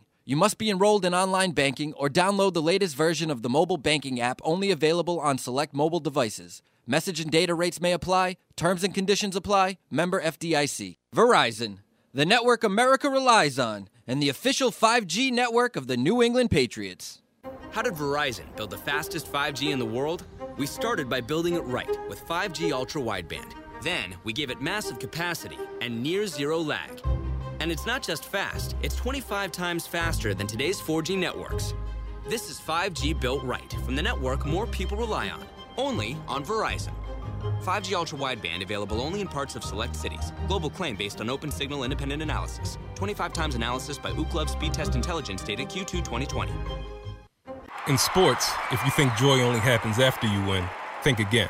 You 0.23 0.35
must 0.35 0.59
be 0.59 0.69
enrolled 0.69 1.03
in 1.03 1.15
online 1.15 1.51
banking 1.51 1.93
or 1.93 2.07
download 2.07 2.53
the 2.53 2.61
latest 2.61 2.95
version 2.95 3.31
of 3.31 3.41
the 3.41 3.49
mobile 3.49 3.77
banking 3.77 4.21
app 4.21 4.39
only 4.43 4.69
available 4.69 5.19
on 5.19 5.39
select 5.39 5.73
mobile 5.73 5.99
devices. 5.99 6.61
Message 6.85 7.19
and 7.19 7.31
data 7.31 7.55
rates 7.55 7.81
may 7.81 7.91
apply. 7.91 8.37
Terms 8.55 8.83
and 8.83 8.93
conditions 8.93 9.35
apply. 9.35 9.79
Member 9.89 10.21
FDIC. 10.21 10.97
Verizon, 11.15 11.79
the 12.13 12.25
network 12.25 12.63
America 12.63 13.09
relies 13.09 13.57
on, 13.57 13.87
and 14.05 14.21
the 14.21 14.29
official 14.29 14.71
5G 14.71 15.31
network 15.31 15.75
of 15.75 15.87
the 15.87 15.97
New 15.97 16.21
England 16.21 16.51
Patriots. 16.51 17.21
How 17.71 17.81
did 17.81 17.93
Verizon 17.93 18.55
build 18.55 18.69
the 18.69 18.77
fastest 18.77 19.31
5G 19.31 19.71
in 19.71 19.79
the 19.79 19.85
world? 19.85 20.25
We 20.55 20.67
started 20.67 21.09
by 21.09 21.21
building 21.21 21.55
it 21.55 21.63
right 21.63 21.97
with 22.07 22.23
5G 22.27 22.71
ultra 22.71 23.01
wideband. 23.01 23.53
Then 23.81 24.15
we 24.23 24.33
gave 24.33 24.51
it 24.51 24.61
massive 24.61 24.99
capacity 24.99 25.57
and 25.81 26.03
near 26.03 26.27
zero 26.27 26.59
lag. 26.59 27.01
And 27.61 27.71
it's 27.71 27.85
not 27.85 28.01
just 28.01 28.25
fast, 28.25 28.75
it's 28.81 28.95
25 28.95 29.51
times 29.51 29.85
faster 29.85 30.33
than 30.33 30.47
today's 30.47 30.81
4G 30.81 31.15
networks. 31.15 31.75
This 32.27 32.49
is 32.49 32.59
5G 32.59 33.19
built 33.21 33.43
right 33.43 33.71
from 33.85 33.95
the 33.95 34.01
network 34.01 34.47
more 34.47 34.65
people 34.65 34.97
rely 34.97 35.29
on, 35.29 35.45
only 35.77 36.17
on 36.27 36.43
Verizon. 36.43 36.91
5G 37.61 37.93
ultra 37.93 38.17
wideband 38.17 38.63
available 38.63 38.99
only 38.99 39.21
in 39.21 39.27
parts 39.27 39.55
of 39.55 39.63
select 39.63 39.95
cities. 39.95 40.33
Global 40.47 40.71
claim 40.71 40.95
based 40.95 41.21
on 41.21 41.29
open 41.29 41.51
signal 41.51 41.83
independent 41.83 42.23
analysis. 42.23 42.79
25 42.95 43.31
times 43.31 43.53
analysis 43.53 43.99
by 43.99 44.09
Ookla 44.13 44.49
Speed 44.49 44.73
Test 44.73 44.95
Intelligence 44.95 45.43
data 45.43 45.61
Q2 45.61 46.03
2020. 46.03 46.51
In 47.87 47.95
sports, 47.95 48.49
if 48.71 48.83
you 48.83 48.89
think 48.89 49.15
joy 49.17 49.39
only 49.41 49.59
happens 49.59 49.99
after 49.99 50.25
you 50.25 50.43
win, 50.45 50.67
think 51.03 51.19
again. 51.19 51.49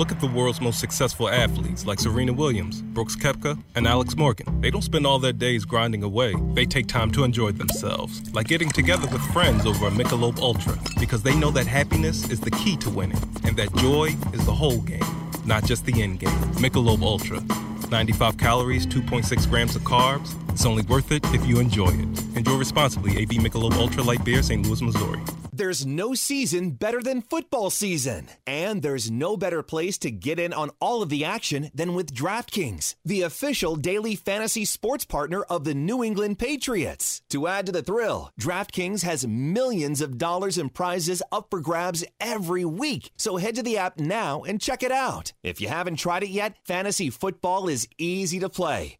Look 0.00 0.12
at 0.12 0.18
the 0.18 0.28
world's 0.28 0.62
most 0.62 0.80
successful 0.80 1.28
athletes 1.28 1.84
like 1.84 2.00
Serena 2.00 2.32
Williams, 2.32 2.80
Brooks 2.80 3.14
Koepka, 3.14 3.62
and 3.74 3.86
Alex 3.86 4.16
Morgan. 4.16 4.62
They 4.62 4.70
don't 4.70 4.80
spend 4.80 5.06
all 5.06 5.18
their 5.18 5.34
days 5.34 5.66
grinding 5.66 6.02
away. 6.02 6.34
They 6.54 6.64
take 6.64 6.86
time 6.86 7.10
to 7.10 7.22
enjoy 7.22 7.52
themselves, 7.52 8.32
like 8.32 8.48
getting 8.48 8.70
together 8.70 9.06
with 9.08 9.20
friends 9.34 9.66
over 9.66 9.88
a 9.88 9.90
Michelob 9.90 10.38
Ultra, 10.38 10.78
because 10.98 11.22
they 11.22 11.36
know 11.36 11.50
that 11.50 11.66
happiness 11.66 12.30
is 12.30 12.40
the 12.40 12.50
key 12.50 12.78
to 12.78 12.88
winning, 12.88 13.22
and 13.44 13.58
that 13.58 13.74
joy 13.76 14.16
is 14.32 14.46
the 14.46 14.54
whole 14.54 14.80
game, 14.80 15.04
not 15.44 15.66
just 15.66 15.84
the 15.84 16.02
end 16.02 16.20
game. 16.20 16.30
Michelob 16.54 17.02
Ultra. 17.02 17.44
95 17.90 18.38
calories, 18.38 18.86
2.6 18.86 19.50
grams 19.50 19.76
of 19.76 19.82
carbs. 19.82 20.34
It's 20.52 20.66
only 20.66 20.82
worth 20.82 21.12
it 21.12 21.24
if 21.32 21.46
you 21.46 21.60
enjoy 21.60 21.88
it. 21.88 22.36
Enjoy 22.36 22.56
responsibly. 22.56 23.16
AB 23.18 23.38
Michelob 23.38 23.72
Ultra 23.74 24.02
Light 24.02 24.24
Beer, 24.24 24.42
St. 24.42 24.66
Louis, 24.66 24.82
Missouri. 24.82 25.20
There's 25.52 25.84
no 25.84 26.14
season 26.14 26.70
better 26.70 27.02
than 27.02 27.22
football 27.22 27.70
season. 27.70 28.28
And 28.46 28.82
there's 28.82 29.10
no 29.10 29.36
better 29.36 29.62
place 29.62 29.98
to 29.98 30.10
get 30.10 30.38
in 30.38 30.52
on 30.52 30.70
all 30.80 31.02
of 31.02 31.08
the 31.08 31.24
action 31.24 31.70
than 31.74 31.94
with 31.94 32.14
DraftKings, 32.14 32.94
the 33.04 33.22
official 33.22 33.76
daily 33.76 34.16
fantasy 34.16 34.64
sports 34.64 35.04
partner 35.04 35.42
of 35.42 35.64
the 35.64 35.74
New 35.74 36.02
England 36.02 36.38
Patriots. 36.38 37.22
To 37.30 37.46
add 37.46 37.66
to 37.66 37.72
the 37.72 37.82
thrill, 37.82 38.30
DraftKings 38.40 39.02
has 39.02 39.26
millions 39.26 40.00
of 40.00 40.18
dollars 40.18 40.58
in 40.58 40.68
prizes 40.70 41.22
up 41.30 41.48
for 41.50 41.60
grabs 41.60 42.04
every 42.20 42.64
week. 42.64 43.12
So 43.16 43.36
head 43.36 43.54
to 43.54 43.62
the 43.62 43.78
app 43.78 44.00
now 44.00 44.42
and 44.42 44.60
check 44.60 44.82
it 44.82 44.92
out. 44.92 45.32
If 45.42 45.60
you 45.60 45.68
haven't 45.68 45.96
tried 45.96 46.24
it 46.24 46.30
yet, 46.30 46.56
fantasy 46.64 47.10
football 47.10 47.68
is 47.68 47.86
easy 47.98 48.40
to 48.40 48.48
play. 48.48 48.99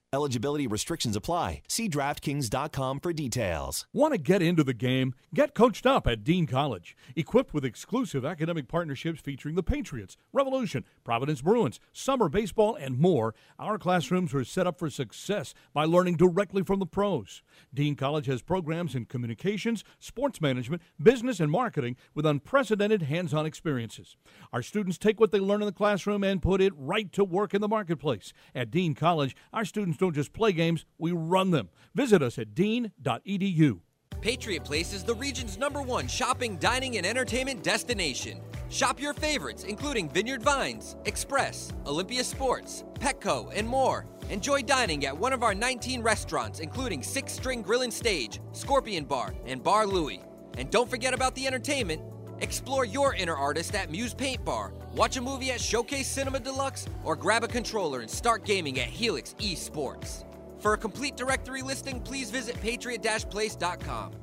Eligibility 0.13 0.67
restrictions 0.67 1.15
apply. 1.15 1.61
See 1.69 1.87
DraftKings.com 1.87 2.99
for 2.99 3.13
details. 3.13 3.87
Want 3.93 4.13
to 4.13 4.17
get 4.17 4.41
into 4.41 4.61
the 4.61 4.73
game? 4.73 5.13
Get 5.33 5.55
coached 5.55 5.85
up 5.85 6.05
at 6.05 6.25
Dean 6.25 6.47
College. 6.47 6.97
Equipped 7.15 7.53
with 7.53 7.63
exclusive 7.63 8.25
academic 8.25 8.67
partnerships 8.67 9.21
featuring 9.21 9.55
the 9.55 9.63
Patriots, 9.63 10.17
Revolution, 10.33 10.83
Providence 11.05 11.41
Bruins, 11.41 11.79
summer 11.93 12.27
baseball, 12.27 12.75
and 12.75 12.99
more, 12.99 13.33
our 13.57 13.77
classrooms 13.77 14.33
are 14.33 14.43
set 14.43 14.67
up 14.67 14.77
for 14.77 14.89
success 14.89 15.53
by 15.73 15.85
learning 15.85 16.17
directly 16.17 16.61
from 16.61 16.79
the 16.79 16.85
pros. 16.85 17.41
Dean 17.73 17.95
College 17.95 18.25
has 18.25 18.41
programs 18.41 18.95
in 18.95 19.05
communications, 19.05 19.85
sports 19.97 20.41
management, 20.41 20.81
business, 21.01 21.39
and 21.39 21.49
marketing 21.49 21.95
with 22.13 22.25
unprecedented 22.25 23.03
hands 23.03 23.33
on 23.33 23.45
experiences. 23.45 24.17
Our 24.51 24.61
students 24.61 24.97
take 24.97 25.21
what 25.21 25.31
they 25.31 25.39
learn 25.39 25.61
in 25.61 25.67
the 25.67 25.71
classroom 25.71 26.25
and 26.25 26.41
put 26.41 26.59
it 26.59 26.73
right 26.75 27.09
to 27.13 27.23
work 27.23 27.53
in 27.53 27.61
the 27.61 27.69
marketplace. 27.69 28.33
At 28.53 28.71
Dean 28.71 28.93
College, 28.93 29.37
our 29.53 29.63
students 29.63 30.00
don't 30.01 30.13
just 30.13 30.33
play 30.33 30.51
games, 30.51 30.85
we 30.97 31.13
run 31.13 31.51
them. 31.51 31.69
Visit 31.95 32.21
us 32.21 32.37
at 32.37 32.53
dean.edu. 32.53 33.79
Patriot 34.19 34.63
Place 34.63 34.93
is 34.93 35.03
the 35.03 35.15
region's 35.15 35.57
number 35.57 35.81
one 35.81 36.07
shopping, 36.07 36.57
dining, 36.57 36.97
and 36.97 37.05
entertainment 37.05 37.63
destination. 37.63 38.39
Shop 38.69 38.99
your 38.99 39.13
favorites, 39.13 39.63
including 39.63 40.09
Vineyard 40.09 40.43
Vines, 40.43 40.95
Express, 41.05 41.71
Olympia 41.87 42.23
Sports, 42.23 42.83
Petco, 42.95 43.51
and 43.55 43.67
more. 43.67 44.05
Enjoy 44.29 44.61
dining 44.61 45.05
at 45.05 45.17
one 45.17 45.33
of 45.33 45.43
our 45.43 45.55
19 45.55 46.01
restaurants, 46.01 46.59
including 46.59 47.01
Six 47.01 47.33
String 47.33 47.61
Grill 47.61 47.81
and 47.81 47.93
Stage, 47.93 48.39
Scorpion 48.53 49.05
Bar, 49.05 49.33
and 49.45 49.63
Bar 49.63 49.87
Louie. 49.87 50.21
And 50.57 50.69
don't 50.69 50.89
forget 50.89 51.13
about 51.13 51.33
the 51.35 51.47
entertainment. 51.47 52.01
Explore 52.41 52.85
your 52.85 53.13
inner 53.13 53.35
artist 53.35 53.75
at 53.75 53.91
Muse 53.91 54.15
Paint 54.15 54.43
Bar, 54.43 54.73
watch 54.95 55.15
a 55.15 55.21
movie 55.21 55.51
at 55.51 55.61
Showcase 55.61 56.07
Cinema 56.07 56.39
Deluxe, 56.39 56.87
or 57.03 57.15
grab 57.15 57.43
a 57.43 57.47
controller 57.47 57.99
and 58.01 58.09
start 58.09 58.45
gaming 58.45 58.79
at 58.79 58.87
Helix 58.87 59.35
Esports. 59.39 60.25
For 60.59 60.73
a 60.73 60.77
complete 60.77 61.15
directory 61.15 61.61
listing, 61.61 62.01
please 62.01 62.31
visit 62.31 62.59
patriot-place.com. 62.59 64.13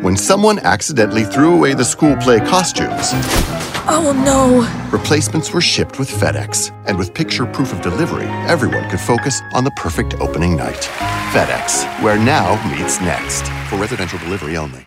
When 0.00 0.16
someone 0.16 0.58
accidentally 0.60 1.24
threw 1.24 1.54
away 1.54 1.74
the 1.74 1.84
school 1.84 2.16
play 2.16 2.38
costumes, 2.40 3.10
Oh 3.84 4.12
no! 4.24 4.66
replacements 4.90 5.52
were 5.52 5.60
shipped 5.60 5.98
with 5.98 6.08
FedEx. 6.08 6.70
And 6.86 6.96
with 6.96 7.12
picture 7.12 7.44
proof 7.44 7.74
of 7.74 7.82
delivery, 7.82 8.26
everyone 8.48 8.88
could 8.88 9.00
focus 9.00 9.42
on 9.52 9.64
the 9.64 9.72
perfect 9.72 10.14
opening 10.20 10.56
night. 10.56 10.88
FedEx, 11.32 11.84
where 12.02 12.16
now 12.18 12.54
meets 12.70 13.00
next. 13.02 13.42
For 13.68 13.76
residential 13.76 14.18
delivery 14.20 14.56
only. 14.56 14.86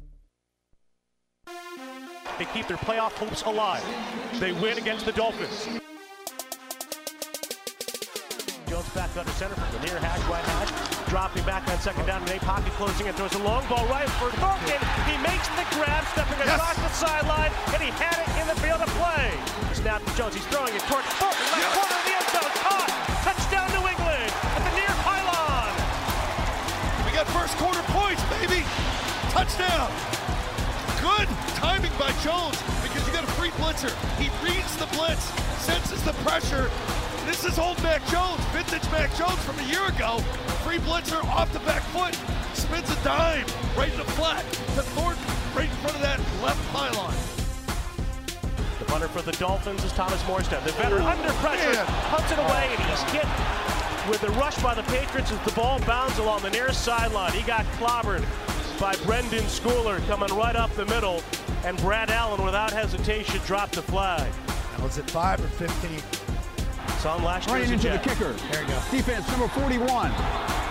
They 2.41 2.49
keep 2.57 2.65
their 2.65 2.81
playoff 2.81 3.13
hopes 3.21 3.45
alive. 3.45 3.85
They 4.41 4.49
win 4.49 4.73
against 4.81 5.05
the 5.05 5.13
Dolphins. 5.13 5.69
Jones 8.65 8.89
back 8.97 9.13
under 9.13 9.29
center 9.37 9.53
from 9.53 9.69
the 9.77 9.85
near 9.85 10.01
hash, 10.01 10.17
right 10.25 10.41
hash. 10.57 10.73
Dropping 11.05 11.45
back 11.45 11.69
on 11.69 11.77
second 11.77 12.09
down. 12.09 12.25
Nate 12.25 12.41
Pocket 12.41 12.73
closing 12.81 13.05
and 13.05 13.13
throws 13.13 13.37
a 13.37 13.43
long 13.45 13.61
ball 13.69 13.85
right 13.93 14.09
for 14.17 14.33
Thornton. 14.41 14.81
He 15.05 15.21
makes 15.21 15.45
the 15.53 15.69
grab, 15.77 16.01
stepping 16.17 16.41
across 16.41 16.73
the 16.81 16.89
sideline, 16.97 17.53
and 17.77 17.79
he 17.85 17.93
had 18.01 18.17
it 18.17 18.25
in 18.41 18.49
the 18.49 18.57
field 18.57 18.81
of 18.81 18.89
play. 18.97 19.29
Snap 19.77 20.01
to 20.01 20.11
Jones. 20.17 20.33
He's 20.33 20.49
throwing 20.49 20.73
it 20.73 20.81
towards 20.89 21.05
Thornton. 21.21 21.45
Left 21.45 21.77
corner 21.77 21.93
of 21.93 22.05
the 22.09 22.13
end 22.17 22.25
zone. 22.33 22.53
Caught. 22.65 22.89
Touchdown 23.21 23.69
New 23.69 23.85
England 23.85 24.33
at 24.33 24.61
the 24.65 24.73
near 24.81 24.93
pylon. 25.05 25.69
We 27.05 27.13
got 27.13 27.29
first 27.37 27.53
quarter 27.61 27.85
points, 27.93 28.25
baby. 28.33 28.65
Touchdown. 29.29 29.93
Good 30.97 31.29
timing 31.61 31.91
by 31.99 32.11
Jones 32.25 32.57
because 32.81 33.05
you 33.05 33.13
got 33.13 33.23
a 33.23 33.31
free 33.37 33.53
blitzer. 33.61 33.93
He 34.17 34.33
reads 34.43 34.75
the 34.77 34.87
blitz, 34.97 35.21
senses 35.61 36.01
the 36.03 36.13
pressure. 36.25 36.71
This 37.27 37.45
is 37.45 37.59
old 37.59 37.77
Mac 37.83 38.01
Jones, 38.07 38.41
vintage 38.49 38.83
Mac 38.91 39.13
Jones 39.15 39.37
from 39.45 39.59
a 39.59 39.63
year 39.69 39.85
ago. 39.85 40.17
Free 40.65 40.79
blitzer 40.79 41.23
off 41.23 41.53
the 41.53 41.59
back 41.59 41.83
foot, 41.93 42.17
spins 42.57 42.89
a 42.89 43.03
dime 43.03 43.45
right 43.77 43.91
in 43.91 43.97
the 43.99 44.09
flat 44.17 44.43
to 44.73 44.81
Thornton, 44.97 45.23
right 45.55 45.69
in 45.69 45.75
front 45.85 45.95
of 45.97 46.01
that 46.01 46.19
left 46.41 46.61
pylon. 46.73 47.13
The 48.79 48.85
punter 48.85 49.07
for 49.07 49.21
the 49.21 49.33
Dolphins 49.33 49.83
is 49.83 49.91
Thomas 49.93 50.21
Morstead. 50.23 50.65
The 50.65 50.71
veteran 50.71 51.03
under 51.03 51.31
pressure, 51.45 51.85
punts 52.09 52.31
it 52.31 52.39
away, 52.39 52.73
and 52.73 52.81
he's 52.89 53.03
hit 53.13 53.29
with 54.09 54.21
the 54.21 54.31
rush 54.31 54.59
by 54.63 54.73
the 54.73 54.83
Patriots 54.89 55.31
as 55.31 55.39
the 55.45 55.51
ball 55.51 55.79
bounds 55.81 56.17
along 56.17 56.41
the 56.41 56.49
near 56.49 56.73
sideline. 56.73 57.33
He 57.33 57.43
got 57.43 57.65
clobbered 57.77 58.25
by 58.81 58.95
Brenden 59.05 59.43
Schooler 59.43 60.03
coming 60.07 60.35
right 60.35 60.55
up 60.55 60.71
the 60.71 60.87
middle, 60.87 61.21
and 61.63 61.77
Brad 61.77 62.09
Allen, 62.09 62.43
without 62.43 62.71
hesitation, 62.71 63.39
dropped 63.45 63.73
the 63.73 63.81
flag. 63.81 64.31
Now 64.77 64.85
is 64.85 64.97
it 64.97 65.09
five 65.09 65.39
or 65.39 65.47
15? 65.47 66.01
It's 66.87 67.05
on 67.05 67.23
last 67.23 67.49
Running 67.49 67.69
year's 67.69 67.83
into 67.83 67.97
the 67.97 68.09
kicker. 68.09 68.33
There 68.51 68.61
you 68.61 68.67
go. 68.67 68.81
Defense 68.91 69.27
number 69.29 69.47
41. 69.47 70.11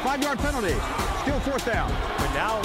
Five 0.02 0.22
yard 0.22 0.38
penalty. 0.38 0.74
Still 1.22 1.40
fourth 1.40 1.66
down. 1.66 1.90
But 2.18 2.32
now 2.34 2.62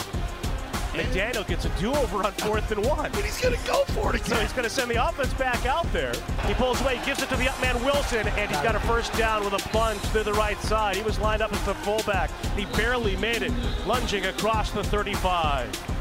McDaniel 0.95 1.45
gets 1.45 1.65
a 1.65 1.69
do-over 1.79 2.23
on 2.23 2.31
fourth 2.33 2.71
and 2.71 2.85
one. 2.85 3.11
But 3.11 3.25
he's 3.25 3.39
going 3.41 3.55
to 3.55 3.67
go 3.67 3.83
for 3.85 4.15
it 4.15 4.23
So 4.23 4.35
he's 4.35 4.53
going 4.53 4.63
to 4.63 4.69
send 4.69 4.89
the 4.89 5.05
offense 5.05 5.33
back 5.33 5.65
out 5.65 5.91
there. 5.91 6.13
He 6.47 6.53
pulls 6.53 6.81
away, 6.81 7.01
gives 7.05 7.21
it 7.21 7.29
to 7.29 7.35
the 7.35 7.49
up 7.49 7.59
man 7.59 7.83
Wilson, 7.83 8.27
and 8.27 8.49
he's 8.49 8.61
got 8.61 8.75
a 8.75 8.79
first 8.81 9.11
down 9.17 9.43
with 9.43 9.53
a 9.53 9.69
plunge 9.69 10.01
to 10.13 10.23
the 10.23 10.33
right 10.33 10.57
side. 10.59 10.95
He 10.95 11.03
was 11.03 11.19
lined 11.19 11.41
up 11.41 11.51
as 11.51 11.63
the 11.65 11.73
fullback. 11.73 12.31
He 12.55 12.65
barely 12.77 13.17
made 13.17 13.41
it, 13.41 13.51
lunging 13.85 14.25
across 14.25 14.71
the 14.71 14.83
35. 14.83 15.94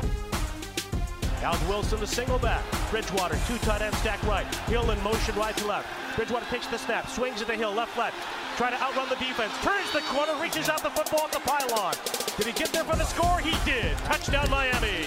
Now 1.45 1.53
Wilson, 1.69 2.01
the 2.01 2.07
single 2.07 2.39
back. 2.39 2.65
Bridgewater, 2.91 3.39
two 3.47 3.59
tight 3.59 3.83
end 3.83 3.95
stack 3.97 4.23
right. 4.23 4.47
Hill 4.65 4.91
in 4.91 5.03
motion 5.03 5.35
right 5.37 5.55
to 5.59 5.67
left. 5.67 5.87
Bridgewater 6.17 6.47
takes 6.47 6.67
the 6.69 6.79
snap, 6.79 7.07
swings 7.11 7.43
at 7.43 7.49
the 7.49 7.55
hill, 7.55 7.71
left 7.71 7.99
left. 7.99 8.17
Trying 8.57 8.73
to 8.73 8.81
outrun 8.83 9.11
the 9.11 9.17
defense. 9.17 9.53
Turns 9.61 9.93
the 9.93 10.01
corner, 10.09 10.33
reaches 10.41 10.71
out 10.71 10.83
the 10.83 10.89
football 10.89 11.27
at 11.27 11.33
the 11.33 11.41
pylon. 11.41 11.93
Did 12.39 12.47
he 12.47 12.53
get 12.55 12.73
there 12.73 12.85
for 12.85 12.97
the 12.97 13.05
score? 13.05 13.41
He 13.41 13.53
did. 13.71 13.95
Touchdown 14.09 14.49
Miami. 14.49 15.05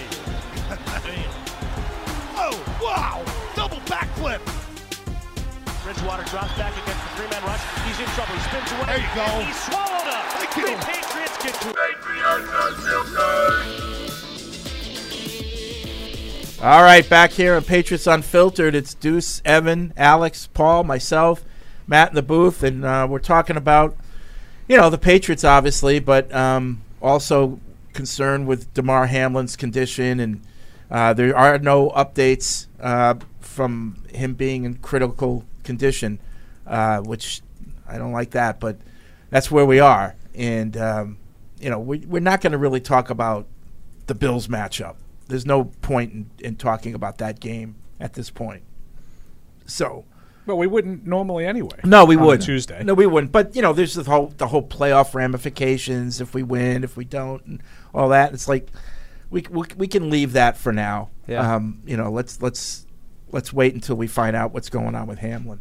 Oh, 2.40 2.54
wow! 2.80 3.24
Double 3.56 3.78
backflip. 3.90 4.38
Bridgewater 5.82 6.22
drops 6.30 6.56
back 6.56 6.70
against 6.70 7.02
the 7.02 7.10
three-man 7.18 7.42
rush. 7.42 7.60
He's 7.82 7.98
in 7.98 8.06
trouble. 8.14 8.34
He 8.34 8.40
spins 8.46 8.70
away. 8.78 8.86
There 8.86 9.02
you 9.02 9.10
go. 9.16 9.26
And 9.26 9.46
he's 9.48 9.60
swallowed 9.64 10.06
up. 10.06 10.22
Thank 10.38 10.54
the 10.54 10.70
you. 10.70 10.76
Patriots 10.86 11.36
get 11.42 11.54
to 11.62 11.74
All 16.60 16.82
right, 16.82 17.08
back 17.08 17.30
here 17.30 17.54
on 17.54 17.62
Patriots 17.62 18.08
Unfiltered, 18.08 18.74
it's 18.74 18.92
Deuce, 18.92 19.40
Evan, 19.44 19.92
Alex, 19.96 20.48
Paul, 20.48 20.82
myself, 20.82 21.44
Matt 21.86 22.08
in 22.08 22.16
the 22.16 22.22
booth, 22.22 22.64
and 22.64 22.84
uh, 22.84 23.06
we're 23.08 23.20
talking 23.20 23.56
about, 23.56 23.96
you 24.66 24.76
know, 24.76 24.90
the 24.90 24.98
Patriots, 24.98 25.44
obviously, 25.44 26.00
but 26.00 26.34
um, 26.34 26.82
also 27.00 27.60
concerned 27.92 28.48
with 28.48 28.74
Damar 28.74 29.06
Hamlin's 29.06 29.54
condition, 29.54 30.18
and 30.18 30.42
uh, 30.90 31.12
there 31.12 31.36
are 31.36 31.60
no 31.60 31.90
updates 31.90 32.66
uh, 32.80 33.14
from 33.38 34.02
him 34.12 34.34
being 34.34 34.64
in 34.64 34.78
critical 34.78 35.44
condition, 35.62 36.18
uh, 36.66 36.98
which 36.98 37.40
I 37.86 37.98
don't 37.98 38.12
like 38.12 38.30
that, 38.30 38.58
but 38.58 38.78
that's 39.30 39.48
where 39.48 39.64
we 39.64 39.78
are, 39.78 40.16
and 40.34 40.76
um, 40.76 41.18
you 41.60 41.70
know, 41.70 41.78
we, 41.78 41.98
we're 41.98 42.18
not 42.18 42.40
going 42.40 42.50
to 42.50 42.58
really 42.58 42.80
talk 42.80 43.10
about 43.10 43.46
the 44.08 44.14
Bills 44.16 44.48
matchup. 44.48 44.96
There's 45.28 45.46
no 45.46 45.64
point 45.64 46.12
in, 46.12 46.30
in 46.40 46.56
talking 46.56 46.94
about 46.94 47.18
that 47.18 47.38
game 47.40 47.76
at 48.00 48.14
this 48.14 48.30
point. 48.30 48.62
So, 49.66 50.04
Well, 50.46 50.56
we 50.56 50.66
wouldn't 50.66 51.06
normally 51.06 51.44
anyway. 51.44 51.80
no, 51.84 52.04
we 52.04 52.16
would 52.16 52.40
Tuesday. 52.40 52.82
No, 52.82 52.94
we 52.94 53.06
wouldn't. 53.06 53.32
But 53.32 53.54
you 53.54 53.62
know, 53.62 53.72
there's 53.72 53.94
the 53.94 54.04
whole 54.04 54.28
the 54.36 54.48
whole 54.48 54.62
playoff 54.66 55.14
ramifications. 55.14 56.20
If 56.20 56.34
we 56.34 56.42
win, 56.42 56.84
if 56.84 56.96
we 56.96 57.04
don't, 57.04 57.44
and 57.44 57.62
all 57.94 58.08
that. 58.08 58.32
It's 58.32 58.48
like 58.48 58.68
we 59.30 59.44
we, 59.50 59.64
we 59.76 59.86
can 59.86 60.08
leave 60.10 60.32
that 60.32 60.56
for 60.56 60.72
now. 60.72 61.10
Yeah. 61.26 61.54
Um, 61.56 61.82
you 61.84 61.96
know, 61.96 62.10
let's 62.10 62.40
let's 62.40 62.86
let's 63.30 63.52
wait 63.52 63.74
until 63.74 63.96
we 63.96 64.06
find 64.06 64.34
out 64.34 64.54
what's 64.54 64.70
going 64.70 64.94
on 64.94 65.06
with 65.06 65.18
Hamlin. 65.18 65.60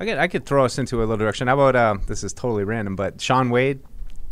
I 0.00 0.06
could 0.06 0.18
I 0.18 0.26
could 0.28 0.46
throw 0.46 0.64
us 0.64 0.78
into 0.78 0.96
a 0.98 1.00
little 1.00 1.18
direction. 1.18 1.46
How 1.48 1.54
about 1.54 1.76
uh, 1.76 1.98
this 2.06 2.24
is 2.24 2.32
totally 2.32 2.64
random, 2.64 2.96
but 2.96 3.20
Shaun 3.20 3.50
Wade 3.50 3.80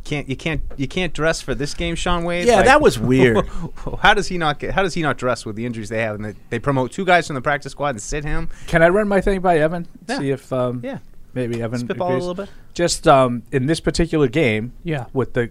can't 0.04 0.28
you 0.28 0.36
can't 0.36 0.62
you 0.76 0.88
can't 0.88 1.12
dress 1.12 1.40
for 1.40 1.54
this 1.54 1.74
game, 1.74 1.94
Shaun 1.94 2.24
Wade? 2.24 2.46
Yeah, 2.46 2.62
that 2.62 2.80
was 2.80 2.98
weird. 2.98 3.46
how 4.00 4.14
does 4.14 4.28
he 4.28 4.38
not 4.38 4.58
get? 4.58 4.74
How 4.74 4.82
does 4.82 4.94
he 4.94 5.02
not 5.02 5.16
dress 5.18 5.44
with 5.46 5.56
the 5.56 5.64
injuries 5.66 5.88
they 5.88 6.02
have? 6.02 6.16
And 6.16 6.24
they, 6.24 6.34
they 6.50 6.58
promote 6.58 6.92
two 6.92 7.04
guys 7.04 7.26
from 7.26 7.34
the 7.34 7.42
practice 7.42 7.72
squad 7.72 7.90
and 7.90 8.02
sit 8.02 8.24
him. 8.24 8.48
Can 8.66 8.82
I 8.82 8.88
run 8.88 9.08
my 9.08 9.20
thing 9.20 9.40
by 9.40 9.58
Evan? 9.58 9.86
Yeah. 10.08 10.18
See 10.18 10.30
if 10.30 10.52
um, 10.52 10.80
Yeah. 10.82 10.98
maybe 11.34 11.62
Evan 11.62 11.80
Spitball 11.80 12.12
a 12.12 12.18
little 12.18 12.34
bit? 12.34 12.48
Just 12.74 13.06
um, 13.06 13.42
in 13.52 13.66
this 13.66 13.80
particular 13.80 14.28
game, 14.28 14.72
Yeah. 14.84 15.06
with 15.12 15.34
the 15.34 15.50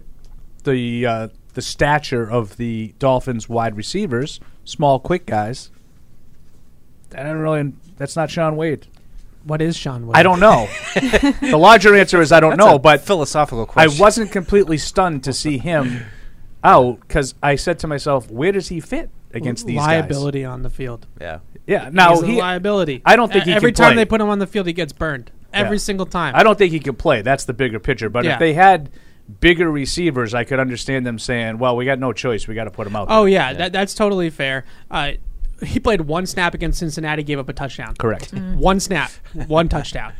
the 0.64 1.06
uh, 1.06 1.28
the 1.54 1.62
stature 1.62 2.28
of 2.30 2.56
the 2.56 2.94
Dolphins 2.98 3.48
wide 3.48 3.76
receivers, 3.76 4.40
small, 4.64 4.98
quick 4.98 5.26
guys. 5.26 5.70
I 7.16 7.22
don't 7.22 7.38
really. 7.38 7.72
That's 7.96 8.16
not 8.16 8.30
Shaun 8.30 8.56
Wade. 8.56 8.86
What 9.44 9.60
is 9.62 9.76
Shaun 9.76 10.06
Wade? 10.06 10.16
I 10.16 10.22
don't 10.22 10.40
know. 10.40 10.68
the 10.94 11.56
larger 11.58 11.94
answer 11.94 12.20
is 12.20 12.30
I 12.32 12.40
don't 12.40 12.50
That's 12.50 12.58
know, 12.66 12.76
a 12.76 12.78
but 12.78 13.00
philosophical 13.00 13.66
question. 13.66 13.96
I 13.96 14.00
wasn't 14.00 14.30
completely 14.32 14.78
stunned 14.78 15.24
to 15.24 15.32
see 15.32 15.58
him 15.58 16.04
out 16.64 17.00
because 17.00 17.34
I 17.42 17.56
said 17.56 17.78
to 17.80 17.86
myself, 17.88 18.30
"Where 18.30 18.52
does 18.52 18.68
he 18.68 18.80
fit 18.80 19.10
against 19.32 19.66
these 19.66 19.78
guys?" 19.78 19.86
liability 20.02 20.44
on 20.44 20.62
the 20.62 20.70
field. 20.70 21.06
Yeah. 21.20 21.40
Yeah. 21.66 21.90
Now 21.92 22.12
He's 22.14 22.22
a 22.22 22.26
he 22.26 22.40
liability. 22.40 23.02
I 23.04 23.16
don't 23.16 23.32
think 23.32 23.44
he 23.44 23.52
every 23.52 23.72
can 23.72 23.76
time 23.84 23.92
play. 23.94 23.96
they 23.96 24.04
put 24.08 24.20
him 24.20 24.28
on 24.28 24.38
the 24.38 24.46
field, 24.46 24.66
he 24.66 24.72
gets 24.72 24.92
burned. 24.92 25.30
Every 25.52 25.76
Yeah. 25.76 25.80
single 25.82 26.06
time. 26.06 26.34
I 26.36 26.42
don't 26.42 26.56
think 26.56 26.72
he 26.72 26.80
can 26.80 26.94
play. 26.94 27.22
That's 27.22 27.44
the 27.44 27.52
bigger 27.52 27.78
picture. 27.78 28.08
But 28.08 28.24
Yeah. 28.24 28.34
if 28.34 28.38
they 28.38 28.54
had 28.54 28.90
bigger 29.40 29.70
receivers, 29.70 30.34
I 30.34 30.44
could 30.44 30.58
understand 30.60 31.04
them 31.06 31.18
saying, 31.18 31.58
"Well, 31.58 31.76
we 31.76 31.84
got 31.84 31.98
no 31.98 32.12
choice. 32.12 32.46
We 32.48 32.54
got 32.54 32.64
to 32.64 32.70
put 32.70 32.86
him 32.86 32.96
out." 32.96 33.08
Oh 33.10 33.22
there." 33.24 33.32
yeah, 33.32 33.52
That, 33.54 33.72
that's 33.72 33.94
totally 33.94 34.30
fair. 34.30 34.64
Uh, 34.90 35.12
he 35.64 35.80
played 35.80 36.02
one 36.02 36.26
snap 36.26 36.54
against 36.54 36.78
Cincinnati, 36.78 37.22
gave 37.22 37.38
up 37.38 37.48
a 37.48 37.52
touchdown. 37.52 37.94
Correct. 37.96 38.32
Mm. 38.34 38.56
One 38.56 38.80
snap, 38.80 39.10
one 39.46 39.68
touchdown. 39.68 40.12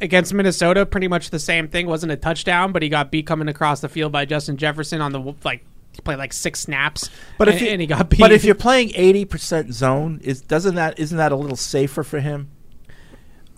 Against 0.00 0.32
Minnesota, 0.32 0.86
pretty 0.86 1.08
much 1.08 1.30
the 1.30 1.38
same 1.38 1.68
thing. 1.68 1.86
wasn't 1.86 2.12
a 2.12 2.16
touchdown, 2.16 2.72
but 2.72 2.82
he 2.82 2.88
got 2.88 3.10
beat 3.10 3.26
coming 3.26 3.48
across 3.48 3.80
the 3.80 3.88
field 3.88 4.12
by 4.12 4.24
Justin 4.24 4.56
Jefferson 4.56 5.00
on 5.00 5.12
the 5.12 5.34
like. 5.44 5.64
He 5.92 6.00
played 6.02 6.18
like 6.18 6.32
six 6.32 6.60
snaps, 6.60 7.10
But 7.36 7.48
if 7.48 7.54
and, 7.54 7.62
you, 7.62 7.68
and 7.72 7.80
he 7.80 7.86
got 7.88 8.08
beat. 8.08 8.20
but 8.20 8.30
if 8.30 8.44
you're 8.44 8.54
playing 8.54 8.92
eighty 8.94 9.24
percent 9.24 9.74
zone, 9.74 10.20
is 10.22 10.40
doesn't 10.40 10.76
that 10.76 10.98
isn't 11.00 11.18
that 11.18 11.32
a 11.32 11.36
little 11.36 11.56
safer 11.56 12.04
for 12.04 12.20
him? 12.20 12.48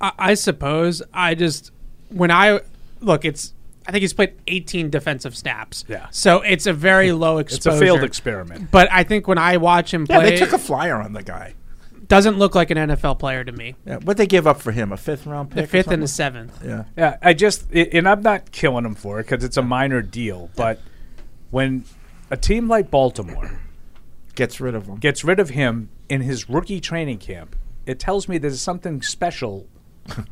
I, 0.01 0.13
I 0.19 0.35
suppose 0.35 1.03
I 1.13 1.35
just 1.35 1.71
when 2.09 2.31
I 2.31 2.61
look, 3.01 3.25
it's 3.27 3.53
I 3.87 3.93
think 3.93 4.03
he's 4.03 4.13
played 4.13 4.35
18 4.47 4.91
defensive 4.91 5.37
snaps. 5.37 5.85
Yeah. 5.89 6.07
so 6.11 6.41
it's 6.43 6.67
a 6.67 6.73
very 6.73 7.13
low 7.13 7.39
exposure. 7.39 7.57
It's 7.57 7.67
exposure. 7.67 7.77
a 7.77 7.87
failed 7.87 8.05
experiment. 8.05 8.71
But 8.71 8.89
I 8.93 9.03
think 9.05 9.27
when 9.27 9.39
I 9.39 9.57
watch 9.57 9.93
him 9.93 10.07
Yeah, 10.09 10.21
play, 10.21 10.31
they 10.31 10.37
took 10.37 10.53
a 10.53 10.59
flyer 10.59 10.97
on 10.97 11.13
the 11.13 11.23
guy. 11.23 11.55
doesn't 12.09 12.39
look 12.39 12.55
like 12.55 12.71
an 12.71 12.77
NFL 12.79 13.19
player 13.19 13.43
to 13.43 13.53
me. 13.53 13.75
Yeah, 13.87 13.97
what 13.99 14.17
they 14.19 14.27
give 14.27 14.47
up 14.47 14.61
for 14.61 14.71
him? 14.73 14.93
A 14.93 14.97
fifth 14.97 15.27
round 15.27 15.51
pick? 15.51 15.57
The 15.57 15.63
or 15.65 15.67
fifth 15.67 15.89
and 15.91 16.03
the 16.03 16.07
something? 16.09 16.49
seventh. 16.51 16.65
Yeah. 16.65 16.85
Yeah, 16.97 17.17
I 17.23 17.33
just 17.35 17.67
i- 17.75 17.89
and 17.93 18.09
I'm 18.09 18.23
not 18.23 18.53
killing 18.53 18.85
him 18.85 18.95
for 18.95 19.19
it 19.21 19.25
because 19.29 19.43
it's 19.45 19.57
a 19.57 19.63
minor 19.63 20.03
deal. 20.03 20.51
But 20.57 20.81
when 21.51 21.85
a 22.31 22.37
team 22.37 22.69
like 22.69 22.91
Baltimore 22.91 23.59
Gets 24.35 24.61
rid 24.61 24.75
of 24.75 24.87
him. 24.87 24.97
gets 24.97 25.25
rid 25.25 25.39
of 25.41 25.51
him 25.51 25.89
in 26.09 26.21
his 26.23 26.49
rookie 26.49 26.81
training 26.81 27.19
camp, 27.19 27.55
it 27.85 27.99
tells 27.99 28.29
me 28.29 28.39
there's 28.39 28.61
something 28.61 29.03
special 29.03 29.67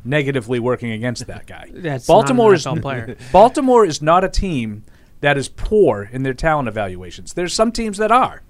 negatively 0.03 0.59
working 0.59 0.91
against 0.91 1.27
that 1.27 1.47
guy. 1.47 1.69
That's 1.73 2.05
Baltimore 2.05 2.53
is 2.53 2.63
player. 2.63 3.15
Baltimore 3.31 3.85
is 3.85 4.01
not 4.01 4.23
a 4.23 4.29
team 4.29 4.83
that 5.21 5.37
is 5.37 5.47
poor 5.49 6.09
in 6.11 6.23
their 6.23 6.33
talent 6.33 6.67
evaluations. 6.67 7.33
There's 7.33 7.53
some 7.53 7.71
teams 7.71 7.97
that 7.97 8.11
are. 8.11 8.41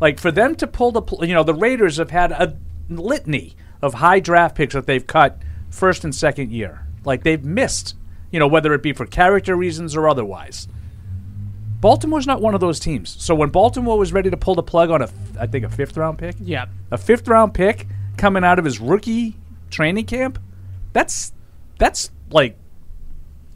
Like 0.00 0.18
for 0.20 0.30
them 0.30 0.54
to 0.56 0.66
pull 0.66 0.92
the, 0.92 1.02
pl- 1.02 1.24
you 1.24 1.34
know, 1.34 1.42
the 1.42 1.54
Raiders 1.54 1.96
have 1.96 2.10
had 2.10 2.32
a 2.32 2.56
litany 2.88 3.56
of 3.82 3.94
high 3.94 4.20
draft 4.20 4.54
picks 4.56 4.74
that 4.74 4.86
they've 4.86 5.06
cut 5.06 5.40
first 5.70 6.04
and 6.04 6.14
second 6.14 6.52
year. 6.52 6.86
Like 7.04 7.22
they've 7.22 7.42
missed, 7.44 7.94
you 8.30 8.38
know, 8.38 8.46
whether 8.46 8.72
it 8.74 8.82
be 8.82 8.92
for 8.92 9.06
character 9.06 9.56
reasons 9.56 9.96
or 9.96 10.08
otherwise. 10.08 10.68
Baltimore's 11.80 12.26
not 12.26 12.40
one 12.40 12.54
of 12.54 12.60
those 12.60 12.80
teams. 12.80 13.16
So 13.22 13.34
when 13.34 13.50
Baltimore 13.50 13.98
was 13.98 14.12
ready 14.12 14.30
to 14.30 14.36
pull 14.36 14.54
the 14.54 14.62
plug 14.62 14.90
on 14.90 15.02
a, 15.02 15.08
I 15.38 15.46
think 15.46 15.64
a 15.64 15.68
fifth 15.68 15.96
round 15.96 16.18
pick, 16.18 16.36
Yeah. 16.40 16.66
a 16.90 16.98
fifth 16.98 17.28
round 17.28 17.54
pick 17.54 17.86
coming 18.16 18.44
out 18.44 18.58
of 18.58 18.64
his 18.64 18.80
rookie 18.80 19.36
training 19.70 20.06
camp, 20.06 20.38
that's 20.96 21.32
that's 21.78 22.10
like 22.30 22.56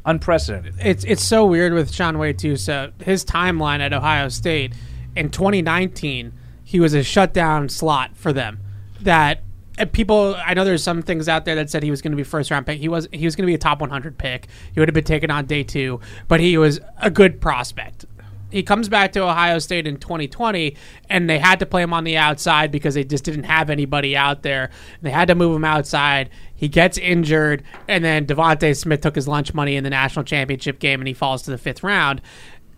unprecedented. 0.05 0.75
It's 0.79 1.05
it's 1.05 1.23
so 1.23 1.47
weird 1.47 1.73
with 1.73 1.93
Shaun 1.93 2.19
Wade 2.19 2.39
too. 2.39 2.57
So 2.57 2.93
his 3.03 3.25
timeline 3.25 3.81
at 3.81 3.95
Ohio 3.95 4.29
State 4.29 4.75
in 5.17 5.31
2019, 5.31 6.33
he 6.65 6.81
was 6.81 6.93
a 6.93 7.03
shutdown 7.03 7.71
slot 7.71 8.15
for 8.15 8.33
them. 8.33 8.61
That 9.01 9.43
eh, 9.79 9.87
people, 9.87 10.37
I 10.37 10.53
know 10.53 10.67
there's 10.67 10.83
some 10.83 11.01
things 11.01 11.29
out 11.29 11.47
there 11.47 11.55
that 11.55 11.71
said 11.71 11.83
he 11.83 11.91
was 11.91 12.03
going 12.03 12.13
to 12.13 12.17
be 12.17 12.25
first 12.25 12.51
round 12.51 12.67
pick. 12.67 12.79
He 12.79 12.89
was 12.89 13.09
he 13.11 13.25
was 13.25 13.35
going 13.35 13.45
to 13.45 13.51
be 13.51 13.55
a 13.55 13.59
top 13.59 13.81
100 13.81 14.19
pick. 14.19 14.49
He 14.75 14.79
would 14.79 14.89
have 14.89 14.95
been 14.95 15.05
taken 15.05 15.31
on 15.31 15.47
day 15.47 15.63
two, 15.63 16.01
but 16.29 16.41
he 16.41 16.59
was 16.59 16.79
a 16.99 17.11
good 17.11 17.41
prospect. 17.41 18.05
He 18.51 18.63
comes 18.63 18.89
back 18.89 19.13
to 19.13 19.23
Ohio 19.23 19.59
State 19.59 19.87
in 19.87 19.97
2020, 19.97 20.77
and 21.09 21.31
they 21.31 21.39
had 21.39 21.59
to 21.61 21.67
play 21.67 21.83
him 21.83 21.93
on 21.93 22.05
the 22.05 22.17
outside 22.17 22.71
because 22.71 22.95
they 22.95 23.05
just 23.05 23.25
didn't 23.25 23.45
have 23.45 23.71
anybody 23.71 24.17
out 24.17 24.43
there. 24.43 24.71
They 25.03 25.11
had 25.11 25.29
to 25.29 25.35
move 25.35 25.57
him 25.57 25.65
outside. 25.65 26.31
He 26.55 26.69
gets 26.69 26.99
injured, 26.99 27.63
and 27.89 28.05
then 28.05 28.27
DeVonta 28.27 28.77
Smith 28.77 29.01
took 29.01 29.15
his 29.15 29.29
lunch 29.29 29.55
money 29.55 29.77
in 29.77 29.85
the 29.85 29.91
national 29.91 30.25
championship 30.25 30.79
game, 30.79 31.01
and 31.01 31.09
he 31.09 31.15
falls 31.15 31.43
to 31.43 31.51
the 31.51 31.59
fifth 31.59 31.83
round. 31.83 32.21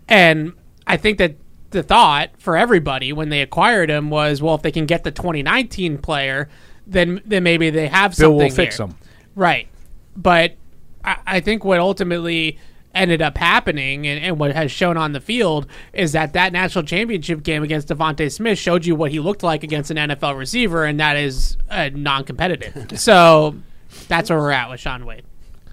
And 0.07 0.53
I 0.85 0.97
think 0.97 1.17
that 1.17 1.35
the 1.71 1.83
thought 1.83 2.29
for 2.37 2.55
everybody 2.55 3.11
when 3.11 3.29
they 3.29 3.41
acquired 3.41 3.89
him 3.89 4.09
was, 4.09 4.41
well, 4.41 4.55
if 4.55 4.61
they 4.61 4.71
can 4.71 4.85
get 4.85 5.03
the 5.03 5.11
2019 5.11 5.97
player, 5.97 6.49
then 6.87 7.21
then 7.25 7.43
maybe 7.43 7.69
they 7.69 7.87
have 7.87 8.11
Bill 8.11 8.29
something 8.29 8.37
will 8.37 8.49
fix 8.49 8.77
here. 8.77 8.87
him. 8.87 8.95
Right. 9.35 9.67
But 10.15 10.55
I, 11.03 11.17
I 11.25 11.39
think 11.39 11.65
what 11.65 11.79
ultimately 11.79 12.57
ended 12.93 13.21
up 13.21 13.37
happening 13.37 14.05
and, 14.07 14.23
and 14.23 14.39
what 14.39 14.51
has 14.53 14.71
shown 14.71 14.97
on 14.97 15.13
the 15.13 15.21
field 15.21 15.67
is 15.93 16.11
that 16.11 16.33
that 16.33 16.53
national 16.53 16.83
championship 16.85 17.43
game 17.43 17.63
against 17.63 17.87
DeVonta 17.87 18.31
Smith 18.31 18.57
showed 18.59 18.85
you 18.85 18.95
what 18.95 19.11
he 19.11 19.19
looked 19.19 19.43
like 19.43 19.63
against 19.63 19.91
an 19.91 19.97
NFL 19.97 20.37
receiver, 20.37 20.85
and 20.85 20.99
that 20.99 21.17
is 21.17 21.57
uh, 21.69 21.89
non 21.93 22.23
competitive. 22.23 22.99
so 22.99 23.55
that's 24.07 24.29
where 24.29 24.39
we're 24.39 24.51
at 24.51 24.69
with 24.69 24.79
Shaun 24.79 25.05
Wade. 25.05 25.23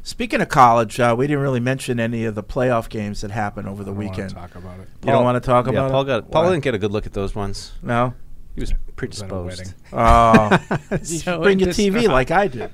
Speaking 0.03 0.41
of 0.41 0.49
college, 0.49 0.99
uh, 0.99 1.15
we 1.17 1.27
didn't 1.27 1.43
really 1.43 1.61
mention 1.61 2.01
any 2.01 2.25
of 2.25 2.35
the 2.35 2.43
playoff 2.43 2.89
games 2.89 3.21
that 3.21 3.31
happened 3.31 3.69
over 3.69 3.85
the 3.85 3.93
wanna 3.93 4.09
weekend. 4.09 4.31
talk 4.31 4.55
about 4.55 4.81
it. 4.81 4.89
You 5.05 5.13
don't 5.13 5.25
want 5.25 5.43
to 5.43 5.47
talk 5.47 5.67
yeah, 5.67 5.73
about 5.73 5.91
Paul 5.91 6.03
it? 6.03 6.07
Got, 6.07 6.31
Paul 6.31 6.45
Why? 6.45 6.51
didn't 6.51 6.65
get 6.65 6.75
a 6.75 6.79
good 6.79 6.91
look 6.91 7.07
at 7.07 7.13
those 7.13 7.35
ones. 7.35 7.73
No. 7.83 8.15
He 8.55 8.61
was 8.63 8.71
wedding. 8.73 8.95
predisposed. 8.97 9.75
Oh, 9.93 10.59
you 10.91 10.99
So 11.05 11.43
bring 11.43 11.59
your 11.59 11.69
TV 11.69 12.09
like 12.09 12.31
I 12.31 12.49
do. 12.49 12.69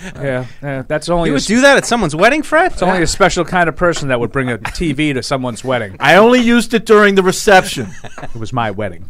Yeah, 0.16 0.46
yeah, 0.62 0.82
that's 0.86 1.08
only 1.08 1.28
You 1.30 1.32
would 1.34 1.42
s- 1.42 1.46
do 1.46 1.60
that 1.62 1.76
at 1.76 1.84
someone's 1.86 2.14
wedding, 2.14 2.42
Fred? 2.42 2.72
It's 2.72 2.82
only 2.82 3.02
a 3.02 3.06
special 3.06 3.44
kind 3.44 3.68
of 3.68 3.76
person 3.76 4.08
that 4.08 4.20
would 4.20 4.30
bring 4.32 4.50
a 4.50 4.58
TV 4.78 5.12
to 5.14 5.22
someone's 5.22 5.64
wedding. 5.64 5.96
I 6.00 6.16
only 6.16 6.40
used 6.40 6.72
it 6.74 6.86
during 6.86 7.14
the 7.16 7.22
reception. 7.22 7.88
It 8.22 8.34
was 8.36 8.52
my 8.52 8.70
wedding. 8.70 9.06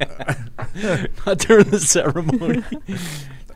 Not 1.26 1.38
during 1.38 1.68
the 1.70 1.80
ceremony. 1.80 2.62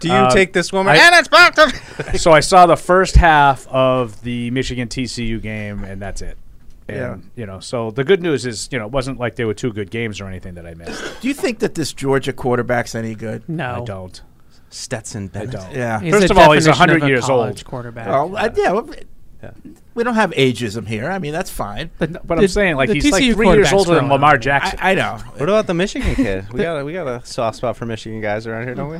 Do 0.00 0.09
you 0.09 0.14
Uh, 0.14 0.30
take 0.30 0.52
this 0.52 0.72
woman? 0.72 0.94
I- 0.94 0.98
and 0.98 1.14
it's 1.14 1.28
back 1.28 1.54
to 1.54 2.18
so 2.18 2.32
I 2.32 2.40
saw 2.40 2.66
the 2.66 2.76
first 2.76 3.16
half 3.16 3.66
of 3.68 4.20
the 4.22 4.50
Michigan 4.50 4.88
TCU 4.88 5.40
game, 5.40 5.84
and 5.84 6.02
that's 6.02 6.20
it. 6.22 6.36
And, 6.88 6.96
Yeah. 6.98 7.16
You 7.36 7.46
know, 7.46 7.60
so 7.60 7.90
the 7.92 8.02
good 8.04 8.20
news 8.20 8.44
is, 8.44 8.68
you 8.72 8.78
know, 8.78 8.86
it 8.86 8.92
wasn't 8.92 9.18
like 9.20 9.36
they 9.36 9.44
were 9.44 9.54
two 9.54 9.72
good 9.72 9.90
games 9.90 10.20
or 10.20 10.26
anything 10.26 10.54
that 10.54 10.66
I 10.66 10.74
missed. 10.74 11.02
Do 11.20 11.28
you 11.28 11.34
think 11.34 11.60
that 11.60 11.74
this 11.76 11.92
Georgia 11.92 12.32
quarterback's 12.32 12.94
any 12.94 13.14
good? 13.14 13.48
No. 13.48 13.82
I 13.82 13.84
don't. 13.84 14.20
Stetson 14.73 15.24
I 15.24 15.39
Bennett. 15.39 15.51
don't. 15.53 15.73
Yeah. 15.73 16.01
He's 16.01 16.12
First 16.15 16.31
of 16.31 16.39
all, 16.39 16.53
he's 16.53 16.65
definition 16.65 16.90
of 16.90 17.01
100 17.01 17.03
a 17.05 17.09
years 17.09 17.28
old. 17.28 17.65
quarterback. 17.65 18.07
Well, 18.09 18.36
uh, 18.36 18.51
yeah, 18.57 18.73
well, 18.73 18.89
we 19.94 20.05
don't 20.05 20.15
have 20.15 20.31
ageism 20.32 20.86
here. 20.86 21.11
I 21.11 21.19
mean, 21.19 21.32
that's 21.32 21.51
fine. 21.51 21.90
But, 21.99 22.27
But 22.27 22.39
I'm 22.39 22.49
saying, 22.49 22.77
like, 22.77 22.90
he's 22.90 23.11
like 23.11 23.32
three 23.35 23.49
years 23.49 23.73
older 23.73 23.94
than 23.97 24.09
Lamar. 24.09 24.39
Jackson. 24.39 24.78
I, 24.81 24.93
I 24.93 24.94
know. 24.94 25.16
What 25.36 25.49
about 25.49 25.66
the 25.66 25.74
Michigan 25.74 26.15
kid? 26.15 26.53
We 26.53 26.61
got 26.62 26.78
a, 26.78 26.85
we 26.85 26.93
got 26.93 27.07
a 27.09 27.24
soft 27.27 27.57
spot 27.59 27.77
for 27.77 27.85
Michigan 27.86 28.20
guys 28.20 28.47
around 28.47 28.65
here, 28.65 28.74
don't 28.74 28.90
we? 28.90 28.99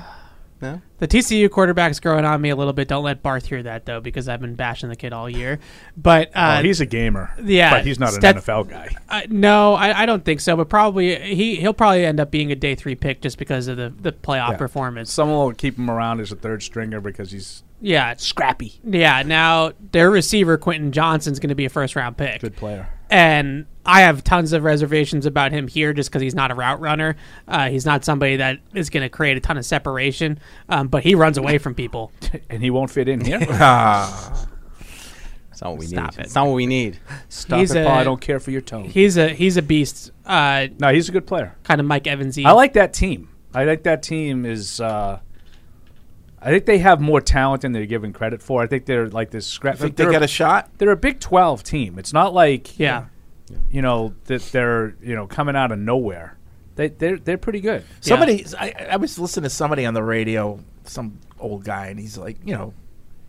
No. 0.63 0.81
The 0.99 1.09
TCU 1.09 1.51
quarterback's 1.51 1.99
growing 1.99 2.25
on 2.25 2.41
me 2.41 2.51
a 2.51 2.57
little 2.57 2.73
bit. 2.73 2.87
Don't 2.87 3.03
let 3.03 3.23
Barth 3.23 3.47
hear 3.47 3.63
that 3.65 3.85
though, 3.85 4.01
because 4.01 4.29
I've 4.29 4.41
been 4.41 4.55
bashing 4.55 4.89
the 4.89 4.95
kid 4.97 5.13
all 5.13 5.29
year. 5.29 5.59
But 5.97 6.31
uh, 6.37 6.59
oh, 6.61 6.63
he's 6.63 6.81
a 6.81 6.87
gamer. 6.87 7.35
yeah, 7.43 7.71
but 7.71 7.85
he's 7.85 7.99
not 7.99 8.13
Stet- 8.13 8.37
an 8.37 8.43
NFL 8.43 8.71
guy. 8.71 8.89
Uh, 9.09 9.23
no, 9.29 9.75
I, 9.75 10.03
I 10.03 10.07
don't 10.07 10.25
think 10.25 10.41
so. 10.41 10.57
But 10.57 10.69
probably 10.69 11.17
he 11.35 11.57
he'll 11.57 11.73
probably 11.75 12.07
end 12.07 12.21
up 12.21 12.31
being 12.31 12.53
a 12.53 12.57
day 12.57 12.75
three 12.77 12.95
pick 12.95 13.21
just 13.21 13.37
because 13.39 13.67
of 13.67 13.77
the 13.77 13.93
the 14.01 14.13
playoff 14.13 14.51
Yeah. 14.53 14.57
performance. 14.57 15.13
Someone 15.13 15.39
will 15.39 15.53
keep 15.55 15.77
him 15.77 15.91
around 15.91 16.21
as 16.21 16.31
a 16.31 16.37
third 16.37 16.63
stringer 16.63 17.01
because 17.01 17.33
he's 17.33 17.65
Yeah, 17.81 18.15
scrappy. 18.17 18.81
Yeah. 18.85 19.23
Now 19.25 19.73
their 19.91 20.11
receiver 20.11 20.57
Quentin 20.57 20.93
Johnston's 20.93 21.41
going 21.41 21.49
to 21.49 21.57
be 21.57 21.65
a 21.65 21.71
first 21.71 21.97
round 21.97 22.17
pick. 22.17 22.41
Good 22.41 22.55
player. 22.57 22.89
And 23.13 23.67
I 23.85 24.01
have 24.03 24.25
tons 24.25 24.53
of 24.55 24.65
reservations 24.65 25.27
about 25.27 25.53
him 25.53 25.69
here 25.69 25.93
just 25.93 26.09
because 26.11 26.23
he's 26.23 26.35
not 26.35 26.51
a 26.51 26.55
route 26.55 26.81
runner. 26.81 27.17
Uh, 27.47 27.69
he's 27.69 27.85
not 27.85 28.05
somebody 28.05 28.37
that 28.37 28.59
is 28.75 28.89
going 28.91 29.03
to 29.03 29.09
create 29.11 29.37
a 29.37 29.41
ton 29.41 29.59
of 29.59 29.67
separation, 29.67 30.39
um, 30.69 30.89
but 30.89 31.03
he 31.03 31.15
runs 31.15 31.37
away 31.37 31.59
from 31.59 31.75
people. 31.75 32.11
and 32.51 32.63
he 32.63 32.71
won't 32.71 32.91
fit 32.91 33.09
in 33.09 33.25
here. 33.25 33.41
Ah. 33.51 34.47
It's 35.51 35.61
not 35.61 35.73
what 35.73 35.81
we 35.81 35.87
Stop 35.87 36.13
need. 36.13 36.19
it. 36.21 36.25
It's 36.25 36.35
not 36.35 36.47
what 36.47 36.55
we 36.55 36.67
need. 36.67 36.99
Stop 37.29 37.61
He's 37.61 37.73
it, 37.75 37.83
a- 37.83 37.85
Paul. 37.85 37.99
I 37.99 38.05
don't 38.05 38.21
care 38.23 38.41
for 38.41 38.51
your 38.51 38.63
tone. 38.63 38.85
He's 38.85 39.19
a 39.19 39.29
he's 39.29 39.59
a 39.59 39.63
beast. 39.63 40.11
Uh, 40.25 40.69
no, 40.79 40.93
he's 40.93 41.11
a 41.11 41.13
good 41.13 41.27
player. 41.27 41.55
Kind 41.63 41.79
of 41.79 41.87
Mike 41.87 42.05
Evansy. 42.05 42.47
I 42.47 42.53
like 42.53 42.73
that 42.73 42.95
team. 42.95 43.29
I 43.53 43.67
think 43.67 43.83
that 43.83 44.03
team 44.03 44.47
is. 44.47 44.81
Uh, 44.81 45.21
I 46.45 46.51
think 46.51 46.67
they 46.67 46.79
have 46.79 47.01
more 47.01 47.21
talent 47.21 47.63
than 47.63 47.73
they're 47.73 47.87
given 47.87 48.13
credit 48.13 48.43
for. 48.43 48.63
I 48.63 48.67
think 48.67 48.85
they're 48.87 49.09
like 49.09 49.31
this 49.31 49.47
scrap. 49.47 49.77
Think 49.79 49.97
they're 49.97 50.07
they 50.07 50.13
got 50.13 50.23
a 50.23 50.29
shot? 50.29 50.71
They're 50.79 50.91
a 50.91 50.97
Big 50.97 51.21
Twelve 51.21 51.63
team. 51.63 51.99
It's 51.99 52.13
not 52.13 52.35
like 52.35 52.79
Yeah. 52.79 53.07
you 53.71 53.81
know 53.83 54.15
that 54.25 54.43
they're 54.53 54.97
you 55.03 55.15
know 55.15 55.27
coming 55.27 55.55
out 55.57 55.71
of 55.73 55.79
nowhere. 55.79 56.37
They 56.75 56.89
they're 56.89 57.19
they're 57.19 57.39
pretty 57.39 57.61
good. 57.61 57.85
Somebody, 58.01 58.45
I, 58.59 58.75
I 58.93 58.97
was 58.97 59.19
listening 59.19 59.45
to 59.45 59.51
somebody 59.51 59.85
on 59.87 59.95
the 59.95 60.03
radio, 60.03 60.59
some 60.85 61.19
old 61.39 61.65
guy, 61.65 61.87
and 61.89 62.01
he's 62.01 62.17
like, 62.19 62.39
you 62.45 62.55
know, 62.55 62.73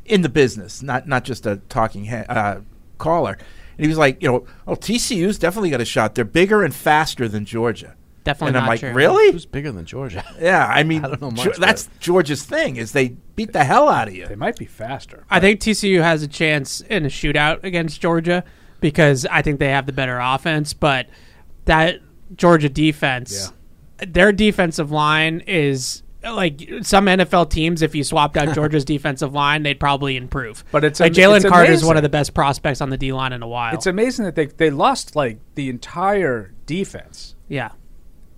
in 0.06 0.22
the 0.22 0.30
business, 0.30 0.81
not 0.81 1.07
not 1.07 1.23
just 1.23 1.45
a 1.45 1.57
talking 1.69 2.06
he- 2.06 2.15
uh, 2.15 2.61
caller. 2.98 3.38
And 3.77 3.85
he 3.85 3.88
was 3.88 3.98
like, 3.98 4.22
you 4.22 4.30
know, 4.31 4.45
oh, 4.68 4.76
TCU's 4.76 5.40
definitely 5.40 5.72
got 5.72 5.81
a 5.81 5.85
shot. 5.85 6.15
They're 6.15 6.23
bigger 6.26 6.64
and 6.64 6.73
faster 6.73 7.27
than 7.27 7.44
Georgia. 7.44 7.95
Definitely 8.23 8.49
And 8.49 8.57
I'm 8.57 8.63
not 8.63 8.69
like, 8.69 8.79
true. 8.79 8.93
really? 8.93 9.31
Who's 9.31 9.45
bigger 9.45 9.71
than 9.71 9.85
Georgia? 9.85 10.23
Yeah, 10.39 10.65
I 10.65 10.83
mean, 10.83 11.03
I 11.03 11.15
don't 11.15 11.35
know 11.35 11.51
Ge- 11.51 11.57
that's 11.57 11.89
Georgia's 11.99 12.43
thing 12.43 12.77
is 12.77 12.91
they 12.91 13.09
beat 13.35 13.53
the 13.53 13.63
hell 13.63 13.89
out 13.89 14.07
of 14.07 14.15
you. 14.15 14.27
They 14.27 14.35
might 14.35 14.57
be 14.57 14.65
faster. 14.65 15.25
I 15.29 15.39
think 15.39 15.59
TCU 15.59 16.01
has 16.01 16.23
a 16.23 16.27
chance 16.27 16.81
in 16.81 17.05
a 17.05 17.09
shootout 17.09 17.63
against 17.63 18.01
Georgia 18.01 18.43
because 18.79 19.25
I 19.25 19.41
think 19.41 19.59
they 19.59 19.69
have 19.69 19.85
the 19.85 19.93
better 19.93 20.19
offense, 20.19 20.73
but 20.73 21.07
that 21.65 21.99
Georgia 22.35 22.69
defense, 22.69 23.51
their 23.97 24.31
defensive 24.31 24.91
line 24.91 25.41
is 25.47 26.03
like 26.23 26.61
some 26.81 27.05
NFL 27.05 27.49
teams. 27.49 27.81
If 27.81 27.95
you 27.95 28.03
swapped 28.03 28.37
out 28.37 28.53
Georgia's 28.55 28.85
defensive 28.85 29.33
line, 29.33 29.63
they'd 29.63 29.79
probably 29.79 30.17
improve. 30.17 30.63
But 30.71 30.83
it's 30.83 30.99
like 30.99 31.13
Jalen 31.13 31.47
Carter 31.47 31.71
is 31.71 31.83
one 31.83 31.97
of 31.97 32.03
the 32.03 32.09
best 32.09 32.33
prospects 32.33 32.81
on 32.81 32.89
the 32.89 32.97
D 32.97 33.11
line 33.13 33.33
in 33.33 33.43
a 33.43 33.47
while. 33.47 33.73
It's 33.73 33.87
amazing 33.87 34.25
that 34.25 34.35
they 34.35 34.45
they 34.45 34.69
lost 34.69 35.15
like 35.15 35.39
the 35.55 35.69
entire 35.69 36.53
defense. 36.65 37.35
Yeah. 37.47 37.71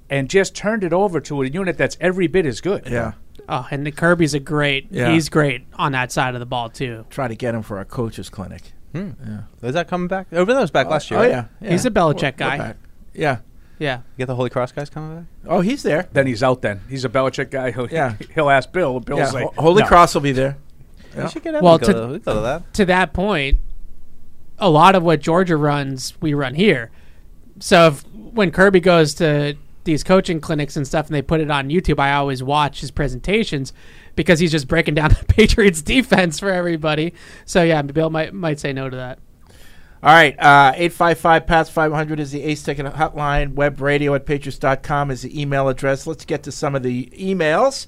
And 0.10 0.30
just 0.30 0.56
turned 0.56 0.84
it 0.84 0.94
over 0.94 1.20
to 1.22 1.42
a 1.42 1.48
unit 1.48 1.78
that's 1.78 1.98
every 2.00 2.28
bit 2.28 2.46
as 2.46 2.62
good. 2.62 2.84
Yeah. 2.88 3.14
Oh, 3.50 3.68
and 3.72 3.86
the 3.86 3.92
Kirby's 3.92 4.34
a 4.36 4.40
great. 4.40 4.88
Yeah. 4.92 5.12
He's 5.12 5.30
great 5.30 5.66
on 5.76 5.94
that 5.94 6.12
side 6.12 6.36
of 6.36 6.40
the 6.40 6.46
ball 6.46 6.70
too. 6.70 7.06
Try 7.10 7.28
to 7.28 7.36
get 7.36 7.56
him 7.56 7.64
for 7.64 7.80
a 7.80 7.86
coach's 7.86 8.30
clinic. 8.30 8.74
Hmm. 8.94 9.12
Yeah. 9.26 9.42
Is 9.64 9.74
that 9.74 9.88
coming 9.88 10.08
back? 10.08 10.28
Oh, 10.32 10.46
that 10.46 10.60
was 10.60 10.72
back 10.72 10.88
last 10.88 11.10
year. 11.10 11.20
Oh 11.20 11.24
right? 11.24 11.32
yeah, 11.32 11.46
yeah. 11.60 11.72
He's 11.72 11.86
a 11.86 11.92
Belichick 11.92 12.40
We're- 12.40 12.52
we're 12.52 12.58
guy. 12.58 12.74
Yeah. 13.14 13.38
Yeah. 13.78 13.98
You 13.98 14.04
get 14.20 14.28
the 14.28 14.36
Holy 14.36 14.50
Cross 14.50 14.72
guys 14.72 14.90
coming 14.90 15.18
back? 15.18 15.26
Oh, 15.48 15.60
he's 15.62 15.84
there. 15.84 16.08
Then 16.14 16.28
he's 16.28 16.42
out. 16.44 16.62
Then 16.62 16.82
he's 16.88 17.04
a 17.04 17.10
Belichick 17.10 17.50
guy. 17.52 17.72
He'll, 17.72 17.90
Yeah. 17.90 18.16
he'll 18.36 18.50
ask 18.50 18.72
Bill. 18.72 19.00
Bill's 19.00 19.20
Yeah, 19.20 19.30
like, 19.32 19.46
Ho- 19.56 19.62
Holy 19.64 19.82
"No." 19.82 19.88
Cross 19.88 20.14
will 20.14 20.22
be 20.22 20.32
there. 20.32 20.58
We 21.16 21.22
Yeah. 21.22 21.28
should 21.30 21.44
get 21.44 21.56
him 21.56 21.64
well, 21.64 21.80
to 21.80 21.86
to, 21.86 21.94
go, 21.94 22.14
to, 22.14 22.20
go 22.20 22.34
to 22.36 22.40
that. 22.42 22.74
to 22.76 22.86
that 22.86 23.12
point, 23.14 23.58
a 24.60 24.70
lot 24.70 24.96
of 24.96 25.04
what 25.04 25.20
Georgia 25.20 25.58
runs, 25.58 26.14
we 26.22 26.34
run 26.34 26.56
here. 26.56 26.90
So 27.60 27.88
if, 27.88 28.06
when 28.14 28.52
Kirby 28.52 28.80
goes 28.80 29.14
to 29.16 29.56
these 29.86 30.04
coaching 30.04 30.42
clinics 30.42 30.76
and 30.76 30.86
stuff, 30.86 31.08
and 31.08 31.16
they 31.16 31.22
put 31.22 31.40
it 31.40 31.50
on 31.50 31.70
YouTube, 31.70 32.00
I 32.00 32.14
always 32.14 32.44
watch 32.44 32.82
his 32.82 32.92
presentations 32.92 33.74
because 34.16 34.40
he's 34.40 34.52
just 34.52 34.68
breaking 34.68 34.96
down 34.96 35.10
the 35.20 35.26
Patriots 35.26 35.82
defense 35.82 36.40
for 36.40 36.50
everybody. 36.50 37.14
So 37.46 37.64
yeah, 37.64 37.82
Bill 37.82 38.10
might 38.10 38.34
might 38.34 38.60
say 38.60 38.74
no 38.74 38.90
to 38.90 38.98
that. 38.98 39.20
All 40.04 40.14
right, 40.14 40.38
uh, 40.40 40.74
855 40.76 41.48
PATS 41.48 41.70
500 41.72 42.20
is 42.20 42.32
the 42.32 42.44
Ace 42.44 42.62
Ticket 42.62 42.86
hotline. 42.86 43.56
Web 43.56 43.82
radio 43.82 44.14
at 44.14 44.28
patriots.com 44.28 45.10
is 45.10 45.24
the 45.24 45.42
email 45.42 45.68
address. 45.68 46.06
Let's 46.06 46.26
get 46.26 46.44
to 46.44 46.52
some 46.52 46.76
of 46.76 46.84
the 46.84 47.08
emails. 47.08 47.88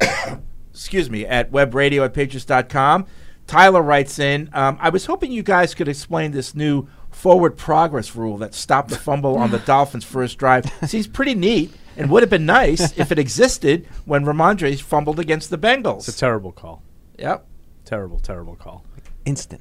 Excuse 0.72 1.10
me, 1.10 1.26
at 1.26 1.50
web 1.50 1.74
radio 1.74 2.04
at 2.04 2.14
patriots.com. 2.14 3.06
Tyler 3.46 3.82
writes 3.82 4.18
in 4.18 4.48
um, 4.54 4.78
I 4.80 4.88
was 4.88 5.04
hoping 5.04 5.32
you 5.32 5.42
guys 5.42 5.74
could 5.74 5.88
explain 5.88 6.30
this 6.30 6.54
new 6.54 6.86
forward 7.20 7.56
progress 7.58 8.16
rule 8.16 8.38
that 8.38 8.54
stopped 8.54 8.88
the 8.88 8.96
fumble 8.96 9.36
on 9.36 9.50
the 9.50 9.58
Dolphins' 9.66 10.04
first 10.04 10.38
drive. 10.38 10.64
Seems 10.86 11.06
pretty 11.06 11.34
neat 11.34 11.70
and 11.96 12.10
would 12.10 12.22
have 12.22 12.30
been 12.30 12.46
nice 12.46 12.96
if 12.98 13.12
it 13.12 13.18
existed 13.18 13.86
when 14.06 14.24
Rhamondre 14.24 14.80
fumbled 14.80 15.20
against 15.20 15.50
the 15.50 15.58
Bengals. 15.58 16.08
It's 16.08 16.16
a 16.16 16.18
terrible 16.18 16.50
call. 16.50 16.82
Yep. 17.18 17.44
Terrible, 17.84 18.18
terrible 18.20 18.56
call. 18.56 18.84
Instant. 19.26 19.60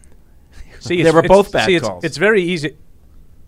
See, 0.80 1.04
They 1.04 1.12
were 1.12 1.22
both 1.22 1.52
bad 1.52 1.66
see, 1.66 1.76
it's- 1.76 1.90
calls. 1.90 2.04
It's, 2.06 2.16
very 2.16 2.42
easy. 2.42 2.78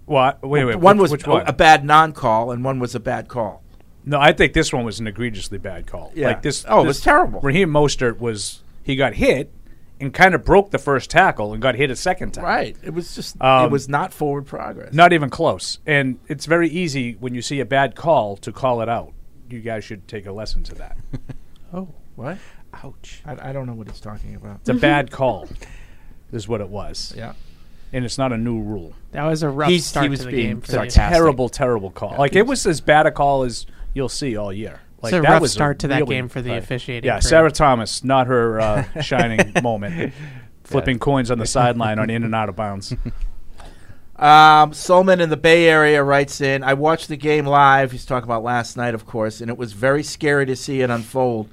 What? 0.05 0.41
Wait, 0.41 0.65
wait. 0.65 0.75
one 0.75 0.97
which, 0.97 1.03
was 1.03 1.11
which 1.11 1.27
one? 1.27 1.47
a 1.47 1.53
bad 1.53 1.85
non-call, 1.85 2.51
and 2.51 2.65
one 2.65 2.79
was 2.79 2.93
a 2.95 2.99
bad 2.99 3.29
call. 3.29 3.63
No, 4.03 4.19
I 4.19 4.33
think 4.33 4.51
this 4.51 4.73
one 4.73 4.83
was 4.83 4.99
an 4.99 5.07
egregiously 5.07 5.57
bad 5.57 5.88
call. 5.88 6.11
Yeah. 6.13 6.27
Like 6.27 6.41
this. 6.41 6.65
Oh, 6.67 6.83
it 6.83 6.88
was 6.88 6.99
terrible. 6.99 7.39
Raheem 7.39 7.69
Mostert 7.69 8.19
was 8.19 8.61
he 8.83 8.97
got 8.97 9.13
hit 9.13 9.53
and 10.01 10.13
kind 10.13 10.35
of 10.35 10.43
broke 10.43 10.71
the 10.71 10.77
first 10.79 11.09
tackle 11.09 11.53
and 11.53 11.61
got 11.61 11.75
hit 11.75 11.89
a 11.91 11.95
second 11.95 12.31
time. 12.31 12.43
Right. 12.43 12.75
It 12.83 12.93
was 12.93 13.15
just. 13.15 13.35
it 13.35 13.41
Um, 13.41 13.71
was 13.71 13.87
not 13.87 14.11
forward 14.13 14.45
progress. 14.47 14.93
Not 14.93 15.13
even 15.13 15.29
close. 15.29 15.79
And 15.85 16.19
it's 16.27 16.45
very 16.45 16.67
easy 16.69 17.13
when 17.19 17.33
you 17.35 17.41
see 17.41 17.59
a 17.59 17.65
bad 17.65 17.95
call 17.95 18.35
to 18.37 18.51
call 18.51 18.81
it 18.81 18.89
out. 18.89 19.13
You 19.49 19.59
guys 19.61 19.83
should 19.83 20.07
take 20.07 20.25
a 20.25 20.31
lesson 20.31 20.63
to 20.63 20.75
that. 20.75 20.97
Oh, 21.73 21.87
what? 22.15 22.37
Ouch. 22.83 23.21
I, 23.25 23.49
I 23.49 23.53
don't 23.53 23.65
know 23.65 23.73
what 23.73 23.87
he's 23.87 24.01
talking 24.01 24.35
about. 24.35 24.57
It's 24.59 24.67
a 24.67 24.73
bad 24.89 25.09
call, 25.09 25.47
is 26.33 26.45
what 26.49 26.59
it 26.59 26.67
was. 26.67 27.13
Yeah. 27.15 27.31
And 27.93 28.03
it's 28.03 28.17
not 28.17 28.33
a 28.33 28.37
new 28.37 28.59
rule. 28.61 28.93
That 29.13 29.23
was 29.25 29.41
a 29.41 29.47
rough 29.49 29.69
He's- 29.69 29.85
start 29.85 30.03
he 30.03 30.09
was 30.09 30.19
to 30.19 30.25
the 30.25 30.31
being 30.33 30.47
game. 30.47 30.61
For 30.61 30.83
It's 30.83 30.95
a 30.97 30.99
terrible, 30.99 31.47
terrible 31.47 31.89
call. 31.91 32.11
Yeah, 32.11 32.17
like 32.17 32.35
it 32.35 32.45
was 32.45 32.65
as 32.67 32.81
bad 32.81 33.05
a 33.07 33.11
call 33.11 33.43
as 33.43 33.65
you'll 33.93 34.09
see 34.09 34.35
all 34.35 34.51
year. 34.51 34.81
Like 35.01 35.13
It's 35.13 35.19
a 35.19 35.21
that 35.21 35.29
rough 35.29 35.41
was 35.41 35.51
start 35.51 35.79
to 35.79 35.87
that 35.89 36.01
really- 36.01 36.15
game 36.15 36.27
for 36.29 36.41
the 36.41 36.57
officiating 36.57 37.07
Yeah, 37.07 37.19
crew. 37.19 37.29
Sarah 37.29 37.51
Thomas, 37.51 38.03
not 38.03 38.27
her 38.27 38.59
uh, 38.59 38.83
shining 39.01 39.51
moment, 39.63 40.13
flipping 40.63 40.99
coins 40.99 41.31
on 41.31 41.39
the 41.39 41.45
sideline 41.45 41.97
on 41.99 42.09
in 42.09 42.23
and 42.23 42.35
out 42.35 42.49
of 42.49 42.55
bounds. 42.55 42.95
Um, 44.17 44.71
Solman 44.71 45.19
in 45.19 45.29
the 45.31 45.37
Bay 45.37 45.67
Area 45.67 46.03
writes 46.03 46.41
in, 46.41 46.63
I 46.63 46.75
watched 46.75 47.07
the 47.07 47.17
game 47.17 47.47
live. 47.47 47.91
He's 47.91 48.05
talking 48.05 48.25
about 48.27 48.43
last 48.43 48.77
night, 48.77 48.93
of 48.93 49.07
course, 49.07 49.41
and 49.41 49.49
it 49.49 49.57
was 49.57 49.73
very 49.73 50.03
scary 50.03 50.45
to 50.45 50.55
see 50.55 50.81
it 50.81 50.91
unfold. 50.91 51.49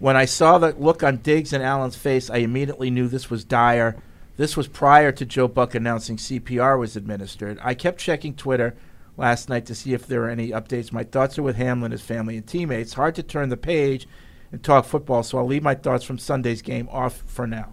When 0.00 0.16
I 0.16 0.24
saw 0.24 0.58
the 0.58 0.74
look 0.76 1.04
on 1.04 1.18
Diggs 1.18 1.52
and 1.52 1.62
Allen's 1.62 1.94
face, 1.94 2.28
I 2.28 2.38
immediately 2.38 2.90
knew 2.90 3.06
this 3.06 3.30
was 3.30 3.44
dire. 3.44 3.96
This 4.36 4.56
was 4.56 4.66
prior 4.66 5.12
to 5.12 5.24
Joe 5.24 5.46
Buck 5.46 5.76
announcing 5.76 6.16
CPR 6.16 6.80
was 6.80 6.96
administered. 6.96 7.60
I 7.62 7.74
kept 7.74 8.00
checking 8.00 8.34
Twitter 8.34 8.74
last 9.20 9.50
night 9.50 9.66
to 9.66 9.74
see 9.74 9.92
if 9.92 10.06
there 10.06 10.24
are 10.24 10.30
any 10.30 10.48
updates. 10.48 10.90
My 10.92 11.04
thoughts 11.04 11.38
are 11.38 11.42
with 11.42 11.56
Hamlin, 11.56 11.92
his 11.92 12.00
family, 12.00 12.36
and 12.38 12.46
teammates. 12.46 12.94
Hard 12.94 13.14
to 13.16 13.22
turn 13.22 13.50
the 13.50 13.56
page 13.56 14.08
and 14.50 14.62
talk 14.62 14.86
football, 14.86 15.22
so 15.22 15.38
I'll 15.38 15.46
leave 15.46 15.62
my 15.62 15.74
thoughts 15.74 16.04
from 16.04 16.18
Sunday's 16.18 16.62
game 16.62 16.88
off 16.90 17.22
for 17.26 17.46
now. 17.46 17.72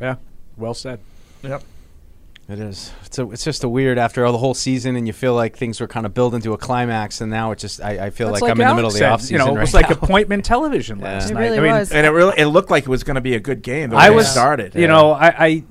Yeah, 0.00 0.16
well 0.56 0.74
said. 0.74 0.98
Yep. 1.42 1.62
It 2.46 2.58
is. 2.58 2.92
It's 3.06 3.18
a, 3.18 3.30
it's 3.30 3.44
just 3.44 3.64
a 3.64 3.68
weird 3.70 3.96
after 3.96 4.26
all 4.26 4.32
the 4.32 4.38
whole 4.38 4.52
season, 4.52 4.96
and 4.96 5.06
you 5.06 5.14
feel 5.14 5.32
like 5.34 5.56
things 5.56 5.80
were 5.80 5.86
kind 5.86 6.04
of 6.04 6.12
building 6.12 6.42
to 6.42 6.52
a 6.52 6.58
climax, 6.58 7.22
and 7.22 7.30
now 7.30 7.52
it 7.52 7.58
just 7.58 7.80
I, 7.80 8.06
I 8.06 8.10
feel 8.10 8.28
That's 8.28 8.42
like, 8.42 8.50
I'm 8.50 8.60
in 8.60 8.68
the 8.68 8.74
middle 8.74 8.90
Alex 8.90 8.94
of 8.96 8.98
the 8.98 8.98
said, 8.98 9.12
off 9.12 9.20
season. 9.22 9.34
You 9.34 9.38
know, 9.38 9.46
it 9.46 9.54
right 9.54 9.60
was 9.62 9.72
like 9.72 9.88
now. 9.88 9.96
appointment 9.96 10.44
television 10.44 10.98
last 11.00 11.30
It 11.30 11.34
night. 11.34 11.40
really 11.40 11.58
I 11.58 11.62
mean, 11.62 11.72
was. 11.72 11.92
And 11.92 12.06
it 12.06 12.10
really 12.10 12.34
it 12.36 12.46
looked 12.46 12.70
like 12.70 12.82
it 12.82 12.88
was 12.90 13.02
going 13.02 13.14
to 13.14 13.22
be 13.22 13.34
a 13.34 13.40
good 13.40 13.62
game. 13.62 13.90
The 13.90 13.96
I 13.96 14.10
way 14.10 14.14
it 14.14 14.16
was 14.16 14.30
started. 14.30 14.74
You 14.74 14.88
know, 14.88 15.12
I, 15.12 15.28
I 15.46 15.64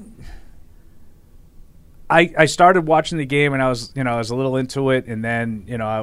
I 2.19 2.33
I 2.37 2.45
started 2.45 2.87
watching 2.87 3.17
the 3.17 3.25
game 3.25 3.53
and 3.53 3.61
I 3.61 3.69
was 3.69 3.91
you 3.95 4.03
know 4.03 4.13
I 4.13 4.17
was 4.17 4.29
a 4.29 4.35
little 4.35 4.55
into 4.57 4.89
it, 4.91 5.07
and 5.07 5.23
then 5.23 5.65
you 5.67 5.77
know, 5.77 5.85
I, 5.87 6.01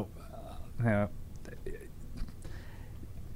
you 0.84 0.90
know 0.90 1.08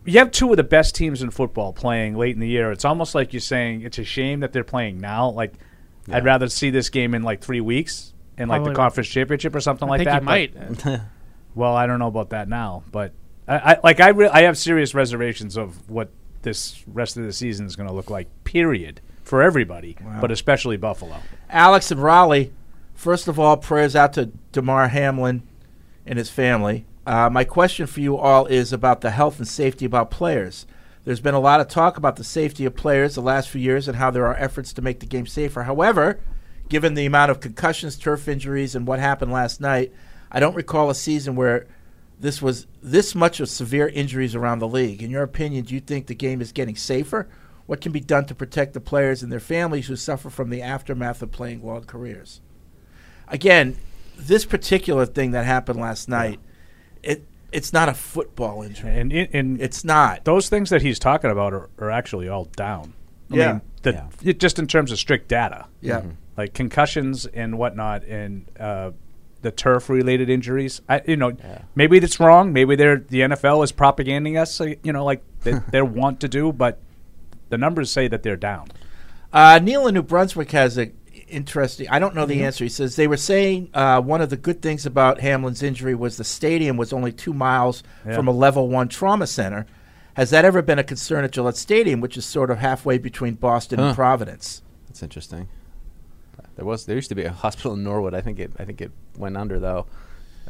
you 0.07 0.19
have 0.19 0.31
two 0.31 0.51
of 0.51 0.57
the 0.59 0.65
best 0.65 0.95
teams 0.95 1.23
in 1.23 1.31
football 1.31 1.73
playing 1.73 2.15
late 2.17 2.35
in 2.35 2.41
the 2.41 2.49
year. 2.49 2.71
It's 2.73 2.85
almost 2.85 3.15
like 3.15 3.33
you're 3.33 3.41
saying 3.41 3.83
it's 3.83 3.99
a 3.99 4.05
shame 4.05 4.41
that 4.41 4.53
they're 4.53 4.63
playing 4.65 4.99
now. 5.01 5.31
Like 5.31 5.55
I'd 6.11 6.25
rather 6.25 6.49
see 6.49 6.71
this 6.71 6.91
game 6.91 7.15
in 7.15 7.23
like 7.23 7.41
three 7.41 7.63
weeks 7.63 8.13
in 8.37 8.49
like 8.49 8.59
Probably- 8.59 8.73
the 8.73 8.77
conference 8.77 9.09
championship 9.09 9.55
or 9.55 9.61
something 9.61 9.89
I 9.89 9.91
like 9.93 9.99
think 10.01 10.11
that. 10.11 10.23
you 10.23 10.77
but- 10.77 10.85
might. 10.85 11.01
well, 11.55 11.75
I 11.75 11.87
don't 11.87 11.99
know 11.99 12.09
about 12.09 12.31
that 12.31 12.49
now, 12.49 12.83
but 12.93 13.13
I, 13.49 13.57
I 13.75 13.81
like 13.83 14.01
I 14.01 14.09
re- 14.11 14.29
I 14.29 14.43
have 14.43 14.59
serious 14.59 14.95
reservations 14.95 15.57
of 15.57 15.89
what 15.89 16.11
this 16.43 16.83
rest 16.87 17.17
of 17.17 17.25
the 17.25 17.33
season 17.33 17.65
is 17.65 17.75
going 17.77 17.89
to 17.89 17.95
look 17.95 18.11
like. 18.11 18.29
Period 18.45 19.01
for 19.23 19.43
everybody, 19.43 19.97
Wow. 20.05 20.19
but 20.21 20.31
especially 20.31 20.77
Buffalo. 20.77 21.17
Alex 21.49 21.91
and 21.91 22.03
Raleigh, 22.03 22.53
first 22.95 23.29
of 23.29 23.39
all, 23.39 23.57
prayers 23.57 23.95
out 23.95 24.13
to 24.15 24.27
Damar 24.53 24.89
Hamlin 24.89 25.43
and 26.07 26.19
his 26.19 26.31
family. 26.31 26.87
Uh, 27.07 27.29
my 27.31 27.45
question 27.45 27.87
for 27.87 28.01
you 28.01 28.17
all 28.17 28.47
is 28.47 28.73
about 28.73 29.03
the 29.03 29.11
health 29.11 29.39
and 29.39 29.47
safety 29.47 29.85
about 29.85 30.11
players. 30.11 30.67
There's 31.05 31.21
been 31.21 31.35
a 31.35 31.41
lot 31.41 31.61
of 31.61 31.69
talk 31.69 31.99
about 31.99 32.17
the 32.17 32.25
safety 32.25 32.65
of 32.65 32.77
players 32.77 33.15
the 33.15 33.21
last 33.21 33.51
few 33.51 33.61
years 33.61 33.89
and 33.89 33.99
how 33.99 34.11
there 34.11 34.27
are 34.27 34.37
efforts 34.37 34.73
to 34.73 34.83
make 34.83 35.01
the 35.01 35.07
game 35.07 35.27
safer. 35.27 35.65
However, 35.65 36.19
given 36.71 36.95
the 36.95 37.05
amount 37.05 37.31
of 37.31 37.41
concussions, 37.41 37.99
turf 37.99 38.27
injuries, 38.27 38.75
and 38.75 38.87
what 38.87 39.01
happened 39.01 39.31
last 39.31 39.61
night, 39.61 39.93
I 40.33 40.41
don't 40.41 40.57
recall 40.57 40.89
a 40.89 40.95
season 40.95 41.37
where 41.37 41.67
this 42.19 42.41
was 42.41 42.67
this 42.83 43.15
much 43.15 43.39
of 43.41 43.51
severe 43.51 43.89
injuries 43.89 44.35
around 44.35 44.61
the 44.61 44.69
league. 44.69 45.03
In 45.03 45.11
your 45.11 45.23
opinion, 45.23 45.67
do 45.67 45.75
you 45.75 45.81
think 45.81 46.07
the 46.07 46.15
game 46.15 46.41
is 46.41 46.53
getting 46.53 46.77
safer? 46.77 47.29
What 47.67 47.83
can 47.83 47.93
be 47.93 48.01
done 48.01 48.25
to 48.27 48.35
protect 48.35 48.73
the 48.73 48.81
players 48.81 49.23
and 49.23 49.31
their 49.31 49.41
families 49.41 49.89
who 49.89 49.97
suffer 49.97 50.31
from 50.31 50.49
the 50.49 50.63
aftermath 50.63 51.23
of 51.23 51.33
playing 51.33 51.65
long 51.65 51.85
careers? 51.85 52.41
Again, 53.29 53.77
this 54.17 54.45
particular 54.45 55.07
thing 55.07 55.33
that 55.33 55.45
happened 55.45 55.81
last 55.81 56.09
night, 56.09 56.41
it 57.03 57.25
it's 57.53 57.73
not 57.73 57.89
a 57.89 57.95
football 57.95 58.63
injury. 58.63 58.99
And, 58.99 59.13
and 59.13 59.61
it's 59.61 59.85
not. 59.85 60.25
Those 60.25 60.49
things 60.49 60.71
that 60.71 60.83
he's 60.83 60.99
talking 60.99 61.31
about 61.31 61.53
are, 61.53 61.71
are 61.79 61.91
actually 61.91 62.29
all 62.29 62.47
down. 62.57 62.95
I 63.31 63.37
Yeah. 63.37 63.53
mean, 63.53 63.61
the, 63.83 64.05
it, 64.25 64.41
just 64.41 64.59
in 64.59 64.67
terms 64.67 64.91
of 64.91 64.99
strict 64.99 65.29
data. 65.29 65.67
Yeah. 65.81 66.01
Mhm. 66.01 66.13
Like 66.37 66.53
concussions 66.53 67.27
and 67.27 67.57
whatnot, 67.57 68.03
and 68.07 68.47
uh, 68.59 68.91
the 69.43 69.53
turf-related 69.53 70.29
injuries. 70.29 70.81
I, 70.89 71.03
you 71.07 71.17
know, 71.17 71.33
maybe 71.77 72.01
that's 72.01 72.19
wrong. 72.19 72.53
Maybe 72.53 72.75
they're 72.75 72.97
the 72.97 73.21
NFL 73.21 73.63
is 73.63 73.71
propaganding 73.71 74.37
us. 74.37 74.61
uh, 74.61 74.75
You 74.83 74.93
know, 74.93 75.05
like 75.05 75.23
they, 75.45 75.53
they 75.71 75.81
want 75.83 76.19
to 76.21 76.29
do, 76.29 76.53
but 76.53 76.81
the 77.51 77.59
numbers 77.59 77.89
say 77.91 78.09
that 78.09 78.25
they're 78.25 78.37
down. 78.37 78.67
Uh, 79.33 79.61
Neil 79.63 79.87
in 79.87 79.95
New 79.95 80.03
Brunswick 80.03 80.51
has 80.51 80.77
a 80.77 80.91
interesting. 81.29 81.89
I 81.91 81.99
don't 81.99 82.15
know 82.15 82.27
the 82.27 82.41
Mhm. 82.41 82.45
answer. 82.45 82.65
He 82.65 82.69
says 82.71 82.97
they 82.97 83.07
were 83.07 83.17
saying 83.17 83.71
uh, 83.75 84.01
one 84.01 84.21
of 84.21 84.31
the 84.31 84.37
good 84.37 84.61
things 84.63 84.87
about 84.87 85.21
Hamlin's 85.21 85.63
injury 85.63 85.95
was 85.95 86.17
the 86.17 86.25
stadium 86.25 86.77
was 86.77 86.93
only 86.93 87.13
two 87.13 87.33
miles 87.33 87.83
Yeah. 88.07 88.15
from 88.17 88.29
a 88.29 88.33
level 88.33 88.69
one 88.69 88.89
trauma 88.89 89.27
center. 89.27 89.67
Has 90.15 90.31
that 90.31 90.45
ever 90.45 90.63
been 90.63 90.79
a 90.79 90.85
concern 90.85 91.25
at 91.25 91.33
Gillette 91.33 91.57
Stadium, 91.57 92.01
which 92.01 92.17
is 92.17 92.25
sort 92.25 92.51
of 92.51 92.59
halfway 92.59 92.99
between 92.99 93.35
Boston 93.35 93.79
Huh. 93.81 93.87
and 93.87 93.95
Providence? 93.97 94.63
That's 94.87 95.03
interesting. 95.03 95.49
There 96.57 96.65
was 96.65 96.87
there 96.87 96.95
used 96.95 97.09
to 97.09 97.17
be 97.17 97.25
a 97.25 97.33
hospital 97.33 97.73
in 97.75 97.83
Norwood. 97.83 98.15
I 98.15 98.21
think 98.21 98.39
it 98.39 98.53
I 98.59 98.65
think 98.65 98.81
it 98.81 98.93
went 99.19 99.37
under 99.37 99.59
though. 99.59 99.87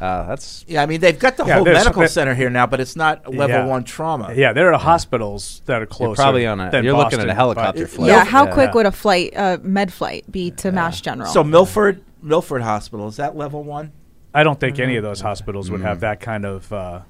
Uh, 0.00 0.26
that's 0.26 0.64
Yeah, 0.66 0.82
I 0.82 0.86
mean 0.86 1.00
they've 1.00 1.18
got 1.18 1.36
the 1.36 1.44
Yeah, 1.44 1.54
whole 1.56 1.64
medical 1.64 2.00
there- 2.00 2.08
center 2.08 2.34
here 2.34 2.50
now, 2.50 2.66
but 2.66 2.80
it's 2.80 2.96
not 2.96 3.32
level 3.32 3.56
Yeah. 3.56 3.66
one 3.66 3.84
trauma. 3.84 4.32
Yeah, 4.34 4.52
there 4.52 4.72
are 4.72 4.78
hospitals 4.78 5.62
that 5.66 5.80
are 5.80 5.86
closer. 5.86 6.20
probably 6.20 6.46
on 6.46 6.58
a- 6.60 6.70
than 6.70 6.84
you're 6.84 6.96
looking 6.96 7.20
at 7.20 7.28
a 7.28 7.34
helicopter 7.34 7.86
flight. 7.86 8.08
Yeah, 8.08 8.24
how 8.24 8.46
Yeah. 8.46 8.52
quick 8.54 8.74
would 8.74 8.86
a 8.86 8.92
flight, 8.92 9.32
uh, 9.36 9.58
med 9.62 9.92
flight, 9.92 10.24
be 10.30 10.50
to 10.52 10.72
Mass 10.72 11.00
General? 11.00 11.28
So 11.30 11.44
Milford, 11.44 12.00
Milford 12.22 12.62
Hospital 12.62 13.06
is 13.06 13.16
that 13.16 13.36
level 13.36 13.62
one? 13.62 13.92
I 14.34 14.42
don't 14.42 14.58
think 14.58 14.80
any 14.80 14.96
of 14.96 15.04
those 15.04 15.20
hospitals 15.20 15.70
would 15.70 15.80
Mm. 15.80 15.84
have 15.84 16.00
that 16.00 16.18
kind 16.20 16.44
of 16.44 16.72
uh, 16.72 17.00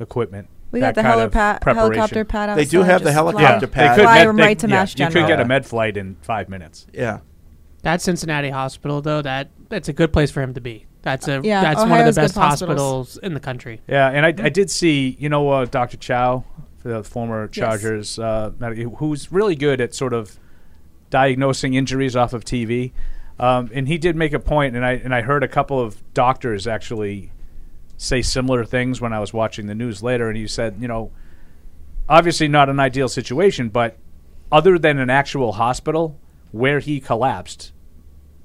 equipment. 0.00 0.48
We 0.70 0.80
got 0.80 0.94
the 0.94 1.02
kind 1.02 1.20
of 1.22 1.32
helipad- 1.32 1.64
helicopter 1.64 2.24
pad 2.26 2.50
Outside, 2.50 2.58
They 2.60 2.64
do 2.68 2.80
outside, 2.80 2.92
have 2.92 3.02
the 3.04 3.12
helicopter 3.12 3.66
fly- 3.66 3.72
pad. 3.74 3.90
They 3.92 3.94
could 3.96 4.02
Fly 4.04 4.18
med- 4.18 4.28
them 4.28 4.36
they- 4.36 4.42
right 4.42 4.58
to 4.58 4.68
yeah, 4.68 4.74
Mass 4.74 4.98
You 4.98 5.06
could 5.06 5.26
get 5.26 5.40
a 5.40 5.44
med 5.46 5.64
flight 5.64 5.96
in 5.96 6.16
five 6.20 6.50
minutes. 6.50 6.86
Yeah. 6.92 7.18
That 7.82 8.02
Cincinnati 8.02 8.50
hospital, 8.50 9.00
though, 9.00 9.22
that 9.22 9.48
that's 9.70 9.88
a 9.88 9.92
good 9.94 10.12
place 10.12 10.30
for 10.30 10.42
him 10.42 10.52
to 10.52 10.60
be. 10.60 10.84
That's 11.10 11.28
a 11.28 11.40
Yeah, 11.42 11.62
that's 11.62 11.80
one 11.80 12.00
of 12.00 12.14
the 12.14 12.20
best 12.20 12.34
hospitals. 12.34 12.78
hospitals 12.78 13.16
in 13.18 13.34
the 13.34 13.40
country. 13.40 13.80
Yeah, 13.88 14.08
and 14.08 14.26
I, 14.26 14.28
I 14.28 14.48
did 14.50 14.70
see, 14.70 15.16
you 15.18 15.28
know, 15.28 15.48
uh, 15.50 15.64
Dr. 15.64 15.96
Chao, 15.96 16.44
the 16.82 17.02
former 17.02 17.44
Yes. 17.44 17.50
Chargers, 17.54 18.18
uh, 18.18 18.50
who's 18.98 19.32
really 19.32 19.56
good 19.56 19.80
at 19.80 19.94
sort 19.94 20.12
of 20.12 20.38
diagnosing 21.10 21.74
injuries 21.74 22.14
off 22.16 22.32
of 22.32 22.44
TV. 22.44 22.92
Um, 23.40 23.70
and 23.72 23.88
he 23.88 23.98
did 23.98 24.16
make 24.16 24.32
a 24.32 24.40
point, 24.40 24.74
and 24.76 24.84
I 24.84 24.92
and 24.92 25.14
I 25.14 25.22
heard 25.22 25.42
a 25.44 25.48
couple 25.48 25.80
of 25.80 26.02
doctors 26.12 26.66
actually 26.66 27.30
say 27.96 28.20
similar 28.22 28.64
things 28.64 29.00
when 29.00 29.12
I 29.12 29.20
was 29.20 29.32
watching 29.32 29.66
the 29.66 29.74
news 29.74 30.02
later. 30.02 30.28
And 30.28 30.36
he 30.36 30.46
said, 30.46 30.76
you 30.80 30.88
know, 30.88 31.10
obviously 32.08 32.48
not 32.48 32.68
an 32.68 32.78
ideal 32.80 33.08
situation, 33.08 33.68
but 33.68 33.96
other 34.50 34.78
than 34.78 34.98
an 34.98 35.10
actual 35.10 35.52
hospital 35.52 36.18
where 36.52 36.80
he 36.80 37.00
collapsed 37.00 37.72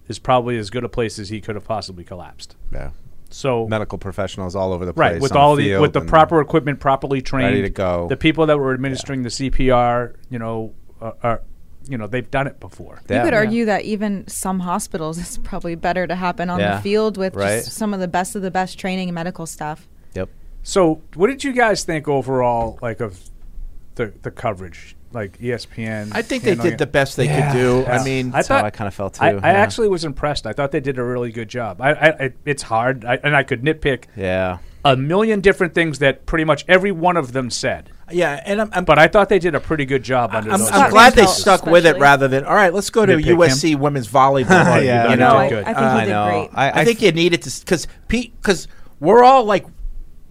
is 0.07 0.19
probably 0.19 0.57
as 0.57 0.69
good 0.69 0.83
a 0.83 0.89
place 0.89 1.17
as 1.19 1.29
he 1.29 1.39
could 1.41 1.55
have 1.55 1.65
possibly 1.65 2.03
collapsed. 2.03 2.55
Yeah. 2.71 2.91
So 3.29 3.67
medical 3.67 3.97
professionals 3.97 4.55
all 4.55 4.73
over 4.73 4.85
the 4.85 4.93
place. 4.93 5.13
Right, 5.13 5.21
with 5.21 5.31
all 5.35 5.55
the 5.55 5.63
field 5.63 5.81
with 5.81 5.93
the 5.93 6.01
proper 6.01 6.39
equipment, 6.39 6.79
properly 6.79 7.21
trained, 7.21 7.47
Ready 7.55 7.61
to 7.63 7.69
go. 7.69 8.07
The 8.07 8.17
people 8.17 8.45
that 8.45 8.57
were 8.59 8.73
administering 8.73 9.23
the 9.23 9.29
CPR, 9.29 10.15
you 10.29 10.37
know, 10.37 10.73
are, 11.01 11.15
are 11.23 11.41
you 11.89 11.97
know 11.97 12.05
they've 12.07 12.29
done 12.29 12.45
it 12.47 12.59
before. 12.59 13.01
You 13.09 13.21
could 13.21 13.33
argue 13.33 13.65
that 13.65 13.83
even 13.85 14.27
some 14.27 14.59
hospitals, 14.59 15.17
it's 15.19 15.37
probably 15.39 15.73
better 15.75 16.05
to 16.05 16.15
happen 16.15 16.49
on 16.49 16.59
Yeah. 16.59 16.75
the 16.75 16.81
field 16.83 17.17
with 17.17 17.35
Right. 17.35 17.63
just 17.63 17.71
some 17.73 17.93
of 17.93 17.99
the 17.99 18.07
best 18.07 18.35
of 18.35 18.41
the 18.43 18.51
best 18.51 18.77
training 18.77 19.09
and 19.09 19.15
medical 19.15 19.45
staff. 19.47 19.87
Yep. 20.13 20.29
So, 20.61 21.01
what 21.15 21.27
did 21.27 21.43
you 21.43 21.53
guys 21.53 21.83
think 21.83 22.07
overall, 22.07 22.77
like 22.83 22.99
of 23.01 23.19
the 23.95 24.13
the 24.21 24.29
coverage, 24.31 24.95
like 25.13 25.37
ESPN? 25.39 26.09
I 26.13 26.21
think 26.21 26.43
they 26.43 26.51
handling 26.51 26.71
did 26.71 26.73
it? 26.75 26.77
the 26.79 26.87
best 26.87 27.17
they 27.17 27.27
could 27.27 27.51
do. 27.53 27.85
I 27.85 28.03
mean, 28.03 28.31
That's 28.31 28.47
how 28.47 28.63
I 28.63 28.69
kinda 28.71 28.91
felt 28.91 29.21
I, 29.21 29.31
too, 29.33 29.39
I 29.43 29.51
yeah. 29.51 29.57
actually 29.59 29.87
was 29.89 30.03
impressed. 30.05 30.45
I 30.47 30.53
thought 30.53 30.71
they 30.71 30.79
did 30.79 30.97
a 30.99 31.03
really 31.03 31.31
good 31.31 31.49
job. 31.49 31.81
I, 31.81 31.91
I, 31.93 32.07
I 32.25 32.33
it's 32.45 32.63
hard, 32.63 33.05
I, 33.05 33.15
and 33.23 33.35
I 33.35 33.43
could 33.43 33.61
nitpick. 33.61 34.05
Yeah. 34.15 34.57
A 34.85 34.97
million 34.97 35.39
different 35.39 35.73
things 35.73 35.99
that 35.99 36.25
pretty 36.25 36.43
much 36.43 36.65
every 36.67 36.91
one 36.91 37.15
of 37.15 37.31
them 37.31 37.49
said. 37.49 37.89
Yeah, 38.11 38.41
and 38.45 38.59
I'm, 38.61 38.69
I'm 38.73 38.83
but 38.85 38.99
I 38.99 39.07
thought 39.07 39.29
they 39.29 39.39
did 39.39 39.55
a 39.55 39.61
pretty 39.61 39.85
good 39.85 40.03
job 40.03 40.31
under 40.33 40.51
I'm, 40.51 40.59
those. 40.59 40.69
I'm 40.71 40.89
glad 40.91 41.13
they 41.13 41.25
stuck 41.25 41.65
with 41.65 41.85
it 41.85 41.97
rather 41.99 42.27
than 42.27 42.43
all 42.43 42.53
right. 42.53 42.73
Let's 42.73 42.89
go 42.89 43.05
to 43.05 43.13
Nitpick 43.15 43.23
him. 43.23 43.37
USC 43.37 43.75
women's 43.79 44.09
volleyball. 44.09 44.83
Yeah, 44.83 45.09
you 45.11 45.15
no, 45.15 45.29
know, 45.29 45.37
I- 45.37 45.45
I 45.45 45.47
think 45.47 45.55
he 46.01 46.05
did 46.05 46.13
Uh, 46.13 46.25
know. 46.25 46.25
great. 46.47 46.49
I, 46.53 46.69
I- 46.69 46.79
I 46.81 46.85
think 46.85 47.01
you 47.01 47.11
needed 47.13 47.43
to 47.43 47.59
because 47.61 47.87
Pete 48.09 48.35
because 48.41 48.67
we're 48.99 49.23
all 49.23 49.45
like 49.45 49.65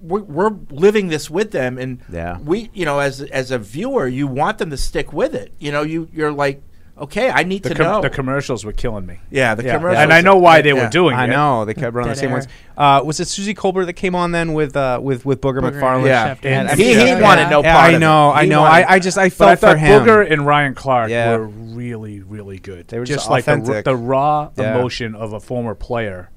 we're, 0.02 0.20
we're 0.22 0.50
living 0.70 1.08
this 1.08 1.30
with 1.30 1.52
them, 1.52 1.78
and 1.78 2.00
Yeah. 2.12 2.38
we 2.38 2.70
you 2.74 2.84
know 2.84 2.98
as 2.98 3.20
as 3.22 3.50
a 3.50 3.58
viewer 3.58 4.06
you 4.08 4.26
want 4.26 4.58
them 4.58 4.70
to 4.70 4.76
stick 4.76 5.12
with 5.12 5.34
it. 5.34 5.52
You 5.58 5.72
know, 5.72 5.82
you 5.82 6.08
you're 6.12 6.32
like 6.32 6.62
okay, 6.98 7.30
I 7.30 7.42
need 7.42 7.62
the, 7.64 7.70
to 7.70 7.74
com- 7.74 7.84
know 7.86 8.00
the 8.02 8.10
commercials 8.10 8.64
were 8.64 8.72
killing 8.72 9.06
me. 9.06 9.18
Yeah, 9.30 9.54
the 9.56 9.62
commercials. 9.64 10.02
and 10.02 10.12
I 10.12 10.20
know 10.20 10.36
why 10.36 10.60
they 10.62 10.72
Yeah. 10.72 10.84
were 10.84 10.90
doing 10.90 11.16
I 11.16 11.24
it. 11.24 11.30
I 11.30 11.32
know 11.32 11.64
they 11.64 11.74
kept 11.74 11.94
running 11.94 12.10
the 12.10 12.16
same 12.16 12.28
air. 12.28 12.34
ones. 12.36 12.48
Uh, 12.76 13.00
was 13.04 13.18
it 13.18 13.26
Suzy 13.28 13.54
Kolber 13.54 13.86
that 13.86 13.94
came 13.94 14.14
on 14.14 14.30
then 14.30 14.52
with 14.52 14.76
uh, 14.76 15.00
with 15.02 15.24
with 15.24 15.40
Booger, 15.40 15.60
Booger 15.60 15.80
McFarland? 15.80 16.06
Yeah. 16.06 16.36
And, 16.42 16.68
And 16.68 16.78
he- 16.78 16.94
he 16.94 17.14
wanted 17.20 17.48
no 17.48 17.62
Yeah, 17.62 17.74
part 17.74 17.90
I 17.90 17.94
of 17.94 18.00
know, 18.00 18.30
it. 18.30 18.34
I 18.34 18.44
know. 18.44 18.60
wanted- 18.60 18.86
I, 18.86 18.92
I 18.94 18.98
just 18.98 19.18
I 19.18 19.28
but 19.30 19.34
felt 19.34 19.50
I 19.64 19.72
for 19.72 19.76
him. 19.78 20.02
Booger 20.02 20.30
and 20.30 20.46
Ryan 20.46 20.74
Clark 20.74 21.10
Yeah. 21.10 21.36
were 21.36 21.46
really, 21.46 22.20
really 22.20 22.58
good. 22.58 22.88
They 22.88 22.98
were 22.98 23.04
just 23.06 23.20
just 23.20 23.30
like 23.30 23.46
the, 23.46 23.82
the 23.84 23.96
raw 23.96 24.50
Yeah. 24.56 24.74
emotion 24.76 25.14
of 25.14 25.32
a 25.32 25.40
former 25.40 25.74
player, 25.74 26.30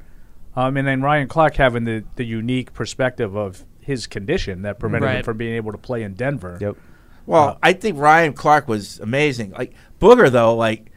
um, 0.55 0.77
and 0.77 0.87
then 0.87 1.01
Ryan 1.01 1.27
Clark 1.27 1.55
having 1.55 1.83
the, 1.83 2.03
the 2.15 2.25
unique 2.25 2.73
perspective 2.73 3.35
of 3.35 3.65
his 3.81 4.07
condition 4.07 4.63
that 4.63 4.79
prevented 4.79 5.09
him 5.09 5.23
from 5.23 5.37
being 5.37 5.55
able 5.55 5.71
to 5.71 5.77
play 5.77 6.03
in 6.03 6.13
Denver. 6.15 6.57
Yep. 6.59 6.75
Well, 7.27 7.57
I 7.61 7.73
think 7.73 7.97
Ryan 7.97 8.33
Clark 8.33 8.67
was 8.67 8.99
amazing. 8.99 9.51
Like 9.51 9.73
Booger 9.99 10.29
though, 10.31 10.55
like 10.55 10.91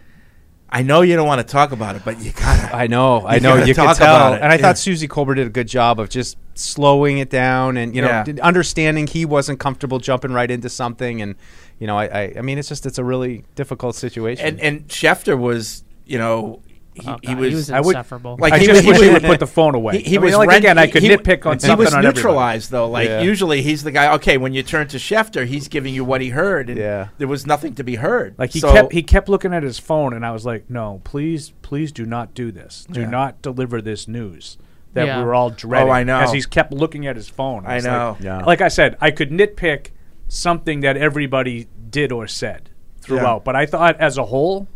I 0.70 0.82
know 0.82 1.00
you 1.00 1.16
don't 1.16 1.26
want 1.26 1.40
to 1.40 1.50
talk 1.50 1.72
about 1.72 1.96
it, 1.96 2.02
but 2.04 2.20
you 2.20 2.30
gotta. 2.32 2.76
I 2.76 2.86
know, 2.88 3.26
I 3.26 3.38
know. 3.38 3.56
You 3.56 3.74
could 3.74 3.76
talk 3.76 3.96
tell, 3.96 4.14
about 4.14 4.34
it. 4.34 4.42
and 4.42 4.52
I 4.52 4.56
Yeah. 4.56 4.62
thought 4.62 4.76
Suzy 4.78 5.08
Kolber 5.08 5.34
did 5.34 5.46
a 5.46 5.50
good 5.50 5.66
job 5.68 5.98
of 5.98 6.10
just 6.10 6.36
slowing 6.52 7.16
it 7.18 7.30
down, 7.30 7.78
and 7.78 7.94
you 7.96 8.02
know, 8.02 8.08
Yeah. 8.26 8.34
understanding 8.42 9.06
he 9.06 9.24
wasn't 9.24 9.60
comfortable 9.60 9.98
jumping 9.98 10.32
right 10.32 10.50
into 10.50 10.68
something, 10.68 11.22
and 11.22 11.36
you 11.78 11.86
know, 11.86 11.96
I, 11.96 12.04
I, 12.04 12.34
I 12.38 12.40
mean, 12.42 12.58
it's 12.58 12.68
just 12.68 12.84
it's 12.84 12.98
a 12.98 13.04
really 13.04 13.44
difficult 13.54 13.94
situation. 13.96 14.44
and 14.46 14.60
and 14.60 14.88
Schefter 14.88 15.38
was, 15.38 15.84
you 16.04 16.18
know, 16.18 16.60
he, 17.02 17.08
Oh, 17.08 17.16
he 17.22 17.34
was 17.34 17.48
he 17.50 17.54
was 17.54 17.70
I 17.70 17.80
would- 17.80 17.96
insufferable. 17.96 18.36
Like 18.38 18.52
I 18.52 18.58
he 18.58 18.66
just 18.66 18.78
was, 18.78 18.86
wish 18.86 18.98
he 18.98 19.04
he 19.06 19.12
would 19.12 19.22
put 19.22 19.40
the 19.40 19.46
phone 19.46 19.74
away. 19.74 19.98
He, 19.98 20.10
he 20.10 20.16
I 20.16 20.20
mean, 20.20 20.26
was 20.26 20.36
like, 20.36 20.48
rent- 20.48 20.64
again, 20.64 20.78
I 20.78 20.86
could 20.86 21.02
he- 21.02 21.08
nitpick 21.08 21.46
on 21.46 21.54
He 21.54 21.60
something 21.60 21.78
was 21.78 21.92
on 21.94 21.98
everybody. 22.00 22.16
neutralized 22.16 22.70
though. 22.70 22.88
Like 22.88 23.08
Yeah. 23.08 23.20
usually 23.22 23.62
he's 23.62 23.82
the 23.82 23.90
guy. 23.90 24.12
Okay, 24.14 24.36
when 24.38 24.52
you 24.54 24.62
turn 24.62 24.88
to 24.88 24.96
Schefter, 24.98 25.46
he's 25.46 25.68
giving 25.68 25.94
you 25.94 26.04
what 26.04 26.20
he 26.20 26.30
heard, 26.30 26.68
and 26.70 26.78
Yeah. 26.78 27.08
there 27.18 27.28
was 27.28 27.46
nothing 27.46 27.74
to 27.76 27.84
be 27.84 27.96
heard. 27.96 28.34
Like 28.38 28.52
he 28.52 28.60
So- 28.60 28.72
kept 28.72 28.92
he 28.92 29.02
kept 29.02 29.28
looking 29.28 29.52
at 29.54 29.62
his 29.62 29.78
phone, 29.78 30.12
and 30.12 30.24
I 30.26 30.30
was 30.32 30.44
like, 30.46 30.68
"No, 30.70 31.00
please, 31.04 31.52
please 31.62 31.92
do 31.92 32.04
not 32.06 32.34
do 32.34 32.50
this. 32.52 32.86
Do 32.90 33.00
Yeah. 33.00 33.10
not 33.10 33.40
deliver 33.42 33.80
this 33.82 34.06
news 34.08 34.58
that 34.94 35.06
Yeah. 35.06 35.18
we 35.18 35.24
were 35.24 35.34
all 35.34 35.50
dreading." 35.50 35.88
Oh, 35.88 35.92
I 35.92 36.02
know. 36.04 36.18
As 36.20 36.32
he's 36.32 36.46
kept 36.46 36.72
looking 36.72 37.06
at 37.06 37.16
his 37.16 37.28
phone, 37.28 37.64
I 37.66 37.76
was 37.76 37.84
like- 37.84 37.92
know. 37.92 38.16
Yeah. 38.20 38.44
Like 38.44 38.60
I 38.60 38.68
said, 38.68 38.96
I 39.00 39.10
could 39.10 39.30
nitpick 39.30 39.88
something 40.28 40.80
that 40.80 40.96
everybody 40.96 41.68
did 41.90 42.12
or 42.12 42.26
said 42.26 42.70
throughout, 43.00 43.44
but 43.44 43.56
I 43.56 43.64
thought 43.64 43.98
as 43.98 44.18
a 44.18 44.24
whole, 44.26 44.68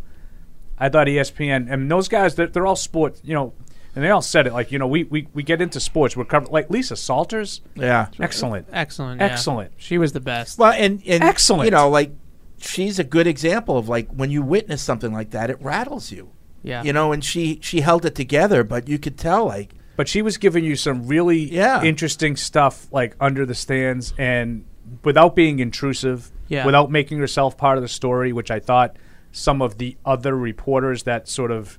I 0.79 0.89
thought 0.89 1.07
ESPN 1.07 1.71
and 1.71 1.89
those 1.89 2.07
guys, 2.07 2.35
they're, 2.35 2.47
they're 2.47 2.65
all 2.65 2.75
sports, 2.75 3.21
you 3.23 3.33
know. 3.33 3.53
And 3.95 4.03
they 4.03 4.09
all 4.09 4.23
said 4.23 4.47
it 4.47 4.53
like 4.53 4.71
you 4.71 4.79
know 4.79 4.87
we, 4.87 5.03
we, 5.03 5.27
we 5.35 5.43
get 5.43 5.61
into 5.61 5.79
sports 5.79 6.17
we're 6.17 6.25
covered 6.25 6.49
like 6.49 6.67
Lisa 6.71 6.95
Salters 6.95 7.61
Yeah. 7.75 8.07
excellent 8.19 8.65
Excellent, 8.73 9.21
yeah. 9.21 9.27
excellent 9.27 9.71
She 9.77 9.99
was 9.99 10.13
the 10.13 10.19
best. 10.19 10.57
Well, 10.57 10.71
and, 10.71 10.99
and 11.05 11.23
Excellent. 11.23 11.65
You 11.65 11.69
know, 11.71 11.89
like 11.89 12.11
she's 12.57 12.97
a 12.97 13.03
good 13.03 13.27
example 13.27 13.77
of 13.77 13.87
like 13.89 14.09
when 14.09 14.31
you 14.31 14.41
witness 14.41 14.81
something 14.81 15.13
like 15.13 15.29
that, 15.29 15.51
it 15.51 15.61
rattles 15.61 16.11
you. 16.11 16.31
Yeah. 16.63 16.81
You 16.81 16.91
know, 16.91 17.11
and 17.11 17.23
she 17.23 17.59
she 17.61 17.81
held 17.81 18.03
it 18.03 18.15
together, 18.15 18.63
but 18.63 18.87
you 18.89 18.97
could 18.97 19.15
tell 19.15 19.45
like 19.45 19.75
but 19.95 20.07
she 20.07 20.23
was 20.23 20.37
giving 20.37 20.63
you 20.63 20.75
some 20.75 21.05
really 21.05 21.37
Yeah. 21.41 21.83
interesting 21.83 22.35
stuff 22.35 22.87
like 22.91 23.15
under 23.19 23.45
the 23.45 23.53
stands 23.53 24.15
and 24.17 24.65
without 25.03 25.35
being 25.35 25.59
intrusive, 25.59 26.31
Yeah. 26.47 26.65
without 26.65 26.89
making 26.89 27.19
herself 27.19 27.57
part 27.59 27.77
of 27.77 27.83
the 27.83 27.87
story, 27.87 28.33
which 28.33 28.49
I 28.49 28.59
thought 28.59 28.97
some 29.33 29.61
of 29.61 29.77
the 29.79 29.97
other 30.05 30.37
reporters 30.37 31.03
that 31.03 31.27
sort 31.27 31.51
of 31.51 31.77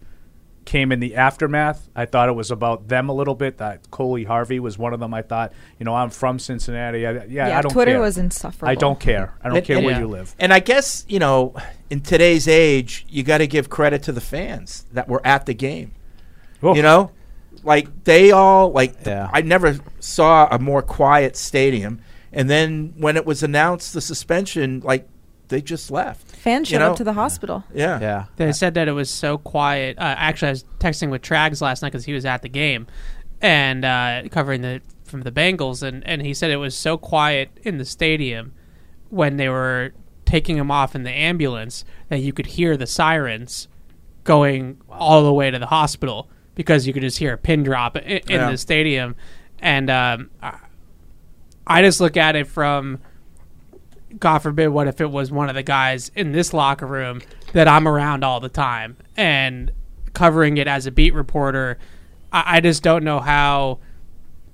came 0.67 0.91
in 0.91 0.99
the 0.99 1.15
aftermath, 1.15 1.89
I 1.95 2.05
thought 2.07 2.29
it 2.29 2.33
was 2.35 2.51
about 2.51 2.89
them 2.89 3.09
a 3.09 3.13
little 3.13 3.35
bit. 3.35 3.59
That 3.59 3.91
Coley 3.91 4.25
Harvey 4.25 4.59
was 4.59 4.77
one 4.79 4.93
of 4.95 5.01
them. 5.01 5.13
I 5.15 5.23
thought, 5.23 5.53
you 5.79 5.85
know, 5.85 5.95
I'm 5.95 6.11
from 6.11 6.39
Cincinnati. 6.39 7.07
I, 7.07 7.13
yeah, 7.13 7.25
Yeah, 7.29 7.59
I 7.59 7.63
don't 7.63 7.71
Twitter 7.71 7.93
care. 7.93 8.01
was 8.01 8.19
insufferable. 8.19 8.71
I 8.71 8.75
don't 8.75 8.99
care. 8.99 9.35
I 9.43 9.49
don't 9.49 9.59
And- 9.59 9.67
care 9.67 9.77
and- 9.77 9.87
where 9.87 9.99
you 10.01 10.09
live. 10.09 10.35
And 10.39 10.53
I 10.53 10.61
guess 10.61 11.05
you 11.09 11.19
know, 11.19 11.55
in 11.91 12.01
today's 12.01 12.49
age, 12.49 13.07
you 13.09 13.23
got 13.23 13.39
to 13.39 13.47
give 13.47 13.69
credit 13.71 14.03
to 14.05 14.13
the 14.13 14.21
fans 14.21 14.85
that 14.93 15.09
were 15.09 15.21
at 15.25 15.47
the 15.47 15.55
game. 15.55 15.93
You 16.63 16.81
know, 16.83 17.11
like 17.63 18.05
they 18.05 18.31
all 18.31 18.73
like. 18.73 18.95
Yeah. 19.05 19.29
I 19.33 19.43
never 19.43 19.77
saw 20.01 20.49
a 20.51 20.59
more 20.59 20.81
quiet 20.81 21.37
stadium. 21.37 22.01
And 22.33 22.49
then 22.49 22.95
when 22.97 23.17
it 23.19 23.27
was 23.27 23.43
announced 23.43 23.93
the 23.93 24.01
suspension, 24.01 24.81
like 24.83 25.07
they 25.49 25.61
just 25.63 25.91
left. 25.91 26.31
Fans 26.37 26.71
You 26.71 26.77
showed 26.77 26.85
know? 26.85 26.91
up 26.93 26.97
to 26.99 27.05
the 27.05 27.13
hospital. 27.13 27.65
Yeah. 27.75 28.01
Yeah. 28.01 28.25
They 28.37 28.53
said 28.53 28.75
that 28.75 28.89
it 28.89 28.93
was 28.93 29.11
so 29.11 29.39
quiet. 29.39 29.99
Uh, 29.99 30.15
actually, 30.19 30.49
I 30.49 30.53
was 30.53 30.65
texting 30.79 31.11
with 31.11 31.23
Trags 31.23 31.61
last 31.61 31.83
night 31.83 31.91
because 31.93 32.05
he 32.07 32.13
was 32.13 32.25
at 32.25 32.43
the 32.43 32.49
game 32.49 32.87
and 33.41 33.85
uh, 33.85 34.23
covering 34.31 34.63
the 34.63 34.81
from 35.05 35.21
the 35.23 35.31
Bengals, 35.31 35.83
and, 35.83 36.05
and 36.07 36.23
he 36.23 36.33
said 36.35 36.51
it 36.51 36.57
was 36.57 36.75
so 36.77 36.97
quiet 36.97 37.51
in 37.63 37.77
the 37.79 37.85
stadium 37.85 38.53
when 39.11 39.37
they 39.37 39.49
were 39.49 39.93
taking 40.25 40.57
him 40.57 40.71
off 40.71 40.95
in 40.95 41.03
the 41.05 41.11
ambulance 41.11 41.85
that 42.09 42.21
you 42.21 42.33
could 42.33 42.47
hear 42.47 42.77
the 42.77 42.87
sirens 42.87 43.69
going 44.25 44.81
all 44.89 45.23
the 45.23 45.33
way 45.33 45.51
to 45.51 45.59
the 45.59 45.67
hospital 45.67 46.29
because 46.55 46.87
you 46.87 46.93
could 46.95 47.03
just 47.03 47.19
hear 47.19 47.35
a 47.35 47.39
pin 47.39 47.63
drop 47.63 47.97
in, 47.97 48.03
in 48.05 48.23
Yeah. 48.29 48.51
the 48.51 48.57
stadium, 48.57 49.15
and 49.61 49.91
um, 49.91 50.31
I- 50.43 50.59
I 51.67 51.83
just 51.83 52.01
look 52.01 52.17
at 52.17 52.35
it 52.37 52.47
from 52.47 52.99
God 54.19 54.39
forbid, 54.39 54.69
what 54.69 54.87
if 54.87 55.01
it 55.01 55.11
was 55.11 55.31
one 55.33 55.49
of 55.49 55.55
the 55.55 55.63
guys 55.63 56.11
in 56.15 56.33
this 56.33 56.53
locker 56.53 56.87
room 56.87 57.23
that 57.53 57.69
I'm 57.69 57.89
around 57.89 58.25
all 58.25 58.41
the 58.41 58.49
time 58.49 58.97
and 59.17 59.73
covering 60.13 60.57
it 60.57 60.67
as 60.67 60.87
a 60.87 60.91
beat 60.91 61.15
reporter? 61.15 61.79
I, 62.33 62.57
I 62.57 62.61
just 62.61 62.83
don't 62.83 63.05
know 63.05 63.21
how. 63.21 63.79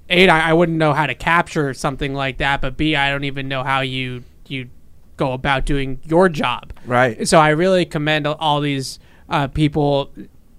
A, 0.09 0.29
I, 0.29 0.51
I 0.51 0.53
wouldn't 0.53 0.79
know 0.79 0.93
how 0.93 1.07
to 1.07 1.15
capture 1.15 1.73
something 1.73 2.15
like 2.15 2.39
that, 2.39 2.61
but 2.61 2.77
B, 2.77 2.97
I 2.97 3.11
don't 3.11 3.25
even 3.25 3.49
know 3.49 3.63
how 3.63 3.81
you 3.81 4.25
you 4.49 4.69
go 5.17 5.33
about 5.33 5.67
doing 5.67 6.01
your 6.05 6.29
job. 6.29 6.73
Right. 6.87 7.29
So 7.29 7.39
I 7.39 7.51
really 7.51 7.85
commend 7.85 8.27
all 8.27 8.61
these 8.61 8.99
uh, 9.29 9.47
people 9.49 10.11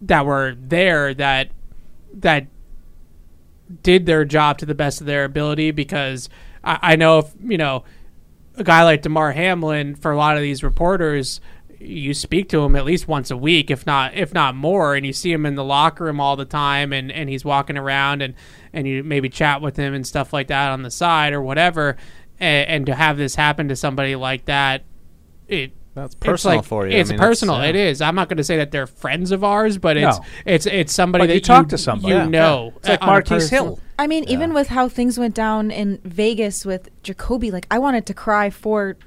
that 0.01 0.25
were 0.25 0.55
there 0.57 1.13
that 1.15 1.49
that 2.13 2.47
did 3.83 4.05
their 4.05 4.25
job 4.25 4.57
to 4.59 4.65
the 4.65 4.75
best 4.75 5.01
of 5.01 5.07
their 5.07 5.23
ability 5.23 5.71
because 5.71 6.29
I, 6.63 6.79
I 6.81 6.95
know 6.95 7.19
if 7.19 7.33
you 7.43 7.57
know 7.57 7.83
a 8.61 8.63
guy 8.63 8.83
like 8.83 9.01
Damar 9.01 9.31
Hamlin 9.33 9.95
for 9.95 10.11
a 10.11 10.17
lot 10.17 10.35
of 10.37 10.41
these 10.41 10.63
reporters 10.63 11.41
you 11.83 12.13
speak 12.13 12.47
to 12.49 12.59
him 12.61 12.75
at 12.75 12.85
least 12.85 13.07
once 13.07 13.31
a 13.31 13.37
week 13.37 13.71
if 13.71 13.87
not 13.87 14.13
if 14.13 14.33
not 14.35 14.55
more 14.55 14.93
and 14.95 15.03
you 15.03 15.11
see 15.11 15.31
him 15.31 15.47
in 15.47 15.55
the 15.55 15.63
locker 15.63 16.03
room 16.03 16.19
all 16.19 16.35
the 16.35 16.45
time 16.45 16.93
and, 16.93 17.11
and 17.11 17.27
he's 17.27 17.43
walking 17.43 17.75
around 17.75 18.21
and 18.21 18.35
and 18.71 18.87
you 18.87 19.03
maybe 19.03 19.27
chat 19.29 19.61
with 19.61 19.77
him 19.77 19.93
and 19.95 20.05
stuff 20.05 20.31
like 20.31 20.47
that 20.47 20.69
on 20.71 20.83
the 20.83 20.91
side 20.91 21.33
or 21.33 21.41
whatever 21.41 21.97
and, 22.39 22.69
and 22.69 22.85
to 22.85 22.93
have 22.93 23.17
this 23.17 23.33
happen 23.33 23.67
to 23.67 23.75
somebody 23.75 24.15
like 24.15 24.45
that 24.45 24.83
it 25.47 25.71
That's 25.95 26.13
it's 26.13 26.23
personal 26.23 26.57
like- 26.57 26.65
for 26.65 26.87
you. 26.87 26.95
I 26.95 26.99
It's 26.99 27.09
mean, 27.09 27.17
that's- 27.17 27.29
personal. 27.39 27.57
yeah. 27.63 27.69
It 27.69 27.75
is. 27.75 27.99
I'm 28.01 28.15
not 28.15 28.29
going 28.29 28.37
to 28.37 28.43
say 28.43 28.57
that 28.57 28.71
they're 28.71 28.87
friends 28.87 29.31
of 29.31 29.43
ours, 29.43 29.77
but 29.79 29.97
it's 29.97 30.17
No. 30.19 30.23
it's 30.45 30.65
it's 30.67 30.93
somebody 30.93 31.23
But 31.23 31.27
that 31.29 31.33
you 31.33 31.41
talk 31.41 31.67
to 31.69 31.77
somebody. 31.77 32.13
you 32.13 32.19
Yeah. 32.19 32.27
know. 32.27 32.73
It's 32.77 32.87
like 32.89 33.01
Marquise 33.01 33.49
Hill. 33.49 33.79
I 34.01 34.07
mean, 34.07 34.23
even 34.25 34.53
with 34.55 34.67
how 34.69 34.89
things 34.89 35.19
went 35.19 35.35
down 35.35 35.69
in 35.69 35.99
Vegas 36.03 36.65
with 36.65 36.89
Jakobi, 37.03 37.51
like 37.51 37.67
I 37.69 37.77
wanted 37.77 38.07
to 38.07 38.13
cry 38.15 38.49
for, 38.49 38.97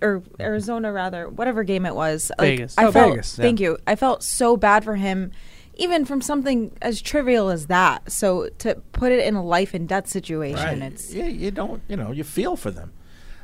or 0.00 0.22
Arizona 0.40 0.90
rather, 0.90 1.28
whatever 1.28 1.64
game 1.64 1.84
it 1.84 1.94
was. 1.94 2.32
Like, 2.38 2.48
Vegas. 2.58 2.78
I 2.78 2.84
Oh, 2.86 2.92
felt, 2.92 3.10
Vegas, 3.10 3.36
yeah. 3.38 3.42
Thank 3.44 3.60
you. 3.60 3.76
I 3.86 3.94
felt 3.94 4.22
so 4.22 4.56
bad 4.56 4.84
for 4.84 4.96
him, 4.96 5.32
even 5.74 6.06
from 6.06 6.22
something 6.22 6.72
as 6.80 7.02
trivial 7.02 7.50
as 7.50 7.66
that. 7.66 8.10
So 8.10 8.48
to 8.60 8.76
put 8.92 9.12
it 9.12 9.24
in 9.26 9.34
a 9.34 9.44
life 9.44 9.74
and 9.74 9.86
death 9.86 10.08
situation, 10.08 10.80
Right. 10.80 10.92
it's 10.92 11.12
yeah, 11.12 11.26
you 11.26 11.50
don't, 11.50 11.82
you 11.86 11.96
know, 11.96 12.10
you 12.10 12.24
feel 12.24 12.56
for 12.56 12.70
them. 12.70 12.92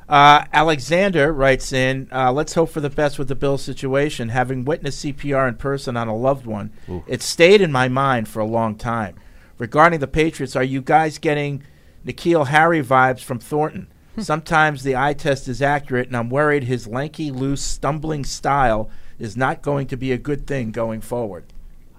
Uh, 0.08 0.44
Alexander 0.54 1.32
writes 1.32 1.72
in, 1.72 2.08
uh, 2.12 2.30
let's 2.32 2.54
hope 2.54 2.70
for 2.70 2.80
the 2.80 2.90
best 2.90 3.18
with 3.18 3.28
the 3.28 3.34
Bill 3.34 3.56
situation. 3.58 4.30
Having 4.30 4.64
witnessed 4.64 5.04
CPR 5.04 5.48
in 5.48 5.54
person 5.56 5.96
on 5.98 6.08
a 6.08 6.16
loved 6.16 6.46
one, 6.46 6.72
it 7.06 7.20
stayed 7.22 7.60
in 7.60 7.70
my 7.72 7.88
mind 7.88 8.26
for 8.28 8.40
a 8.40 8.44
long 8.46 8.74
time. 8.76 9.16
Regarding 9.58 10.00
the 10.00 10.06
Patriots, 10.08 10.56
are 10.56 10.64
you 10.64 10.80
guys 10.80 11.18
getting 11.18 11.62
N'Keal 12.06 12.48
Harry 12.48 12.82
vibes 12.82 13.20
from 13.20 13.38
Thornton? 13.38 13.86
Hmm. 14.14 14.20
Sometimes 14.22 14.82
the 14.82 14.96
eye 14.96 15.14
test 15.14 15.48
is 15.48 15.62
accurate, 15.62 16.08
and 16.08 16.16
I'm 16.16 16.30
worried 16.30 16.64
his 16.64 16.86
lanky, 16.86 17.30
loose, 17.30 17.62
stumbling 17.62 18.24
style 18.24 18.90
is 19.18 19.36
not 19.36 19.62
going 19.62 19.86
to 19.88 19.96
be 19.96 20.12
a 20.12 20.18
good 20.18 20.46
thing 20.46 20.70
going 20.72 21.00
forward. 21.00 21.44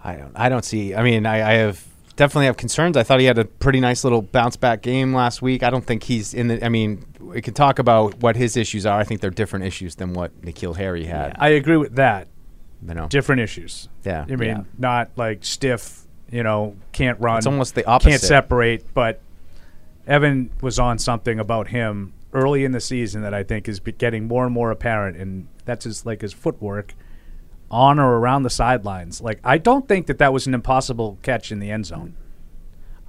I 0.04 0.16
don't. 0.16 0.32
I 0.36 0.50
don't 0.50 0.66
see. 0.66 0.94
I 0.94 1.02
mean, 1.04 1.26
I, 1.26 1.36
I 1.50 1.54
have 1.54 1.84
definitely 2.16 2.46
have 2.46 2.58
concerns. 2.58 2.96
I 2.96 3.04
thought 3.04 3.20
he 3.20 3.26
had 3.26 3.38
a 3.38 3.46
pretty 3.46 3.80
nice 3.80 4.04
little 4.04 4.22
bounce 4.22 4.56
back 4.56 4.82
game 4.82 5.14
last 5.14 5.42
week. 5.42 5.64
I 5.64 5.70
don't 5.70 5.86
think 5.86 6.04
he's 6.04 6.34
in 6.34 6.48
the. 6.48 6.64
I 6.64 6.70
mean, 6.70 7.06
we 7.20 7.42
can 7.42 7.54
talk 7.54 7.80
about 7.80 8.20
what 8.22 8.36
his 8.36 8.56
issues 8.56 8.86
are. 8.86 9.00
I 9.00 9.04
think 9.04 9.22
they're 9.22 9.30
different 9.32 9.66
issues 9.66 9.96
than 9.96 10.14
what 10.14 10.40
N'Keal 10.42 10.76
Harry 10.76 11.06
had. 11.06 11.36
I 11.40 11.50
agree 11.50 11.78
with 11.78 11.96
that. 11.96 12.28
You 12.88 12.94
know, 12.94 13.08
Different 13.08 13.42
issues. 13.42 13.90
Yeah. 14.04 14.26
I 14.30 14.36
mean, 14.36 14.50
Yeah. 14.50 14.64
not 14.78 15.10
like 15.16 15.44
stiff, 15.44 16.05
you 16.32 16.44
know, 16.44 16.76
can't 16.92 17.20
run. 17.20 17.38
It's 17.38 17.48
almost 17.48 17.76
the 17.76 17.86
opposite. 17.86 18.10
Can't 18.10 18.22
separate. 18.22 18.94
But 18.94 19.22
Evan 20.08 20.52
was 20.62 20.80
on 20.80 21.00
something 21.00 21.40
about 21.40 21.68
him 21.70 22.14
early 22.34 22.66
in 22.66 22.72
the 22.74 22.82
season 22.82 23.22
that 23.24 23.34
I 23.34 23.44
think 23.44 23.68
is 23.68 23.80
getting 23.80 24.28
more 24.28 24.46
and 24.46 24.54
more 24.54 24.72
apparent, 24.72 25.18
and 25.18 25.48
that's 25.66 25.86
his 25.86 26.06
like 26.06 26.22
his 26.22 26.34
footwork 26.34 26.94
on 27.72 28.00
or 28.00 28.18
around 28.20 28.44
the 28.44 28.50
sidelines. 28.50 29.22
Like 29.22 29.40
I 29.44 29.58
don't 29.58 29.88
think 29.88 30.08
that 30.08 30.18
that 30.20 30.32
was 30.34 30.46
an 30.48 30.54
impossible 30.54 31.18
catch 31.24 31.52
in 31.52 31.60
the 31.60 31.72
end 31.72 31.86
zone. 31.88 32.16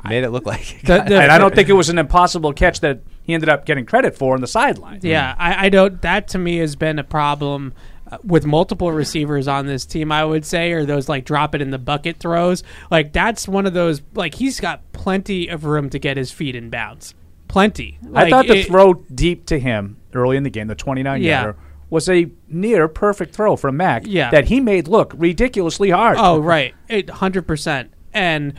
made 0.05 0.25
it 0.25 0.31
look 0.31 0.47
like. 0.47 0.81
The- 0.83 1.05
the- 1.07 1.21
and 1.21 1.33
I 1.33 1.39
don't 1.39 1.55
think 1.55 1.69
it 1.69 1.75
was 1.75 1.89
an 1.89 1.99
impossible 1.99 2.53
catch 2.53 2.81
that 2.81 3.01
he 3.23 3.35
ended 3.35 3.49
up 3.49 3.67
getting 3.67 3.85
credit 3.85 4.17
for 4.17 4.35
on 4.35 4.41
the 4.41 4.47
sideline. 4.47 5.01
Yeah, 5.03 5.35
I, 5.37 5.67
I 5.67 5.69
don't. 5.69 6.01
That 6.03 6.29
to 6.29 6.39
me 6.39 6.59
has 6.59 6.77
been 6.77 6.99
a 6.99 7.05
problem 7.05 7.75
Uh, 8.09 8.19
with 8.23 8.47
multiple 8.47 8.93
receivers 8.93 9.49
on 9.49 9.67
this 9.67 9.85
team. 9.85 10.13
I 10.13 10.25
would 10.25 10.45
say, 10.45 10.71
or 10.71 10.85
those 10.87 11.09
like 11.09 11.25
drop 11.25 11.57
it 11.57 11.61
in 11.63 11.71
the 11.71 11.79
bucket 11.79 12.19
throws. 12.19 12.63
Like 12.89 13.13
that's 13.13 13.49
one 13.49 13.67
of 13.67 13.73
those. 13.75 14.01
Like 14.15 14.35
he's 14.37 14.61
got 14.61 14.81
plenty 14.93 15.49
of 15.49 15.65
room 15.65 15.91
to 15.91 15.99
get 15.99 16.17
his 16.17 16.31
feet 16.31 16.55
in 16.55 16.71
bounds. 16.71 17.15
Plenty. 17.49 17.99
I 18.15 18.31
thought 18.31 18.47
the 18.47 18.59
it- 18.59 18.67
throw 18.69 18.95
deep 18.95 19.47
to 19.47 19.59
him 19.59 19.97
early 20.15 20.37
in 20.37 20.45
the 20.45 20.51
game, 20.51 20.69
the 20.69 20.75
29 20.77 21.21
Yeah. 21.21 21.43
yarder, 21.43 21.59
was 21.91 22.09
a 22.09 22.31
near 22.49 22.87
perfect 22.87 23.35
throw 23.35 23.57
from 23.57 23.77
Mac 23.77 24.05
Yeah. 24.07 24.31
that 24.31 24.45
he 24.47 24.61
made 24.61 24.87
look 24.89 25.13
ridiculously 25.17 25.91
hard. 25.91 26.17
Oh, 26.19 26.39
right, 26.39 26.75
it 26.89 27.11
hundred 27.11 27.47
percent. 27.49 27.91
And 28.15 28.55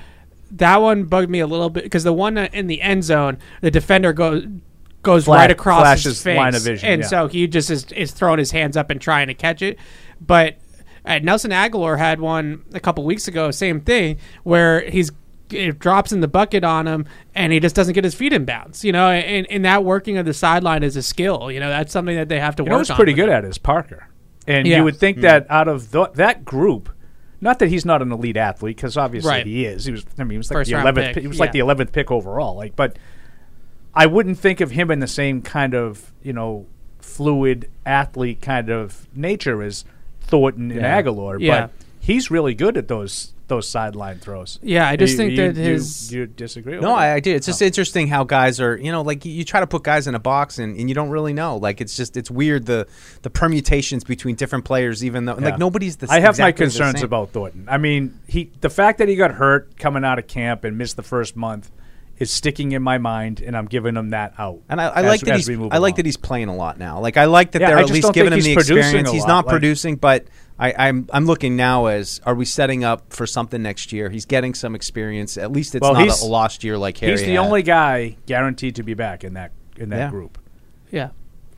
that 0.52 0.82
one 0.82 1.06
bugged 1.06 1.30
me 1.30 1.40
a 1.40 1.48
little 1.48 1.70
bit 1.70 1.84
because 1.84 2.04
the 2.04 2.12
one 2.14 2.38
in 2.38 2.68
the 2.68 2.82
end 2.82 3.04
zone, 3.06 3.38
the 3.62 3.72
defender 3.72 4.12
goes 4.14 4.46
goes 5.04 5.26
Flash- 5.26 5.40
right 5.42 5.52
across 5.52 5.82
flashes 5.82 6.04
his 6.06 6.24
face, 6.24 6.38
line 6.38 6.56
of 6.56 6.62
vision, 6.62 6.90
and 6.90 7.02
yeah. 7.02 7.08
so 7.08 7.28
he 7.28 7.48
just 7.48 7.70
is, 7.70 7.86
is 7.94 8.12
throwing 8.12 8.40
his 8.40 8.52
hands 8.52 8.76
up 8.76 8.90
and 8.90 9.00
trying 9.00 9.28
to 9.28 9.34
catch 9.34 9.62
it. 9.62 9.78
But 10.20 10.56
uh, 11.06 11.20
Nelson 11.20 11.52
Agholor 11.52 11.98
had 11.98 12.20
one 12.20 12.64
a 12.74 12.80
couple 12.80 13.04
weeks 13.06 13.28
ago, 13.28 13.52
same 13.52 13.80
thing, 13.82 14.18
where 14.44 14.82
he's 14.90 15.12
it 15.50 15.80
drops 15.80 16.12
in 16.12 16.20
the 16.20 16.28
bucket 16.28 16.66
on 16.66 16.86
him 16.88 17.06
and 17.34 17.54
he 17.54 17.62
just 17.62 17.74
doesn't 17.74 17.94
get 17.94 18.04
his 18.04 18.14
feet 18.14 18.34
in 18.34 18.44
bounds. 18.44 18.84
You 18.84 18.92
know, 18.92 19.10
and, 19.10 19.48
and 19.50 19.64
that 19.64 19.86
working 19.86 20.18
of 20.18 20.26
the 20.26 20.34
sideline 20.34 20.84
is 20.84 20.98
a 20.98 21.02
skill. 21.02 21.50
You 21.50 21.62
know, 21.62 21.70
that's 21.70 21.94
something 21.94 22.18
that 22.18 22.28
they 22.28 22.42
have 22.42 22.58
to 22.58 22.64
you 22.64 22.66
work 22.66 22.72
know 22.72 22.78
who's 22.80 22.90
on. 22.90 22.98
pretty 22.98 23.14
good 23.14 23.30
him. 23.30 23.36
at 23.36 23.46
is 23.46 23.58
Parker. 23.58 24.10
And 24.46 24.68
Yeah. 24.68 24.78
you 24.80 24.84
would 24.84 24.98
think 24.98 25.18
Hmm. 25.18 25.22
that 25.24 25.48
out 25.50 25.70
of 25.70 25.90
th- 25.90 26.10
that 26.16 26.44
group, 26.44 26.90
not 27.40 27.60
that 27.60 27.70
he's 27.70 27.86
not 27.86 28.02
an 28.02 28.12
elite 28.12 28.36
athlete, 28.36 28.76
because 28.76 28.98
obviously 28.98 29.30
Right. 29.32 29.46
he 29.46 29.64
is. 29.66 29.86
He 29.86 29.94
was. 29.94 30.06
I 30.20 30.24
mean, 30.26 30.32
he 30.32 30.38
was 30.38 30.50
like 30.52 30.58
First 30.58 30.72
the 30.72 30.82
eleventh. 30.82 31.14
pick, 31.14 31.22
He 31.22 31.28
was 31.28 31.40
like 31.40 31.54
the 31.54 31.60
eleventh 31.60 31.94
pick 31.94 32.12
overall. 32.12 32.56
Like, 32.58 32.76
but 32.76 32.98
I 33.98 34.06
wouldn't 34.06 34.38
think 34.40 34.62
of 34.62 34.72
him 34.72 34.92
in 34.92 35.00
the 35.00 35.08
same 35.08 35.42
kind 35.42 35.74
of 35.74 36.12
you 36.24 36.34
know 36.34 36.66
fluid 37.00 37.70
athlete 37.86 38.42
kind 38.42 38.70
of 38.70 39.08
nature 39.16 39.62
as 39.64 39.86
Thornton 40.22 40.72
and 40.72 40.82
Yeah. 40.82 41.02
Agholor. 41.02 41.38
Yeah. 41.40 41.62
But 41.62 41.72
he's 42.00 42.30
really 42.30 42.54
good 42.54 42.78
at 42.78 42.88
those 42.88 43.34
those 43.48 43.70
sideline 43.70 44.20
throws. 44.20 44.60
Yeah, 44.62 44.90
I 44.90 44.98
just 44.98 45.12
You- 45.14 45.18
think 45.18 45.32
you- 45.32 45.38
that 45.38 45.56
you- 45.56 45.72
his- 45.72 46.12
you, 46.14 46.26
disagree. 46.26 46.74
with 46.74 46.82
No, 46.82 46.90
that? 46.90 46.98
I, 46.98 47.14
I 47.14 47.20
do. 47.22 47.34
It's 47.34 47.46
just 47.46 47.62
oh. 47.62 47.66
interesting 47.66 48.10
how 48.10 48.26
guys 48.26 48.60
are, 48.60 48.76
you 48.76 48.92
know, 48.92 49.04
like 49.04 49.24
you, 49.24 49.32
you 49.32 49.46
try 49.46 49.62
to 49.62 49.68
put 49.68 49.84
guys 49.84 50.06
in 50.06 50.16
a 50.16 50.20
box 50.20 50.60
and, 50.60 50.78
and 50.78 50.90
you 50.90 50.94
don't 50.94 51.12
really 51.12 51.32
know. 51.32 51.56
Like 51.56 51.80
it's 51.80 51.96
just 51.96 52.18
it's 52.18 52.30
weird 52.30 52.66
the 52.66 52.88
the 53.22 53.30
permutations 53.30 54.04
between 54.04 54.36
different 54.36 54.66
players, 54.66 55.04
even 55.06 55.24
though 55.24 55.38
Yeah. 55.40 55.46
like 55.46 55.60
nobody's 55.60 55.96
the. 55.96 56.08
Same 56.08 56.18
I 56.18 56.20
have 56.20 56.32
exactly 56.32 56.66
my 56.66 56.66
concerns 56.66 57.04
about 57.04 57.30
Thornton. 57.32 57.68
I 57.70 57.78
mean, 57.78 58.20
he 58.28 58.52
the 58.60 58.70
fact 58.70 58.98
that 59.00 59.08
he 59.08 59.16
got 59.16 59.32
hurt 59.32 59.78
coming 59.80 60.04
out 60.04 60.20
of 60.20 60.28
camp 60.28 60.66
and 60.66 60.78
missed 60.78 60.98
the 60.98 61.04
first 61.04 61.38
month 61.38 61.72
is 62.20 62.32
sticking 62.32 62.72
in 62.72 62.82
my 62.82 62.98
mind, 62.98 63.42
and 63.42 63.56
I'm 63.56 63.66
giving 63.66 63.96
him 63.96 64.10
that 64.10 64.34
out. 64.40 64.62
And 64.70 64.82
I, 64.82 64.88
I 64.88 65.00
as- 65.02 65.06
like 65.06 65.22
that 65.22 65.36
he's 65.36 65.48
we 65.48 65.56
move 65.58 65.72
I 65.72 65.78
like 65.78 65.98
that 65.98 66.06
he's 66.06 66.18
playing 66.18 66.48
a 66.50 66.56
lot 66.56 66.80
now. 66.80 67.00
Like 67.00 67.18
I 67.18 67.26
like 67.26 67.52
that 67.52 67.62
Yeah, 67.62 67.70
they're 67.70 67.78
I 67.78 67.82
at 67.82 67.90
least 67.90 68.14
giving 68.14 68.34
him 68.34 68.40
the 68.42 68.54
experience. 68.54 69.12
He's 69.12 69.22
lot, 69.22 69.28
not 69.28 69.46
like- 69.46 69.54
producing, 69.54 69.96
but 69.98 70.26
I, 70.60 70.74
I'm 70.88 71.08
I'm 71.14 71.26
looking 71.28 71.56
now 71.56 71.86
as 71.86 72.20
are 72.26 72.34
we 72.34 72.46
setting 72.46 72.84
up 72.84 73.14
for 73.14 73.28
something 73.28 73.62
next 73.62 73.94
year? 73.94 74.10
He's 74.10 74.26
getting 74.26 74.56
some 74.56 74.74
experience. 74.74 75.38
At 75.38 75.52
least 75.52 75.76
it's 75.76 75.82
Well, 75.84 75.94
not 75.94 76.02
he's- 76.04 76.24
a, 76.24 76.26
a 76.26 76.28
lost 76.28 76.64
year 76.64 76.78
like 76.78 76.98
Harry. 76.98 77.12
He's 77.12 77.22
the 77.22 77.28
had. 77.34 77.38
only 77.38 77.62
guy 77.62 78.18
guaranteed 78.26 78.76
to 78.78 78.84
be 78.84 78.96
back 78.96 79.24
in 79.24 79.34
that 79.36 79.52
in 79.76 79.90
that 79.90 79.98
Yeah. 79.98 80.10
group. 80.10 80.40
Yeah. 80.92 81.10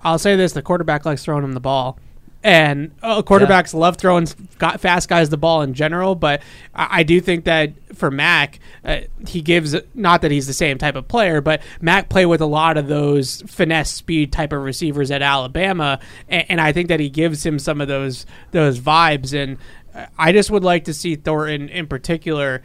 I'll 0.04 0.20
say 0.20 0.36
this: 0.36 0.52
the 0.54 0.62
quarterback 0.62 1.06
likes 1.06 1.24
throwing 1.24 1.44
him 1.46 1.54
the 1.54 1.60
ball, 1.62 1.98
and 2.44 2.92
uh, 3.04 3.22
quarterbacks 3.22 3.74
love 3.74 3.98
throwing 3.98 4.28
got 4.58 4.80
fast 4.80 5.10
guys 5.10 5.30
the 5.30 5.38
ball 5.38 5.62
in 5.62 5.74
general. 5.74 6.16
But 6.16 6.42
I, 6.74 7.00
I 7.00 7.04
do 7.04 7.20
think 7.20 7.46
that 7.46 7.74
for 7.94 8.10
Mac, 8.10 8.60
uh, 8.86 9.02
he 9.28 9.42
gives 9.42 9.76
not 9.94 10.22
that 10.22 10.32
he's 10.32 10.48
the 10.48 10.54
same 10.54 10.78
type 10.78 10.96
of 10.96 11.08
player, 11.08 11.42
but 11.42 11.62
Mac 11.82 12.10
played 12.10 12.28
with 12.28 12.42
a 12.42 12.46
lot 12.46 12.78
of 12.78 12.88
those 12.88 13.42
finesse 13.48 13.92
speed 13.92 14.32
type 14.32 14.54
of 14.54 14.62
receivers 14.62 15.12
at 15.12 15.22
Alabama, 15.22 16.00
and, 16.30 16.46
and 16.50 16.62
I 16.62 16.72
think 16.72 16.88
that 16.88 17.00
he 17.00 17.10
gives 17.10 17.46
him 17.46 17.60
some 17.60 17.82
of 17.82 17.88
those 17.88 18.26
those 18.52 18.80
vibes. 18.80 19.34
And 19.34 19.58
uh, 19.94 20.06
I 20.18 20.32
just 20.32 20.50
would 20.50 20.64
like 20.64 20.86
to 20.86 20.94
see 20.94 21.16
Thornton 21.16 21.68
in 21.68 21.88
particular 21.88 22.62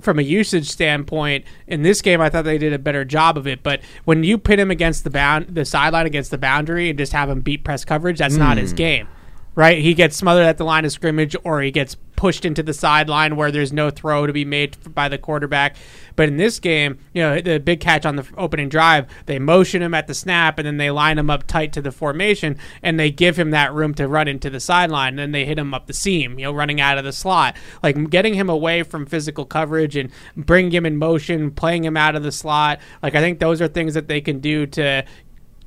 from 0.00 0.18
a 0.18 0.22
usage 0.22 0.68
standpoint, 0.68 1.44
in 1.66 1.82
this 1.82 2.02
game, 2.02 2.20
I 2.20 2.28
thought 2.28 2.44
they 2.44 2.58
did 2.58 2.72
a 2.72 2.78
better 2.78 3.04
job 3.04 3.36
of 3.36 3.46
it. 3.46 3.62
But 3.62 3.80
when 4.04 4.22
you 4.24 4.38
pit 4.38 4.58
him 4.58 4.70
against 4.70 5.04
the 5.04 5.10
bound, 5.10 5.54
the 5.54 5.64
sideline 5.64 6.06
against 6.06 6.30
the 6.30 6.38
boundary, 6.38 6.88
and 6.88 6.98
just 6.98 7.12
have 7.12 7.28
him 7.28 7.40
beat 7.40 7.64
press 7.64 7.84
coverage, 7.84 8.18
that's 8.18 8.36
not 8.36 8.58
his 8.58 8.72
Mm. 8.72 8.76
game, 8.76 9.08
right? 9.54 9.78
He 9.78 9.94
gets 9.94 10.16
smothered 10.16 10.46
at 10.46 10.56
the 10.58 10.64
line 10.64 10.84
of 10.84 10.92
scrimmage, 10.92 11.34
or 11.44 11.62
he 11.62 11.70
gets 11.70 11.96
pushed 12.16 12.44
into 12.44 12.62
the 12.62 12.74
sideline 12.74 13.36
where 13.36 13.50
there's 13.52 13.72
no 13.72 13.90
throw 13.90 14.26
to 14.26 14.32
be 14.32 14.44
made 14.44 14.76
by 14.94 15.08
the 15.08 15.18
quarterback. 15.18 15.76
But 16.18 16.26
in 16.26 16.36
this 16.36 16.58
game, 16.58 16.98
you 17.14 17.22
know, 17.22 17.40
the 17.40 17.60
big 17.60 17.78
catch 17.78 18.04
on 18.04 18.16
the 18.16 18.26
opening 18.36 18.68
drive, 18.68 19.06
they 19.26 19.38
motion 19.38 19.82
him 19.82 19.94
at 19.94 20.08
the 20.08 20.14
snap, 20.14 20.58
and 20.58 20.66
then 20.66 20.76
they 20.76 20.90
line 20.90 21.16
him 21.16 21.30
up 21.30 21.46
tight 21.46 21.72
to 21.74 21.80
the 21.80 21.92
formation, 21.92 22.58
and 22.82 22.98
they 22.98 23.12
give 23.12 23.38
him 23.38 23.52
that 23.52 23.72
room 23.72 23.94
to 23.94 24.08
run 24.08 24.26
into 24.26 24.50
the 24.50 24.58
sideline. 24.58 25.10
And 25.10 25.20
then 25.20 25.30
they 25.30 25.44
hit 25.44 25.60
him 25.60 25.72
up 25.72 25.86
the 25.86 25.92
seam, 25.92 26.36
you 26.36 26.46
know, 26.46 26.50
running 26.50 26.80
out 26.80 26.98
of 26.98 27.04
the 27.04 27.12
slot. 27.12 27.54
Like 27.84 28.10
getting 28.10 28.34
him 28.34 28.50
away 28.50 28.82
from 28.82 29.06
physical 29.06 29.44
coverage 29.44 29.94
and 29.94 30.10
bringing 30.36 30.72
him 30.72 30.86
in 30.86 30.96
motion, 30.96 31.52
playing 31.52 31.84
him 31.84 31.96
out 31.96 32.16
of 32.16 32.24
the 32.24 32.32
slot. 32.32 32.80
Like 33.00 33.14
I 33.14 33.20
think 33.20 33.38
those 33.38 33.62
are 33.62 33.68
things 33.68 33.94
that 33.94 34.08
they 34.08 34.20
can 34.20 34.40
do 34.40 34.66
to 34.66 35.04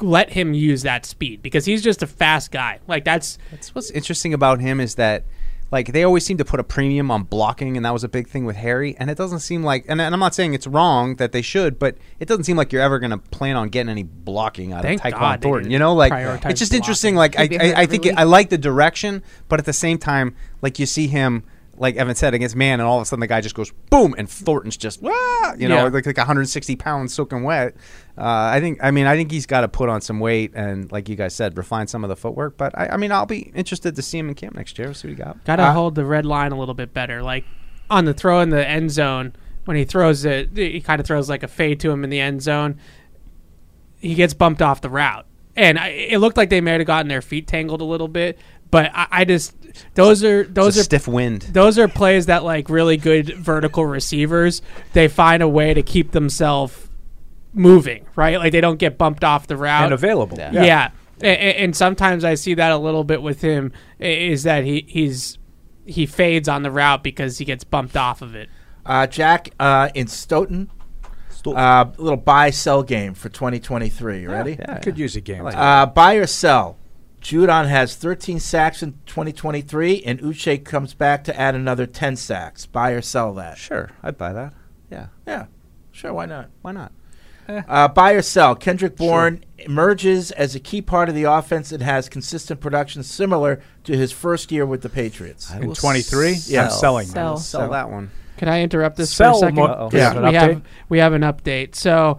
let 0.01 0.31
him 0.31 0.53
use 0.53 0.81
that 0.81 1.05
speed 1.05 1.41
because 1.41 1.63
he's 1.63 1.81
just 1.81 2.03
a 2.03 2.07
fast 2.07 2.51
guy. 2.51 2.79
Like 2.89 3.05
that's 3.05 3.37
That's 3.51 3.73
what's 3.73 3.89
interesting 3.91 4.33
about 4.33 4.59
him 4.59 4.81
is 4.81 4.95
that 4.95 5.23
like 5.71 5.93
they 5.93 6.03
always 6.03 6.25
seem 6.25 6.37
to 6.37 6.45
put 6.45 6.59
a 6.59 6.63
premium 6.63 7.09
on 7.09 7.23
blocking 7.23 7.77
and 7.77 7.85
that 7.85 7.91
was 7.91 8.03
a 8.03 8.09
big 8.09 8.27
thing 8.27 8.45
with 8.45 8.57
Harry 8.57 8.95
and 8.97 9.09
it 9.09 9.17
doesn't 9.17 9.39
seem 9.39 9.63
like 9.63 9.85
and, 9.87 10.01
and 10.01 10.13
I'm 10.13 10.19
not 10.19 10.35
saying 10.35 10.53
it's 10.53 10.67
wrong 10.67 11.15
that 11.15 11.31
they 11.31 11.41
should 11.41 11.79
but 11.79 11.97
it 12.19 12.27
doesn't 12.27 12.43
seem 12.43 12.57
like 12.57 12.71
you're 12.71 12.81
ever 12.81 12.99
going 12.99 13.11
to 13.11 13.17
plan 13.17 13.55
on 13.55 13.69
getting 13.69 13.89
any 13.89 14.03
blocking 14.03 14.73
out 14.73 14.83
Thank 14.83 15.03
of 15.03 15.13
Tyquan 15.13 15.19
God 15.19 15.41
Thornton 15.41 15.71
you 15.71 15.79
know 15.79 15.93
like 15.93 16.11
it's 16.45 16.59
just 16.59 16.71
blocking. 16.71 16.75
interesting 16.75 17.15
like 17.15 17.37
I, 17.37 17.43
He'd 17.43 17.49
be 17.49 17.57
hurt 17.57 17.77
I, 17.77 17.81
I 17.81 17.85
think 17.85 18.05
it, 18.05 18.17
I 18.17 18.23
like 18.23 18.49
the 18.49 18.57
direction 18.57 19.23
but 19.47 19.59
at 19.59 19.65
the 19.65 19.73
same 19.73 19.97
time 19.97 20.35
like 20.61 20.77
you 20.79 20.85
see 20.85 21.07
him 21.07 21.43
like 21.81 21.95
Evan 21.97 22.15
said 22.15 22.33
against 22.33 22.55
man 22.55 22.79
and 22.79 22.87
all 22.87 22.97
of 22.97 23.01
a 23.01 23.05
sudden 23.05 23.19
the 23.19 23.27
guy 23.27 23.41
just 23.41 23.55
goes 23.55 23.71
boom 23.89 24.15
and 24.17 24.29
Thornton's 24.29 24.77
just 24.77 25.01
Wah! 25.01 25.11
you 25.57 25.67
know 25.67 25.75
Yeah. 25.75 25.83
like 25.89 26.05
like 26.05 26.17
160 26.17 26.75
pounds 26.77 27.13
soaking 27.13 27.43
wet 27.43 27.75
uh, 28.17 28.21
I 28.23 28.59
think 28.61 28.79
I 28.81 28.91
mean 28.91 29.07
I 29.07 29.15
think 29.17 29.31
he's 29.31 29.45
got 29.45 29.61
to 29.61 29.67
put 29.67 29.89
on 29.89 29.99
some 30.01 30.19
weight 30.19 30.51
and 30.55 30.91
like 30.91 31.09
you 31.09 31.15
guys 31.15 31.33
said 31.35 31.57
refine 31.57 31.87
some 31.87 32.03
of 32.03 32.09
the 32.09 32.15
footwork 32.15 32.55
but 32.57 32.77
I, 32.77 32.89
I 32.89 32.97
mean 32.97 33.11
I'll 33.11 33.25
be 33.25 33.51
interested 33.55 33.95
to 33.95 34.01
see 34.01 34.17
him 34.19 34.29
in 34.29 34.35
camp 34.35 34.55
next 34.55 34.77
year 34.79 34.93
see 34.93 35.09
what 35.09 35.17
he 35.17 35.23
got 35.23 35.43
Got 35.43 35.57
to 35.57 35.63
Uh, 35.63 35.73
hold 35.73 35.95
the 35.95 36.05
red 36.05 36.25
line 36.25 36.51
a 36.51 36.57
little 36.57 36.75
bit 36.75 36.93
better. 36.93 37.21
Like 37.23 37.43
on 37.89 38.05
the 38.05 38.13
throw 38.13 38.39
in 38.41 38.49
the 38.51 38.65
end 38.65 38.91
zone, 38.91 39.33
when 39.65 39.75
he 39.75 39.83
throws 39.83 40.23
it, 40.23 40.49
he 40.55 40.79
kind 40.81 40.99
of 41.01 41.05
throws 41.07 41.29
like 41.29 41.43
a 41.43 41.47
fade 41.47 41.79
to 41.81 41.91
him 41.91 42.03
in 42.03 42.09
the 42.09 42.19
end 42.21 42.41
zone. 42.41 42.79
He 43.99 44.15
gets 44.15 44.33
bumped 44.33 44.61
off 44.61 44.81
the 44.81 44.89
route, 44.89 45.25
and 45.55 45.77
I, 45.77 45.89
it 45.89 46.17
looked 46.19 46.37
like 46.37 46.49
they 46.49 46.61
may 46.61 46.71
have 46.71 46.85
gotten 46.85 47.07
their 47.09 47.21
feet 47.21 47.47
tangled 47.47 47.81
a 47.81 47.85
little 47.85 48.07
bit. 48.07 48.39
But 48.71 48.89
I, 48.93 49.07
I 49.11 49.25
just 49.25 49.53
those 49.95 50.23
are 50.23 50.43
those 50.43 50.77
are 50.77 50.83
stiff 50.83 51.07
wind. 51.07 51.41
Those 51.43 51.77
are 51.77 51.87
plays 51.87 52.25
that 52.27 52.43
like 52.43 52.69
really 52.69 52.97
good 52.97 53.35
vertical 53.37 53.85
receivers 53.85 54.61
they 54.93 55.07
find 55.07 55.43
a 55.43 55.47
way 55.47 55.73
to 55.73 55.83
keep 55.83 56.11
themselves 56.11 56.87
moving, 57.53 58.05
right? 58.15 58.37
Like 58.37 58.51
they 58.51 58.61
don't 58.61 58.77
get 58.79 58.97
bumped 58.97 59.23
off 59.23 59.47
the 59.47 59.57
route 59.57 59.83
And 59.85 59.93
available. 59.93 60.37
Yeah. 60.37 60.51
Yeah. 60.51 60.91
A- 61.21 61.25
a- 61.27 61.63
And, 61.63 61.75
sometimes 61.75 62.23
I 62.23 62.33
see 62.35 62.53
that 62.55 62.71
a 62.71 62.77
little 62.77 63.03
bit 63.03 63.21
with 63.21 63.41
him 63.41 63.73
is 63.99 64.43
that 64.43 64.63
he 64.63 64.85
he's 64.87 65.37
he 65.85 66.05
fades 66.05 66.47
on 66.47 66.63
the 66.63 66.71
route 66.71 67.03
because 67.03 67.37
he 67.37 67.45
gets 67.45 67.63
bumped 67.63 67.97
off 67.97 68.21
of 68.21 68.35
it. 68.35 68.49
Uh, 68.85 69.05
Jack, 69.05 69.49
uh, 69.59 69.89
in 69.93 70.07
Stoughton, 70.07 70.71
uh, 71.45 71.85
little 71.97 72.17
buy 72.17 72.49
sell 72.49 72.81
game 72.83 73.13
for 73.13 73.29
2023. 73.29 74.21
You 74.21 74.31
ready? 74.31 74.57
yeah, 74.59 74.79
Could 74.79 74.97
use 74.97 75.15
a 75.15 75.21
game. 75.21 75.43
Like 75.43 75.55
Uh, 75.55 75.85
buy 75.87 76.13
or 76.13 76.25
sell. 76.25 76.77
Judon 77.21 77.67
has 77.67 77.95
13 77.95 78.39
sacks 78.39 78.81
in 78.81 78.93
2023, 79.05 80.03
and 80.03 80.19
Uche 80.19 80.63
comes 80.63 80.93
back 80.93 81.23
to 81.25 81.39
add 81.39 81.53
another 81.55 81.85
10 81.85 82.15
sacks. 82.15 82.65
Buy 82.65 82.91
or 82.91 83.01
sell 83.01 83.33
that? 83.35 83.57
Sure, 83.57 83.91
I'd 84.01 84.17
buy 84.17 84.33
that. 84.33 84.53
Yeah. 84.89 85.07
Yeah. 85.27 85.45
Sure, 85.91 86.13
why 86.13 86.25
not? 86.25 86.49
Why 86.61 86.71
not? 86.71 86.91
Uh, 87.47 87.87
buy 87.89 88.13
or 88.13 88.21
sell. 88.21 88.55
Kendrick 88.55 88.95
Bourne 88.95 89.43
emerges 89.59 90.31
as 90.31 90.55
a 90.55 90.59
key 90.59 90.81
part 90.81 91.09
of 91.09 91.15
the 91.15 91.23
offense 91.25 91.71
and 91.71 91.83
has 91.83 92.07
consistent 92.07 92.61
production 92.61 93.03
similar 93.03 93.61
to 93.83 93.97
his 93.97 94.11
first 94.11 94.51
year 94.51 94.65
with 94.65 94.81
the 94.81 94.89
Patriots. 94.89 95.51
In 95.53 95.73
23? 95.73 96.37
Yeah. 96.47 96.65
I'm 96.65 96.69
selling 96.71 97.07
that. 97.07 97.13
Sell, 97.13 97.37
sell 97.37 97.69
that 97.71 97.89
one. 97.89 98.09
Can 98.37 98.47
I 98.47 98.61
interrupt 98.61 98.95
this 98.95 99.11
Sell 99.13 99.33
for 99.33 99.45
a 99.45 99.49
second? 99.49 99.55
mo- 99.63 99.89
Yeah, 99.91 100.13
Yeah. 100.13 100.17
An 100.17 100.23
we 100.27 100.33
have 100.33 100.61
we 100.89 100.97
have 100.99 101.13
an 101.13 101.21
update. 101.23 101.75
So, 101.75 102.17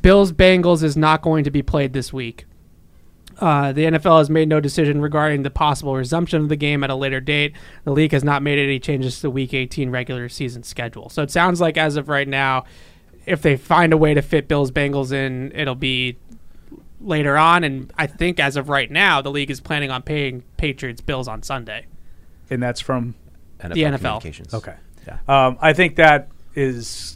Bills 0.00 0.30
Bengals 0.30 0.82
is 0.82 0.96
not 0.96 1.22
going 1.22 1.44
to 1.44 1.50
be 1.50 1.62
played 1.62 1.92
this 1.92 2.12
week. 2.12 2.44
Uh, 3.38 3.72
the 3.72 3.84
NFL 3.84 4.18
has 4.18 4.30
made 4.30 4.48
no 4.48 4.60
decision 4.60 5.00
regarding 5.00 5.42
the 5.42 5.50
possible 5.50 5.94
resumption 5.94 6.42
of 6.42 6.48
the 6.48 6.56
game 6.56 6.82
at 6.82 6.90
a 6.90 6.94
later 6.94 7.20
date. 7.20 7.54
The 7.84 7.92
league 7.92 8.12
has 8.12 8.24
not 8.24 8.42
made 8.42 8.58
any 8.58 8.78
changes 8.78 9.16
to 9.16 9.22
the 9.22 9.30
Week 9.30 9.52
18 9.52 9.90
regular 9.90 10.28
season 10.28 10.62
schedule. 10.62 11.08
So 11.10 11.22
it 11.22 11.30
sounds 11.30 11.60
like 11.60 11.76
as 11.76 11.96
of 11.96 12.08
right 12.08 12.26
now, 12.26 12.64
if 13.26 13.42
they 13.42 13.56
find 13.56 13.92
a 13.92 13.96
way 13.96 14.14
to 14.14 14.22
fit 14.22 14.48
Bills 14.48 14.70
Bengals 14.70 15.12
in, 15.12 15.52
it'll 15.54 15.74
be 15.74 16.16
later 17.00 17.36
on. 17.36 17.62
And 17.64 17.92
I 17.98 18.06
think 18.06 18.40
as 18.40 18.56
of 18.56 18.68
right 18.68 18.90
now, 18.90 19.20
the 19.20 19.30
league 19.30 19.50
is 19.50 19.60
planning 19.60 19.90
on 19.90 20.02
paying 20.02 20.42
Patriots 20.56 21.00
Bills 21.00 21.28
on 21.28 21.42
Sunday. 21.42 21.86
and 22.48 22.62
that's 22.62 22.80
from 22.80 23.14
The 23.58 23.68
NFL. 23.68 23.98
Communications. 23.98 24.54
Okay. 24.54 24.74
Um, 25.28 25.58
I 25.60 25.72
think 25.72 25.96
that 25.96 26.28
is. 26.54 27.15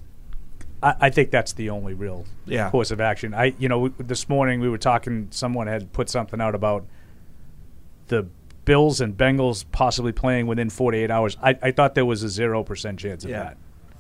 I, 0.83 0.95
I 1.01 1.11
think 1.11 1.31
that's 1.31 1.53
the 1.53 1.71
only 1.71 1.95
real 1.95 2.25
Yeah. 2.47 2.71
course 2.71 2.91
of 2.91 3.01
action. 3.01 3.35
I, 3.35 3.55
you 3.59 3.69
know, 3.69 3.89
w- 3.89 3.95
this 4.07 4.29
morning 4.29 4.61
we 4.61 4.69
were 4.69 4.79
talking. 4.79 5.29
Someone 5.31 5.67
had 5.67 5.93
put 5.93 6.09
something 6.09 6.41
out 6.41 6.55
about 6.55 6.85
the 8.09 8.27
Bills 8.65 9.01
and 9.01 9.17
Bengals 9.17 9.65
possibly 9.73 10.13
playing 10.13 10.47
within 10.47 10.71
48 10.71 11.11
hours. 11.11 11.37
I, 11.43 11.57
I 11.63 11.71
thought 11.71 11.95
there 11.95 12.05
was 12.07 12.23
a 12.23 12.29
zero 12.29 12.63
percent 12.63 12.99
chance 13.01 13.25
of 13.25 13.31
Yeah. 13.31 13.53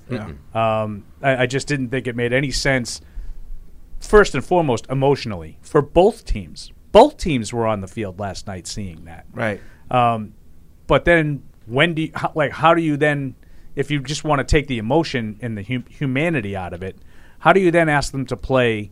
that. 0.09 0.57
Um, 0.59 1.05
I, 1.23 1.43
I 1.43 1.47
just 1.47 1.69
didn't 1.69 1.91
think 1.91 2.07
it 2.09 2.17
made 2.17 2.33
any 2.33 2.51
sense. 2.51 3.01
First 4.01 4.35
and 4.35 4.45
foremost, 4.45 4.87
emotionally 4.91 5.59
for 5.61 5.83
both 5.83 6.25
teams. 6.25 6.73
Both 6.91 7.17
teams 7.19 7.53
were 7.53 7.67
on 7.67 7.81
the 7.81 7.87
field 7.87 8.19
last 8.19 8.47
night, 8.47 8.67
seeing 8.67 9.05
that. 9.05 9.27
Right. 9.33 9.61
Um, 9.91 10.35
but 10.89 11.05
then, 11.05 11.43
when 11.67 11.95
do 11.95 12.03
you, 12.03 12.11
how, 12.15 12.33
like 12.35 12.51
how 12.51 12.75
do 12.75 12.83
you 12.83 12.97
then, 12.97 13.37
if 13.81 13.91
you 13.91 14.01
just 14.01 14.23
want 14.25 14.39
to 14.39 14.45
take 14.45 14.67
the 14.69 14.79
emotion 14.79 15.39
and 15.43 15.57
the 15.59 15.63
hum- 15.65 15.87
humanity 15.89 16.55
out 16.55 16.73
of 16.73 16.83
it, 16.83 16.97
how 17.41 17.53
do 17.53 17.61
you 17.61 17.71
then 17.71 17.89
ask 17.89 18.13
them 18.13 18.27
to 18.27 18.37
play, 18.37 18.91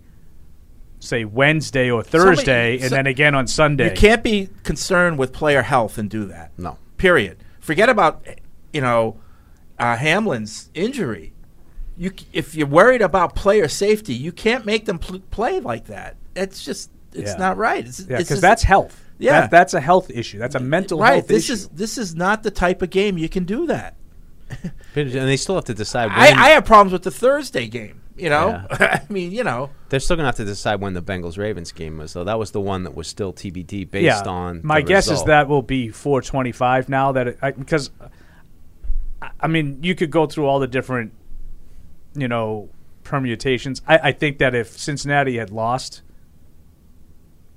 say 1.01 1.25
Wednesday 1.25 1.91
or 1.91 2.03
Thursday, 2.03 2.79
Somebody- 2.79 2.81
and 2.83 2.89
so- 2.91 2.95
then 2.97 3.07
again 3.07 3.35
on 3.35 3.47
Sunday? 3.47 3.91
You 3.91 3.97
can't 3.97 4.23
be 4.23 4.49
concerned 4.65 5.19
with 5.19 5.33
player 5.33 5.63
health 5.63 5.99
and 5.99 6.09
do 6.11 6.25
that. 6.27 6.53
No. 6.59 6.79
Period. 6.97 7.37
Forget 7.61 7.89
about 7.89 8.27
you 8.73 8.81
know 8.81 9.19
uh, 9.79 9.97
Hamlin's 9.97 10.71
injury. 10.75 11.33
You 11.97 12.13
if 12.33 12.55
you're 12.55 12.67
worried 12.67 13.03
about 13.03 13.35
player 13.37 13.69
safety, 13.69 14.15
you 14.15 14.33
can't 14.33 14.65
make 14.67 14.87
them 14.87 14.99
pl- 14.99 15.21
play 15.31 15.61
like 15.61 15.87
that. 15.87 16.17
It's 16.35 16.65
just 16.65 16.91
it's 17.13 17.33
Yeah. 17.33 17.37
not 17.39 17.57
right. 17.57 17.87
It's, 17.87 18.01
Yeah, 18.01 18.19
because 18.19 18.41
that's 18.41 18.63
health. 18.63 19.05
Yeah, 19.21 19.43
That- 19.43 19.51
that's 19.51 19.75
a 19.75 19.81
health 19.81 20.11
issue. 20.11 20.39
That's 20.39 20.55
a 20.55 20.61
mental 20.61 21.01
right. 21.01 21.15
health 21.15 21.27
This 21.29 21.45
issue. 21.45 21.53
is 21.55 21.69
this 21.69 21.99
is 21.99 22.15
not 22.15 22.43
the 22.45 22.51
type 22.53 22.83
of 22.83 22.91
game 22.91 23.19
you 23.19 23.29
can 23.29 23.45
do 23.45 23.67
that. 23.67 23.95
And 24.95 25.13
they 25.13 25.37
still 25.37 25.55
have 25.55 25.67
to 25.67 25.75
decide. 25.75 26.07
When, 26.07 26.19
I, 26.19 26.47
I 26.47 26.49
have 26.51 26.65
problems 26.65 26.93
with 26.93 27.05
the 27.05 27.11
Thursday 27.11 27.69
game. 27.69 28.01
You 28.17 28.31
know, 28.31 28.65
I 28.71 29.03
mean, 29.09 29.31
you 29.31 29.45
know, 29.45 29.71
They're 29.91 30.01
still 30.01 30.17
gonna 30.17 30.27
have 30.27 30.37
to 30.37 30.45
decide 30.45 30.81
when 30.81 30.95
the 30.95 31.03
Bengals 31.03 31.39
Ravens 31.39 31.71
game 31.71 31.99
was, 31.99 32.15
though. 32.15 32.25
That 32.25 32.39
was 32.39 32.51
the 32.51 32.61
one 32.61 32.83
that 32.83 32.97
was 32.97 33.07
still 33.07 33.33
TBD 33.33 33.89
based 33.89 34.05
yeah. 34.05 34.23
on. 34.31 34.61
My 34.65 34.81
the 34.81 34.89
guess 34.89 35.09
is 35.09 35.23
that 35.25 35.47
will 35.47 35.63
be 35.63 35.91
425 35.91 36.89
now 36.89 37.13
that 37.13 37.29
it, 37.29 37.39
I, 37.41 37.53
because 37.53 37.91
I- 39.23 39.31
I 39.41 39.47
mean 39.47 39.79
you 39.83 39.95
could 39.95 40.11
go 40.11 40.27
through 40.27 40.47
all 40.47 40.59
the 40.59 40.67
different 40.67 41.13
you 42.17 42.27
know 42.27 42.71
permutations. 43.05 43.83
I, 43.87 43.99
I 43.99 44.13
think 44.13 44.39
that 44.39 44.55
if 44.55 44.77
Cincinnati 44.77 45.39
had 45.39 45.51
lost, 45.51 46.03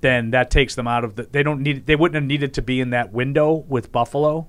then 0.01 0.31
that 0.31 0.51
takes 0.51 0.75
them 0.75 0.87
out 0.87 1.03
of 1.03 1.15
the. 1.15 1.23
They 1.23 1.43
don't 1.43 1.61
need. 1.61 1.85
They 1.85 1.95
wouldn't 1.95 2.15
have 2.15 2.23
needed 2.23 2.53
to 2.55 2.61
be 2.61 2.79
in 2.79 2.91
that 2.91 3.11
window 3.11 3.65
with 3.67 3.91
Buffalo. 3.91 4.47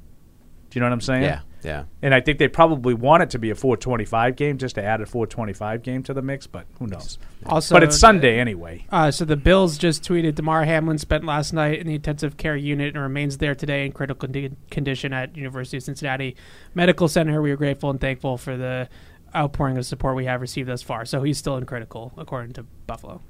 Do 0.70 0.78
you 0.78 0.81
know 0.81 0.86
what 0.86 0.93
I'm 0.94 1.01
saying? 1.01 1.23
Yeah. 1.23 1.40
Yeah. 1.62 1.84
And 2.02 2.14
I 2.14 2.20
think 2.20 2.39
they 2.39 2.48
probably 2.48 2.94
want 2.94 3.22
it 3.22 3.30
to 3.30 3.39
be 3.39 3.51
a 3.51 3.55
425 3.55 4.36
game 4.36 4.59
just 4.59 4.74
to 4.74 4.82
add 4.82 5.01
a 5.01 5.06
425 5.06 5.82
game 5.82 6.02
to 6.05 6.14
the 6.14 6.22
mix, 6.22 6.47
but 6.47 6.66
who 6.78 6.86
knows? 6.86 7.18
Also, 7.47 7.74
but 7.74 7.82
it's 7.82 7.98
Sunday 7.98 8.39
anyway. 8.39 8.84
Uh, 8.90 9.10
so 9.10 9.24
the 9.24 9.36
Bills 9.36 9.78
just 9.78 10.02
tweeted 10.02 10.34
Damar 10.34 10.64
Hamlin 10.64 10.98
spent 10.98 11.24
last 11.24 11.52
night 11.52 11.78
in 11.78 11.86
the 11.86 11.94
intensive 11.94 12.36
care 12.36 12.56
unit 12.56 12.94
and 12.94 13.02
remains 13.02 13.39
there 13.39 13.55
today 13.55 13.86
in 13.86 13.93
critical 13.93 14.28
condi- 14.28 14.55
condition 14.70 15.12
at 15.12 15.36
University 15.36 15.76
of 15.76 15.82
Cincinnati 15.82 16.36
Medical 16.74 17.09
Center. 17.09 17.40
We 17.40 17.52
are 17.52 17.56
grateful 17.56 17.90
and 17.90 18.01
thankful 18.01 18.39
for 18.39 18.56
the 18.56 18.89
outpouring 19.34 19.78
of 19.78 19.86
support 19.86 20.16
we 20.16 20.26
have 20.26 20.40
received 20.40 20.68
thus 20.68 20.82
far. 20.82 21.05
So 21.05 21.22
he's 21.22 21.39
still 21.39 21.56
in 21.56 21.64
critical, 21.64 22.12
according 22.16 22.52
to 22.55 22.64
Buffalo. 22.86 23.20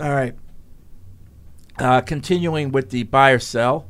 All 0.00 0.10
right. 0.10 0.34
Uh, 1.78 2.00
continuing 2.00 2.72
with 2.72 2.90
the 2.90 3.04
buy 3.04 3.30
or 3.30 3.38
sell. 3.38 3.86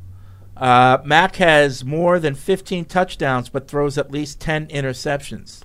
Uh, 0.59 0.97
Mac 1.05 1.37
has 1.37 1.85
more 1.85 2.19
than 2.19 2.35
15 2.35 2.85
touchdowns, 2.85 3.49
but 3.49 3.67
throws 3.67 3.97
at 3.97 4.11
least 4.11 4.39
10 4.41 4.67
interceptions. 4.67 5.61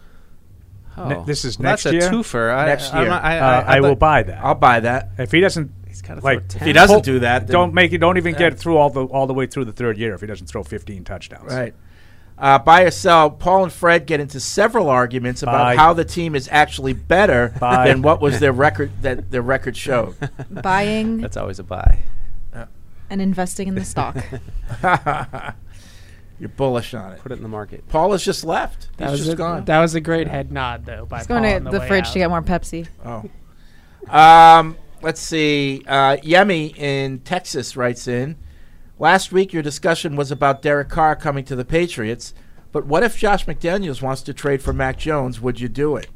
Oh. 0.96 1.24
this 1.24 1.44
is 1.44 1.58
Well, 1.58 1.70
next 1.72 1.82
that's 1.84 1.92
a 1.92 1.98
year. 1.98 2.08
twofer. 2.10 2.54
I- 2.56 2.66
next 2.66 2.94
year, 2.94 3.06
not- 3.08 3.24
I- 3.24 3.38
Uh, 3.40 3.44
I- 3.44 3.60
I, 3.72 3.76
I'd 3.76 3.80
will 3.82 3.96
buy 3.96 4.22
that. 4.22 4.44
I'll 4.44 4.54
buy 4.54 4.78
that. 4.80 5.10
If 5.18 5.32
he 5.32 5.40
doesn't, 5.40 5.72
gotta 6.06 6.20
throw 6.20 6.30
like 6.34 6.54
If 6.54 6.62
he 6.62 6.72
doesn't 6.72 7.04
do 7.04 7.18
that, 7.20 7.48
then- 7.48 7.52
don't 7.52 7.74
make 7.74 7.92
it. 7.92 7.98
Don't 7.98 8.16
even 8.16 8.34
Yeah. 8.34 8.50
get 8.50 8.58
through 8.60 8.76
all 8.76 8.90
the 8.90 9.04
all 9.06 9.26
the 9.26 9.34
way 9.34 9.46
through 9.46 9.64
the 9.64 9.72
third 9.72 9.98
year 9.98 10.14
if 10.14 10.20
he 10.20 10.26
doesn't 10.28 10.46
throw 10.46 10.62
15 10.62 11.02
touchdowns. 11.02 11.52
Right. 11.52 11.74
Uh, 12.38 12.58
buy 12.60 12.82
or 12.82 12.90
sell. 12.92 13.30
Paul 13.30 13.64
and 13.64 13.72
Fred 13.72 14.06
get 14.06 14.20
into 14.20 14.38
several 14.38 14.88
arguments 14.88 15.42
about 15.42 15.52
Buy. 15.64 15.76
how 15.76 15.92
the 15.94 16.04
team 16.04 16.34
is 16.36 16.48
actually 16.52 16.92
better 16.92 17.52
Buy. 17.60 17.88
than 17.88 18.02
what 18.02 18.20
was 18.20 18.38
their 18.40 18.52
record 18.52 18.90
that 19.02 19.30
their 19.32 19.42
record 19.42 19.76
showed. 19.76 20.14
Buying 20.50 21.20
That's 21.20 21.36
always 21.36 21.58
a 21.58 21.64
buy. 21.64 22.00
And 23.10 23.20
investing 23.20 23.68
in 23.68 23.74
the 23.74 23.84
stock. 23.84 24.16
You're 26.40 26.48
bullish 26.48 26.94
on 26.94 27.12
it. 27.12 27.20
Put 27.20 27.32
it 27.32 27.36
in 27.36 27.42
the 27.42 27.48
market. 27.48 27.88
Paul 27.88 28.12
has 28.12 28.24
just 28.24 28.44
left. 28.44 28.88
That 28.96 29.10
He's 29.10 29.12
was 29.12 29.20
just 29.20 29.32
a, 29.34 29.36
gone. 29.36 29.64
That 29.66 29.80
was 29.80 29.94
a 29.94 30.00
great 30.00 30.26
head 30.26 30.50
nod, 30.50 30.84
though. 30.84 31.06
By 31.06 31.18
He's 31.18 31.26
going 31.26 31.42
Paul 31.42 31.50
to 31.50 31.56
on 31.66 31.72
the 31.72 31.80
way 31.80 31.88
fridge 31.88 32.06
out. 32.06 32.12
to 32.12 32.18
get 32.18 32.28
more 32.30 32.42
Pepsi. 32.42 32.88
Oh. 33.04 33.24
Um, 34.14 34.76
let's 35.00 35.20
see. 35.20 35.84
Uh, 35.86 36.16
Yemi 36.16 36.76
in 36.76 37.20
Texas 37.20 37.76
writes 37.76 38.08
in. 38.08 38.36
Last 38.98 39.32
week, 39.32 39.52
your 39.52 39.62
discussion 39.62 40.16
was 40.16 40.30
about 40.30 40.62
Derek 40.62 40.88
Carr 40.88 41.16
coming 41.16 41.44
to 41.46 41.56
the 41.56 41.64
Patriots, 41.64 42.32
but 42.72 42.86
what 42.86 43.02
if 43.02 43.16
Josh 43.18 43.44
McDaniels 43.44 44.02
wants 44.02 44.22
to 44.22 44.32
trade 44.34 44.62
for 44.62 44.72
Mac 44.72 44.98
Jones? 44.98 45.40
Would 45.40 45.60
you 45.60 45.68
do 45.68 45.96
it? 45.96 46.08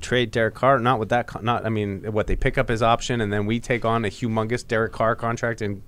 Trade 0.00 0.30
Derek 0.30 0.54
Carr, 0.54 0.78
not 0.78 0.98
with 0.98 1.08
that. 1.08 1.42
Not, 1.42 1.64
I 1.66 1.68
mean, 1.68 2.12
what 2.12 2.26
they 2.26 2.36
pick 2.36 2.58
up 2.58 2.68
his 2.68 2.82
option, 2.82 3.20
and 3.20 3.32
then 3.32 3.46
we 3.46 3.60
take 3.60 3.84
on 3.84 4.04
a 4.04 4.08
humongous 4.08 4.66
Derek 4.66 4.92
Carr 4.92 5.16
contract 5.16 5.60
and 5.62 5.82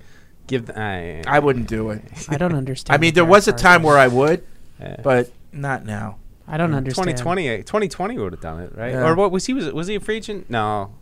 give. 0.47 0.67
The, 0.67 0.81
I, 0.81 1.23
I 1.27 1.39
wouldn't 1.39 1.69
do 1.69 1.91
it. 1.91 2.03
I 2.29 2.37
don't 2.39 2.55
understand. 2.55 2.95
I 2.99 2.99
mean, 3.01 3.15
there 3.15 3.23
Derek 3.25 3.31
was 3.31 3.49
a 3.49 3.53
Carr 3.53 3.59
time 3.59 3.81
thing. 3.81 3.87
where 3.89 3.99
I 3.99 4.09
would, 4.09 4.45
Yeah. 4.81 4.97
but 5.03 5.31
not 5.53 5.85
now. 5.85 6.19
I 6.47 6.57
don't 6.57 6.73
understand. 6.75 7.07
2020, 7.19 7.59
2020 7.59 8.19
would 8.19 8.33
have 8.33 8.41
done 8.41 8.61
it, 8.61 8.73
right? 8.75 8.93
Yeah. 8.93 9.07
Or 9.07 9.15
what 9.15 9.31
was 9.31 9.45
he? 9.47 9.53
Was 9.55 9.71
was 9.73 9.87
he 9.87 9.97
a 9.97 10.01
free 10.01 10.17
agent? 10.17 10.49
No, 10.49 10.95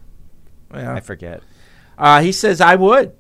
Yeah. 0.75 0.93
I 0.95 1.01
forget. 1.01 1.43
Uh, 1.97 2.21
he 2.21 2.33
says, 2.33 2.61
I 2.61 2.75
would. 2.75 3.13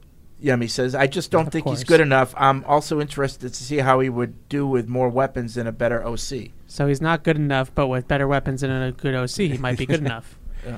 Yemi 0.43 0.69
says, 0.69 0.95
I 0.95 1.07
just 1.07 1.31
don't 1.31 1.47
Of 1.47 1.53
think 1.53 1.65
course. 1.65 1.79
he's 1.79 1.85
good 1.85 2.01
enough. 2.01 2.35
I'm 2.37 2.63
also 2.65 3.01
interested 3.01 3.55
to 3.55 3.65
see 3.65 3.79
how 3.79 4.01
he 4.01 4.11
would 4.11 4.49
do 4.51 4.67
with 4.67 4.87
more 4.87 5.09
weapons 5.09 5.57
and 5.57 5.67
a 5.67 5.73
better 5.73 6.05
OC. 6.07 6.51
So 6.77 6.87
he's 6.87 7.01
not 7.01 7.23
good 7.23 7.37
enough, 7.37 7.75
but 7.75 7.87
with 7.87 8.07
better 8.07 8.29
weapons 8.29 8.63
and 8.63 8.71
a 8.71 8.93
good 8.93 9.15
OC, 9.15 9.31
he 9.51 9.57
might 9.57 9.79
be 9.79 9.87
good 9.87 10.01
enough. 10.05 10.39
Yeah. 10.63 10.77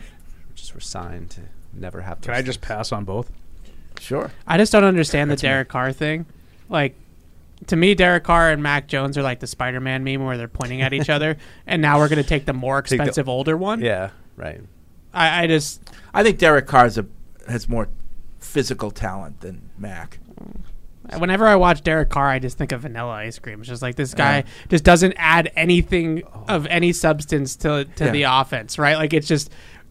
Just 0.54 0.72
resigned 0.72 1.30
to 1.30 1.40
never 1.72 2.02
have. 2.02 2.20
Can 2.20 2.34
those 2.34 2.38
I 2.38 2.42
just 2.42 2.60
pass 2.60 2.92
on 2.92 3.04
both? 3.04 3.32
Sure. 3.98 4.30
I 4.46 4.58
just 4.58 4.70
don't 4.70 4.84
understand 4.84 5.28
the 5.28 5.34
Derek 5.34 5.68
Carr 5.68 5.90
thing. 5.90 6.26
Like, 6.68 6.94
to 7.66 7.74
me, 7.74 7.96
Derek 7.96 8.22
Carr 8.22 8.52
and 8.52 8.62
Mac 8.62 8.86
Jones 8.86 9.18
are 9.18 9.22
like 9.24 9.40
the 9.40 9.48
Spider-Man 9.48 10.04
meme 10.04 10.24
where 10.24 10.36
they're 10.36 10.46
pointing 10.46 10.82
at 10.82 10.92
each 10.92 11.10
other, 11.10 11.36
and 11.66 11.82
now 11.82 11.98
we're 11.98 12.08
going 12.08 12.22
to 12.22 12.28
take 12.28 12.46
the 12.46 12.52
more 12.52 12.80
Take 12.80 12.90
the- 12.90 12.94
expensive 13.02 13.28
older 13.28 13.56
one. 13.56 13.80
Yeah, 13.80 14.10
right. 14.36 14.60
I, 15.12 15.42
I 15.42 15.46
just 15.48 15.82
I 16.14 16.22
think 16.22 16.38
Derek 16.38 16.68
Carr 16.68 16.86
a, 16.96 17.06
has 17.48 17.68
more 17.68 17.88
physical 18.38 18.92
talent 18.92 19.40
than 19.40 19.70
Mac. 19.76 20.20
Whenever 21.16 21.46
I 21.46 21.56
watch 21.56 21.82
Derek 21.82 22.10
Carr, 22.10 22.28
I 22.28 22.38
just 22.38 22.58
think 22.58 22.72
of 22.72 22.82
vanilla 22.82 23.12
ice 23.12 23.38
cream. 23.38 23.60
It's 23.60 23.68
just 23.68 23.82
like 23.82 23.94
this 23.96 24.12
guy 24.14 24.44
just 24.68 24.84
doesn't 24.84 25.14
add 25.16 25.50
anything 25.56 26.22
of 26.48 26.66
any 26.66 26.92
substance 26.92 27.56
to 27.56 27.86
to 27.96 28.04
Yeah. 28.06 28.10
the 28.10 28.22
offense, 28.24 28.78
right? 28.78 28.96
Like 28.96 29.12
it's 29.14 29.26
just 29.28 29.50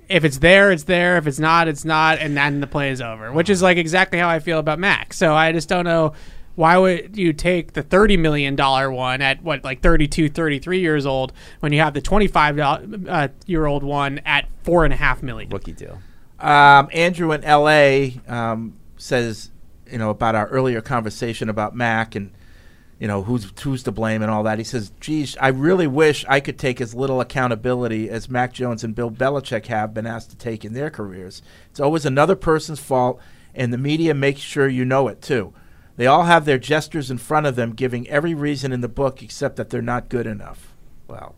if 0.09 0.23
it's 0.23 0.37
there, 0.37 0.71
it's 0.71 0.83
there. 0.83 1.17
If 1.17 1.27
it's 1.27 1.39
not, 1.39 1.67
it's 1.67 1.83
not, 1.83 2.19
and 2.19 2.37
then 2.37 2.61
the 2.61 2.67
play 2.67 2.91
is 2.91 3.01
over. 3.01 3.31
Which 3.33 3.49
is 3.49 3.61
like 3.61 3.77
exactly 3.77 4.19
how 4.19 4.29
I 4.29 4.39
feel 4.39 4.59
about 4.59 4.79
Mac. 4.79 5.13
So 5.13 5.33
I 5.33 5.51
just 5.51 5.67
don't 5.67 5.85
know 5.85 6.13
why 6.55 6.77
would 6.77 7.17
you 7.17 7.33
take 7.33 7.73
the 7.73 7.83
thirty 7.83 8.15
million 8.17 8.55
dollar 8.55 8.91
one 8.91 9.21
at 9.21 9.43
what 9.43 9.63
like 9.63 9.81
32, 9.81 10.29
33 10.29 10.79
years 10.79 11.05
old 11.05 11.33
when 11.59 11.71
you 11.73 11.81
have 11.81 11.93
the 11.93 12.01
twenty 12.01 12.27
five 12.27 12.57
uh, 12.59 13.27
year 13.45 13.65
old 13.65 13.83
one 13.83 14.19
at 14.25 14.47
four 14.63 14.85
and 14.85 14.93
a 14.93 14.97
half 14.97 15.21
million. 15.21 15.49
Rookie 15.49 15.73
deal. 15.73 15.99
Um, 16.39 16.89
Andrew 16.93 17.31
in 17.31 17.43
L.A. 17.43 18.19
Um, 18.27 18.73
says, 18.97 19.49
you 19.91 19.97
know, 19.97 20.09
about 20.09 20.35
our 20.35 20.47
earlier 20.47 20.81
conversation 20.81 21.49
about 21.49 21.75
Mac 21.75 22.15
and, 22.15 22.31
you 22.99 23.07
know, 23.07 23.23
who's 23.23 23.51
who's 23.61 23.83
to 23.83 23.91
blame 23.91 24.21
and 24.21 24.31
all 24.31 24.43
that. 24.43 24.57
He 24.57 24.63
says, 24.63 24.91
"Geez, 24.99 25.37
I 25.39 25.49
really 25.49 25.87
wish 25.87 26.25
I 26.27 26.39
could 26.39 26.57
take 26.57 26.81
as 26.81 26.95
little 26.95 27.21
accountability 27.21 28.09
as 28.09 28.29
Mac 28.29 28.53
Jones 28.53 28.83
and 28.83 28.95
Bill 28.95 29.11
Belichick 29.11 29.67
have 29.67 29.93
been 29.93 30.07
asked 30.07 30.31
to 30.31 30.37
take 30.37 30.65
in 30.65 30.73
their 30.73 30.89
careers. 30.89 31.41
It's 31.69 31.79
always 31.79 32.05
another 32.05 32.35
person's 32.35 32.79
fault, 32.79 33.19
and 33.53 33.71
the 33.71 33.77
media 33.77 34.13
makes 34.13 34.39
sure 34.41 34.67
you 34.67 34.85
know 34.85 35.07
it 35.07 35.21
too. 35.21 35.53
They 35.95 36.05
all 36.07 36.23
have 36.23 36.45
their 36.45 36.59
gestures 36.59 37.09
in 37.09 37.17
front 37.17 37.47
of 37.47 37.55
them, 37.55 37.73
giving 37.73 38.07
every 38.07 38.35
reason 38.35 38.71
in 38.71 38.81
the 38.81 38.87
book 38.87 39.23
except 39.23 39.55
that 39.55 39.71
they're 39.71 39.81
not 39.81 40.09
good 40.09 40.27
enough. 40.27 40.73
Well, 41.07 41.35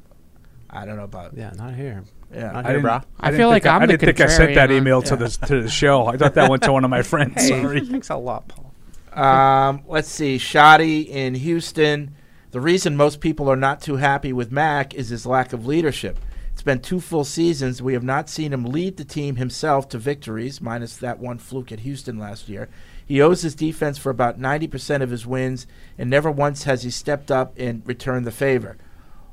I 0.70 0.86
don't 0.86 0.98
know 0.98 1.06
about 1.06 1.34
Yeah, 1.36 1.52
not 1.58 1.76
here. 1.76 2.04
Yeah. 2.34 2.52
not 2.52 2.66
I 2.66 2.70
here, 2.70 2.78
didn't, 2.82 2.92
brah. 2.92 3.04
I 3.20 3.32
feel 3.32 3.50
like 3.50 3.66
I'm 3.66 3.82
I 3.82 3.86
didn't 3.86 4.02
think 4.02 4.22
I 4.22 4.28
sent 4.28 4.56
that 4.56 4.72
email 4.72 5.02
to 5.04 5.16
the 5.16 5.30
to 5.48 5.62
the 5.62 5.70
show. 5.70 6.06
I 6.08 6.18
thought 6.18 6.36
that 6.36 6.50
went 6.50 6.64
to 6.64 6.72
one 6.74 6.84
of 6.84 6.90
my 6.90 7.02
friends. 7.04 7.48
Sorry. 7.48 7.86
Thanks 7.86 8.10
a 8.10 8.16
lot, 8.16 8.48
Paul. 8.48 8.72
Um, 9.14 9.84
let's 9.88 10.10
see. 10.10 10.38
Shoddy 10.38 11.02
in 11.02 11.36
Houston. 11.36 12.16
The 12.52 12.62
reason 12.62 12.96
most 12.96 13.20
people 13.20 13.50
are 13.52 13.56
not 13.56 13.82
too 13.82 13.98
happy 13.98 14.34
with 14.34 14.52
Mac 14.52 14.94
is 14.96 15.10
his 15.10 15.26
lack 15.26 15.54
of 15.54 15.66
leadership. 15.68 16.20
It's 16.52 16.64
been 16.64 16.82
two 16.82 17.00
full 17.00 17.24
seasons. 17.24 17.82
We 17.82 17.94
have 17.94 18.04
not 18.04 18.30
seen 18.30 18.52
him 18.52 18.66
lead 18.66 18.98
the 18.98 19.06
team 19.06 19.38
himself 19.38 19.88
to 19.90 19.98
victories, 19.98 20.60
minus 20.60 20.98
that 20.98 21.20
one 21.20 21.38
fluke 21.38 21.72
at 21.72 21.82
Houston 21.82 22.18
last 22.18 22.50
year. 22.50 22.68
He 23.06 23.22
owes 23.22 23.44
his 23.44 23.56
defense 23.56 23.98
for 23.98 24.10
about 24.10 24.40
90% 24.40 25.02
of 25.02 25.10
his 25.10 25.26
wins, 25.26 25.68
and 25.98 26.10
never 26.10 26.30
once 26.30 26.64
has 26.64 26.84
he 26.84 26.90
stepped 26.90 27.32
up 27.32 27.54
and 27.58 27.82
returned 27.88 28.26
the 28.28 28.32
favor. 28.32 28.78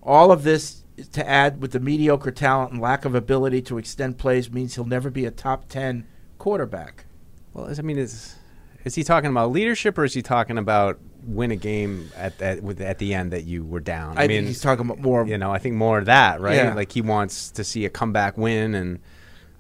All 0.02 0.31
of 0.31 0.44
this 0.44 0.70
is 0.70 0.85
to 1.12 1.28
add 1.28 1.60
with 1.60 1.73
the 1.73 1.81
mediocre 1.81 2.31
talent 2.31 2.73
and 2.73 2.81
lack 2.81 3.05
of 3.05 3.14
ability 3.14 3.62
to 3.62 3.78
extend 3.78 4.18
plays 4.18 4.51
means 4.51 4.74
he'll 4.74 4.85
never 4.85 5.10
be 5.10 5.24
a 5.24 5.31
top 5.31 5.68
10 5.68 6.06
quarterback. 6.39 7.05
Well, 7.52 7.73
I 7.77 7.82
mean, 7.82 7.98
is 7.98 8.36
is 8.85 8.94
he 8.94 9.02
talking 9.02 9.31
about 9.31 9.51
leadership 9.51 9.98
or 9.98 10.05
is 10.05 10.14
he 10.14 10.23
talking 10.23 10.59
about 10.59 10.98
win 11.24 11.51
a 11.51 11.56
game 11.56 12.10
at 12.16 12.40
at, 12.40 12.62
with, 12.62 12.81
at 12.81 12.98
the 12.98 13.14
end 13.14 13.32
that 13.32 13.44
you 13.44 13.64
were 13.64 13.81
down? 13.81 14.16
I 14.16 14.24
I, 14.24 14.27
mean, 14.28 14.47
he's 14.47 14.60
talking 14.60 14.85
about 14.86 15.01
more- 15.01 15.27
You 15.27 15.39
know, 15.39 15.51
I 15.51 15.59
think 15.59 15.74
more 15.74 15.98
of 15.98 16.06
that, 16.06 16.40
right? 16.40 16.56
Yeah. 16.56 16.74
Like 16.74 16.93
he 16.93 17.01
wants 17.02 17.51
to 17.52 17.64
see 17.64 17.85
a 17.85 17.90
comeback 17.90 18.39
win, 18.39 18.74
and 18.74 19.01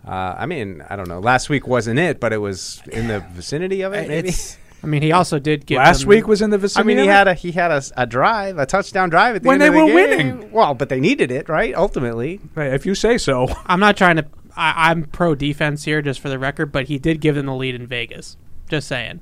uh, 0.06 0.36
I 0.38 0.46
mean, 0.46 0.84
I 0.88 0.94
don't 0.96 1.08
know. 1.08 1.18
Last 1.20 1.48
week 1.48 1.66
wasn't 1.66 1.98
it, 1.98 2.20
but 2.20 2.32
it 2.32 2.38
was 2.38 2.80
in 2.92 3.08
the 3.08 3.20
vicinity 3.32 3.82
of 3.82 3.92
it. 3.92 4.08
Maybe. 4.08 4.28
It's- 4.28 4.58
I 4.82 4.86
mean, 4.86 5.02
he 5.02 5.10
also 5.10 5.38
did 5.38 5.66
give 5.66 5.78
Last 5.78 6.00
them- 6.00 6.08
week 6.10 6.28
was 6.28 6.42
in 6.42 6.50
the 6.50 6.72
I 6.76 6.82
mean, 6.82 6.98
he 6.98 7.06
had 7.06 7.26
a 7.26 7.34
he 7.34 7.52
had 7.52 7.70
a, 7.72 7.82
a 7.96 8.06
drive, 8.06 8.58
a 8.58 8.66
touchdown 8.66 9.08
drive 9.10 9.36
at 9.36 9.42
the 9.42 9.48
When 9.48 9.54
end 9.60 9.62
they 9.62 9.66
of 9.68 9.72
the 9.74 9.80
were 9.80 9.86
game. 9.86 9.94
winning. 10.38 10.52
Well, 10.52 10.74
but 10.74 10.88
they 10.88 11.00
needed 11.00 11.30
it, 11.30 11.48
right? 11.48 11.74
Ultimately, 11.74 12.40
Right, 12.54 12.72
if 12.72 12.86
you 12.86 12.94
say 12.94 13.18
so. 13.18 13.48
I'm 13.66 13.80
not 13.80 13.96
trying 13.96 14.16
to. 14.16 14.26
I, 14.56 14.90
I'm 14.90 15.04
pro 15.04 15.34
defense 15.34 15.84
here, 15.84 16.00
just 16.02 16.20
for 16.20 16.28
the 16.28 16.38
record, 16.38 16.72
but 16.72 16.86
he 16.86 16.98
did 16.98 17.20
give 17.20 17.34
them 17.34 17.46
the 17.46 17.54
lead 17.54 17.74
in 17.74 17.86
Vegas. 17.86 18.36
Just 18.68 18.88
saying. 18.88 19.20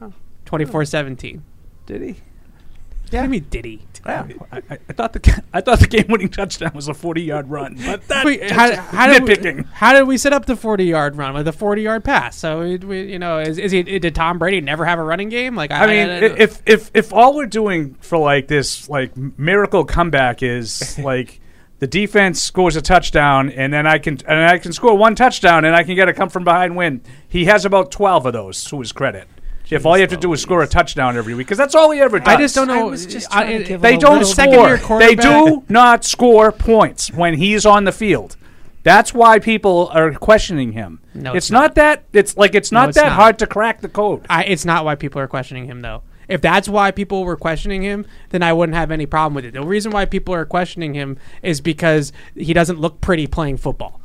Oh. 0.00 0.12
24-17. 0.46 1.40
did 1.86 2.00
he? 2.02 2.08
Yeah. 2.08 2.14
What 2.14 3.10
do 3.10 3.18
you 3.22 3.28
mean, 3.28 3.46
did 3.50 3.64
he? 3.64 3.82
I, 4.06 4.36
I, 4.52 4.78
I 4.88 4.92
thought 4.92 5.12
the 5.12 5.42
I 5.52 5.60
thought 5.60 5.80
the 5.80 5.86
game 5.86 6.06
winning 6.08 6.28
touchdown 6.28 6.72
was 6.74 6.88
a 6.88 6.94
forty 6.94 7.22
yard 7.22 7.48
run, 7.48 7.76
but 7.84 8.06
that 8.08 8.24
Wait, 8.24 8.50
how, 8.50 8.74
how 8.74 9.06
did 9.06 9.44
we, 9.44 9.64
how 9.72 9.92
did 9.92 10.04
we 10.04 10.18
set 10.18 10.32
up 10.32 10.46
the 10.46 10.56
40 10.56 10.84
yard 10.84 11.16
run 11.16 11.34
with 11.34 11.48
a 11.48 11.52
40 11.52 11.82
yard 11.82 12.04
pass? 12.04 12.36
So 12.36 12.60
we, 12.60 12.76
we, 12.78 13.12
you 13.12 13.18
know, 13.18 13.38
is, 13.38 13.58
is 13.58 13.72
he 13.72 13.82
did 13.82 14.14
Tom 14.14 14.38
Brady 14.38 14.60
never 14.60 14.84
have 14.84 14.98
a 14.98 15.02
running 15.02 15.28
game? 15.28 15.54
Like 15.54 15.70
I 15.70 15.86
mean, 15.86 16.08
if 16.08 16.62
if 16.66 16.90
if 16.94 17.12
all 17.12 17.34
we're 17.34 17.46
doing 17.46 17.94
for 18.00 18.18
like 18.18 18.48
this 18.48 18.88
like 18.88 19.16
miracle 19.16 19.84
comeback 19.84 20.42
is 20.42 20.98
like 20.98 21.40
the 21.78 21.86
defense 21.86 22.42
scores 22.42 22.76
a 22.76 22.82
touchdown 22.82 23.50
and 23.50 23.72
then 23.72 23.86
I 23.86 23.98
can 23.98 24.18
and 24.26 24.40
I 24.40 24.58
can 24.58 24.72
score 24.72 24.96
one 24.96 25.14
touchdown 25.14 25.64
and 25.64 25.74
I 25.74 25.82
can 25.82 25.96
get 25.96 26.08
a 26.08 26.14
come 26.14 26.28
from 26.28 26.44
behind 26.44 26.76
win. 26.76 27.02
He 27.28 27.46
has 27.46 27.64
about 27.64 27.90
twelve 27.90 28.26
of 28.26 28.32
those 28.32 28.62
to 28.64 28.80
his 28.80 28.92
credit. 28.92 29.28
If 29.70 29.86
all 29.86 29.96
you 29.96 30.02
have 30.02 30.10
to 30.10 30.16
do 30.16 30.32
is 30.32 30.42
score 30.42 30.62
a 30.62 30.66
touchdown 30.66 31.16
every 31.16 31.34
week, 31.34 31.46
because 31.46 31.58
that's 31.58 31.74
all 31.74 31.90
he 31.90 32.00
ever 32.00 32.18
does. 32.18 32.28
I 32.28 32.36
just 32.36 32.54
don't 32.54 32.68
know. 32.68 32.90
I- 33.30 33.44
it- 33.44 33.80
They 33.80 33.94
a 33.94 33.98
don't 33.98 34.24
score. 34.24 34.76
They 34.98 35.14
do 35.14 35.64
not 35.68 36.04
score 36.04 36.52
points 36.52 37.10
when 37.12 37.34
he's 37.34 37.64
on 37.64 37.84
the 37.84 37.92
field. 37.92 38.36
That's 38.82 39.14
why 39.14 39.38
people 39.38 39.88
are 39.94 40.12
questioning 40.12 40.72
him. 40.72 41.00
No, 41.14 41.30
it's, 41.30 41.46
it's 41.46 41.50
not. 41.50 41.74
that. 41.76 42.04
It's 42.12 42.36
like 42.36 42.54
it's 42.54 42.70
No, 42.70 42.80
not 42.80 42.88
it's 42.90 42.98
that 42.98 43.06
not. 43.08 43.12
hard 43.16 43.38
to 43.38 43.46
crack 43.46 43.80
the 43.80 43.88
code. 43.88 44.26
I, 44.28 44.44
it's 44.44 44.66
not 44.66 44.84
why 44.84 44.94
people 44.94 45.20
are 45.22 45.26
questioning 45.28 45.64
him 45.64 45.80
though. 45.80 46.02
If 46.28 46.40
that's 46.42 46.68
why 46.68 46.90
people 46.90 47.24
were 47.24 47.36
questioning 47.36 47.82
him, 47.82 48.04
then 48.30 48.42
I 48.42 48.52
wouldn't 48.52 48.76
have 48.76 48.90
any 48.90 49.06
problem 49.06 49.34
with 49.34 49.44
it. 49.46 49.52
The 49.54 49.62
reason 49.62 49.90
why 49.92 50.04
people 50.06 50.34
are 50.34 50.44
questioning 50.46 50.92
him 50.94 51.18
is 51.42 51.60
because 51.62 52.12
he 52.34 52.52
doesn't 52.54 52.78
look 52.80 53.00
pretty 53.00 53.26
playing 53.26 53.56
football. 53.58 54.00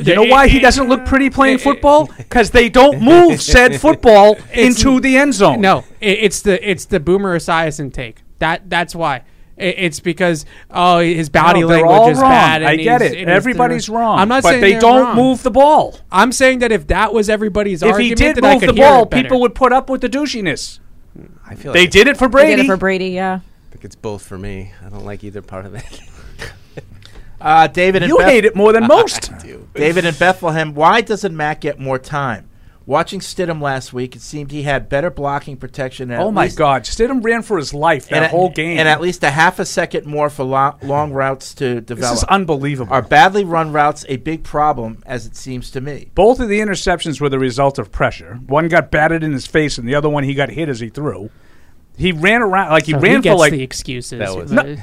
You 0.00 0.14
know 0.14 0.24
why 0.24 0.48
he 0.48 0.58
doesn't 0.60 0.88
look 0.88 1.04
pretty 1.06 1.30
playing 1.30 1.58
football? 1.58 2.06
Because 2.16 2.50
they 2.50 2.68
don't 2.68 3.00
move 3.12 3.40
said 3.40 3.80
football 3.80 4.36
into 4.52 5.00
the 5.00 5.16
end 5.16 5.34
zone. 5.34 5.60
No, 5.60 5.84
it, 6.00 6.18
it's 6.20 6.42
the 6.42 6.70
it's 6.70 6.84
the 6.86 7.00
Boomer 7.00 7.36
Esiason 7.38 7.92
take. 7.92 8.22
That 8.38 8.68
that's 8.70 8.94
why. 8.94 9.22
It, 9.56 9.74
it's 9.78 9.98
because 10.00 10.44
oh 10.70 10.98
his 11.00 11.28
body 11.28 11.60
No, 11.62 11.68
they're 11.68 11.78
language 11.78 11.98
all 12.00 12.10
is 12.10 12.18
wrong. 12.20 12.30
bad. 12.30 12.62
I 12.62 12.76
get 12.76 13.02
it. 13.02 13.18
and 13.18 13.28
Everybody's 13.30 13.88
wrong. 13.88 14.18
I'm 14.18 14.28
not 14.28 14.42
but 14.42 14.50
saying 14.50 14.60
they 14.60 14.78
don't 14.78 15.02
wrong. 15.02 15.16
move 15.16 15.42
the 15.42 15.50
ball. 15.50 15.96
I'm 16.12 16.30
saying 16.32 16.58
that 16.60 16.70
if 16.70 16.86
that 16.88 17.12
was 17.12 17.28
everybody's 17.28 17.82
If 17.82 17.92
argument, 17.92 18.20
he 18.20 18.26
did 18.32 18.42
move 18.42 18.60
the 18.60 18.72
ball, 18.72 19.06
people 19.06 19.40
would 19.40 19.54
put 19.54 19.72
up 19.72 19.88
with 19.90 20.00
the 20.02 20.08
douchiness. 20.08 20.78
I 21.46 21.54
feel 21.56 21.72
They 21.72 21.82
like 21.82 21.90
did 21.90 22.06
it 22.06 22.16
for 22.16 22.28
They 22.28 22.32
Brady. 22.32 22.56
did 22.56 22.64
it 22.66 22.68
for 22.68 22.76
Brady, 22.76 23.08
yeah. 23.08 23.40
I 23.42 23.70
think 23.72 23.84
it's 23.84 23.96
both 23.96 24.22
for 24.22 24.38
me. 24.38 24.72
I 24.84 24.88
don't 24.90 25.04
like 25.04 25.24
either 25.24 25.42
part 25.42 25.66
of 25.66 25.74
it. 25.74 26.00
Uh, 27.40 27.66
David, 27.68 28.02
and 28.02 28.10
You 28.10 28.18
Beth- 28.18 28.28
hate 28.28 28.44
it 28.44 28.56
more 28.56 28.72
than 28.72 28.86
most. 28.86 29.30
David 29.74 30.04
in 30.04 30.14
Bethlehem, 30.14 30.74
why 30.74 31.00
doesn't 31.00 31.36
Matt 31.36 31.60
get 31.60 31.78
more 31.78 31.98
time? 31.98 32.44
Watching 32.84 33.20
Stidham 33.20 33.60
last 33.60 33.92
week, 33.92 34.16
it 34.16 34.22
seemed 34.22 34.50
he 34.50 34.62
had 34.62 34.88
better 34.88 35.10
blocking 35.10 35.58
protection. 35.58 36.10
and 36.10 36.22
Oh 36.22 36.30
my 36.32 36.44
least- 36.44 36.56
God! 36.56 36.84
Stidham 36.84 37.22
ran 37.22 37.42
for 37.42 37.58
his 37.58 37.74
life 37.74 38.08
that 38.08 38.16
and 38.16 38.24
at- 38.24 38.30
whole 38.30 38.48
game. 38.48 38.78
and 38.78 38.88
at 38.88 39.02
least 39.02 39.22
a 39.22 39.30
half 39.30 39.58
a 39.58 39.66
second 39.66 40.06
more 40.06 40.30
for 40.30 40.42
lo- 40.44 40.74
long 40.82 41.12
routes 41.12 41.52
to 41.56 41.82
develop. 41.82 42.12
this 42.14 42.22
is 42.22 42.24
unbelievable. 42.24 42.90
Are 42.94 43.02
badly 43.02 43.44
run 43.44 43.72
routes 43.72 44.06
a 44.08 44.16
big 44.16 44.42
problem, 44.42 45.02
as 45.04 45.26
it 45.26 45.36
seems 45.36 45.70
to 45.72 45.82
me? 45.82 46.10
Both 46.14 46.40
of 46.40 46.48
the 46.48 46.60
interceptions 46.60 47.20
were 47.20 47.28
the 47.28 47.38
result 47.38 47.78
of 47.78 47.92
pressure. 47.92 48.40
One 48.46 48.68
got 48.68 48.90
batted 48.90 49.22
in 49.22 49.32
his 49.34 49.46
face, 49.46 49.76
and 49.76 49.86
the 49.86 49.94
other 49.94 50.08
one 50.08 50.24
he 50.24 50.32
got 50.32 50.48
hit 50.48 50.70
as 50.70 50.80
he 50.80 50.88
threw. 50.88 51.28
He 51.98 52.12
ran 52.12 52.40
around 52.40 52.70
like 52.70 52.86
he 52.86 52.92
So 52.92 53.00
ran 53.00 53.22
he 53.22 53.28
for 53.28 53.34
like 53.36 53.52
the 53.52 53.62
excuses. 53.62 54.18
That 54.18 54.34
was- 54.34 54.50
but- 54.50 54.78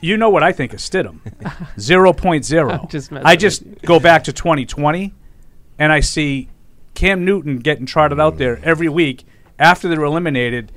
You 0.00 0.16
know 0.16 0.30
what 0.30 0.42
I 0.42 0.52
think 0.52 0.72
of 0.72 0.80
Stidham? 0.80 1.20
0.0. 1.76 2.80
I'm 2.80 2.88
just 2.88 3.12
I 3.12 3.36
just 3.36 3.82
go 3.82 3.98
back 3.98 4.24
to 4.24 4.32
2020 4.32 5.14
and 5.78 5.92
I 5.92 6.00
see 6.00 6.48
Cam 6.94 7.24
Newton 7.24 7.58
getting 7.58 7.86
trotted 7.86 8.20
out 8.20 8.38
there 8.38 8.60
every 8.62 8.88
week 8.88 9.24
after 9.58 9.88
they're 9.88 10.02
eliminated. 10.02 10.72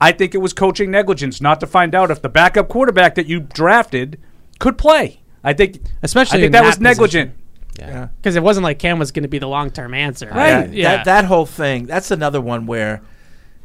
I 0.00 0.12
think 0.12 0.34
it 0.34 0.38
was 0.38 0.52
coaching 0.52 0.90
negligence 0.90 1.40
not 1.40 1.60
to 1.60 1.66
find 1.66 1.94
out 1.94 2.10
if 2.10 2.22
the 2.22 2.28
backup 2.28 2.68
quarterback 2.68 3.14
that 3.16 3.26
you 3.26 3.40
drafted 3.40 4.18
could 4.58 4.78
play. 4.78 5.20
I 5.44 5.52
think 5.52 5.82
Especially 6.02 6.38
I 6.38 6.42
think 6.42 6.52
that, 6.52 6.62
that 6.62 6.66
was 6.66 6.80
negligent. 6.80 7.34
Yeah. 7.78 8.08
because 8.16 8.36
it 8.36 8.42
wasn't 8.42 8.64
like 8.64 8.78
Cam 8.78 8.98
was 8.98 9.10
going 9.10 9.22
to 9.22 9.28
be 9.28 9.38
the 9.38 9.48
long 9.48 9.70
term 9.70 9.94
answer. 9.94 10.30
Yeah, 10.34 10.66
Yeah. 10.66 10.96
That, 10.96 11.04
that 11.06 11.24
whole 11.26 11.46
thing, 11.46 11.86
that's 11.86 12.10
another 12.10 12.40
one 12.40 12.66
where 12.66 13.00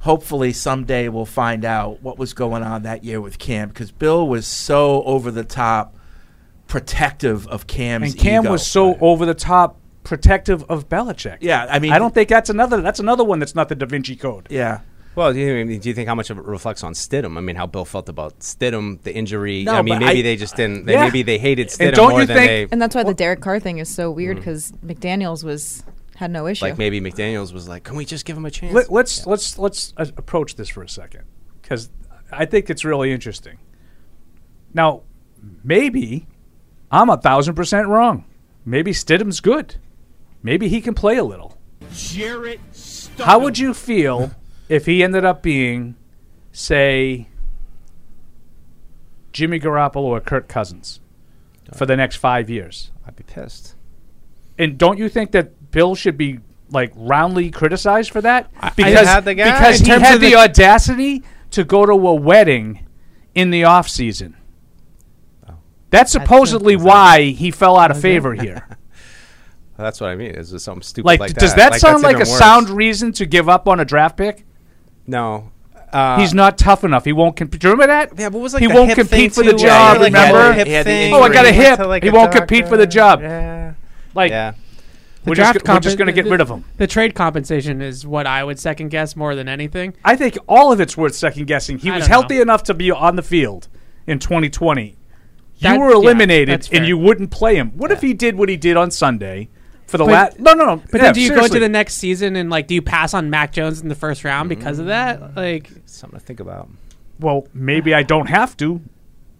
hopefully 0.05 0.53
someday 0.53 1.09
we'll 1.09 1.25
find 1.25 1.65
out 1.65 1.99
what 2.03 2.19
was 2.19 2.33
going 2.33 2.61
on 2.61 2.83
that 2.83 3.03
year 3.03 3.19
with 3.19 3.39
Cam 3.39 3.69
because 3.69 3.91
Bill 3.91 4.27
was 4.27 4.45
so 4.45 5.01
over 5.03 5.31
the 5.31 5.43
top 5.43 5.95
protective 6.67 7.47
of 7.47 7.65
Cam's 7.65 8.13
And 8.13 8.21
Cam 8.21 8.43
ego. 8.43 8.51
was 8.51 8.65
so 8.65 8.95
over 9.01 9.25
the 9.25 9.33
top 9.33 9.79
protective 10.03 10.63
of 10.69 10.87
Belichick. 10.87 11.37
Yeah, 11.41 11.65
I 11.67 11.79
mean- 11.79 11.91
I 11.91 11.97
don't 11.97 12.13
think 12.13 12.29
that's 12.29 12.51
another 12.51 12.81
that's 12.81 12.99
another 12.99 13.23
one 13.23 13.39
that's 13.39 13.55
not 13.55 13.67
the 13.67 13.75
Da 13.75 13.87
Vinci 13.87 14.15
Code. 14.15 14.47
Yeah. 14.51 14.81
Well, 15.15 15.33
do 15.33 15.39
you, 15.39 15.79
do 15.79 15.89
you 15.89 15.95
think 15.95 16.07
how 16.07 16.13
much 16.15 16.29
of 16.29 16.37
it 16.37 16.43
reflects 16.43 16.83
on 16.83 16.93
Stidham? 16.93 17.37
I 17.37 17.41
mean, 17.41 17.55
how 17.55 17.65
Bill 17.65 17.85
felt 17.85 18.09
about 18.09 18.39
Stidham, 18.39 19.01
the 19.01 19.15
injury. 19.15 19.63
No, 19.63 19.75
I 19.75 19.81
mean, 19.81 19.99
maybe 19.99 20.19
I- 20.19 20.21
they 20.21 20.35
just 20.35 20.55
didn't. 20.55 20.85
They, 20.85 20.93
Yeah. 20.93 21.05
Maybe 21.05 21.23
they 21.23 21.39
hated 21.39 21.67
And 21.79 21.93
Stidham 21.93 21.95
don't 21.95 22.09
more 22.11 22.21
you 22.21 22.27
than 22.27 22.37
think- 22.37 22.69
they. 22.69 22.73
And 22.73 22.79
that's 22.81 22.93
why 22.93 23.03
the 23.03 23.13
Derek 23.15 23.41
Carr 23.41 23.59
thing 23.59 23.79
is 23.79 23.89
so 23.89 24.11
weird 24.11 24.37
mm. 24.37 24.41
because 24.41 24.71
McDaniels 24.85 25.43
was 25.43 25.83
had 26.15 26.31
no 26.31 26.47
issue. 26.47 26.65
Like 26.65 26.77
maybe 26.77 26.99
McDaniels 26.99 27.53
was 27.53 27.67
like, 27.67 27.83
"Can 27.83 27.95
we 27.95 28.05
just 28.05 28.25
give 28.25 28.35
him 28.35 28.45
a 28.45 28.51
chance?" 28.51 28.73
Let, 28.73 28.91
let's 28.91 29.27
let's 29.27 29.59
let's 29.59 29.93
uh, 29.97 30.05
approach 30.17 30.55
this 30.55 30.69
for 30.69 30.81
a 30.81 30.89
second 30.89 31.23
because 31.61 31.89
I 32.31 32.45
think 32.45 32.69
it's 32.69 32.83
really 32.83 33.11
interesting. 33.11 33.57
Now, 34.73 35.03
maybe 35.63 36.27
I'm 36.91 37.09
a 37.09 37.17
thousand 37.17 37.55
percent 37.55 37.87
wrong. 37.87 38.25
Maybe 38.65 38.91
Stidham's 38.91 39.41
good. 39.41 39.75
Maybe 40.41 40.69
he 40.69 40.81
can 40.81 40.93
play 40.93 41.17
a 41.17 41.23
little. 41.23 41.57
Jarrett 41.91 42.59
How 43.19 43.39
would 43.39 43.59
you 43.59 43.73
feel 43.73 44.31
if 44.69 44.85
he 44.85 45.03
ended 45.03 45.23
up 45.23 45.41
being, 45.43 45.95
say, 46.51 47.27
Jimmy 49.31 49.59
Garoppolo 49.59 50.03
or 50.03 50.19
Kirk 50.19 50.47
Cousins 50.47 50.99
for 51.73 51.85
the 51.85 51.95
next 51.95 52.17
five 52.17 52.49
years? 52.49 52.91
I'd 53.05 53.15
be 53.15 53.23
pissed. 53.23 53.75
And 54.57 54.77
don't 54.77 54.97
you 54.97 55.09
think 55.09 55.31
that 55.31 55.64
Bill 55.75 55.93
should 55.93 56.17
be 56.17 56.39
like 56.71 56.93
roundly 56.95 57.51
criticized 57.51 58.09
for 58.11 58.21
that? 58.21 58.49
I 58.59 58.71
Because 58.75 59.05
had 59.07 59.25
the 59.25 59.35
guy. 59.35 59.51
because 59.51 59.79
In 59.81 59.85
he 59.85 59.91
terms 59.91 60.03
had 60.03 60.15
of 60.15 60.21
the, 60.21 60.29
the- 60.31 60.35
audacity 60.37 61.21
to 61.51 61.65
go 61.65 61.85
to 61.85 61.91
a 61.91 62.15
wedding 62.15 62.87
in 63.35 63.49
the 63.51 63.65
off 63.65 63.89
season. 63.89 64.37
That's 65.89 66.11
supposedly 66.11 66.75
why 66.75 67.23
he 67.31 67.51
fell 67.51 67.77
out 67.77 67.91
of 67.91 67.99
favor 68.01 68.33
here. 68.33 68.67
That's 69.77 69.99
what 70.01 70.09
I 70.09 70.15
mean. 70.15 70.31
Is 70.31 70.51
it 70.53 70.59
something 70.59 70.81
stupid 70.81 71.05
Like, 71.07 71.19
like, 71.19 71.33
does 71.33 71.53
that? 71.55 71.73
that 71.73 71.81
sound 71.81 72.01
like 72.03 72.15
a 72.15 72.21
even 72.21 72.29
worse. 72.31 72.39
sound 72.39 72.69
reason 72.69 73.11
to 73.13 73.25
give 73.25 73.49
up 73.49 73.67
on 73.67 73.79
a 73.81 73.85
draft 73.85 74.15
pick? 74.17 74.45
No. 75.05 75.51
Uh, 75.91 76.19
He's 76.19 76.33
not 76.33 76.57
tough 76.57 76.83
enough. 76.85 77.03
He 77.05 77.11
won't 77.13 77.35
compete. 77.35 77.59
Do 77.61 77.67
you 77.67 77.73
remember 77.73 77.93
that? 77.93 78.17
Yeah, 78.17 78.29
but 78.29 78.37
what 78.37 78.43
was 78.43 78.53
like 78.53 78.61
he 78.61 78.67
the 78.67 78.73
won't 78.73 78.87
hip 78.89 78.97
compete 78.97 79.33
for 79.33 79.43
the 79.43 79.51
too, 79.51 79.57
job. 79.59 79.97
where 79.99 80.09
like, 80.09 80.13
had 80.13 80.27
remember? 80.33 80.53
hip 80.53 80.67
He 80.67 80.73
had 80.73 80.85
the 80.85 80.89
thing. 80.89 81.13
oh, 81.13 81.21
I 81.21 81.29
got 81.31 81.45
a. 81.45 81.51
He 81.51 81.57
went 81.59 81.69
hip. 81.69 81.79
to, 81.79 81.87
like, 81.87 82.03
he 82.03 82.09
a 82.09 82.11
won't 82.13 82.31
compete 82.33 82.67
for 82.67 82.75
the 82.77 82.85
doctor. 82.87 82.95
job. 82.95 83.21
Yeah. 83.21 83.73
Like, 84.13 84.31
Yeah. 84.31 84.53
The 85.25 85.31
we're 85.31 85.35
just, 85.35 85.53
draft 85.53 85.67
we're 85.67 85.79
just 85.81 85.97
going 85.97 86.07
to 86.07 86.13
get 86.13 86.25
the- 86.25 86.31
rid 86.31 86.39
of 86.41 86.49
him. 86.49 86.63
The 86.77 86.87
trade 86.87 87.13
compensation 87.15 87.81
is 87.81 88.05
what 88.07 88.25
I 88.27 88.43
would 88.43 88.59
second 88.59 88.89
guess 88.89 89.15
more 89.15 89.35
than 89.35 89.47
anything. 89.49 89.93
I 90.05 90.15
think 90.15 90.37
all 90.47 90.71
of 90.71 90.79
it's 90.79 90.95
worth 90.95 91.15
second 91.15 91.45
guessing. 91.47 91.77
He 91.79 91.89
I 91.91 91.97
was 91.97 92.07
healthy 92.07 92.35
know. 92.35 92.43
enough 92.43 92.63
to 92.63 92.73
be 92.73 92.91
on 92.91 93.15
the 93.15 93.23
field 93.23 93.67
in 94.07 94.19
2020. 94.19 94.95
That- 95.61 95.73
you 95.73 95.79
were 95.79 95.89
eliminated, 95.91 96.49
that's 96.53 96.69
and 96.69 96.85
you 96.85 96.97
wouldn't 96.97 97.31
play 97.31 97.55
him. 97.55 97.71
What 97.75 97.91
if 97.91 98.01
he 98.01 98.13
did 98.13 98.37
what 98.37 98.49
he 98.49 98.57
did 98.57 98.77
on 98.77 98.91
Sunday 98.91 99.49
for 99.87 99.97
the 99.97 100.05
But- 100.05 100.11
last? 100.11 100.39
No, 100.39 100.53
no, 100.53 100.65
no. 100.65 100.75
But 100.91 100.95
Yeah, 100.99 101.03
then 101.05 101.13
do 101.13 101.21
you 101.21 101.29
go 101.29 101.35
seriously. 101.35 101.57
into 101.57 101.65
the 101.65 101.69
next 101.69 101.95
season 101.95 102.35
and 102.35 102.49
like 102.49 102.67
do 102.67 102.75
you 102.75 102.81
pass 102.81 103.13
on 103.13 103.29
Mac 103.29 103.51
Jones 103.51 103.81
in 103.81 103.89
the 103.89 103.95
first 103.95 104.23
round 104.23 104.49
because 104.49 104.79
of 104.79 104.85
that? 104.87 105.19
Mm. 105.21 105.35
Like 105.35 105.69
something 105.85 106.19
to 106.19 106.25
think 106.25 106.39
about. 106.39 106.69
well, 107.19 107.47
maybe 107.53 107.93
I 107.95 108.03
don't 108.03 108.27
have 108.27 108.55
to 108.57 108.81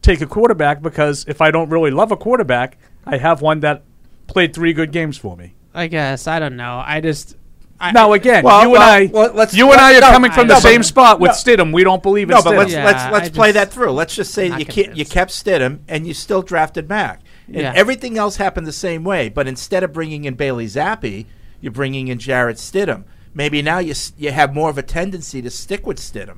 take 0.01 0.21
a 0.21 0.25
quarterback 0.25 0.81
because 0.81 1.25
if 1.27 1.41
I 1.41 1.51
don't 1.51 1.69
really 1.69 1.91
love 1.91 2.11
a 2.11 2.17
quarterback, 2.17 2.77
I 3.05 3.17
have 3.17 3.41
one 3.41 3.59
that 3.59 3.83
played 4.27 4.53
three 4.53 4.71
good 4.73 4.91
games 4.91 5.17
for 5.17 5.35
me. 5.35 5.53
I 5.75 5.87
guess 5.87 6.27
I 6.27 6.39
don't 6.39 6.55
know. 6.55 6.81
I 6.85 7.01
just 7.01 7.35
I, 7.79 7.91
Now 7.91 8.13
again, 8.13 8.43
Well, 8.45 8.61
you 8.61 8.67
and 8.67 8.71
well, 8.71 8.81
I, 8.81 9.05
well, 9.11 9.33
let's- 9.33 9.53
you 9.53 9.69
and 9.71 9.81
I 9.81 9.97
are 9.97 10.01
no, 10.01 10.09
coming 10.11 10.31
from 10.31 10.47
no, 10.47 10.53
the 10.55 10.61
but- 10.61 10.69
same 10.69 10.81
spot 10.81 11.19
with 11.19 11.31
no. 11.31 11.33
Stidham. 11.35 11.73
We 11.73 11.83
don't 11.83 12.01
believe 12.01 12.29
in 12.29 12.33
No, 12.33 12.39
Stidham. 12.39 12.43
but 12.45 12.57
let's 12.57 12.71
Yeah, 12.71 12.85
let's 12.85 13.11
let's 13.11 13.27
I 13.27 13.31
play 13.31 13.47
just- 13.51 13.53
that 13.55 13.71
through. 13.73 13.91
Let's 13.91 14.15
just 14.15 14.33
say 14.33 14.47
you 14.57 14.65
kept, 14.65 14.95
you 14.95 15.05
kept 15.05 15.31
Stidham 15.31 15.79
and 15.89 16.07
you 16.07 16.13
still 16.13 16.41
drafted 16.41 16.87
Mac, 16.87 17.19
and 17.47 17.57
Yeah. 17.57 17.73
everything 17.75 18.17
else 18.17 18.37
happened 18.37 18.65
the 18.65 18.71
same 18.71 19.03
way. 19.03 19.27
But 19.27 19.47
instead 19.47 19.83
of 19.83 19.91
bringing 19.91 20.23
in 20.23 20.35
Bailey 20.35 20.67
Zappe, 20.67 21.25
you're 21.59 21.73
bringing 21.73 22.07
in 22.07 22.17
Jarrett 22.17 22.57
Stidham. 22.57 23.03
Maybe 23.33 23.61
now 23.61 23.79
you 23.79 23.93
you 24.17 24.31
have 24.31 24.53
more 24.53 24.69
of 24.69 24.77
a 24.77 24.81
tendency 24.83 25.41
to 25.41 25.49
stick 25.49 25.85
with 25.85 25.97
Stidham. 25.97 26.37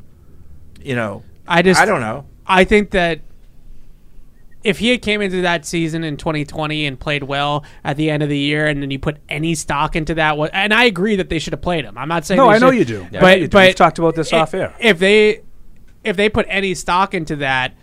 You 0.81 0.95
know, 0.95 1.21
I 1.47 1.61
just 1.61 1.79
I 1.79 1.85
don't 1.85 2.01
know. 2.01 2.25
I 2.47 2.63
think 2.63 2.89
that 2.91 3.19
if 4.67 4.79
he 4.79 4.89
had 4.89 5.01
came 5.01 5.21
into 5.21 5.41
that 5.43 5.65
season 5.65 6.03
in 6.03 6.17
2020 6.17 6.85
and 6.85 6.99
played 6.99 7.23
well 7.23 7.63
at 7.85 7.95
the 7.95 8.09
end 8.09 8.21
of 8.21 8.27
the 8.29 8.37
year, 8.37 8.67
and 8.67 8.81
then 8.83 8.91
you 8.91 8.99
put 8.99 9.17
any 9.29 9.55
stock 9.55 9.95
into 9.95 10.13
that, 10.15 10.37
and 10.53 10.73
I 10.73 10.83
agree 10.83 11.15
that 11.15 11.29
they 11.29 11.39
should 11.39 11.53
have 11.53 11.61
played 11.61 11.85
him. 11.85 11.97
I'm 11.97 12.09
not 12.09 12.25
saying 12.25 12.37
No, 12.37 12.49
they 12.49 12.55
I 12.55 12.57
know 12.59 12.71
should- 12.71 12.79
you 12.79 12.85
do. 12.85 12.93
Yeah, 12.93 13.07
I 13.07 13.11
know 13.11 13.19
but 13.21 13.39
you 13.39 13.47
do. 13.47 13.51
but 13.51 13.65
We've 13.67 13.75
talked 13.75 13.97
about 13.99 14.15
this 14.15 14.33
i- 14.33 14.39
off 14.39 14.53
air. 14.53 14.73
If 14.79 14.99
they 14.99 15.41
if 16.03 16.15
they 16.17 16.29
put 16.29 16.45
any 16.49 16.73
stock 16.75 17.13
into 17.13 17.37
that. 17.37 17.73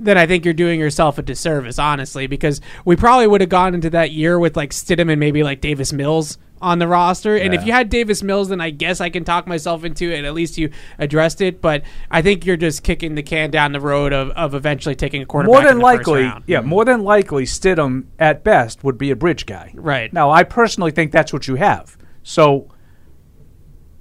Then 0.00 0.16
I 0.16 0.26
think 0.26 0.44
you're 0.44 0.54
doing 0.54 0.78
yourself 0.78 1.18
a 1.18 1.22
disservice, 1.22 1.76
honestly, 1.76 2.28
because 2.28 2.60
we 2.84 2.94
probably 2.94 3.26
would 3.26 3.40
have 3.40 3.50
gone 3.50 3.74
into 3.74 3.90
that 3.90 4.12
year 4.12 4.38
with 4.38 4.56
like 4.56 4.70
Stidham 4.70 5.10
and 5.10 5.18
maybe 5.18 5.42
like 5.42 5.60
Davis 5.60 5.92
Mills 5.92 6.38
on 6.60 6.78
the 6.78 6.88
roster. 6.88 7.36
And 7.36 7.54
if 7.54 7.64
you 7.64 7.72
had 7.72 7.88
Davis 7.88 8.22
Mills, 8.22 8.48
then 8.48 8.60
I 8.60 8.70
guess 8.70 9.00
I 9.00 9.10
can 9.10 9.24
talk 9.24 9.46
myself 9.46 9.84
into 9.84 10.10
it. 10.10 10.24
At 10.24 10.34
least 10.34 10.58
you 10.58 10.70
addressed 10.98 11.40
it. 11.40 11.60
But 11.60 11.82
I 12.10 12.22
think 12.22 12.44
you're 12.46 12.56
just 12.56 12.82
kicking 12.82 13.14
the 13.14 13.22
can 13.22 13.50
down 13.50 13.72
the 13.72 13.80
road 13.80 14.12
of, 14.12 14.30
of 14.30 14.54
eventually 14.54 14.94
taking 14.94 15.22
a 15.22 15.26
quarterback. 15.26 15.52
more 15.52 15.62
than 15.62 15.72
in 15.72 15.78
the 15.78 15.96
first 15.96 16.08
likely, 16.08 16.42
yeah, 16.46 16.60
more 16.60 16.84
than 16.84 17.02
likely, 17.02 17.44
Stidham 17.44 18.06
at 18.18 18.44
best 18.44 18.82
would 18.84 18.98
be 18.98 19.10
a 19.10 19.16
bridge 19.16 19.46
guy. 19.46 19.72
Right. 19.74 20.12
Now, 20.12 20.30
I 20.30 20.44
personally 20.44 20.90
think 20.90 21.12
that's 21.12 21.32
what 21.32 21.48
you 21.48 21.56
have. 21.56 21.96
So, 22.22 22.68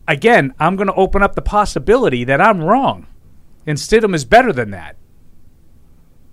again, 0.07 0.53
I'm 0.59 0.75
going 0.75 0.87
to 0.87 0.93
open 0.95 1.21
up 1.21 1.35
the 1.35 1.41
possibility 1.41 2.23
that 2.23 2.41
I'm 2.41 2.61
wrong, 2.61 3.07
and 3.65 3.77
Stidham 3.77 4.13
is 4.15 4.25
better 4.25 4.51
than 4.51 4.71
that. 4.71 4.95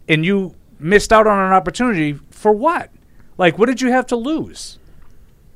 And 0.08 0.24
you 0.24 0.54
missed 0.78 1.12
out 1.12 1.26
on 1.26 1.38
an 1.38 1.52
opportunity 1.52 2.18
for 2.30 2.52
what? 2.52 2.90
Like, 3.38 3.58
what 3.58 3.66
did 3.66 3.80
you 3.80 3.90
have 3.90 4.06
to 4.08 4.16
lose? 4.16 4.78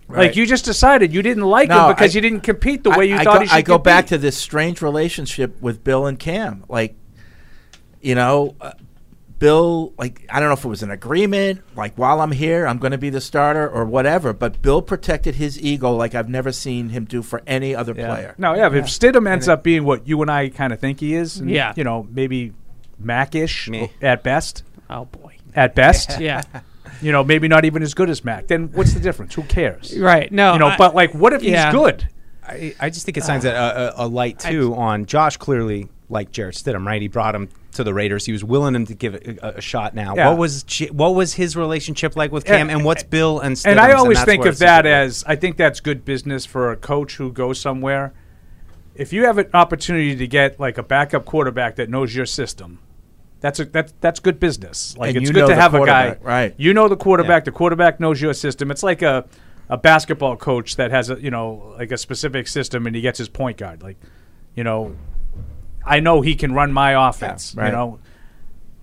Right. 0.09 0.29
Like, 0.29 0.37
you 0.37 0.47
just 0.47 0.65
decided 0.65 1.13
you 1.13 1.21
didn't 1.23 1.45
like 1.45 1.69
No, 1.69 1.89
him 1.89 1.95
because 1.95 2.15
I- 2.15 2.17
you 2.17 2.21
didn't 2.23 2.41
compete 2.41 2.83
the 2.83 2.91
way 2.91 3.07
you 3.07 3.17
I, 3.17 3.25
thought 3.25 3.35
I 3.35 3.39
go, 3.39 3.41
he 3.43 3.47
should 3.49 3.57
I 3.57 3.63
go 3.63 3.75
compete. 3.75 3.85
back 3.85 4.07
to 4.07 4.19
this 4.19 4.37
strange 4.39 4.81
relationship 4.81 5.61
with 5.61 5.85
Bill 5.85 6.07
and 6.07 6.19
Cam. 6.19 6.65
Like, 6.69 6.97
you 8.01 8.15
know, 8.15 8.57
uh, 8.61 8.73
Bill, 9.39 9.93
like 9.99 10.27
I 10.31 10.41
don't 10.41 10.49
know 10.49 10.55
if 10.55 10.65
it 10.65 10.69
was 10.69 10.83
an 10.83 10.91
agreement, 10.91 11.61
like 11.77 11.95
while 11.97 12.21
I'm 12.21 12.33
here, 12.33 12.67
I'm 12.67 12.79
going 12.79 12.91
to 12.93 12.99
be 12.99 13.11
the 13.11 13.21
starter 13.21 13.69
or 13.69 13.85
whatever. 13.85 14.33
But 14.33 14.61
Bill 14.63 14.83
protected 14.83 15.37
his 15.37 15.61
ego 15.61 15.93
like 15.95 16.15
I've 16.17 16.29
never 16.29 16.51
seen 16.51 16.89
him 16.89 17.05
do 17.05 17.23
for 17.23 17.43
any 17.47 17.73
other 17.75 17.95
player. 17.95 18.35
No, 18.37 18.55
yeah. 18.55 18.67
If 18.75 18.87
Stidham 18.87 19.29
ends 19.31 19.47
up 19.47 19.63
being 19.63 19.85
what 19.85 20.09
you 20.09 20.21
and 20.23 20.31
I 20.31 20.49
kind 20.49 20.73
of 20.73 20.81
think 20.81 20.99
he 20.99 21.15
is, 21.15 21.39
and, 21.39 21.49
Yeah. 21.51 21.73
you 21.77 21.85
know, 21.85 22.09
maybe 22.11 22.53
Mac-ish 22.99 23.69
at 24.03 24.25
best. 24.25 24.65
Oh 24.91 25.05
boy, 25.05 25.37
at 25.55 25.75
best, 25.77 26.19
Yeah. 26.21 26.43
You 27.01 27.13
know, 27.13 27.23
maybe 27.25 27.49
not 27.49 27.65
even 27.65 27.83
as 27.83 27.95
good 27.95 28.11
as 28.11 28.25
Mac. 28.25 28.47
Then 28.49 28.71
what's 28.73 28.93
the 28.93 29.01
difference? 29.01 29.35
Who 29.35 29.43
cares? 29.45 29.97
Right. 29.99 30.31
No, 30.33 30.53
you 30.55 30.59
know, 30.59 30.69
I- 30.69 30.77
but 30.77 30.95
like, 30.95 31.15
what 31.15 31.33
if 31.33 31.43
Yeah. 31.43 31.67
he's 31.71 31.75
good? 31.81 32.09
I, 32.47 32.75
I 32.81 32.91
just 32.91 33.05
think 33.05 33.17
it 33.19 33.25
shines 33.25 33.45
a, 33.45 33.53
a, 33.97 34.05
a 34.05 34.07
light 34.07 34.39
too 34.39 34.75
on 34.75 35.05
Josh. 35.07 35.37
Clearly, 35.37 35.89
like 36.09 36.33
Jarrett 36.33 36.55
Stidham, 36.55 36.87
right? 36.87 37.01
He 37.03 37.07
brought 37.09 37.35
him 37.35 37.51
to 37.73 37.85
the 37.85 37.93
Raiders. 37.93 38.25
He 38.25 38.33
was 38.33 38.43
willing 38.43 38.75
him 38.75 38.87
to 38.87 38.95
give 38.95 39.15
it 39.15 39.39
a, 39.43 39.59
a 39.59 39.61
shot. 39.61 39.95
Now, 39.95 40.17
Yeah. 40.17 40.31
what 40.31 40.39
was 40.39 40.65
what 40.91 41.15
was 41.15 41.35
his 41.35 41.57
relationship 41.57 42.17
like 42.17 42.33
with 42.33 42.47
Cam, 42.47 42.71
and 42.71 42.85
what's 42.87 43.03
Bill 43.03 43.39
and 43.41 43.55
Stidham's? 43.55 43.67
And 43.67 43.79
I 43.81 43.93
always 43.93 44.17
that's 44.17 44.27
think 44.27 44.47
of 44.47 44.59
that 44.61 44.87
as 44.87 45.23
I 45.27 45.37
think 45.37 45.59
that's 45.59 45.81
good 45.81 46.07
business 46.07 46.47
for 46.47 46.73
a 46.73 46.77
coach 46.77 47.17
who 47.17 47.31
goes 47.31 47.61
somewhere. 47.61 48.15
If 48.95 49.13
you 49.13 49.27
have 49.27 49.37
an 49.39 49.51
opportunity 49.55 50.17
to 50.17 50.27
get 50.27 50.59
like 50.59 50.79
a 50.79 50.83
backup 50.83 51.25
quarterback 51.27 51.77
that 51.77 51.89
knows 51.91 52.15
your 52.17 52.27
system, 52.27 52.79
that's 53.41 53.61
a 53.61 53.65
that's 53.65 53.93
that's 54.01 54.21
good 54.21 54.41
business. 54.41 54.97
Like 54.97 55.15
And 55.15 55.19
it's 55.19 55.31
good 55.31 55.47
to 55.47 55.55
have 55.55 55.75
a 55.75 55.85
guy. 55.85 56.17
right. 56.23 56.55
You 56.57 56.75
know 56.75 56.89
the 56.89 56.97
quarterback. 56.97 57.45
The 57.45 57.53
quarterback 57.53 58.01
knows 58.01 58.21
your 58.21 58.35
system. 58.35 58.71
It's 58.71 58.83
like 58.83 59.03
a 59.03 59.27
a 59.69 59.77
basketball 59.77 60.37
coach 60.37 60.77
that 60.77 60.91
has 60.91 61.11
a 61.11 61.21
you 61.21 61.31
know 61.31 61.75
like 61.79 61.93
a 61.93 61.99
specific 61.99 62.49
system 62.49 62.87
and 62.87 62.97
he 62.97 63.03
gets 63.03 63.19
his 63.19 63.29
point 63.29 63.59
guard. 63.59 63.83
Like 63.83 63.97
you 64.55 64.65
know, 64.65 64.97
I 65.85 66.01
know 66.01 66.21
he 66.21 66.35
can 66.35 66.53
run 66.53 66.73
my 66.73 67.09
offense. 67.09 67.55
right. 67.55 67.67
You 67.67 67.73
know. 67.73 68.01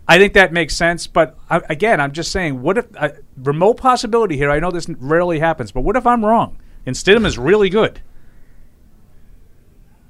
I 0.08 0.20
think 0.20 0.34
that 0.34 0.54
makes 0.54 0.76
sense, 0.76 1.08
but 1.08 1.36
I, 1.50 1.62
again, 1.68 2.00
I'm 2.00 2.12
just 2.12 2.32
saying, 2.32 2.62
what 2.62 2.78
if 2.78 2.86
uh, 2.96 3.10
remote 3.38 3.78
possibility 3.78 4.38
here? 4.38 4.52
I 4.52 4.60
know 4.60 4.70
this 4.70 4.88
rarely 4.88 5.40
happens, 5.40 5.72
but 5.72 5.82
what 5.82 5.96
if 5.96 6.06
I'm 6.06 6.24
wrong 6.24 6.60
and 6.86 6.96
Stidham 6.96 7.26
is 7.26 7.40
really 7.40 7.70
good? 7.70 8.02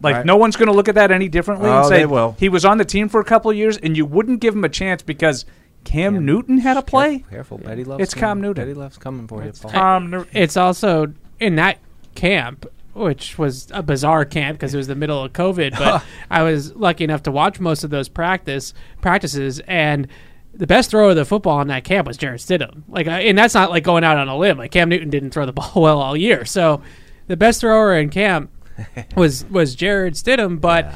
Like 0.02 0.16
Right. 0.18 0.26
no 0.26 0.36
one's 0.38 0.56
going 0.56 0.68
to 0.68 0.74
look 0.74 0.90
at 0.90 0.96
that 0.96 1.12
any 1.12 1.28
differently 1.30 1.70
and 1.70 1.86
Oh, 1.86 1.90
say 1.90 2.00
they 2.00 2.06
will. 2.06 2.36
he 2.40 2.50
was 2.50 2.66
on 2.66 2.78
the 2.78 2.86
team 2.86 3.08
for 3.10 3.20
a 3.22 3.24
couple 3.26 3.50
of 3.52 3.58
years, 3.58 3.78
and 3.78 3.96
you 3.96 4.06
wouldn't 4.06 4.40
give 4.42 4.54
him 4.54 4.64
a 4.64 4.70
chance 4.70 5.02
because 5.02 5.46
Cam 5.84 6.26
Newton 6.26 6.58
had 6.60 6.78
a 6.78 6.82
play. 6.82 7.24
Careful, 7.30 7.58
Betty 7.60 7.84
loves. 7.84 8.02
It's 8.04 8.14
Cam 8.14 8.42
Newton. 8.42 8.64
Betty 8.64 8.74
loves 8.74 8.98
coming 8.98 9.28
for 9.28 9.44
you. 9.44 9.52
Paul. 9.52 9.72
Tom 9.72 10.10
Newton. 10.10 10.30
It's 10.34 10.58
also 10.58 11.14
in 11.40 11.56
that 11.56 11.78
camp, 12.16 12.66
which 12.94 13.38
was 13.38 13.68
a 13.72 13.84
bizarre 13.84 14.26
camp 14.26 14.58
because 14.58 14.74
it 14.74 14.78
was 14.78 14.88
the 14.88 14.96
middle 14.96 15.24
of 15.24 15.32
COVID. 15.34 15.78
But 15.78 16.04
I 16.32 16.44
was 16.44 16.76
lucky 16.76 17.04
enough 17.04 17.24
to 17.24 17.32
watch 17.32 17.60
most 17.60 17.84
of 17.84 17.90
those 17.90 18.10
practice 18.10 18.74
practices, 19.02 19.60
and 19.68 20.08
the 20.54 20.68
best 20.68 20.90
thrower 20.92 21.10
of 21.12 21.16
the 21.18 21.26
football 21.26 21.62
in 21.62 21.68
that 21.68 21.84
camp 21.84 22.08
was 22.08 22.18
Jarrett 22.18 22.42
Stidham. 22.42 22.84
Like, 22.88 23.08
and 23.08 23.38
that's 23.38 23.54
not 23.54 23.70
like 23.70 23.84
going 23.84 24.04
out 24.04 24.18
on 24.18 24.28
a 24.28 24.38
limb. 24.38 24.58
Like 24.58 24.72
Cam 24.72 24.90
Newton 24.90 25.10
didn't 25.10 25.32
throw 25.32 25.46
the 25.46 25.54
ball 25.54 25.72
well 25.76 26.02
all 26.02 26.18
year, 26.18 26.46
so 26.46 26.82
the 27.28 27.38
best 27.38 27.62
thrower 27.62 27.96
in 27.98 28.10
camp 28.10 28.50
was 29.15 29.45
was 29.45 29.76
Jarrett 29.76 30.15
Stidham, 30.15 30.60
but. 30.60 30.93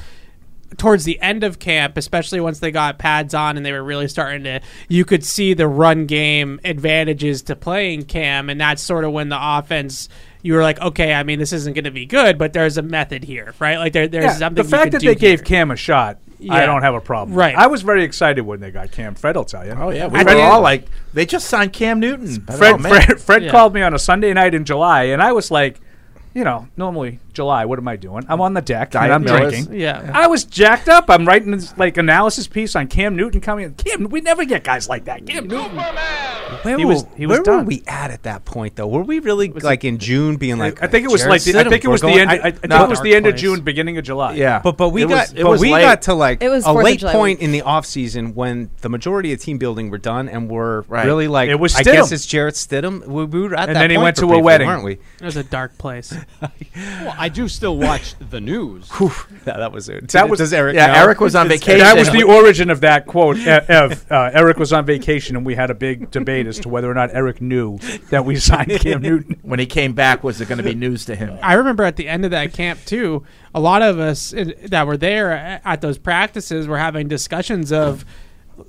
Towards 0.77 1.03
the 1.03 1.19
end 1.19 1.43
of 1.43 1.57
camp, 1.57 1.97
especially 1.97 2.39
once 2.39 2.59
they 2.59 2.69
got 2.69 2.99
pads 2.99 3.33
on 3.33 3.57
and 3.57 3.65
they 3.65 3.71
were 3.71 3.83
really 3.83 4.07
starting 4.07 4.43
to, 4.43 4.61
you 4.87 5.03
could 5.03 5.25
see 5.25 5.55
the 5.55 5.67
run 5.67 6.05
game 6.05 6.59
advantages 6.63 7.41
to 7.41 7.55
playing 7.55 8.03
Cam, 8.03 8.51
and 8.51 8.61
that's 8.61 8.79
sort 8.79 9.03
of 9.03 9.11
when 9.11 9.29
the 9.29 9.37
offense. 9.57 10.09
You 10.43 10.53
were 10.53 10.61
like, 10.61 10.79
okay, 10.79 11.11
I 11.15 11.23
mean, 11.23 11.39
this 11.39 11.53
isn't 11.53 11.73
going 11.73 11.85
to 11.85 11.91
be 11.91 12.05
good, 12.05 12.37
but 12.37 12.53
there's 12.53 12.77
a 12.77 12.83
method 12.83 13.23
here, 13.23 13.55
right? 13.57 13.77
Like 13.79 13.93
there, 13.93 14.07
there's 14.07 14.25
Yeah, 14.25 14.33
something. 14.33 14.63
the 14.63 14.69
fact 14.69 14.83
can 14.83 14.91
that 14.91 15.01
do 15.01 15.07
they 15.07 15.15
gave. 15.15 15.43
Cam 15.43 15.71
a 15.71 15.75
shot, 15.75 16.19
I 16.47 16.67
don't 16.67 16.83
have 16.83 16.93
a 16.93 17.01
problem. 17.01 17.35
Right. 17.35 17.55
I 17.55 17.65
was 17.65 17.81
very 17.81 18.03
excited 18.03 18.41
when 18.43 18.59
they 18.59 18.69
got 18.69 18.91
Cam. 18.91 19.15
Fred 19.15 19.35
will 19.37 19.45
tell 19.45 19.65
you. 19.65 19.71
Oh 19.71 19.89
yeah, 19.89 20.05
we 20.05 20.21
Fred- 20.21 20.35
were 20.35 20.41
all 20.43 20.61
like, 20.61 20.85
they 21.15 21.25
just 21.25 21.47
signed 21.47 21.73
Cam 21.73 21.99
Newton. 21.99 22.41
Fred, 22.45 22.75
Oh. 22.75 22.77
Fred, 22.77 23.19
Fred 23.19 23.43
Yeah. 23.45 23.49
called 23.51 23.73
me 23.73 23.81
on 23.81 23.95
a 23.95 23.99
Sunday 23.99 24.31
night 24.33 24.53
in 24.53 24.65
July, 24.65 25.05
and 25.05 25.19
I 25.21 25.31
was 25.31 25.49
like, 25.49 25.81
you 26.35 26.43
know, 26.43 26.67
normally 26.77 27.19
July, 27.33 27.65
what 27.65 27.79
am 27.79 27.87
I 27.87 27.95
doing? 27.95 28.25
I'm 28.27 28.41
on 28.41 28.53
the 28.53 28.61
deck 28.61 28.91
Diet 28.91 29.05
and 29.05 29.13
I'm 29.13 29.23
Millers. 29.23 29.53
drinking. 29.53 29.79
Yeah. 29.79 30.11
I 30.13 30.27
was 30.27 30.43
jacked 30.43 30.89
up. 30.89 31.05
I'm 31.09 31.25
writing 31.25 31.51
this 31.51 31.77
like 31.77 31.97
analysis 31.97 32.47
piece 32.47 32.75
on 32.75 32.87
Cam 32.87 33.15
Newton 33.15 33.41
coming 33.41 33.65
in. 33.65 33.73
Cam, 33.75 34.05
we 34.09 34.21
never 34.21 34.45
get 34.45 34.63
guys 34.63 34.89
like 34.89 35.05
that. 35.05 35.25
Cam 35.25 35.47
Newton. 35.47 35.77
Where, 35.77 36.77
He 36.77 36.85
were, 36.85 36.93
was- 36.93 37.05
he 37.15 37.25
was 37.25 37.37
where 37.37 37.43
done. 37.43 37.57
were 37.59 37.63
we 37.67 37.83
at 37.87 38.11
at 38.11 38.23
that 38.23 38.43
point, 38.45 38.75
though? 38.75 38.87
Were 38.87 39.03
we 39.03 39.19
really 39.19 39.49
like 39.49 39.85
in 39.85 39.97
June, 39.99 40.37
being 40.37 40.57
like? 40.57 40.81
I 40.81 40.87
think 40.87 41.05
it 41.05 41.11
was 41.11 41.21
Jarrett 41.21 41.31
like 41.31 41.43
the, 41.43 41.51
I 41.57 41.63
Stidham, 41.63 41.69
think 41.69 41.83
it 41.83 41.87
we're 41.87 41.91
was 41.93 42.01
the 42.01 42.07
going- 42.07 42.19
end. 42.19 42.29
I, 42.31 42.33
I 42.47 42.51
think 42.51 42.73
it 42.73 42.89
was 42.89 43.01
the 43.01 43.15
end 43.15 43.27
of 43.27 43.35
June, 43.35 43.61
beginning 43.61 43.97
of 43.97 44.03
July. 44.03 44.33
Yeah. 44.33 44.59
But 44.63 44.75
but 44.77 44.89
we 44.89 45.03
It 45.03 45.05
was- 45.05 45.13
got 45.31 45.39
it 45.39 45.43
but 45.43 45.49
was 45.51 45.61
we 45.61 45.71
late. 45.73 45.81
got 45.81 46.01
to 46.03 46.13
like 46.15 46.41
It 46.43 46.49
was 46.49 46.65
a 46.65 46.69
4th 46.69 46.77
of 46.77 46.83
late 46.83 46.99
July 46.99 47.11
point 47.13 47.39
week. 47.39 47.45
in 47.45 47.51
the 47.51 47.61
off 47.61 47.85
season 47.85 48.33
when 48.35 48.69
the 48.81 48.89
majority 48.89 49.31
of 49.33 49.39
team 49.39 49.57
building 49.59 49.89
were 49.89 49.97
done 49.99 50.27
and 50.27 50.49
we're 50.49 50.81
Right. 50.81 51.05
really 51.05 51.27
like 51.27 51.49
It 51.49 51.55
was 51.59 51.75
I 51.75 51.83
guess 51.83 52.09
Stidham. 52.09 52.13
it's 52.13 52.25
Jarrett 52.25 52.55
Stidham. 52.55 53.05
We, 53.05 53.25
we 53.25 53.41
were 53.41 53.53
at 53.55 53.69
And 53.69 53.75
that 53.75 53.81
then 53.81 53.89
he 53.91 53.95
point 53.97 54.03
went 54.03 54.15
for 54.17 54.21
to 54.21 54.25
a 54.25 54.29
briefly, 54.29 54.41
wedding. 54.43 54.67
weren't 54.67 54.83
we? 54.83 54.93
It 54.93 54.99
was 55.21 55.37
a 55.37 55.43
dark 55.43 55.77
place. 55.77 56.13
Well, 57.19 57.25
I 57.25 57.29
do 57.29 57.47
still 57.49 57.77
watch 57.77 58.15
the 58.29 58.39
news. 58.39 58.89
Yeah, 59.45 59.57
that 59.57 59.71
was 59.71 59.89
it. 59.89 60.09
That 60.09 60.29
was 60.29 60.39
Does 60.39 60.53
Eric? 60.53 60.75
yeah, 60.75 60.87
know? 60.87 60.93
Eric 60.93 61.21
was 61.21 61.33
on 61.33 61.47
vacation. 61.47 61.79
That 61.79 61.97
was 61.97 62.11
the 62.11 62.23
origin 62.23 62.69
of 62.69 62.81
that 62.81 63.07
quote. 63.07 63.37
Of 63.47 64.11
uh, 64.11 64.29
Eric 64.33 64.57
was 64.57 64.71
on 64.73 64.85
vacation, 64.85 65.35
and 65.35 65.45
we 65.45 65.55
had 65.55 65.71
a 65.71 65.73
big 65.73 66.11
debate 66.11 66.45
as 66.45 66.59
to 66.59 66.69
whether 66.69 66.89
or 66.89 66.93
not 66.93 67.09
Eric 67.13 67.41
knew 67.41 67.79
that 68.09 68.25
we 68.25 68.35
signed 68.35 68.71
Cam 68.79 69.01
Newton. 69.01 69.39
when 69.41 69.59
he 69.59 69.65
came 69.65 69.93
back, 69.93 70.23
was 70.23 70.39
it 70.39 70.47
going 70.47 70.57
to 70.59 70.63
be 70.63 70.75
news 70.75 71.05
to 71.05 71.15
him? 71.15 71.39
I 71.41 71.53
remember 71.53 71.83
at 71.83 71.95
the 71.95 72.07
end 72.07 72.25
of 72.25 72.31
that 72.31 72.53
camp 72.53 72.79
too, 72.85 73.25
a 73.55 73.59
lot 73.59 73.81
of 73.81 73.97
us 73.97 74.33
uh, 74.33 74.51
that 74.65 74.85
were 74.85 74.97
there 74.97 75.31
at 75.65 75.81
those 75.81 75.97
practices 75.97 76.67
were 76.67 76.77
having 76.77 77.07
discussions 77.07 77.71
of 77.71 78.05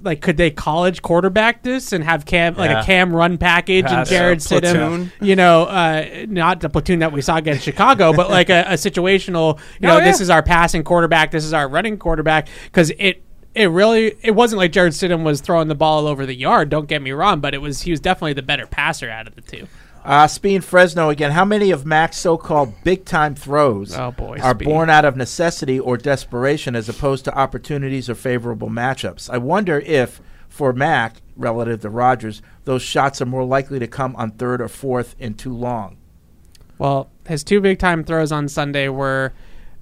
like 0.02 0.20
could 0.20 0.36
they 0.36 0.50
college 0.50 1.02
quarterback 1.02 1.62
this 1.62 1.92
and 1.92 2.02
have 2.04 2.24
Cam 2.24 2.54
like 2.56 2.70
Yeah. 2.70 2.82
a 2.82 2.84
Cam 2.84 3.14
run 3.14 3.38
package 3.38 3.86
and 3.88 4.06
Jarrett 4.08 4.38
uh, 4.38 4.56
Stidham, 4.60 4.60
platoon. 5.08 5.12
you 5.20 5.36
know, 5.36 5.64
uh, 5.64 6.26
not 6.28 6.60
the 6.60 6.68
platoon 6.68 7.00
that 7.00 7.12
we 7.12 7.22
saw 7.22 7.36
against 7.36 7.62
Chicago, 7.64 8.12
but 8.12 8.30
like 8.30 8.50
a, 8.50 8.62
a 8.68 8.74
situational, 8.74 9.58
you 9.80 9.86
know, 9.88 9.98
Oh, 9.98 10.00
this 10.04 10.20
is 10.20 10.30
our 10.30 10.42
passing 10.42 10.84
quarterback, 10.84 11.30
this 11.30 11.44
is 11.44 11.52
our 11.52 11.68
running 11.68 11.98
quarterback 11.98 12.48
because 12.64 12.90
it. 12.98 13.22
It 13.52 13.66
really 13.66 14.14
it 14.22 14.30
wasn't 14.36 14.58
like 14.58 14.70
Jarrett 14.70 14.92
Stidham 14.92 15.24
was 15.24 15.40
throwing 15.40 15.66
the 15.66 15.74
ball 15.74 15.98
all 16.02 16.06
over 16.06 16.24
the 16.24 16.36
yard. 16.36 16.68
Don't 16.68 16.86
get 16.86 17.02
me 17.02 17.10
wrong, 17.10 17.40
but 17.40 17.52
it 17.52 17.58
was 17.58 17.82
he 17.82 17.90
was 17.90 17.98
definitely 17.98 18.34
the 18.34 18.42
better 18.42 18.64
passer 18.64 19.10
out 19.10 19.26
of 19.26 19.34
the 19.34 19.40
two. 19.40 19.66
Uh, 20.04 20.26
Speen 20.26 20.60
Fresno 20.62 21.10
again. 21.10 21.32
How 21.32 21.44
many 21.44 21.70
of 21.70 21.84
Mac's 21.84 22.16
so-called 22.16 22.72
big-time 22.84 23.34
throws 23.34 23.96
Oh, 23.96 24.10
boy, 24.12 24.38
are 24.42 24.54
born 24.54 24.88
out 24.88 25.04
of 25.04 25.16
necessity 25.16 25.78
or 25.78 25.96
desperation, 25.96 26.74
as 26.74 26.88
opposed 26.88 27.24
to 27.26 27.38
opportunities 27.38 28.08
or 28.08 28.14
favorable 28.14 28.70
matchups? 28.70 29.28
I 29.28 29.38
wonder 29.38 29.78
if, 29.80 30.20
for 30.48 30.72
Mac, 30.72 31.16
relative 31.36 31.82
to 31.82 31.90
Rodgers, 31.90 32.40
those 32.64 32.82
shots 32.82 33.20
are 33.20 33.26
more 33.26 33.44
likely 33.44 33.78
to 33.78 33.86
come 33.86 34.16
on 34.16 34.30
third 34.32 34.60
or 34.62 34.68
fourth 34.68 35.14
in 35.18 35.34
too 35.34 35.54
long. 35.54 35.98
Well, 36.78 37.10
his 37.28 37.44
two 37.44 37.60
big 37.60 37.78
time 37.78 38.02
throws 38.04 38.32
on 38.32 38.48
Sunday 38.48 38.88
were 38.88 39.34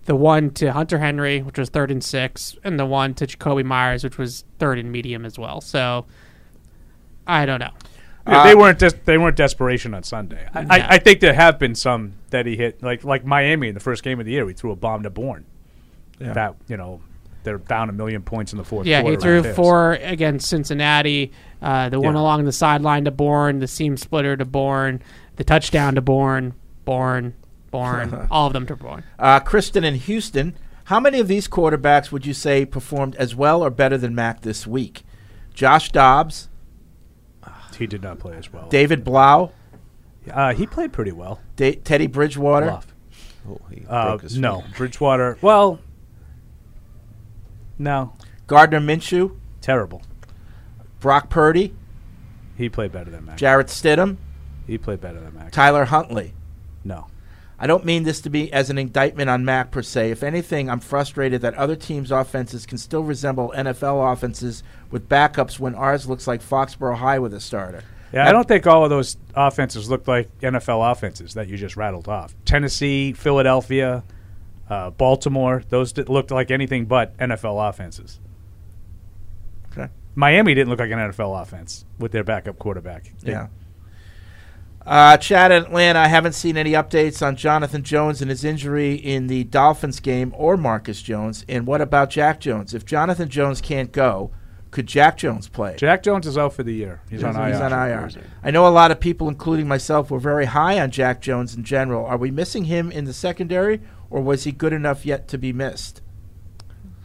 the 0.07 0.16
one 0.16 0.51
to 0.55 0.73
Hunter 0.73 0.99
Henry, 0.99 1.43
which 1.43 1.59
was 1.59 1.69
third 1.69 1.93
and 1.93 2.03
six, 2.03 2.57
and 2.65 2.78
the 2.78 2.86
one 2.86 3.15
to 3.15 3.27
Jakobi 3.27 3.65
Meyers, 3.65 4.03
which 4.03 4.19
was 4.19 4.45
third 4.59 4.78
and 4.78 4.90
medium 4.90 5.24
as 5.24 5.39
well. 5.39 5.61
So 5.61 6.07
I 7.27 7.47
don't 7.47 7.61
know. 7.61 7.70
Yeah, 8.28 8.44
they 8.44 8.55
weren't 8.55 8.78
des- 8.78 8.90
they 9.05 9.18
weren't 9.18 9.36
desperation 9.36 9.94
on 9.94 10.02
Sunday. 10.02 10.46
I, 10.55 10.62
No. 10.62 10.68
I, 10.70 10.86
I 10.94 10.98
think 10.98 11.20
there 11.20 11.32
have 11.34 11.59
been 11.59 11.74
some 11.74 12.14
that 12.30 12.46
he 12.46 12.56
hit, 12.56 12.82
like 12.82 13.05
like 13.05 13.24
Miami 13.24 13.68
in 13.68 13.74
the 13.74 13.80
first 13.80 14.02
game 14.02 14.20
of 14.20 14.26
the 14.26 14.32
year. 14.32 14.46
He 14.46 14.55
threw 14.55 14.70
a 14.70 14.76
bomb 14.76 15.02
to 15.05 15.10
Bourne. 15.10 15.46
Yeah. 16.20 16.32
That 16.34 16.55
you 16.68 16.76
know 16.76 17.00
they're 17.44 17.59
down 17.59 17.88
a 17.88 17.92
million 17.92 18.22
points 18.22 18.52
in 18.52 18.59
the 18.59 18.64
fourth. 18.64 18.86
Yeah, 18.86 19.00
quarter 19.02 19.16
he 19.16 19.20
threw 19.22 19.34
right 19.36 19.42
there. 19.44 19.55
four 19.55 19.92
against 19.94 20.48
Cincinnati. 20.48 21.32
Uh, 21.62 21.88
the 21.88 21.98
one 22.00 22.14
Yeah. 22.14 22.20
along 22.20 22.44
the 22.44 22.52
sideline 22.52 23.05
to 23.06 23.10
Bourne, 23.10 23.60
the 23.60 23.66
seam 23.68 23.96
splitter 23.96 24.36
to 24.36 24.44
Bourne, 24.44 25.00
the 25.36 25.44
touchdown 25.44 25.94
to 25.94 26.00
Bourne, 26.00 26.55
Bourne, 26.84 27.34
Bourne, 27.70 28.26
all 28.30 28.48
of 28.48 28.52
them 28.52 28.66
to 28.66 28.76
Bourne. 28.76 29.05
Uh, 29.18 29.40
Kristen 29.40 29.84
in 29.84 29.94
Houston. 29.94 30.55
How 30.84 31.00
many 31.00 31.20
of 31.20 31.28
these 31.28 31.48
quarterbacks 31.48 32.10
would 32.10 32.24
you 32.26 32.32
say 32.34 32.64
performed 32.64 33.14
as 33.16 33.34
well 33.34 33.62
or 33.62 33.70
better 33.70 33.98
than 33.98 34.14
Mac 34.14 34.40
this 34.40 34.66
week? 34.66 35.02
Josh 35.55 35.90
Dobbs, 35.92 36.48
He 37.78 37.86
did 37.86 38.02
not 38.02 38.18
play 38.18 38.36
as 38.36 38.52
well. 38.52 38.68
David 38.68 39.05
Blough, 39.05 39.52
Uh, 40.30 40.52
he 40.52 40.66
played 40.66 40.92
pretty 40.92 41.12
well. 41.12 41.40
Da- 41.56 41.74
Teddy 41.76 42.06
Bridgewater. 42.06 42.80
Oh, 43.48 43.59
he 43.70 43.84
Uh, 43.88 44.18
no. 44.36 44.62
Bridgewater. 44.76 45.38
Well, 45.40 45.78
no, 47.78 48.12
Gardner 48.46 48.80
Minshew, 48.80 49.36
terrible. 49.60 50.02
Brock 51.00 51.30
Purdy, 51.30 51.74
He 52.56 52.68
played 52.68 52.90
better 52.92 53.10
than 53.10 53.24
Mac. 53.24 53.36
Jarrett 53.38 53.68
Stidham, 53.68 54.16
he 54.66 54.76
played 54.78 55.00
better 55.00 55.20
than 55.20 55.34
Mac. 55.34 55.52
Tyler 55.52 55.84
Huntley. 55.86 56.34
No. 56.84 57.06
I 57.60 57.66
don't 57.66 57.85
mean 57.85 58.05
this 58.05 58.20
to 58.20 58.30
be 58.30 58.52
as 58.52 58.70
an 58.70 58.78
indictment 58.78 59.28
on 59.28 59.44
Mac 59.44 59.70
per 59.72 59.82
se. 59.82 60.12
If 60.12 60.22
anything, 60.22 60.70
I'm 60.70 60.78
frustrated 60.80 61.40
that 61.43 61.55
other 61.55 61.74
teams' 61.74 62.12
offenses 62.12 62.64
can 62.66 62.78
still 62.78 63.02
resemble 63.02 63.52
NFL 63.56 64.12
offenses 64.12 64.62
with 64.93 65.09
backups 65.09 65.59
when 65.59 65.74
ours 65.74 66.06
looks 66.09 66.26
like 66.28 66.40
Foxborough 66.40 66.97
High 66.98 67.18
with 67.18 67.35
a 67.35 67.40
starter. 67.40 67.82
Yeah, 68.12 68.28
I 68.28 68.32
don't 68.32 68.47
think 68.48 68.66
all 68.66 68.85
of 68.85 68.90
those 68.90 69.16
offenses 69.35 69.90
look 69.90 70.06
like 70.09 70.30
NFL 70.40 70.93
offenses 70.93 71.35
that 71.35 71.48
you 71.48 71.56
just 71.56 71.76
rattled 71.76 72.09
off. 72.09 72.35
Tennessee, 72.44 73.12
Philadelphia, 73.12 74.02
uh, 74.70 74.90
Baltimore, 74.90 75.62
those 75.68 75.93
did, 75.93 76.09
looked 76.09 76.30
like 76.30 76.51
anything 76.51 76.86
but 76.86 77.14
NFL 77.18 77.68
offenses. 77.68 78.20
Okay. 79.72 79.89
Miami 80.14 80.55
didn't 80.55 80.70
look 80.70 80.78
like 80.80 80.90
an 80.90 80.98
NFL 80.98 81.43
offense 81.43 81.85
with 81.98 82.12
their 82.12 82.24
backup 82.24 82.59
quarterback. 82.59 83.12
They- 83.22 83.32
Yeah. 83.32 83.48
Uh, 84.89 85.19
Chad 85.19 85.52
in 85.52 85.65
Atlanta, 85.65 85.98
I 85.98 86.09
haven't 86.09 86.32
seen 86.32 86.56
any 86.56 86.73
updates 86.73 87.24
on 87.24 87.36
Jonathan 87.36 87.82
Jones 87.82 88.23
and 88.23 88.31
his 88.31 88.43
injury 88.43 88.94
in 88.94 89.27
the 89.27 89.44
Dolphins 89.44 90.01
game 90.01 90.32
or 90.35 90.56
Marcus 90.56 91.02
Jones. 91.02 91.44
And 91.47 91.66
what 91.66 91.82
about 91.82 92.09
Jack 92.09 92.40
Jones? 92.40 92.73
If 92.73 92.86
Jonathan 92.86 93.28
Jones 93.28 93.60
can't 93.60 93.93
go, 93.93 94.31
could 94.70 94.86
Jack 94.86 95.19
Jones 95.19 95.47
play? 95.47 95.77
Jack 95.77 96.02
Jones 96.02 96.27
is 96.27 96.39
out 96.39 96.55
for 96.55 96.62
the 96.62 96.73
year. 96.73 97.02
He's 97.10 97.23
on 97.23 97.36
IR. 97.36 97.52
He's 97.52 97.60
on 97.60 97.73
IR. 97.73 98.09
I 98.43 98.51
know 98.51 98.66
a 98.66 98.70
lot 98.70 98.90
of 98.90 98.98
people, 98.98 99.28
including 99.28 99.69
myself, 99.69 100.10
were 100.10 100.19
very 100.19 100.47
high 100.47 100.81
on 100.81 100.90
Jack 100.90 101.20
Jones 101.20 101.55
in 101.55 101.65
general. 101.65 102.06
Are 102.06 102.16
we 102.16 102.31
missing 102.31 102.65
him 102.65 102.90
in 102.90 103.05
the 103.05 103.12
secondary, 103.12 103.82
or 104.09 104.23
was 104.23 104.44
he 104.44 104.52
good 104.52 104.73
enough 104.73 105.05
yet 105.05 105.28
to 105.28 105.36
be 105.36 105.52
missed? 105.52 106.01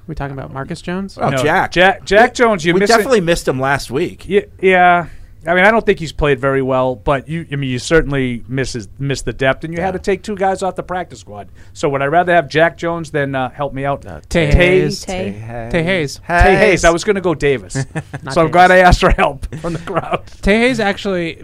we 0.08 0.16
talking 0.16 0.38
about 0.38 0.54
Marcus 0.54 0.82
Jones? 0.82 1.18
Oh, 1.20 1.32
Jack. 1.32 1.72
Jack 1.72 2.06
Jack 2.06 2.34
Jones. 2.34 2.64
You 2.66 2.74
we 2.74 2.82
missing- 2.82 2.96
definitely 2.98 3.22
missed 3.22 3.48
him 3.48 3.60
last 3.60 3.92
week. 3.92 4.28
Yeah, 4.28 4.42
yeah. 4.62 5.08
I 5.46 5.54
mean, 5.54 5.66
I 5.66 5.72
don't 5.72 5.86
think 5.86 6.00
he's 6.00 6.14
played 6.14 6.40
very 6.40 6.62
well, 6.62 6.96
but 6.96 7.28
you, 7.28 7.46
I 7.52 7.56
mean, 7.58 7.70
you 7.70 7.80
certainly 7.80 8.44
misses 8.48 8.88
miss 8.98 9.24
the 9.24 9.34
depth, 9.34 9.64
and 9.64 9.74
you 9.74 9.82
had 9.82 9.92
to 9.92 10.00
take 10.00 10.24
two 10.24 10.36
guys 10.36 10.64
off 10.64 10.76
the 10.76 10.84
practice 10.84 11.20
squad. 11.20 11.50
So 11.74 11.90
would 11.90 12.02
I 12.02 12.06
rather 12.06 12.34
have 12.34 12.48
Jack 12.48 12.78
Jones 12.78 13.12
than 13.12 13.36
uh, 13.36 13.50
help 13.50 13.74
me 13.74 13.86
out? 13.86 14.06
Tae 14.30 14.48
Hayes. 14.48 15.04
Tae. 15.06 15.32
Tae 15.72 15.84
Hayes. 15.84 16.22
Tae 16.26 16.56
Hayes. 16.56 16.86
I 16.86 16.92
was 16.92 17.04
going 17.04 17.16
to 17.16 17.22
go 17.22 17.36
Davis, 17.36 17.74
so 18.32 18.42
I'm 18.42 18.52
glad 18.52 18.72
I 18.72 18.78
asked 18.78 19.02
for 19.02 19.12
help 19.12 19.54
from 19.58 19.74
the 19.74 19.80
crowd. 19.80 20.26
Tae 20.42 20.60
Hayes 20.60 20.80
actually, 20.80 21.44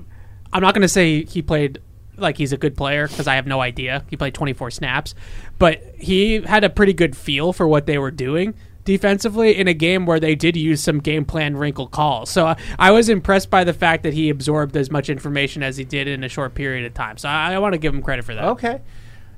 I'm 0.53 0.61
not 0.61 0.73
going 0.73 0.83
to 0.83 0.87
say 0.87 1.25
he 1.25 1.41
played 1.41 1.79
like 2.15 2.37
he's 2.37 2.53
a 2.53 2.57
good 2.57 2.75
player 2.75 3.07
because 3.07 3.27
I 3.27 3.35
have 3.35 3.47
no 3.47 3.61
idea. 3.61 4.05
He 4.09 4.17
played 4.17 4.33
24 4.33 4.71
snaps, 4.71 5.15
but 5.57 5.81
he 5.97 6.41
had 6.41 6.63
a 6.63 6.69
pretty 6.69 6.93
good 6.93 7.15
feel 7.15 7.53
for 7.53 7.67
what 7.67 7.85
they 7.85 7.97
were 7.97 8.11
doing 8.11 8.55
defensively 8.89 9.55
in 9.55 9.67
a 9.67 9.73
game 9.75 10.07
where 10.07 10.19
they 10.19 10.33
did 10.33 10.57
use 10.57 10.81
some 10.81 10.97
game 10.99 11.23
plan 11.23 11.55
wrinkle 11.55 11.85
calls. 11.85 12.27
So 12.31 12.47
uh, 12.47 12.55
I 12.79 12.89
was 12.89 13.07
impressed 13.07 13.51
by 13.51 13.63
the 13.63 13.71
fact 13.71 14.01
that 14.01 14.15
he 14.15 14.31
absorbed 14.31 14.75
as 14.75 14.89
much 14.89 15.09
information 15.09 15.61
as 15.61 15.77
he 15.77 15.83
did 15.83 16.07
in 16.07 16.23
a 16.23 16.27
short 16.27 16.55
period 16.55 16.87
of 16.87 16.95
time. 16.95 17.17
So 17.17 17.29
I, 17.29 17.53
I 17.53 17.59
want 17.59 17.73
to 17.73 17.77
give 17.77 17.93
him 17.93 18.01
credit 18.01 18.25
for 18.25 18.33
that. 18.33 18.45
Okay. 18.45 18.81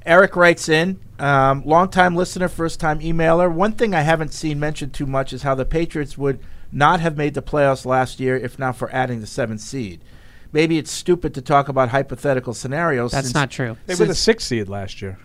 Eric 0.06 0.38
writes 0.38 0.70
in, 0.70 1.02
um, 1.20 1.64
longtime 1.66 2.16
listener, 2.16 2.48
first 2.48 2.80
time 2.80 3.02
emailer. 3.02 3.52
One 3.52 3.74
thing 3.74 3.94
I 3.94 4.02
haven't 4.02 4.32
seen 4.32 4.58
mentioned 4.58 4.94
too 4.94 5.06
much 5.06 5.34
is 5.34 5.44
how 5.44 5.54
the 5.54 5.66
Patriots 5.66 6.18
would 6.18 6.40
not 6.72 7.02
have 7.02 7.18
made 7.18 7.34
the 7.34 7.42
playoffs 7.42 7.86
last 7.86 8.22
year 8.22 8.38
if 8.38 8.58
not 8.58 8.78
for 8.78 8.90
adding 8.96 9.20
the 9.20 9.28
seventh 9.28 9.60
seed. 9.60 10.02
Maybe 10.54 10.78
it's 10.78 10.92
stupid 10.92 11.34
to 11.34 11.42
talk 11.42 11.68
about 11.68 11.90
hypothetical 11.90 12.54
scenarios. 12.54 13.12
That's 13.12 13.28
since- 13.28 13.36
not 13.36 13.52
true. 13.52 13.76
They 13.86 13.96
were 13.96 14.06
the 14.06 14.16
sixth 14.16 14.48
seed 14.48 14.70
last 14.70 15.02
year, 15.02 15.20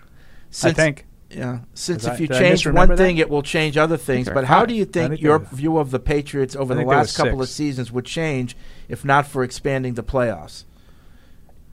I 0.65 0.73
think. 0.73 1.07
Yeah, 1.31 1.59
since 1.75 2.03
Did 2.05 2.09
if 2.13 2.15
I- 2.15 2.21
you 2.23 2.27
did 2.29 2.37
I 2.37 2.41
change 2.41 2.53
misremember 2.67 2.79
one 2.79 2.89
that? 2.91 2.97
thing, 2.99 3.19
it 3.19 3.29
will 3.29 3.43
change 3.43 3.77
other 3.77 3.97
things. 3.97 4.27
they're 4.27 4.35
But 4.35 4.45
how 4.45 4.65
do 4.65 4.75
you 4.75 4.83
I 4.83 4.85
think 4.85 5.11
think 5.13 5.21
your 5.23 5.39
they 5.41 5.45
were- 5.51 5.57
view 5.57 5.79
of 5.79 5.91
the 5.91 5.99
Patriots 5.99 6.55
over 6.55 6.73
I 6.73 6.77
the 6.77 6.81
think 6.81 6.89
they 6.91 6.95
were 6.95 7.01
last 7.01 7.17
couple 7.17 7.43
of 7.43 7.49
six. 7.49 7.57
seasons 7.57 7.91
would 7.93 8.05
change 8.05 8.57
if 8.89 9.05
not 9.05 9.27
for 9.27 9.43
expanding 9.43 9.95
the 9.95 10.05
playoffs? 10.05 10.65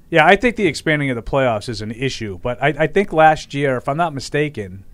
Yeah, 0.09 0.25
I 0.25 0.35
think 0.35 0.55
the 0.55 0.65
expanding 0.67 1.09
of 1.11 1.15
the 1.15 1.23
playoffs 1.23 1.69
is 1.69 1.81
an 1.81 1.91
issue, 1.91 2.39
but 2.41 2.61
I, 2.61 2.69
I 2.79 2.87
think 2.87 3.13
last 3.13 3.53
year, 3.53 3.77
if 3.77 3.87
I'm 3.87 3.97
not 3.97 4.13
mistaken, 4.13 4.85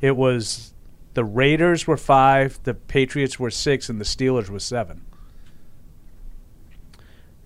it 0.00 0.16
was 0.16 0.72
the 1.12 1.24
Raiders 1.24 1.86
were 1.86 1.96
five, 1.98 2.58
the 2.64 2.74
Patriots 2.74 3.38
were 3.38 3.50
six, 3.50 3.88
and 3.90 4.00
the 4.00 4.04
Steelers 4.04 4.48
were 4.50 4.58
seven. 4.58 5.02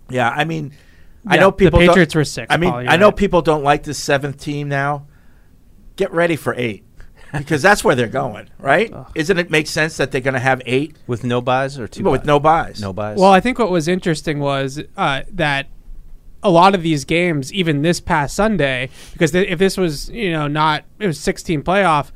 Yeah, 0.08 0.30
I 0.30 0.44
mean, 0.44 0.72
I 1.26 1.34
Yeah, 1.34 1.40
know 1.42 1.46
the 1.50 1.56
people. 1.56 1.80
don't- 1.80 1.88
Patriots 1.88 2.14
were 2.14 2.24
six, 2.24 2.46
I 2.52 2.56
mean, 2.56 2.70
Paul, 2.70 2.82
you're 2.84 2.90
I 2.92 2.96
know 2.96 3.06
right. 3.08 3.16
people 3.16 3.42
don't 3.42 3.62
like 3.64 3.82
the 3.82 3.94
seventh 3.94 4.38
team 4.40 4.68
now. 4.68 5.06
Get 5.98 6.12
ready 6.12 6.36
for 6.36 6.54
eight, 6.56 6.84
because 7.32 7.60
that's 7.60 7.82
where 7.82 7.96
they're 7.96 8.06
going, 8.06 8.48
right? 8.58 8.94
Isn't 9.16 9.36
it 9.36 9.50
make 9.50 9.66
sense 9.66 9.96
that 9.96 10.12
they're 10.12 10.20
going 10.20 10.34
to 10.34 10.40
have 10.40 10.62
eight 10.64 10.96
with 11.08 11.24
no 11.24 11.40
byes 11.40 11.76
or 11.76 11.88
two? 11.88 12.04
But 12.04 12.12
with 12.12 12.24
no 12.24 12.38
byes. 12.38 12.80
No 12.80 12.92
byes. 12.92 13.18
Well, 13.18 13.32
I 13.32 13.40
think 13.40 13.58
what 13.58 13.70
was 13.72 13.88
interesting 13.88 14.38
was 14.38 14.80
uh, 14.96 15.22
that 15.32 15.66
a 16.40 16.50
lot 16.50 16.76
of 16.76 16.82
these 16.82 17.04
games, 17.04 17.52
even 17.52 17.82
this 17.82 17.98
past 18.00 18.36
Sunday, 18.36 18.90
because 19.12 19.32
th- 19.32 19.48
if 19.48 19.58
this 19.58 19.76
was 19.76 20.08
you 20.10 20.30
know 20.30 20.46
not 20.46 20.84
it 21.00 21.08
was 21.08 21.18
16 21.18 21.62
playoff, 21.64 22.12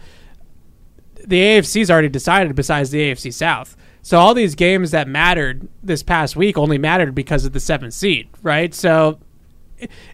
the 1.27 1.41
AFC's 1.41 1.91
already 1.91 2.09
decided. 2.09 2.55
Besides 2.55 2.93
the 2.93 3.01
AFC 3.01 3.33
South, 3.35 3.77
so 4.01 4.17
all 4.21 4.33
these 4.33 4.55
games 4.55 4.93
that 4.93 5.09
mattered 5.09 5.67
this 5.83 6.05
past 6.05 6.37
week 6.37 6.57
only 6.57 6.79
mattered 6.79 7.17
because 7.17 7.45
of 7.45 7.53
the 7.53 7.61
seventh 7.61 7.95
seed, 7.95 8.29
right? 8.43 8.73
So. 8.73 9.19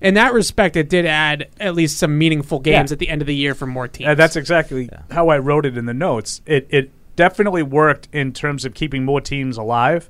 In 0.00 0.14
that 0.14 0.32
respect, 0.32 0.76
it 0.76 0.88
did 0.88 1.06
add 1.06 1.48
at 1.60 1.74
least 1.74 1.98
some 1.98 2.16
meaningful 2.18 2.58
games 2.60 2.90
Yeah. 2.90 2.94
at 2.94 2.98
the 2.98 3.08
end 3.08 3.20
of 3.22 3.26
the 3.26 3.34
year 3.34 3.54
for 3.54 3.66
more 3.66 3.88
teams. 3.88 4.08
Uh, 4.08 4.14
that's 4.14 4.36
exactly 4.36 4.88
how 5.10 5.28
I 5.28 5.38
wrote 5.38 5.66
it 5.66 5.76
in 5.76 5.86
the 5.86 5.94
notes. 5.94 6.40
It 6.46 6.66
it 6.70 6.90
definitely 7.16 7.62
worked 7.62 8.08
in 8.12 8.32
terms 8.32 8.64
of 8.64 8.74
keeping 8.74 9.04
more 9.04 9.20
teams 9.20 9.56
alive, 9.56 10.08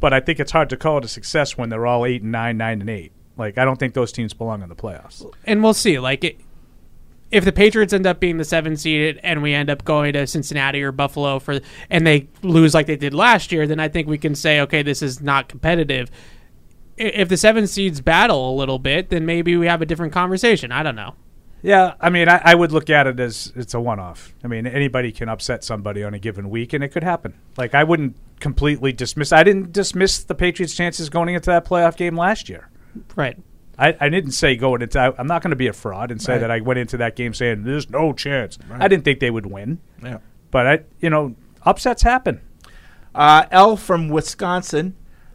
but 0.00 0.12
I 0.12 0.20
think 0.20 0.38
it's 0.40 0.52
hard 0.52 0.70
to 0.70 0.76
call 0.76 0.98
it 0.98 1.04
a 1.04 1.08
success 1.08 1.56
when 1.58 1.68
they're 1.70 1.86
all 1.86 2.06
eight 2.06 2.22
and 2.22 2.32
nine, 2.32 2.56
nine 2.56 2.80
and 2.80 2.90
eight. 2.90 3.12
Like 3.36 3.58
I 3.58 3.64
don't 3.64 3.78
think 3.78 3.94
those 3.94 4.12
teams 4.12 4.32
belong 4.32 4.62
in 4.62 4.68
the 4.68 4.76
playoffs. 4.76 5.24
and 5.44 5.62
we'll 5.62 5.74
see. 5.74 5.98
Like, 5.98 6.22
it, 6.24 6.36
if 7.32 7.44
the 7.44 7.50
Patriots 7.52 7.92
end 7.92 8.06
up 8.06 8.20
being 8.20 8.36
the 8.36 8.44
seven 8.44 8.76
seed 8.76 9.18
and 9.24 9.42
we 9.42 9.52
end 9.54 9.68
up 9.68 9.84
going 9.84 10.12
to 10.12 10.24
Cincinnati 10.24 10.80
or 10.82 10.92
Buffalo 10.92 11.40
for, 11.40 11.58
and 11.90 12.06
they 12.06 12.28
lose 12.42 12.74
like 12.74 12.86
they 12.86 12.94
did 12.96 13.12
last 13.12 13.50
year, 13.50 13.66
then 13.66 13.80
I 13.80 13.88
think 13.88 14.06
we 14.06 14.18
can 14.18 14.36
say, 14.36 14.60
okay, 14.60 14.82
this 14.82 15.02
is 15.02 15.20
not 15.20 15.48
competitive. 15.48 16.12
I- 16.98 17.02
If 17.02 17.28
the 17.28 17.36
seven 17.36 17.66
seeds 17.66 18.00
battle 18.00 18.52
a 18.52 18.56
little 18.56 18.78
bit, 18.78 19.10
then 19.10 19.26
maybe 19.26 19.56
we 19.56 19.66
have 19.66 19.82
a 19.82 19.86
different 19.86 20.12
conversation. 20.12 20.72
I 20.72 20.82
don't 20.82 20.96
know. 20.96 21.14
Yeah, 21.62 21.94
I 21.98 22.10
mean, 22.10 22.28
I, 22.28 22.42
I 22.44 22.54
would 22.54 22.72
look 22.72 22.90
at 22.90 23.06
it 23.06 23.18
as 23.18 23.50
it's 23.56 23.72
a 23.72 23.80
one-off. 23.80 24.34
I 24.44 24.48
mean, 24.48 24.66
anybody 24.66 25.10
can 25.12 25.30
upset 25.30 25.64
somebody 25.64 26.04
on 26.04 26.12
a 26.12 26.18
given 26.18 26.50
week, 26.50 26.74
and 26.74 26.84
it 26.84 26.88
could 26.88 27.02
happen. 27.02 27.32
Like 27.56 27.74
I 27.74 27.84
wouldn't 27.84 28.16
completely 28.38 28.92
dismiss. 28.92 29.32
I 29.32 29.42
didn't 29.44 29.72
dismiss 29.72 30.22
the 30.24 30.34
Patriots' 30.34 30.74
chances 30.76 31.08
going 31.08 31.30
into 31.34 31.46
that 31.50 31.64
playoff 31.64 31.96
game 31.96 32.18
last 32.18 32.50
year. 32.50 32.68
Right. 33.16 33.38
I, 33.78 33.96
I 33.98 34.08
didn't 34.10 34.32
say 34.32 34.56
going 34.56 34.82
into. 34.82 35.00
I, 35.00 35.12
I'm 35.18 35.26
not 35.26 35.42
going 35.42 35.50
to 35.50 35.56
be 35.56 35.66
a 35.66 35.72
fraud 35.72 36.10
and 36.10 36.20
say 36.20 36.34
Right. 36.34 36.38
that 36.40 36.50
I 36.50 36.60
went 36.60 36.78
into 36.80 36.98
that 36.98 37.16
game 37.16 37.32
saying 37.32 37.64
there's 37.64 37.88
no 37.88 38.12
chance. 38.12 38.58
Right. 38.68 38.82
I 38.82 38.86
didn't 38.88 39.04
think 39.04 39.20
they 39.20 39.30
would 39.30 39.46
win. 39.46 39.80
Yeah. 40.02 40.18
But 40.50 40.66
I, 40.66 40.80
you 41.00 41.08
know, 41.10 41.34
upsets 41.62 42.02
happen. 42.02 42.42
Uh, 43.14 43.46
L 43.50 43.76
from 43.78 44.10
Wisconsin. 44.10 44.94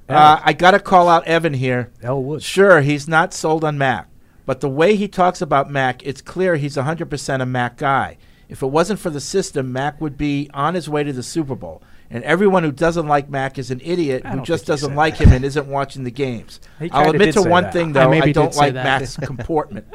Uh, 0.10 0.42
I 0.44 0.54
got 0.54 0.72
to 0.72 0.80
call 0.80 1.08
out 1.08 1.28
Evan 1.28 1.54
here. 1.54 1.92
L 2.02 2.22
Wood. 2.24 2.42
Sure, 2.42 2.82
he's 2.82 3.08
not 3.08 3.34
sold 3.34 3.64
on 3.64 3.78
Mac, 3.78 4.08
but 4.46 4.60
the 4.60 4.70
way 4.70 4.96
he 4.96 5.08
talks 5.08 5.42
about 5.42 5.70
Mac, 5.70 6.06
it's 6.06 6.22
clear 6.22 6.56
he's 6.56 6.76
100% 6.78 7.42
a 7.42 7.46
Mac 7.46 7.78
guy. 7.78 8.18
If 8.48 8.64
it 8.64 8.68
wasn't 8.68 9.00
for 9.00 9.12
the 9.12 9.22
system, 9.22 9.72
Mac 9.72 10.02
would 10.02 10.18
be 10.18 10.50
on 10.54 10.74
his 10.74 10.90
way 10.90 11.04
to 11.04 11.14
the 11.14 11.22
Super 11.22 11.56
Bowl. 11.56 11.84
And 12.10 12.24
everyone 12.24 12.64
who 12.64 12.72
doesn't 12.72 13.08
like 13.08 13.30
Mac 13.30 13.60
is 13.60 13.70
an 13.70 13.82
idiot 13.84 14.24
I 14.26 14.30
who 14.30 14.36
don't 14.38 14.46
just 14.46 14.62
think 14.62 14.68
he 14.68 14.72
doesn't 14.72 14.90
said 14.90 14.98
like 14.98 15.18
him 15.18 15.32
and 15.32 15.46
isn't 15.46 15.68
watching 15.68 16.04
the 16.04 16.10
games. 16.12 16.60
He 16.80 16.90
I'll 16.90 17.04
kinda 17.04 17.10
admit 17.12 17.26
did 17.28 17.34
to 17.36 17.42
say 17.44 17.50
one 17.50 17.64
that. 17.66 17.74
thing, 17.74 17.90
I 17.90 17.92
though. 17.92 18.08
I, 18.08 18.20
maybe 18.20 18.34
don't 18.34 18.52
say 18.52 18.60
like 18.62 18.74
that. 18.74 18.84
Mac's 19.02 19.16
comportment. 19.22 19.86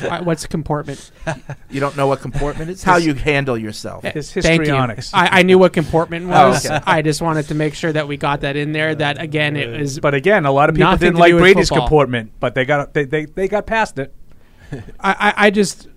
Why- 0.00 0.20
What's 0.20 0.46
comportment? 0.46 1.10
You 1.70 1.78
don't 1.78 1.96
know 1.96 2.08
what 2.08 2.20
comportment 2.20 2.68
is? 2.70 2.82
How 2.82 2.96
you 2.96 3.14
handle 3.14 3.56
yourself. 3.56 4.02
His 4.02 4.32
Thank 4.32 4.66
you. 4.66 4.74
I, 4.74 4.96
I 5.14 5.42
knew 5.42 5.56
what 5.56 5.72
comportment 5.72 6.26
Oh, 6.26 6.48
was. 6.48 6.66
okay. 6.66 6.80
I 6.84 7.00
just 7.00 7.22
wanted 7.22 7.46
to 7.46 7.54
make 7.54 7.74
sure 7.74 7.92
that 7.92 8.08
we 8.08 8.16
got 8.16 8.40
that 8.40 8.56
in 8.56 8.72
there. 8.72 8.94
That 8.94 9.20
again, 9.20 9.56
it 9.56 9.78
was. 9.80 10.00
But 10.00 10.14
again, 10.14 10.46
a 10.46 10.50
lot 10.52 10.68
of 10.68 10.74
people 10.74 10.96
didn't 10.96 11.16
like 11.18 11.32
Brady's 11.34 11.68
football. 11.68 11.86
comportment, 11.86 12.32
but 12.40 12.54
they 12.56 12.64
got 12.64 12.92
they, 12.92 13.04
they, 13.04 13.26
they 13.26 13.46
got 13.46 13.66
past 13.66 13.98
it. 14.00 14.12
I, 14.72 14.80
I, 15.00 15.34
I 15.46 15.50
just 15.50 15.86
okay. 15.86 15.94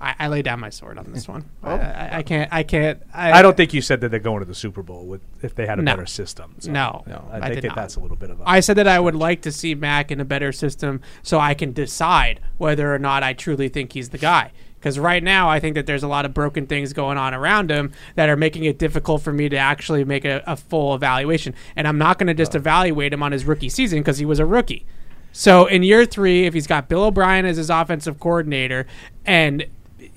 I, 0.00 0.14
I 0.18 0.28
lay 0.28 0.42
down 0.42 0.60
my 0.60 0.70
sword 0.70 0.98
on 0.98 1.12
this 1.12 1.28
one. 1.28 1.44
Oh. 1.62 1.70
I, 1.70 1.74
I, 1.76 2.18
I 2.18 2.22
can't. 2.22 2.52
I 2.52 2.62
can't. 2.62 3.02
I, 3.12 3.32
I 3.32 3.42
don't 3.42 3.56
think 3.56 3.74
you 3.74 3.82
said 3.82 4.00
that 4.00 4.10
they're 4.10 4.18
going 4.18 4.40
to 4.40 4.46
the 4.46 4.54
Super 4.54 4.82
Bowl 4.82 5.04
with 5.04 5.20
if 5.42 5.54
they 5.54 5.66
had 5.66 5.78
a 5.78 5.82
No. 5.82 5.92
better 5.92 6.06
system. 6.06 6.54
So, 6.58 6.70
no, 6.70 7.02
no, 7.06 7.28
I 7.30 7.36
I, 7.36 7.40
think 7.40 7.54
did 7.56 7.64
that 7.64 7.68
not. 7.68 7.76
that's 7.76 7.96
a 7.96 8.00
little 8.00 8.16
bit 8.16 8.30
of 8.30 8.40
a. 8.40 8.48
I 8.48 8.60
said 8.60 8.76
that 8.78 8.88
I 8.88 8.98
would 8.98 9.14
like 9.14 9.42
to 9.42 9.52
see 9.52 9.74
Mac 9.74 10.10
in 10.10 10.20
a 10.20 10.24
better 10.24 10.52
system 10.52 11.02
so 11.22 11.38
I 11.38 11.54
can 11.54 11.72
decide 11.72 12.40
whether 12.56 12.94
or 12.94 12.98
not 12.98 13.22
I 13.22 13.32
truly 13.34 13.68
think 13.68 13.92
he's 13.92 14.08
the 14.08 14.18
guy. 14.18 14.52
Because 14.78 14.98
right 14.98 15.22
now, 15.22 15.50
I 15.50 15.60
think 15.60 15.74
that 15.74 15.84
there's 15.84 16.02
a 16.02 16.08
lot 16.08 16.24
of 16.24 16.32
broken 16.32 16.66
things 16.66 16.94
going 16.94 17.18
on 17.18 17.34
around 17.34 17.70
him 17.70 17.92
that 18.14 18.30
are 18.30 18.36
making 18.36 18.64
it 18.64 18.78
difficult 18.78 19.20
for 19.20 19.30
me 19.30 19.50
to 19.50 19.56
actually 19.58 20.04
make 20.04 20.24
a, 20.24 20.42
a 20.46 20.56
full 20.56 20.94
evaluation. 20.94 21.54
And 21.76 21.86
I'm 21.86 21.98
not 21.98 22.18
going 22.18 22.28
to 22.28 22.34
just 22.34 22.56
oh. 22.56 22.58
evaluate 22.58 23.12
him 23.12 23.22
on 23.22 23.32
his 23.32 23.44
rookie 23.44 23.68
season 23.68 23.98
because 23.98 24.16
he 24.16 24.24
was 24.24 24.38
a 24.38 24.46
rookie. 24.46 24.86
So 25.32 25.66
in 25.66 25.82
year 25.82 26.06
three, 26.06 26.46
if 26.46 26.54
he's 26.54 26.66
got 26.66 26.88
Bill 26.88 27.04
O'Brien 27.04 27.44
as 27.44 27.58
his 27.58 27.68
offensive 27.68 28.18
coordinator 28.18 28.86
and 29.26 29.66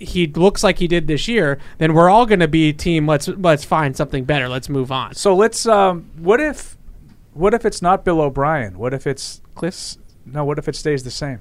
he 0.03 0.27
looks 0.27 0.63
like 0.63 0.80
he 0.80 0.88
did 0.88 1.07
this 1.07 1.27
year, 1.27 1.59
then 1.77 1.93
we're 1.93 2.09
all 2.09 2.25
going 2.25 2.39
to 2.41 2.47
be 2.47 2.71
team. 2.73 3.07
Let's 3.07 3.27
let's 3.27 3.63
find 3.63 3.95
something 3.95 4.23
better. 4.25 4.47
Let's 4.47 4.69
move 4.69 4.91
on. 4.91 5.15
So 5.15 5.35
let's. 5.35 5.65
Um, 5.65 6.09
what 6.17 6.39
if, 6.39 6.77
what 7.34 7.53
if 7.53 7.65
it's 7.65 7.81
not 7.81 8.03
Bill 8.05 8.21
O'Brien? 8.21 8.77
What 8.77 8.93
if 8.93 9.07
it's 9.07 9.41
Cliff? 9.55 9.95
No. 10.25 10.45
What 10.45 10.57
if 10.59 10.67
it 10.67 10.75
stays 10.75 11.03
the 11.03 11.11
same? 11.11 11.39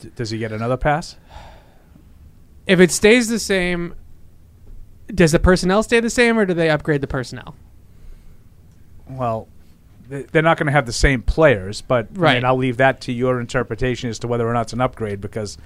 D- 0.00 0.10
does 0.14 0.30
he 0.30 0.38
get 0.38 0.52
another 0.52 0.76
pass? 0.76 1.16
If 2.66 2.80
it 2.80 2.90
stays 2.90 3.28
the 3.28 3.38
same, 3.38 3.94
does 5.08 5.32
the 5.32 5.38
personnel 5.38 5.82
stay 5.82 6.00
the 6.00 6.10
same, 6.10 6.38
or 6.38 6.46
do 6.46 6.54
they 6.54 6.70
upgrade 6.70 7.00
the 7.02 7.06
personnel? 7.06 7.54
Well, 9.08 9.48
th- 10.08 10.28
they're 10.32 10.42
not 10.42 10.56
going 10.56 10.66
to 10.66 10.72
have 10.72 10.86
the 10.86 10.92
same 10.92 11.20
players, 11.22 11.82
but 11.82 12.06
I 12.16 12.18
Right. 12.18 12.34
mean, 12.36 12.44
I'll 12.44 12.56
leave 12.56 12.78
that 12.78 13.00
to 13.02 13.12
your 13.12 13.38
interpretation 13.40 14.08
as 14.08 14.18
to 14.20 14.28
whether 14.28 14.48
or 14.48 14.52
not 14.54 14.62
it's 14.62 14.72
an 14.72 14.80
upgrade 14.80 15.20
because 15.20 15.58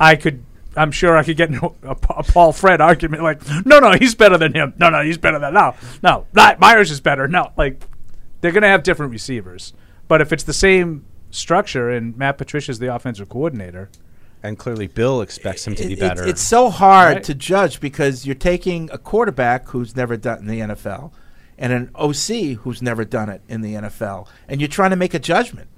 I 0.00 0.16
could 0.16 0.42
I'm 0.76 0.90
sure 0.92 1.16
I 1.16 1.22
could 1.22 1.36
get 1.36 1.50
into 1.50 1.66
a, 1.82 1.90
a 1.90 2.22
Paul 2.22 2.52
Fred 2.52 2.80
argument 2.80 3.22
like, 3.22 3.40
no, 3.66 3.78
no, 3.78 3.92
he's 3.92 4.14
better 4.14 4.38
than 4.38 4.54
him. 4.54 4.72
No, 4.78 4.88
no, 4.90 5.02
he's 5.02 5.18
better 5.18 5.38
than 5.38 5.52
no, 5.54 5.74
no. 6.02 6.26
Not 6.32 6.60
Meyers 6.60 6.90
is 6.90 7.00
better. 7.00 7.28
No, 7.28 7.52
like 7.56 7.82
they're 8.40 8.52
going 8.52 8.62
to 8.62 8.68
have 8.68 8.82
different 8.82 9.12
receivers. 9.12 9.72
But 10.08 10.20
if 10.20 10.32
it's 10.32 10.44
the 10.44 10.52
same 10.54 11.04
structure 11.30 11.90
and 11.90 12.16
Matt 12.16 12.38
Patricia's 12.38 12.78
the 12.78 12.94
offensive 12.94 13.28
coordinator, 13.28 13.90
and 14.42 14.58
clearly 14.58 14.86
Bill 14.88 15.20
expects 15.22 15.66
him 15.66 15.74
to 15.76 15.86
be 15.86 15.92
It- 15.92 16.00
better. 16.00 16.26
it's 16.26 16.40
so 16.42 16.68
hard 16.68 17.14
Right. 17.16 17.24
to 17.24 17.34
judge 17.34 17.78
because 17.80 18.26
you're 18.26 18.34
taking 18.34 18.90
a 18.92 18.98
quarterback 18.98 19.68
who's 19.68 19.94
never 19.94 20.16
done 20.16 20.40
in 20.40 20.46
the 20.48 20.60
NFL 20.60 21.12
and 21.56 21.72
an 21.72 21.90
OC 21.94 22.54
who's 22.62 22.82
never 22.82 23.04
done 23.04 23.28
it 23.28 23.40
in 23.48 23.60
the 23.60 23.74
NFL, 23.74 24.26
and 24.48 24.60
you're 24.60 24.68
trying 24.68 24.90
to 24.90 24.96
make 24.96 25.14
a 25.14 25.18
judgment. 25.20 25.68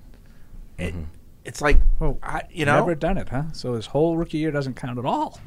It, 0.78 0.94
mm-hmm. 0.94 1.02
It's 1.44 1.60
like, 1.60 1.78
I, 2.22 2.42
you 2.50 2.64
know, 2.64 2.78
never 2.80 2.94
done 2.94 3.18
it, 3.18 3.28
huh? 3.28 3.44
So 3.52 3.74
his 3.74 3.86
whole 3.86 4.16
rookie 4.16 4.38
year 4.38 4.50
doesn't 4.50 4.74
count 4.74 4.98
at 4.98 5.04
all. 5.04 5.38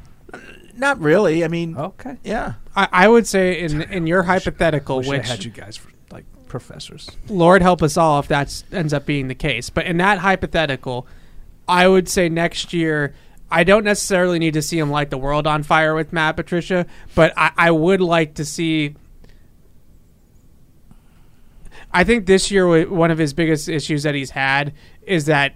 not 0.76 1.00
really. 1.00 1.44
I 1.44 1.48
mean, 1.48 1.76
okay, 1.78 2.18
yeah. 2.24 2.54
I, 2.76 2.88
I 2.92 3.08
would 3.08 3.26
say 3.26 3.60
in 3.60 3.82
in 3.82 4.08
your 4.08 4.24
hypothetical, 4.24 4.98
Wish 4.98 5.08
I 5.08 5.18
which 5.18 5.28
had 5.28 5.44
you 5.44 5.52
guys 5.52 5.76
for 5.78 5.92
like 6.12 6.26
professors. 6.48 7.10
Lord 7.30 7.62
help 7.62 7.82
us 7.82 7.98
all 7.98 8.20
if 8.20 8.28
that 8.28 8.64
ends 8.72 8.94
up 8.94 9.06
being 9.06 9.28
the 9.28 9.36
case. 9.36 9.70
But 9.70 9.86
in 9.86 9.98
that 9.98 10.20
hypothetical, 10.20 11.08
I 11.68 11.88
would 11.88 12.08
say 12.08 12.30
next 12.30 12.74
year. 12.74 13.16
I 13.50 13.64
don't 13.64 13.86
necessarily 13.86 14.40
need 14.40 14.56
to 14.56 14.62
see 14.62 14.78
him 14.78 14.92
light 14.92 15.10
the 15.10 15.18
world 15.18 15.48
on 15.48 15.64
fire 15.64 15.96
with 15.96 16.12
Matt 16.12 16.36
Patricia, 16.36 16.86
but 17.16 17.32
I, 17.38 17.52
I 17.58 17.72
would 17.72 18.02
like 18.02 18.34
to 18.36 18.44
see. 18.44 18.96
I 21.94 22.04
think 22.04 22.26
this 22.26 22.52
year 22.52 22.90
one 22.90 23.10
of 23.10 23.18
his 23.18 23.34
biggest 23.34 23.70
issues 23.70 24.04
that 24.04 24.16
he's 24.16 24.32
had 24.32 24.74
is 25.04 25.28
that 25.28 25.56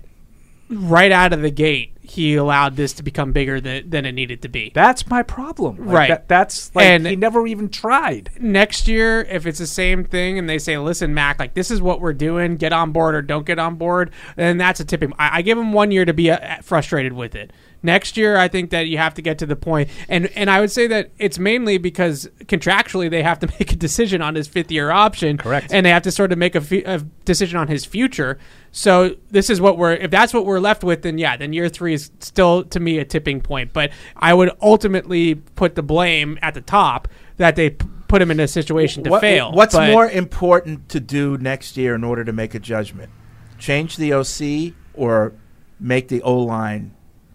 right 0.71 1.11
out 1.11 1.33
of 1.33 1.41
the 1.41 1.51
gate 1.51 1.91
he 2.11 2.35
allowed 2.35 2.75
this 2.75 2.91
to 2.93 3.03
become 3.03 3.31
bigger 3.31 3.61
than, 3.61 3.89
than 3.89 4.05
it 4.05 4.11
needed 4.11 4.41
to 4.41 4.49
be. 4.49 4.69
That's 4.73 5.07
my 5.07 5.23
problem. 5.23 5.77
Like, 5.85 5.95
right. 5.95 6.09
that- 6.09 6.27
that's 6.27 6.75
like 6.75 6.85
and 6.85 7.07
he 7.07 7.15
never 7.15 7.47
even 7.47 7.69
tried. 7.69 8.31
Next 8.37 8.87
year, 8.89 9.21
if 9.21 9.45
it's 9.45 9.59
the 9.59 9.67
same 9.67 10.03
thing 10.03 10.37
and 10.37 10.49
they 10.49 10.59
say, 10.59 10.77
"Listen, 10.77 11.13
Mac, 11.13 11.39
like 11.39 11.53
this 11.53 11.71
is 11.71 11.81
what 11.81 12.01
we're 12.01 12.13
doing. 12.13 12.57
Get 12.57 12.73
on 12.73 12.91
board 12.91 13.15
or 13.15 13.21
don't 13.21 13.45
get 13.45 13.59
on 13.59 13.75
board," 13.75 14.11
then 14.35 14.57
that's 14.57 14.81
a 14.81 14.85
tipping. 14.85 15.13
I, 15.17 15.37
I 15.37 15.41
give 15.41 15.57
him 15.57 15.71
one 15.71 15.91
year 15.91 16.03
to 16.03 16.13
be 16.13 16.29
uh, 16.31 16.57
frustrated 16.61 17.13
with 17.13 17.33
it. 17.33 17.53
Next 17.83 18.15
year, 18.15 18.37
I 18.37 18.47
think 18.47 18.69
that 18.69 18.87
you 18.87 18.99
have 18.99 19.15
to 19.15 19.23
get 19.23 19.39
to 19.39 19.47
the 19.47 19.55
point, 19.55 19.89
and 20.07 20.27
and 20.35 20.51
I 20.51 20.59
would 20.59 20.69
say 20.69 20.85
that 20.87 21.11
it's 21.17 21.39
mainly 21.39 21.79
because 21.79 22.29
contractually 22.45 23.09
they 23.09 23.23
have 23.23 23.39
to 23.39 23.47
make 23.59 23.71
a 23.71 23.75
decision 23.75 24.21
on 24.21 24.35
his 24.35 24.47
fifth 24.47 24.71
year 24.71 24.91
option, 24.91 25.37
correct, 25.37 25.73
and 25.73 25.83
they 25.83 25.89
have 25.89 26.03
to 26.03 26.11
sort 26.11 26.31
of 26.31 26.37
make 26.37 26.55
a, 26.55 26.99
decision 27.25 27.57
on 27.57 27.67
his 27.67 27.83
future. 27.83 28.37
So 28.71 29.15
this 29.31 29.49
is 29.49 29.59
what 29.59 29.79
we're 29.79 29.93
if 29.93 30.11
that's 30.11 30.31
what 30.31 30.45
we're 30.45 30.59
left 30.59 30.83
with, 30.83 31.01
then 31.01 31.17
yeah, 31.17 31.35
then 31.37 31.53
year 31.53 31.69
three 31.69 31.95
is 31.95 32.11
still 32.19 32.63
to 32.65 32.79
me 32.79 32.99
a 32.99 33.05
tipping 33.05 33.41
point. 33.41 33.73
But 33.73 33.91
I 34.15 34.35
would 34.35 34.51
ultimately 34.61 35.35
put 35.35 35.73
the 35.73 35.83
blame 35.83 36.37
at 36.43 36.53
the 36.53 36.61
top 36.61 37.07
that 37.37 37.55
they 37.55 37.71
p- 37.71 37.87
put 38.07 38.21
him 38.21 38.29
in 38.29 38.39
a 38.39 38.47
situation 38.47 39.03
to 39.05 39.09
What- 39.09 39.21
fail. 39.21 39.51
What's 39.53 39.73
But- 39.73 39.89
more 39.91 40.07
important 40.07 40.87
to 40.89 40.99
do 40.99 41.35
next 41.39 41.77
year 41.77 41.95
in 41.95 42.03
order 42.03 42.23
to 42.23 42.31
make 42.31 42.53
a 42.53 42.59
judgment? 42.59 43.09
Change 43.57 43.97
the 43.97 44.13
OC 44.13 44.73
or 44.93 45.33
make 45.79 46.09
the 46.09 46.21
O 46.21 46.37
line 46.37 46.91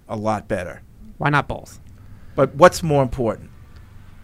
a 0.09 0.17
lot 0.17 0.49
better? 0.49 0.83
Why 1.19 1.31
not 1.31 1.49
both? 1.49 1.81
But 2.35 2.55
what's 2.55 2.83
more 2.83 3.03
important? 3.03 3.51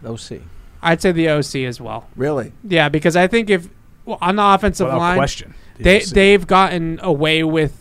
OC. 0.05 0.41
I'd 0.81 1.01
say 1.01 1.11
the 1.11 1.29
OC 1.29 1.55
as 1.67 1.79
well. 1.79 2.07
Really? 2.15 2.51
Yeah, 2.63 2.89
because 2.89 3.15
I 3.15 3.27
think 3.27 3.49
if 3.49 3.69
well, 4.05 4.17
on 4.21 4.35
the 4.35 4.43
offensive 4.43 4.87
Without 4.87 4.99
line, 4.99 5.17
question, 5.17 5.53
the 5.77 5.83
they 5.83 5.97
OC. 6.01 6.05
they've 6.07 6.47
gotten 6.47 6.99
away 7.01 7.43
with. 7.43 7.79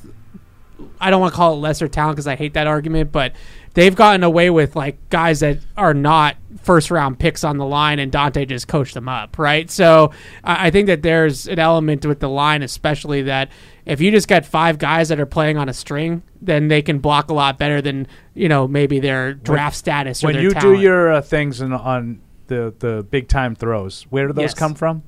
I 1.00 1.10
don't 1.10 1.20
want 1.20 1.32
to 1.32 1.36
call 1.36 1.54
it 1.54 1.56
lesser 1.56 1.88
talent 1.88 2.16
because 2.16 2.26
I 2.28 2.36
hate 2.36 2.54
that 2.54 2.66
argument, 2.66 3.10
but 3.12 3.32
they've 3.74 3.94
gotten 3.94 4.22
away 4.22 4.50
with 4.50 4.76
like 4.76 4.96
guys 5.10 5.40
that 5.40 5.58
are 5.76 5.94
not 5.94 6.36
first 6.62 6.90
round 6.90 7.18
picks 7.18 7.42
on 7.44 7.56
the 7.58 7.64
line, 7.66 7.98
and 7.98 8.12
Dante 8.12 8.44
just 8.44 8.68
coached 8.68 8.94
them 8.94 9.08
up, 9.08 9.38
right? 9.38 9.70
So 9.70 10.12
I 10.44 10.68
I 10.68 10.70
think 10.70 10.86
that 10.86 11.02
there's 11.02 11.48
an 11.48 11.58
element 11.58 12.04
with 12.06 12.20
the 12.20 12.28
line, 12.28 12.62
especially 12.62 13.22
that 13.22 13.50
if 13.84 14.00
you 14.00 14.10
just 14.10 14.28
got 14.28 14.44
five 14.44 14.78
guys 14.78 15.08
that 15.08 15.18
are 15.18 15.26
playing 15.26 15.56
on 15.58 15.68
a 15.68 15.72
string, 15.72 16.22
then 16.40 16.68
they 16.68 16.82
can 16.82 16.98
block 17.00 17.30
a 17.30 17.34
lot 17.34 17.58
better 17.58 17.82
than 17.82 18.06
you 18.34 18.48
know 18.48 18.68
maybe 18.68 19.00
their 19.00 19.34
draft 19.34 19.76
status 19.76 20.22
or 20.22 20.28
When 20.28 20.34
their 20.34 20.42
you 20.44 20.50
talent. 20.50 20.76
do 20.78 20.82
your 20.82 21.12
uh, 21.14 21.20
things 21.22 21.60
in, 21.60 21.72
on 21.72 22.20
the 22.46 22.72
the 22.78 23.06
big 23.10 23.28
time 23.28 23.54
throws, 23.54 24.02
where 24.10 24.26
do 24.28 24.32
those 24.32 24.42
Yes. 24.42 24.54
come 24.54 24.74
from? 24.74 25.02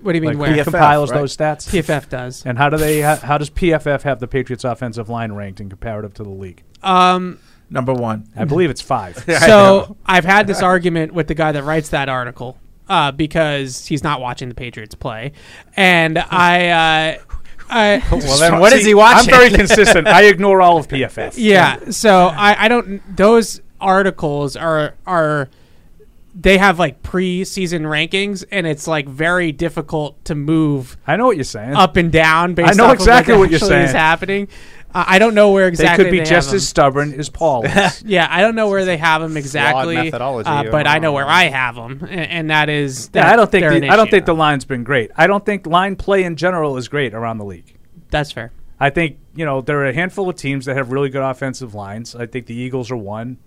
What 0.00 0.12
do 0.12 0.18
you 0.18 0.22
mean 0.22 0.38
Like, 0.38 0.38
where? 0.38 0.52
Who 0.56 0.62
compiles 0.64 1.10
those 1.10 1.36
stats? 1.36 1.68
PFF 1.68 2.08
does. 2.08 2.46
And 2.46 2.56
how 2.56 2.68
do 2.68 2.76
they? 2.76 3.00
How, 3.00 3.16
how 3.16 3.36
does 3.38 3.50
PFF 3.50 4.02
have 4.02 4.20
the 4.20 4.28
Patriots' 4.28 4.62
offensive 4.64 5.08
line 5.08 5.32
ranked 5.32 5.60
in 5.60 5.68
comparative 5.68 6.14
to 6.14 6.22
the 6.22 6.28
league? 6.30 6.62
Um, 6.84 7.38
Number 7.70 7.92
one. 7.92 8.28
I 8.34 8.44
believe 8.44 8.70
it's 8.70 8.80
five. 8.80 9.18
so 9.40 9.96
I've 10.06 10.24
had 10.24 10.46
this 10.46 10.62
argument 10.62 11.12
with 11.12 11.28
the 11.28 11.34
guy 11.34 11.52
that 11.52 11.64
writes 11.64 11.90
that 11.90 12.08
article 12.08 12.58
uh, 12.88 13.12
because 13.12 13.86
he's 13.86 14.02
not 14.02 14.20
watching 14.20 14.48
the 14.48 14.54
Patriots 14.54 14.94
play, 14.94 15.32
and 15.76 16.18
I. 16.18 16.68
Uh, 16.68 17.22
I 17.70 18.02
Well, 18.10 18.38
then 18.38 18.60
what 18.60 18.72
is 18.72 18.86
he 18.86 18.94
watching? 18.94 19.32
I'm 19.32 19.38
very 19.38 19.50
consistent. 19.50 20.06
I 20.06 20.24
ignore 20.24 20.62
all 20.62 20.78
of 20.78 20.88
PFF. 20.88 21.34
Yeah, 21.36 21.90
so 21.90 22.28
I, 22.28 22.64
I 22.64 22.68
don't. 22.68 23.02
Those 23.14 23.60
articles 23.80 24.56
are 24.56 24.94
are 25.06 25.50
they 26.34 26.56
have 26.56 26.78
like 26.78 27.02
preseason 27.02 27.82
rankings, 27.82 28.44
and 28.50 28.66
it's 28.66 28.86
like 28.86 29.08
very 29.08 29.50
difficult 29.50 30.24
to 30.26 30.34
move. 30.34 30.96
I 31.06 31.16
know 31.16 31.26
what 31.26 31.36
you're 31.36 31.44
saying. 31.44 31.74
Up 31.74 31.96
and 31.96 32.12
down. 32.12 32.54
Based 32.54 32.70
I 32.70 32.72
know 32.74 32.86
off 32.86 32.94
exactly 32.94 33.34
of 33.34 33.40
what 33.40 33.50
you're 33.50 33.58
actually 33.58 33.82
Is 33.82 33.92
happening. 33.92 34.48
Uh, 34.94 35.04
I 35.06 35.18
don't 35.18 35.34
know 35.34 35.50
where 35.50 35.68
exactly 35.68 36.04
They 36.04 36.10
could 36.10 36.12
be 36.12 36.18
have 36.20 36.28
just 36.28 36.48
them. 36.48 36.56
as 36.56 36.68
stubborn 36.68 37.12
as 37.14 37.28
Paul. 37.28 37.64
is. 37.66 38.02
yeah, 38.04 38.26
I 38.30 38.40
don't 38.40 38.54
know 38.54 38.68
where 38.68 38.84
they 38.84 38.96
have 38.96 39.20
them 39.20 39.36
exactly, 39.36 39.96
methodology, 39.96 40.48
uh, 40.48 40.64
but. 40.70 40.86
I 40.86 40.98
know 40.98 41.12
where 41.12 41.26
I 41.26 41.44
have 41.44 41.74
them, 41.74 42.06
and, 42.08 42.20
and 42.20 42.50
that 42.50 42.70
is. 42.70 43.10
Yeah, 43.12 43.30
I 43.30 43.36
don't 43.36 43.50
think 43.50 43.68
the, 43.68 43.88
I 43.88 43.96
don't 43.96 44.10
think 44.10 44.24
the 44.24 44.34
line's 44.34 44.64
been 44.64 44.84
great. 44.84 45.10
I 45.16 45.26
don't 45.26 45.44
think 45.44 45.66
line 45.66 45.96
play 45.96 46.24
in 46.24 46.36
general 46.36 46.76
is 46.78 46.88
great 46.88 47.12
around 47.12 47.38
the 47.38 47.44
league. 47.44 47.76
That's 48.10 48.32
fair. 48.32 48.52
I 48.80 48.90
think 48.90 49.18
you 49.34 49.44
know 49.44 49.60
there 49.60 49.78
are 49.80 49.86
a 49.86 49.92
handful 49.92 50.28
of 50.28 50.36
teams 50.36 50.64
that 50.64 50.76
have 50.76 50.90
really 50.90 51.10
good 51.10 51.22
offensive 51.22 51.74
lines. 51.74 52.14
I 52.14 52.26
think 52.26 52.46
the 52.46 52.54
Eagles 52.54 52.90
are 52.90 52.96
one. 52.96 53.38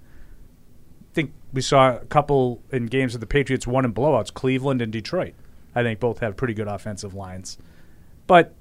I 1.11 1.13
think 1.13 1.33
we 1.51 1.61
saw 1.61 1.95
a 1.95 2.05
couple 2.05 2.61
in 2.71 2.85
games 2.85 3.13
that 3.13 3.19
the 3.19 3.25
Patriots 3.25 3.65
won 3.65 3.83
in 3.83 3.93
blowouts. 3.93 4.33
Cleveland 4.33 4.81
and 4.81 4.91
Detroit. 4.91 5.33
I 5.73 5.83
think 5.83 5.99
both 5.99 6.19
have 6.19 6.37
pretty 6.37 6.53
good 6.53 6.67
offensive 6.67 7.13
lines, 7.13 7.57
but 8.27 8.53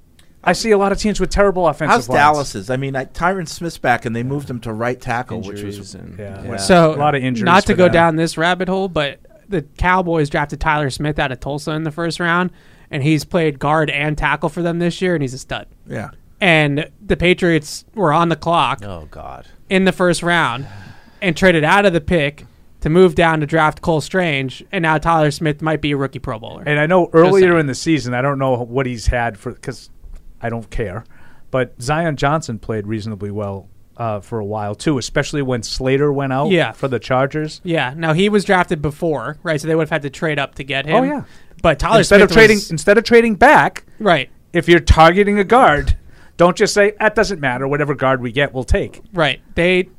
I 0.42 0.54
see 0.54 0.70
a 0.70 0.78
lot 0.78 0.90
of 0.90 0.98
teams 0.98 1.20
with 1.20 1.30
terrible 1.30 1.68
offensive 1.68 1.90
How's 1.90 2.08
lines. 2.08 2.18
Dallas's? 2.18 2.70
I 2.70 2.76
mean, 2.76 2.96
I, 2.96 3.04
Tyron 3.04 3.46
Smith's 3.46 3.78
back, 3.78 4.06
and 4.06 4.16
they 4.16 4.22
moved 4.22 4.48
him 4.48 4.60
to 4.60 4.72
right 4.72 4.98
tackle, 4.98 5.42
which 5.42 5.62
was 5.62 5.94
yeah. 6.18 6.56
So 6.56 6.94
a 6.94 6.96
lot 6.96 7.14
of 7.14 7.22
injuries. 7.22 7.44
Not 7.44 7.66
to 7.66 7.74
go 7.74 7.84
them. 7.84 7.92
down 7.92 8.16
this 8.16 8.38
rabbit 8.38 8.68
hole, 8.68 8.88
but 8.88 9.20
the 9.48 9.62
Cowboys 9.62 10.30
drafted 10.30 10.60
Tyler 10.60 10.88
Smith 10.90 11.18
out 11.18 11.32
of 11.32 11.40
Tulsa 11.40 11.72
in 11.72 11.84
the 11.84 11.90
first 11.90 12.20
round, 12.20 12.52
and 12.90 13.02
he's 13.02 13.24
played 13.24 13.58
guard 13.58 13.90
and 13.90 14.16
tackle 14.16 14.48
for 14.48 14.62
them 14.62 14.78
this 14.78 15.02
year, 15.02 15.14
and 15.14 15.22
he's 15.22 15.34
a 15.34 15.38
stud. 15.38 15.66
Yeah. 15.86 16.10
And 16.40 16.90
the 17.04 17.18
Patriots 17.18 17.84
were 17.94 18.12
on 18.12 18.30
the 18.30 18.36
clock. 18.36 18.82
Oh 18.82 19.08
God. 19.10 19.46
In 19.68 19.84
the 19.84 19.92
first 19.92 20.22
round, 20.22 20.66
and 21.20 21.36
traded 21.36 21.64
out 21.64 21.84
of 21.84 21.92
the 21.92 22.00
pick 22.00 22.46
to 22.80 22.88
move 22.88 23.14
down 23.14 23.40
to 23.40 23.46
draft 23.46 23.82
Cole 23.82 24.00
Strange, 24.00 24.64
and 24.72 24.82
now 24.82 24.96
Tyler 24.96 25.30
Smith 25.30 25.60
might 25.60 25.82
be 25.82 25.92
a 25.92 25.96
rookie 25.96 26.18
Pro 26.18 26.38
Bowler. 26.38 26.62
And 26.66 26.80
I 26.80 26.86
know 26.86 27.10
earlier 27.12 27.58
in 27.58 27.66
the 27.66 27.74
season, 27.74 28.14
I 28.14 28.22
don't 28.22 28.38
know 28.38 28.56
what 28.56 28.86
he's 28.86 29.06
had 29.08 29.38
for 29.38 29.52
because 29.52 29.90
I 30.42 30.48
don't 30.48 30.68
care, 30.70 31.04
but 31.50 31.80
Zion 31.80 32.16
Johnson 32.16 32.58
played 32.58 32.86
reasonably 32.86 33.30
well 33.30 33.68
uh, 33.96 34.20
for 34.20 34.38
a 34.38 34.44
while 34.44 34.74
too, 34.74 34.96
especially 34.98 35.42
when 35.42 35.62
Slater 35.62 36.10
went 36.12 36.32
out 36.32 36.50
Yeah. 36.50 36.72
for 36.72 36.88
the 36.88 36.98
Chargers. 36.98 37.60
Yeah. 37.64 37.92
Now 37.96 38.12
he 38.14 38.28
was 38.30 38.44
drafted 38.44 38.80
before, 38.80 39.36
right? 39.42 39.60
So 39.60 39.68
they 39.68 39.74
would 39.74 39.82
have 39.82 39.90
had 39.90 40.02
to 40.02 40.10
trade 40.10 40.38
up 40.38 40.54
to 40.54 40.64
get 40.64 40.86
him. 40.86 40.96
Oh 40.96 41.02
yeah, 41.02 41.24
But 41.62 41.78
Tyler 41.78 41.98
instead 41.98 42.16
Smith 42.20 42.30
of 42.30 42.34
trading 42.36 42.56
was- 42.56 42.70
instead 42.70 42.96
of 42.98 43.04
trading 43.04 43.34
back, 43.34 43.84
right? 43.98 44.30
If 44.52 44.68
you're 44.68 44.80
targeting 44.80 45.38
a 45.38 45.44
guard, 45.44 45.96
don't 46.38 46.56
just 46.56 46.72
say 46.72 46.94
that 46.98 47.14
doesn't 47.14 47.40
matter. 47.40 47.68
Whatever 47.68 47.94
guard 47.94 48.22
we 48.22 48.32
get, 48.32 48.54
we'll 48.54 48.64
take. 48.64 49.02
Right. 49.12 49.40
They, 49.54 49.90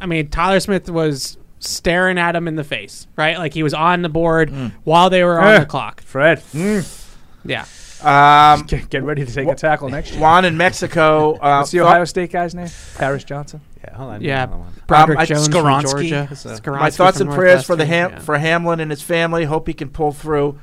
I 0.00 0.06
mean, 0.06 0.28
Tyler 0.28 0.58
Smith 0.58 0.90
was 0.90 1.38
staring 1.60 2.18
at 2.18 2.34
him 2.34 2.48
in 2.48 2.56
the 2.56 2.64
face, 2.64 3.06
right? 3.16 3.38
Like 3.38 3.54
he 3.54 3.62
was 3.62 3.72
on 3.74 4.02
the 4.02 4.08
board 4.08 4.50
while 4.84 5.08
they 5.08 5.22
were 5.22 5.40
on 5.40 5.54
Eh, 5.54 5.58
the 5.60 5.66
clock. 5.66 6.02
Fred. 6.02 6.42
Yeah. 7.44 7.64
Um, 8.04 8.66
get, 8.66 8.90
get 8.90 9.02
ready 9.04 9.24
to 9.24 9.32
take 9.32 9.48
a 9.48 9.54
tackle 9.54 9.88
next 9.88 10.12
year. 10.12 10.20
Juan 10.20 10.44
in 10.44 10.56
Mexico. 10.56 11.34
Uh, 11.46 11.58
What's 11.58 11.70
the 11.70 11.78
thought- 11.78 11.86
Ohio 11.86 12.04
State 12.04 12.30
guy's 12.32 12.54
name? 12.54 12.68
Paris 12.96 13.24
Johnson. 13.24 13.60
Yeah, 13.82 13.94
hold 13.94 14.10
on. 14.14 14.20
Yeah, 14.22 14.46
hold 14.46 14.62
on. 14.66 14.72
Broderick 14.86 15.18
Um, 15.18 15.22
I- 15.22 15.26
Jones 15.26 15.46
from 15.48 15.54
Skoronski. 15.54 16.08
Georgia. 16.08 16.70
My 16.72 16.90
thoughts 16.90 17.20
and 17.20 17.30
prayers 17.30 17.64
for 17.64 17.76
the 17.76 17.86
Ham- 17.86 18.10
yeah. 18.12 18.18
for 18.20 18.38
Hamlin 18.38 18.80
and 18.80 18.90
his 18.90 19.02
family. 19.02 19.44
Hope 19.44 19.66
he 19.66 19.74
can 19.74 19.88
pull 19.90 20.12
through. 20.12 20.58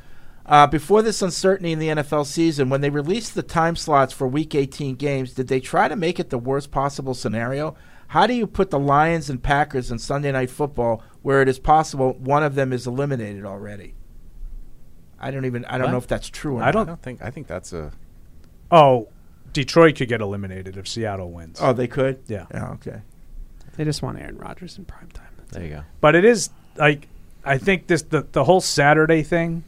Uh, 0.45 0.67
before 0.67 1.01
this 1.01 1.21
uncertainty 1.21 1.71
in 1.71 1.79
the 1.79 1.87
NFL 1.87 2.25
season, 2.25 2.69
when 2.69 2.81
they 2.81 2.89
released 2.89 3.33
the 3.33 3.43
time 3.43 3.75
slots 3.77 4.11
for 4.11 4.27
Week 4.27 4.53
18 4.53 4.95
games, 4.95 5.33
did 5.33 5.47
they 5.47 5.61
try 5.61 5.87
to 5.87 5.95
make 5.95 6.19
it 6.19 6.29
the 6.31 6.37
worst 6.37 6.69
possible 6.69 7.13
scenario? 7.13 7.75
How 8.07 8.27
do 8.27 8.33
you 8.33 8.45
put 8.45 8.69
the 8.69 8.77
Lions 8.79 9.29
and 9.29 9.41
Packers 9.41 9.89
in 9.89 9.99
Sunday 9.99 10.31
Night 10.33 10.49
Football, 10.49 11.01
where 11.21 11.41
it 11.41 11.47
is 11.47 11.59
possible 11.59 12.13
one 12.19 12.43
of 12.43 12.55
them 12.55 12.73
is 12.73 12.85
eliminated 12.85 13.45
already? 13.45 13.95
I 15.23 15.31
don't 15.31 15.45
even. 15.45 15.65
I 15.65 15.77
don't 15.77 15.91
know 15.91 15.97
if 15.97 16.07
that's 16.07 16.29
true. 16.29 16.57
Or 16.57 16.61
I 16.63 16.65
not. 16.67 16.71
don't- 16.73 16.81
I 16.83 16.91
don't 16.91 17.01
think. 17.01 17.21
I 17.21 17.29
think 17.29 17.47
that's 17.47 17.73
a. 17.73 17.91
Oh, 18.71 19.07
Detroit 19.53 19.95
could 19.95 20.07
get 20.09 20.21
eliminated 20.21 20.77
if 20.77 20.87
Seattle 20.87 21.31
wins. 21.31 21.59
Oh, 21.61 21.73
they 21.73 21.87
could. 21.87 22.19
Yeah. 22.27 22.45
Yeah. 22.51 22.71
Okay. 22.71 23.01
They 23.77 23.83
just 23.85 24.01
want 24.01 24.19
Aaron 24.19 24.37
Rodgers 24.37 24.77
in 24.77 24.85
prime 24.85 25.09
time. 25.09 25.27
There 25.51 25.63
you 25.63 25.69
go. 25.69 25.81
But 26.01 26.15
it 26.15 26.25
is 26.25 26.49
like 26.75 27.07
I 27.45 27.57
think 27.57 27.87
this 27.87 28.01
the 28.03 28.25
the 28.31 28.43
whole 28.43 28.61
Saturday 28.61 29.23
thing 29.23 29.63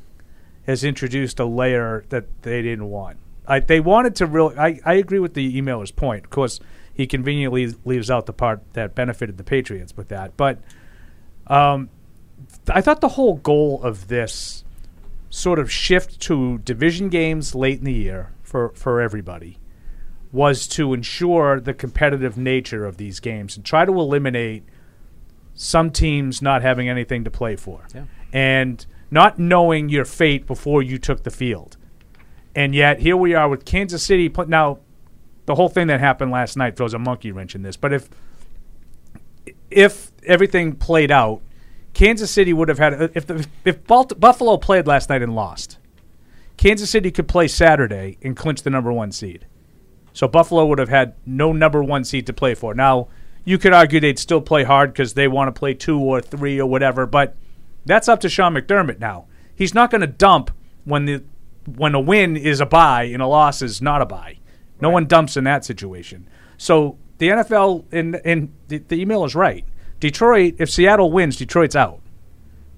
has 0.65 0.83
introduced 0.83 1.39
a 1.39 1.45
layer 1.45 2.03
that 2.09 2.25
they 2.41 2.61
didn't 2.63 2.89
want. 2.89 3.17
I, 3.47 3.59
they 3.59 3.79
wanted 3.79 4.15
to 4.17 4.25
really. 4.25 4.57
I, 4.57 4.79
I 4.83 4.95
agree 4.95 5.19
with 5.19 5.35
the 5.35 5.61
emailer's 5.61 5.91
point. 5.91 6.23
Of 6.25 6.31
course, 6.31 6.59
he 6.93 7.05
conveniently 7.05 7.73
leaves 7.85 8.09
out 8.09 8.25
the 8.25 8.33
part 8.33 8.61
that 8.73 8.95
benefited 8.95 9.37
the 9.37 9.43
Patriots 9.43 9.95
with 9.95 10.07
that. 10.07 10.35
But 10.35 10.57
um, 11.47 11.89
I 12.67 12.81
thought 12.81 13.01
the 13.01 13.09
whole 13.09 13.35
goal 13.35 13.81
of 13.83 14.07
this 14.07 14.63
sort 15.29 15.59
of 15.59 15.71
shift 15.71 16.19
to 16.21 16.59
division 16.59 17.09
games 17.09 17.53
late 17.55 17.79
in 17.79 17.85
the 17.85 17.93
year 17.93 18.31
for, 18.43 18.69
for 18.69 19.01
everybody 19.01 19.57
was 20.31 20.67
to 20.67 20.93
ensure 20.93 21.59
the 21.59 21.73
competitive 21.73 22.37
nature 22.37 22.85
of 22.85 22.97
these 22.97 23.19
games 23.19 23.55
and 23.55 23.65
try 23.65 23.85
to 23.85 23.91
eliminate 23.93 24.63
some 25.53 25.89
teams 25.89 26.41
not 26.41 26.61
having 26.61 26.89
anything 26.89 27.23
to 27.23 27.31
play 27.31 27.55
for 27.55 27.85
Yeah. 27.93 28.03
and 28.33 28.85
not 29.09 29.39
knowing 29.39 29.87
your 29.89 30.03
fate 30.03 30.45
before 30.45 30.81
you 30.83 30.97
took 30.97 31.23
the 31.23 31.31
field. 31.31 31.77
And 32.53 32.75
yet 32.75 32.99
here 32.99 33.15
we 33.15 33.33
are 33.33 33.47
with 33.47 33.63
Kansas 33.65 34.03
City. 34.03 34.31
Now, 34.47 34.79
the 35.45 35.55
whole 35.55 35.69
thing 35.69 35.87
that 35.87 35.99
happened 35.99 36.31
last 36.31 36.57
night 36.57 36.75
throws 36.75 36.93
a 36.93 36.99
monkey 36.99 37.31
wrench 37.31 37.55
in 37.55 37.61
this. 37.61 37.77
But 37.77 37.93
if 37.93 38.09
if 39.69 40.11
everything 40.25 40.73
played 40.73 41.11
out, 41.11 41.41
Kansas 41.95 42.29
City 42.29 42.51
would 42.51 42.67
have 42.67 42.77
had 42.77 43.11
if 43.15 43.25
the, 43.25 43.47
if 43.63 43.87
Buffalo 43.87 44.57
played 44.57 44.85
last 44.85 45.09
night 45.09 45.23
and 45.23 45.33
lost, 45.33 45.79
Kansas 46.57 46.89
City 46.89 47.09
could 47.09 47.27
play 47.27 47.47
Saturday 47.47 48.17
and 48.21 48.35
clinch 48.35 48.61
the 48.61 48.69
number 48.69 48.91
one 48.91 49.13
seed. 49.13 49.47
So 50.11 50.27
Buffalo 50.27 50.65
would 50.65 50.77
have 50.77 50.89
had 50.89 51.15
no 51.25 51.53
number 51.53 51.81
one 51.81 52.03
seed 52.03 52.27
to 52.27 52.33
play 52.33 52.53
for. 52.53 52.73
Now 52.73 53.07
you 53.45 53.57
could 53.57 53.73
argue 53.73 54.01
they'd 54.01 54.19
still 54.19 54.41
play 54.41 54.63
hard 54.63 54.91
because 54.91 55.13
they 55.13 55.29
want 55.29 55.47
to 55.47 55.57
play 55.57 55.73
two 55.73 55.97
or 55.97 56.19
three 56.19 56.59
or 56.59 56.69
whatever, 56.69 57.05
but 57.05 57.35
that's 57.85 58.09
up 58.09 58.19
to 58.21 58.29
Sean 58.29 58.53
McDermott 58.53 58.99
now. 58.99 59.27
He's 59.55 59.73
not 59.73 59.89
going 59.89 60.01
to 60.01 60.07
dump 60.07 60.51
when 60.83 61.05
the 61.05 61.23
when 61.77 61.95
a 61.95 61.99
win 61.99 62.35
is 62.35 62.59
a 62.59 62.65
bye 62.65 63.03
and 63.03 63.21
a 63.21 63.27
loss 63.27 63.61
is 63.61 63.81
not 63.81 64.01
a 64.01 64.05
bye. 64.05 64.37
No 64.81 64.89
one 64.89 65.07
dumps 65.07 65.37
in 65.37 65.45
that 65.45 65.63
situation. 65.63 66.27
So 66.57 66.97
the 67.19 67.29
NFL 67.29 67.85
and 67.93 68.19
and 68.25 68.53
the, 68.67 68.79
the 68.79 69.01
email 69.01 69.23
is 69.23 69.33
right. 69.33 69.65
Detroit, 69.99 70.55
if 70.59 70.69
Seattle 70.69 71.11
wins, 71.11 71.35
Detroit's 71.37 71.75
out 71.75 71.99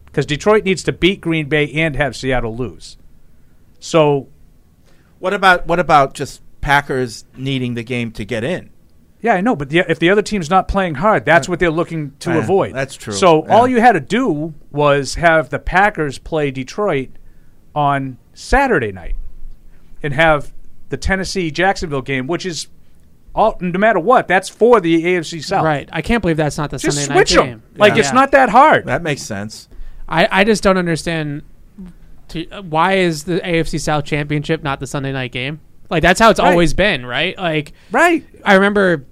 because 0.06 0.26
Detroit 0.26 0.64
needs 0.64 0.84
to 0.84 0.92
beat 0.92 1.22
Green 1.22 1.48
Bay 1.50 1.72
and 1.74 1.96
have 1.96 2.16
Seattle 2.16 2.56
lose. 2.56 2.98
So 3.80 4.28
What 5.20 5.34
about 5.34 5.68
what 5.68 5.80
about 5.80 6.14
just 6.14 6.42
Packers 6.62 7.26
needing 7.36 7.74
the 7.76 7.84
game 7.84 8.12
to 8.14 8.26
get 8.26 8.44
in? 8.44 8.70
Yeah, 9.20 9.34
I 9.34 9.42
know, 9.42 9.56
but 9.56 9.70
the, 9.70 9.80
if 9.90 9.98
the 9.98 10.12
other 10.12 10.22
team's 10.22 10.50
not 10.50 10.68
playing 10.68 10.96
hard, 10.96 11.26
that's 11.26 11.48
uh, 11.48 11.52
what 11.52 11.60
they're 11.60 11.72
looking 11.72 12.12
to 12.20 12.32
Yeah, 12.32 12.38
avoid. 12.38 12.76
that's 12.76 12.96
true. 12.96 13.14
So 13.14 13.46
Yeah. 13.46 13.56
all 13.56 13.68
you 13.68 13.82
had 13.82 13.94
to 13.94 14.00
do 14.00 14.54
was 14.72 15.16
have 15.16 15.50
the 15.50 15.58
Packers 15.60 16.20
play 16.20 16.52
Detroit 16.52 17.10
on 17.74 18.18
Saturday 18.36 18.92
night, 18.92 19.16
and 20.04 20.14
have 20.14 20.54
the 20.90 20.98
Tennessee 20.98 21.50
Jacksonville 21.52 22.02
game, 22.04 22.28
which 22.28 22.46
is 22.46 22.68
all 23.38 23.58
no 23.62 23.78
matter 23.80 24.00
what, 24.00 24.28
that's 24.28 24.50
for 24.50 24.82
the 24.82 25.04
AFC 25.04 25.44
South. 25.44 25.64
Right. 25.64 25.88
I 25.94 26.02
can't 26.02 26.22
believe 26.22 26.38
that's 26.38 26.58
not 26.58 26.72
the 26.72 26.78
Just 26.78 26.98
Sunday 26.98 27.14
night 27.14 27.28
switch 27.28 27.38
night 27.38 27.44
'em. 27.44 27.50
game. 27.60 27.64
Like 27.78 27.96
it's 27.96 28.12
not 28.12 28.32
that 28.32 28.50
hard. 28.50 28.86
That 28.86 29.04
makes 29.04 29.22
sense. 29.22 29.70
I, 30.10 30.28
I 30.32 30.44
just 30.44 30.64
don't 30.64 30.78
understand 30.78 31.44
to, 32.30 32.50
uh, 32.50 32.62
why 32.64 32.94
is 32.96 33.24
the 33.26 33.40
AFC 33.40 33.80
South 33.80 34.04
Championship 34.06 34.64
not 34.64 34.80
the 34.80 34.88
Sunday 34.88 35.12
night 35.12 35.32
game? 35.32 35.60
Like 35.90 36.02
that's 36.02 36.20
how 36.20 36.30
it's 36.30 36.40
Right. 36.40 36.50
always 36.52 36.74
been, 36.74 37.06
right? 37.06 37.38
Like 37.38 37.74
right. 37.92 38.26
I 38.44 38.56
remember 38.56 39.06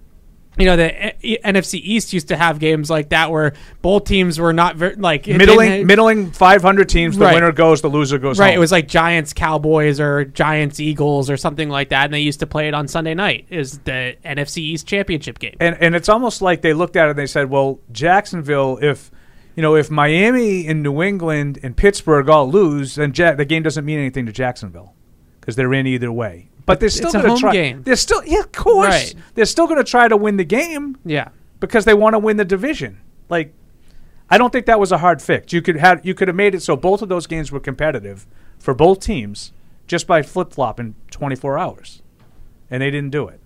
you 0.57 0.65
know 0.65 0.75
the 0.77 1.03
eh, 1.05 1.11
E- 1.21 1.37
NFC 1.43 1.79
East 1.83 2.13
used 2.13 2.29
to 2.29 2.37
have 2.37 2.59
games 2.59 2.89
like 2.89 3.09
that 3.09 3.29
where 3.31 3.53
both 3.81 4.05
teams 4.05 4.39
were 4.39 4.53
not 4.53 4.75
ver- 4.77 4.95
like 4.97 5.27
middling 5.27 5.85
middling 5.85 6.31
500 6.31 6.87
teams. 6.89 7.17
The 7.17 7.25
Right. 7.25 7.33
winner 7.35 7.51
goes, 7.51 7.81
the 7.81 7.89
loser 7.89 8.17
goes. 8.17 8.39
Right, 8.39 8.47
home. 8.51 8.55
it 8.57 8.59
was 8.59 8.71
like 8.71 8.87
Giants 8.87 9.33
Cowboys 9.33 9.99
or 9.99 10.25
Giants 10.25 10.79
Eagles 10.79 11.29
or 11.29 11.37
something 11.37 11.69
like 11.69 11.89
that, 11.89 12.05
and 12.05 12.13
they 12.13 12.19
used 12.21 12.39
to 12.39 12.47
play 12.47 12.67
it 12.67 12.73
on 12.73 12.87
Sunday 12.87 13.13
night. 13.13 13.47
Is 13.49 13.79
the 13.79 14.15
NFC 14.23 14.57
East 14.61 14.87
championship 14.87 15.39
game? 15.39 15.55
and 15.59 15.75
and 15.81 15.95
it's 15.95 16.09
almost 16.09 16.41
like 16.41 16.61
they 16.61 16.73
looked 16.73 16.95
at 16.95 17.07
it 17.07 17.11
and 17.11 17.19
they 17.19 17.27
said, 17.27 17.49
"Well, 17.49 17.79
Jacksonville, 17.91 18.79
if 18.81 19.11
you 19.55 19.61
know, 19.61 19.75
if 19.75 19.89
Miami 19.89 20.67
and 20.67 20.83
New 20.83 21.01
England 21.01 21.59
and 21.63 21.75
Pittsburgh 21.77 22.27
all 22.29 22.49
lose, 22.49 22.95
then 22.95 23.13
ja- 23.15 23.35
the 23.35 23.45
game 23.45 23.63
doesn't 23.63 23.85
mean 23.85 23.99
anything 23.99 24.25
to 24.25 24.31
Jacksonville 24.31 24.93
because 25.39 25.55
they're 25.55 25.73
in 25.73 25.87
either 25.87 26.11
way." 26.11 26.49
But 26.65 26.79
they're 26.79 26.89
still 26.89 27.11
going 27.11 27.35
to 27.35 27.39
try. 27.39 27.51
game. 27.53 27.83
They're 27.83 27.95
still, 27.95 28.23
yeah, 28.25 28.39
of 28.39 28.51
course, 28.51 28.87
Right. 28.87 29.15
they're 29.35 29.45
still 29.45 29.67
going 29.67 29.77
to 29.77 29.83
try 29.89 30.07
to 30.07 30.17
win 30.17 30.37
the 30.37 30.43
game. 30.43 30.97
Yeah, 31.05 31.29
because 31.59 31.85
they 31.85 31.93
want 31.93 32.13
to 32.13 32.19
win 32.19 32.37
the 32.37 32.45
division. 32.45 32.99
Like, 33.29 33.53
I 34.29 34.37
don't 34.39 34.51
think 34.51 34.65
that 34.65 34.79
was 34.79 34.91
a 34.91 34.97
hard 34.97 35.21
fix. 35.21 35.53
You 35.53 35.61
could 35.61 35.77
have 35.77 36.03
you 36.05 36.13
could 36.15 36.27
have 36.27 36.35
made 36.35 36.55
it 36.55 36.61
so 36.63 36.75
both 36.75 37.01
of 37.03 37.09
those 37.09 37.27
games 37.27 37.51
were 37.51 37.59
competitive 37.59 38.25
for 38.57 38.73
both 38.73 38.99
teams 38.99 39.51
just 39.85 40.07
by 40.07 40.23
flip 40.23 40.51
flopping 40.51 40.95
24 41.11 41.59
hours, 41.59 42.01
and 42.71 42.81
they 42.81 42.89
didn't 42.89 43.11
do 43.11 43.27
it. 43.27 43.39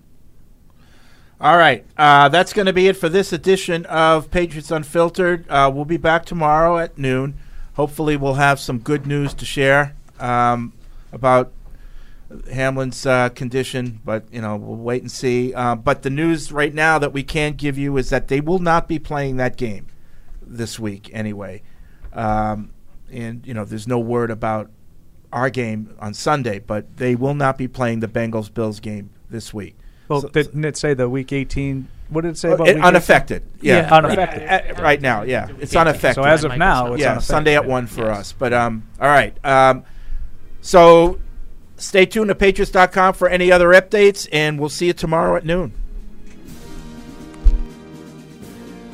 All 1.42 1.58
right, 1.58 1.86
uh, 1.98 2.28
that's 2.30 2.52
going 2.52 2.66
to 2.66 2.74
be 2.74 2.88
it 2.90 2.98
for 2.98 3.08
this 3.08 3.32
edition 3.32 3.86
of 3.86 4.30
Patriots 4.30 4.72
Unfiltered. 4.72 5.46
Uh, 5.50 5.72
we'll 5.74 5.86
be 5.86 5.96
back 5.98 6.26
tomorrow 6.26 6.78
at 6.78 6.98
noon. 6.98 7.36
Hopefully, 7.76 8.18
we'll 8.18 8.34
have 8.36 8.60
some 8.60 8.80
good 8.80 9.08
news 9.08 9.34
to 9.36 9.46
share 9.46 9.96
um, 10.20 10.74
about 11.14 11.52
Hamlin's 12.52 13.06
uh, 13.06 13.30
condition, 13.30 14.02
but 14.06 14.26
you 14.32 14.42
know 14.42 14.56
we'll 14.56 14.78
wait 14.78 15.02
and 15.02 15.12
see. 15.12 15.54
Uh, 15.54 15.76
but 15.76 16.04
the 16.04 16.10
news 16.10 16.52
right 16.52 16.74
now 16.74 17.00
that 17.00 17.12
we 17.14 17.24
can 17.24 17.54
give 17.54 17.78
you 17.78 17.98
is 17.98 18.10
that 18.10 18.28
they 18.28 18.40
will 18.40 18.60
not 18.60 18.88
be 18.88 19.00
playing 19.00 19.38
that 19.38 19.58
game 19.58 19.88
this 20.46 20.80
week 20.80 21.10
anyway, 21.14 21.62
um, 22.14 22.72
and 23.12 23.46
you 23.48 23.54
know 23.54 23.66
there's 23.66 23.88
no 23.88 24.00
word 24.00 24.30
about 24.32 24.70
our 25.32 25.50
game 25.50 25.96
on 26.00 26.14
Sunday, 26.14 26.60
but 26.60 26.98
they 26.98 27.16
will 27.16 27.36
not 27.36 27.58
be 27.58 27.68
playing 27.68 28.00
the 28.00 28.08
Bengals 28.08 28.52
Bills 28.54 28.80
game 28.80 29.10
this 29.30 29.54
week. 29.54 29.76
Well, 30.08 30.22
So- 30.22 30.30
didn't 30.30 30.66
it 30.66 30.76
say 30.76 30.96
the 30.96 31.08
week 31.08 31.32
18? 31.32 31.88
What 32.10 32.22
did 32.22 32.30
it 32.32 32.38
say 32.40 32.52
about 32.52 32.68
it- 32.68 32.78
week 32.78 32.84
unaffected? 32.84 33.44
18? 33.60 33.68
Yeah, 33.68 33.96
unaffected. 33.96 34.80
Right 34.80 35.00
now, 35.00 35.22
yeah, 35.22 35.50
it's 35.60 35.76
unaffected. 35.76 36.24
So 36.24 36.28
as 36.28 36.44
of 36.44 36.58
now, 36.58 36.94
it's 36.94 37.02
yeah, 37.02 37.12
unaffected. 37.12 37.28
Sunday 37.28 37.56
at 37.56 37.66
one 37.68 37.86
for 37.86 38.10
us. 38.10 38.34
But 38.34 38.54
um, 38.54 38.88
all 39.00 39.08
right. 39.08 39.38
Um, 39.46 39.84
so 40.62 41.20
stay 41.80 42.06
tuned 42.06 42.30
to 42.30 42.36
Patriots.com 42.36 43.14
for 43.14 43.28
any 43.30 43.52
other 43.52 43.70
updates, 43.70 44.28
and 44.32 44.60
we'll 44.60 44.70
see 44.70 44.88
you 44.88 44.94
tomorrow 44.94 45.36
at 45.36 45.46
noon. 45.46 45.74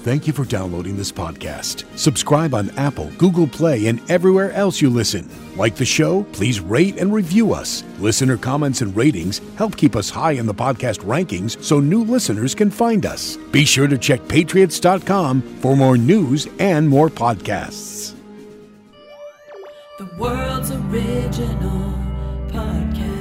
Thank 0.06 0.28
you 0.28 0.34
for 0.34 0.46
downloading 0.46 0.98
this 0.98 1.12
podcast. 1.12 1.84
Subscribe 1.98 2.54
on 2.54 2.70
Apple, 2.78 3.10
Google 3.18 3.48
Play, 3.48 3.88
and 3.88 4.00
everywhere 4.08 4.52
else 4.52 4.80
you 4.80 4.88
listen. 4.92 5.28
Like 5.58 5.76
the 5.76 5.84
show? 5.84 6.22
Please 6.32 6.60
rate 6.60 6.98
and 6.98 7.12
review 7.12 7.56
us. 7.56 7.84
Listener 7.98 8.38
comments 8.38 8.82
and 8.82 8.96
ratings 8.96 9.42
help 9.58 9.76
keep 9.76 9.96
us 9.96 10.12
high 10.12 10.34
in 10.34 10.46
the 10.46 10.54
podcast 10.54 11.00
rankings 11.00 11.60
so 11.64 11.80
new 11.80 12.04
listeners 12.04 12.54
can 12.54 12.70
find 12.70 13.04
us. 13.04 13.36
Be 13.52 13.66
sure 13.66 13.88
to 13.88 13.98
check 13.98 14.28
patriots.com 14.28 15.42
for 15.42 15.76
more 15.76 15.98
news 15.98 16.48
and 16.60 16.88
more 16.88 17.10
podcasts. 17.10 18.14
The 19.98 20.06
world's 20.20 20.70
original 20.72 22.05
podcast. 22.56 23.15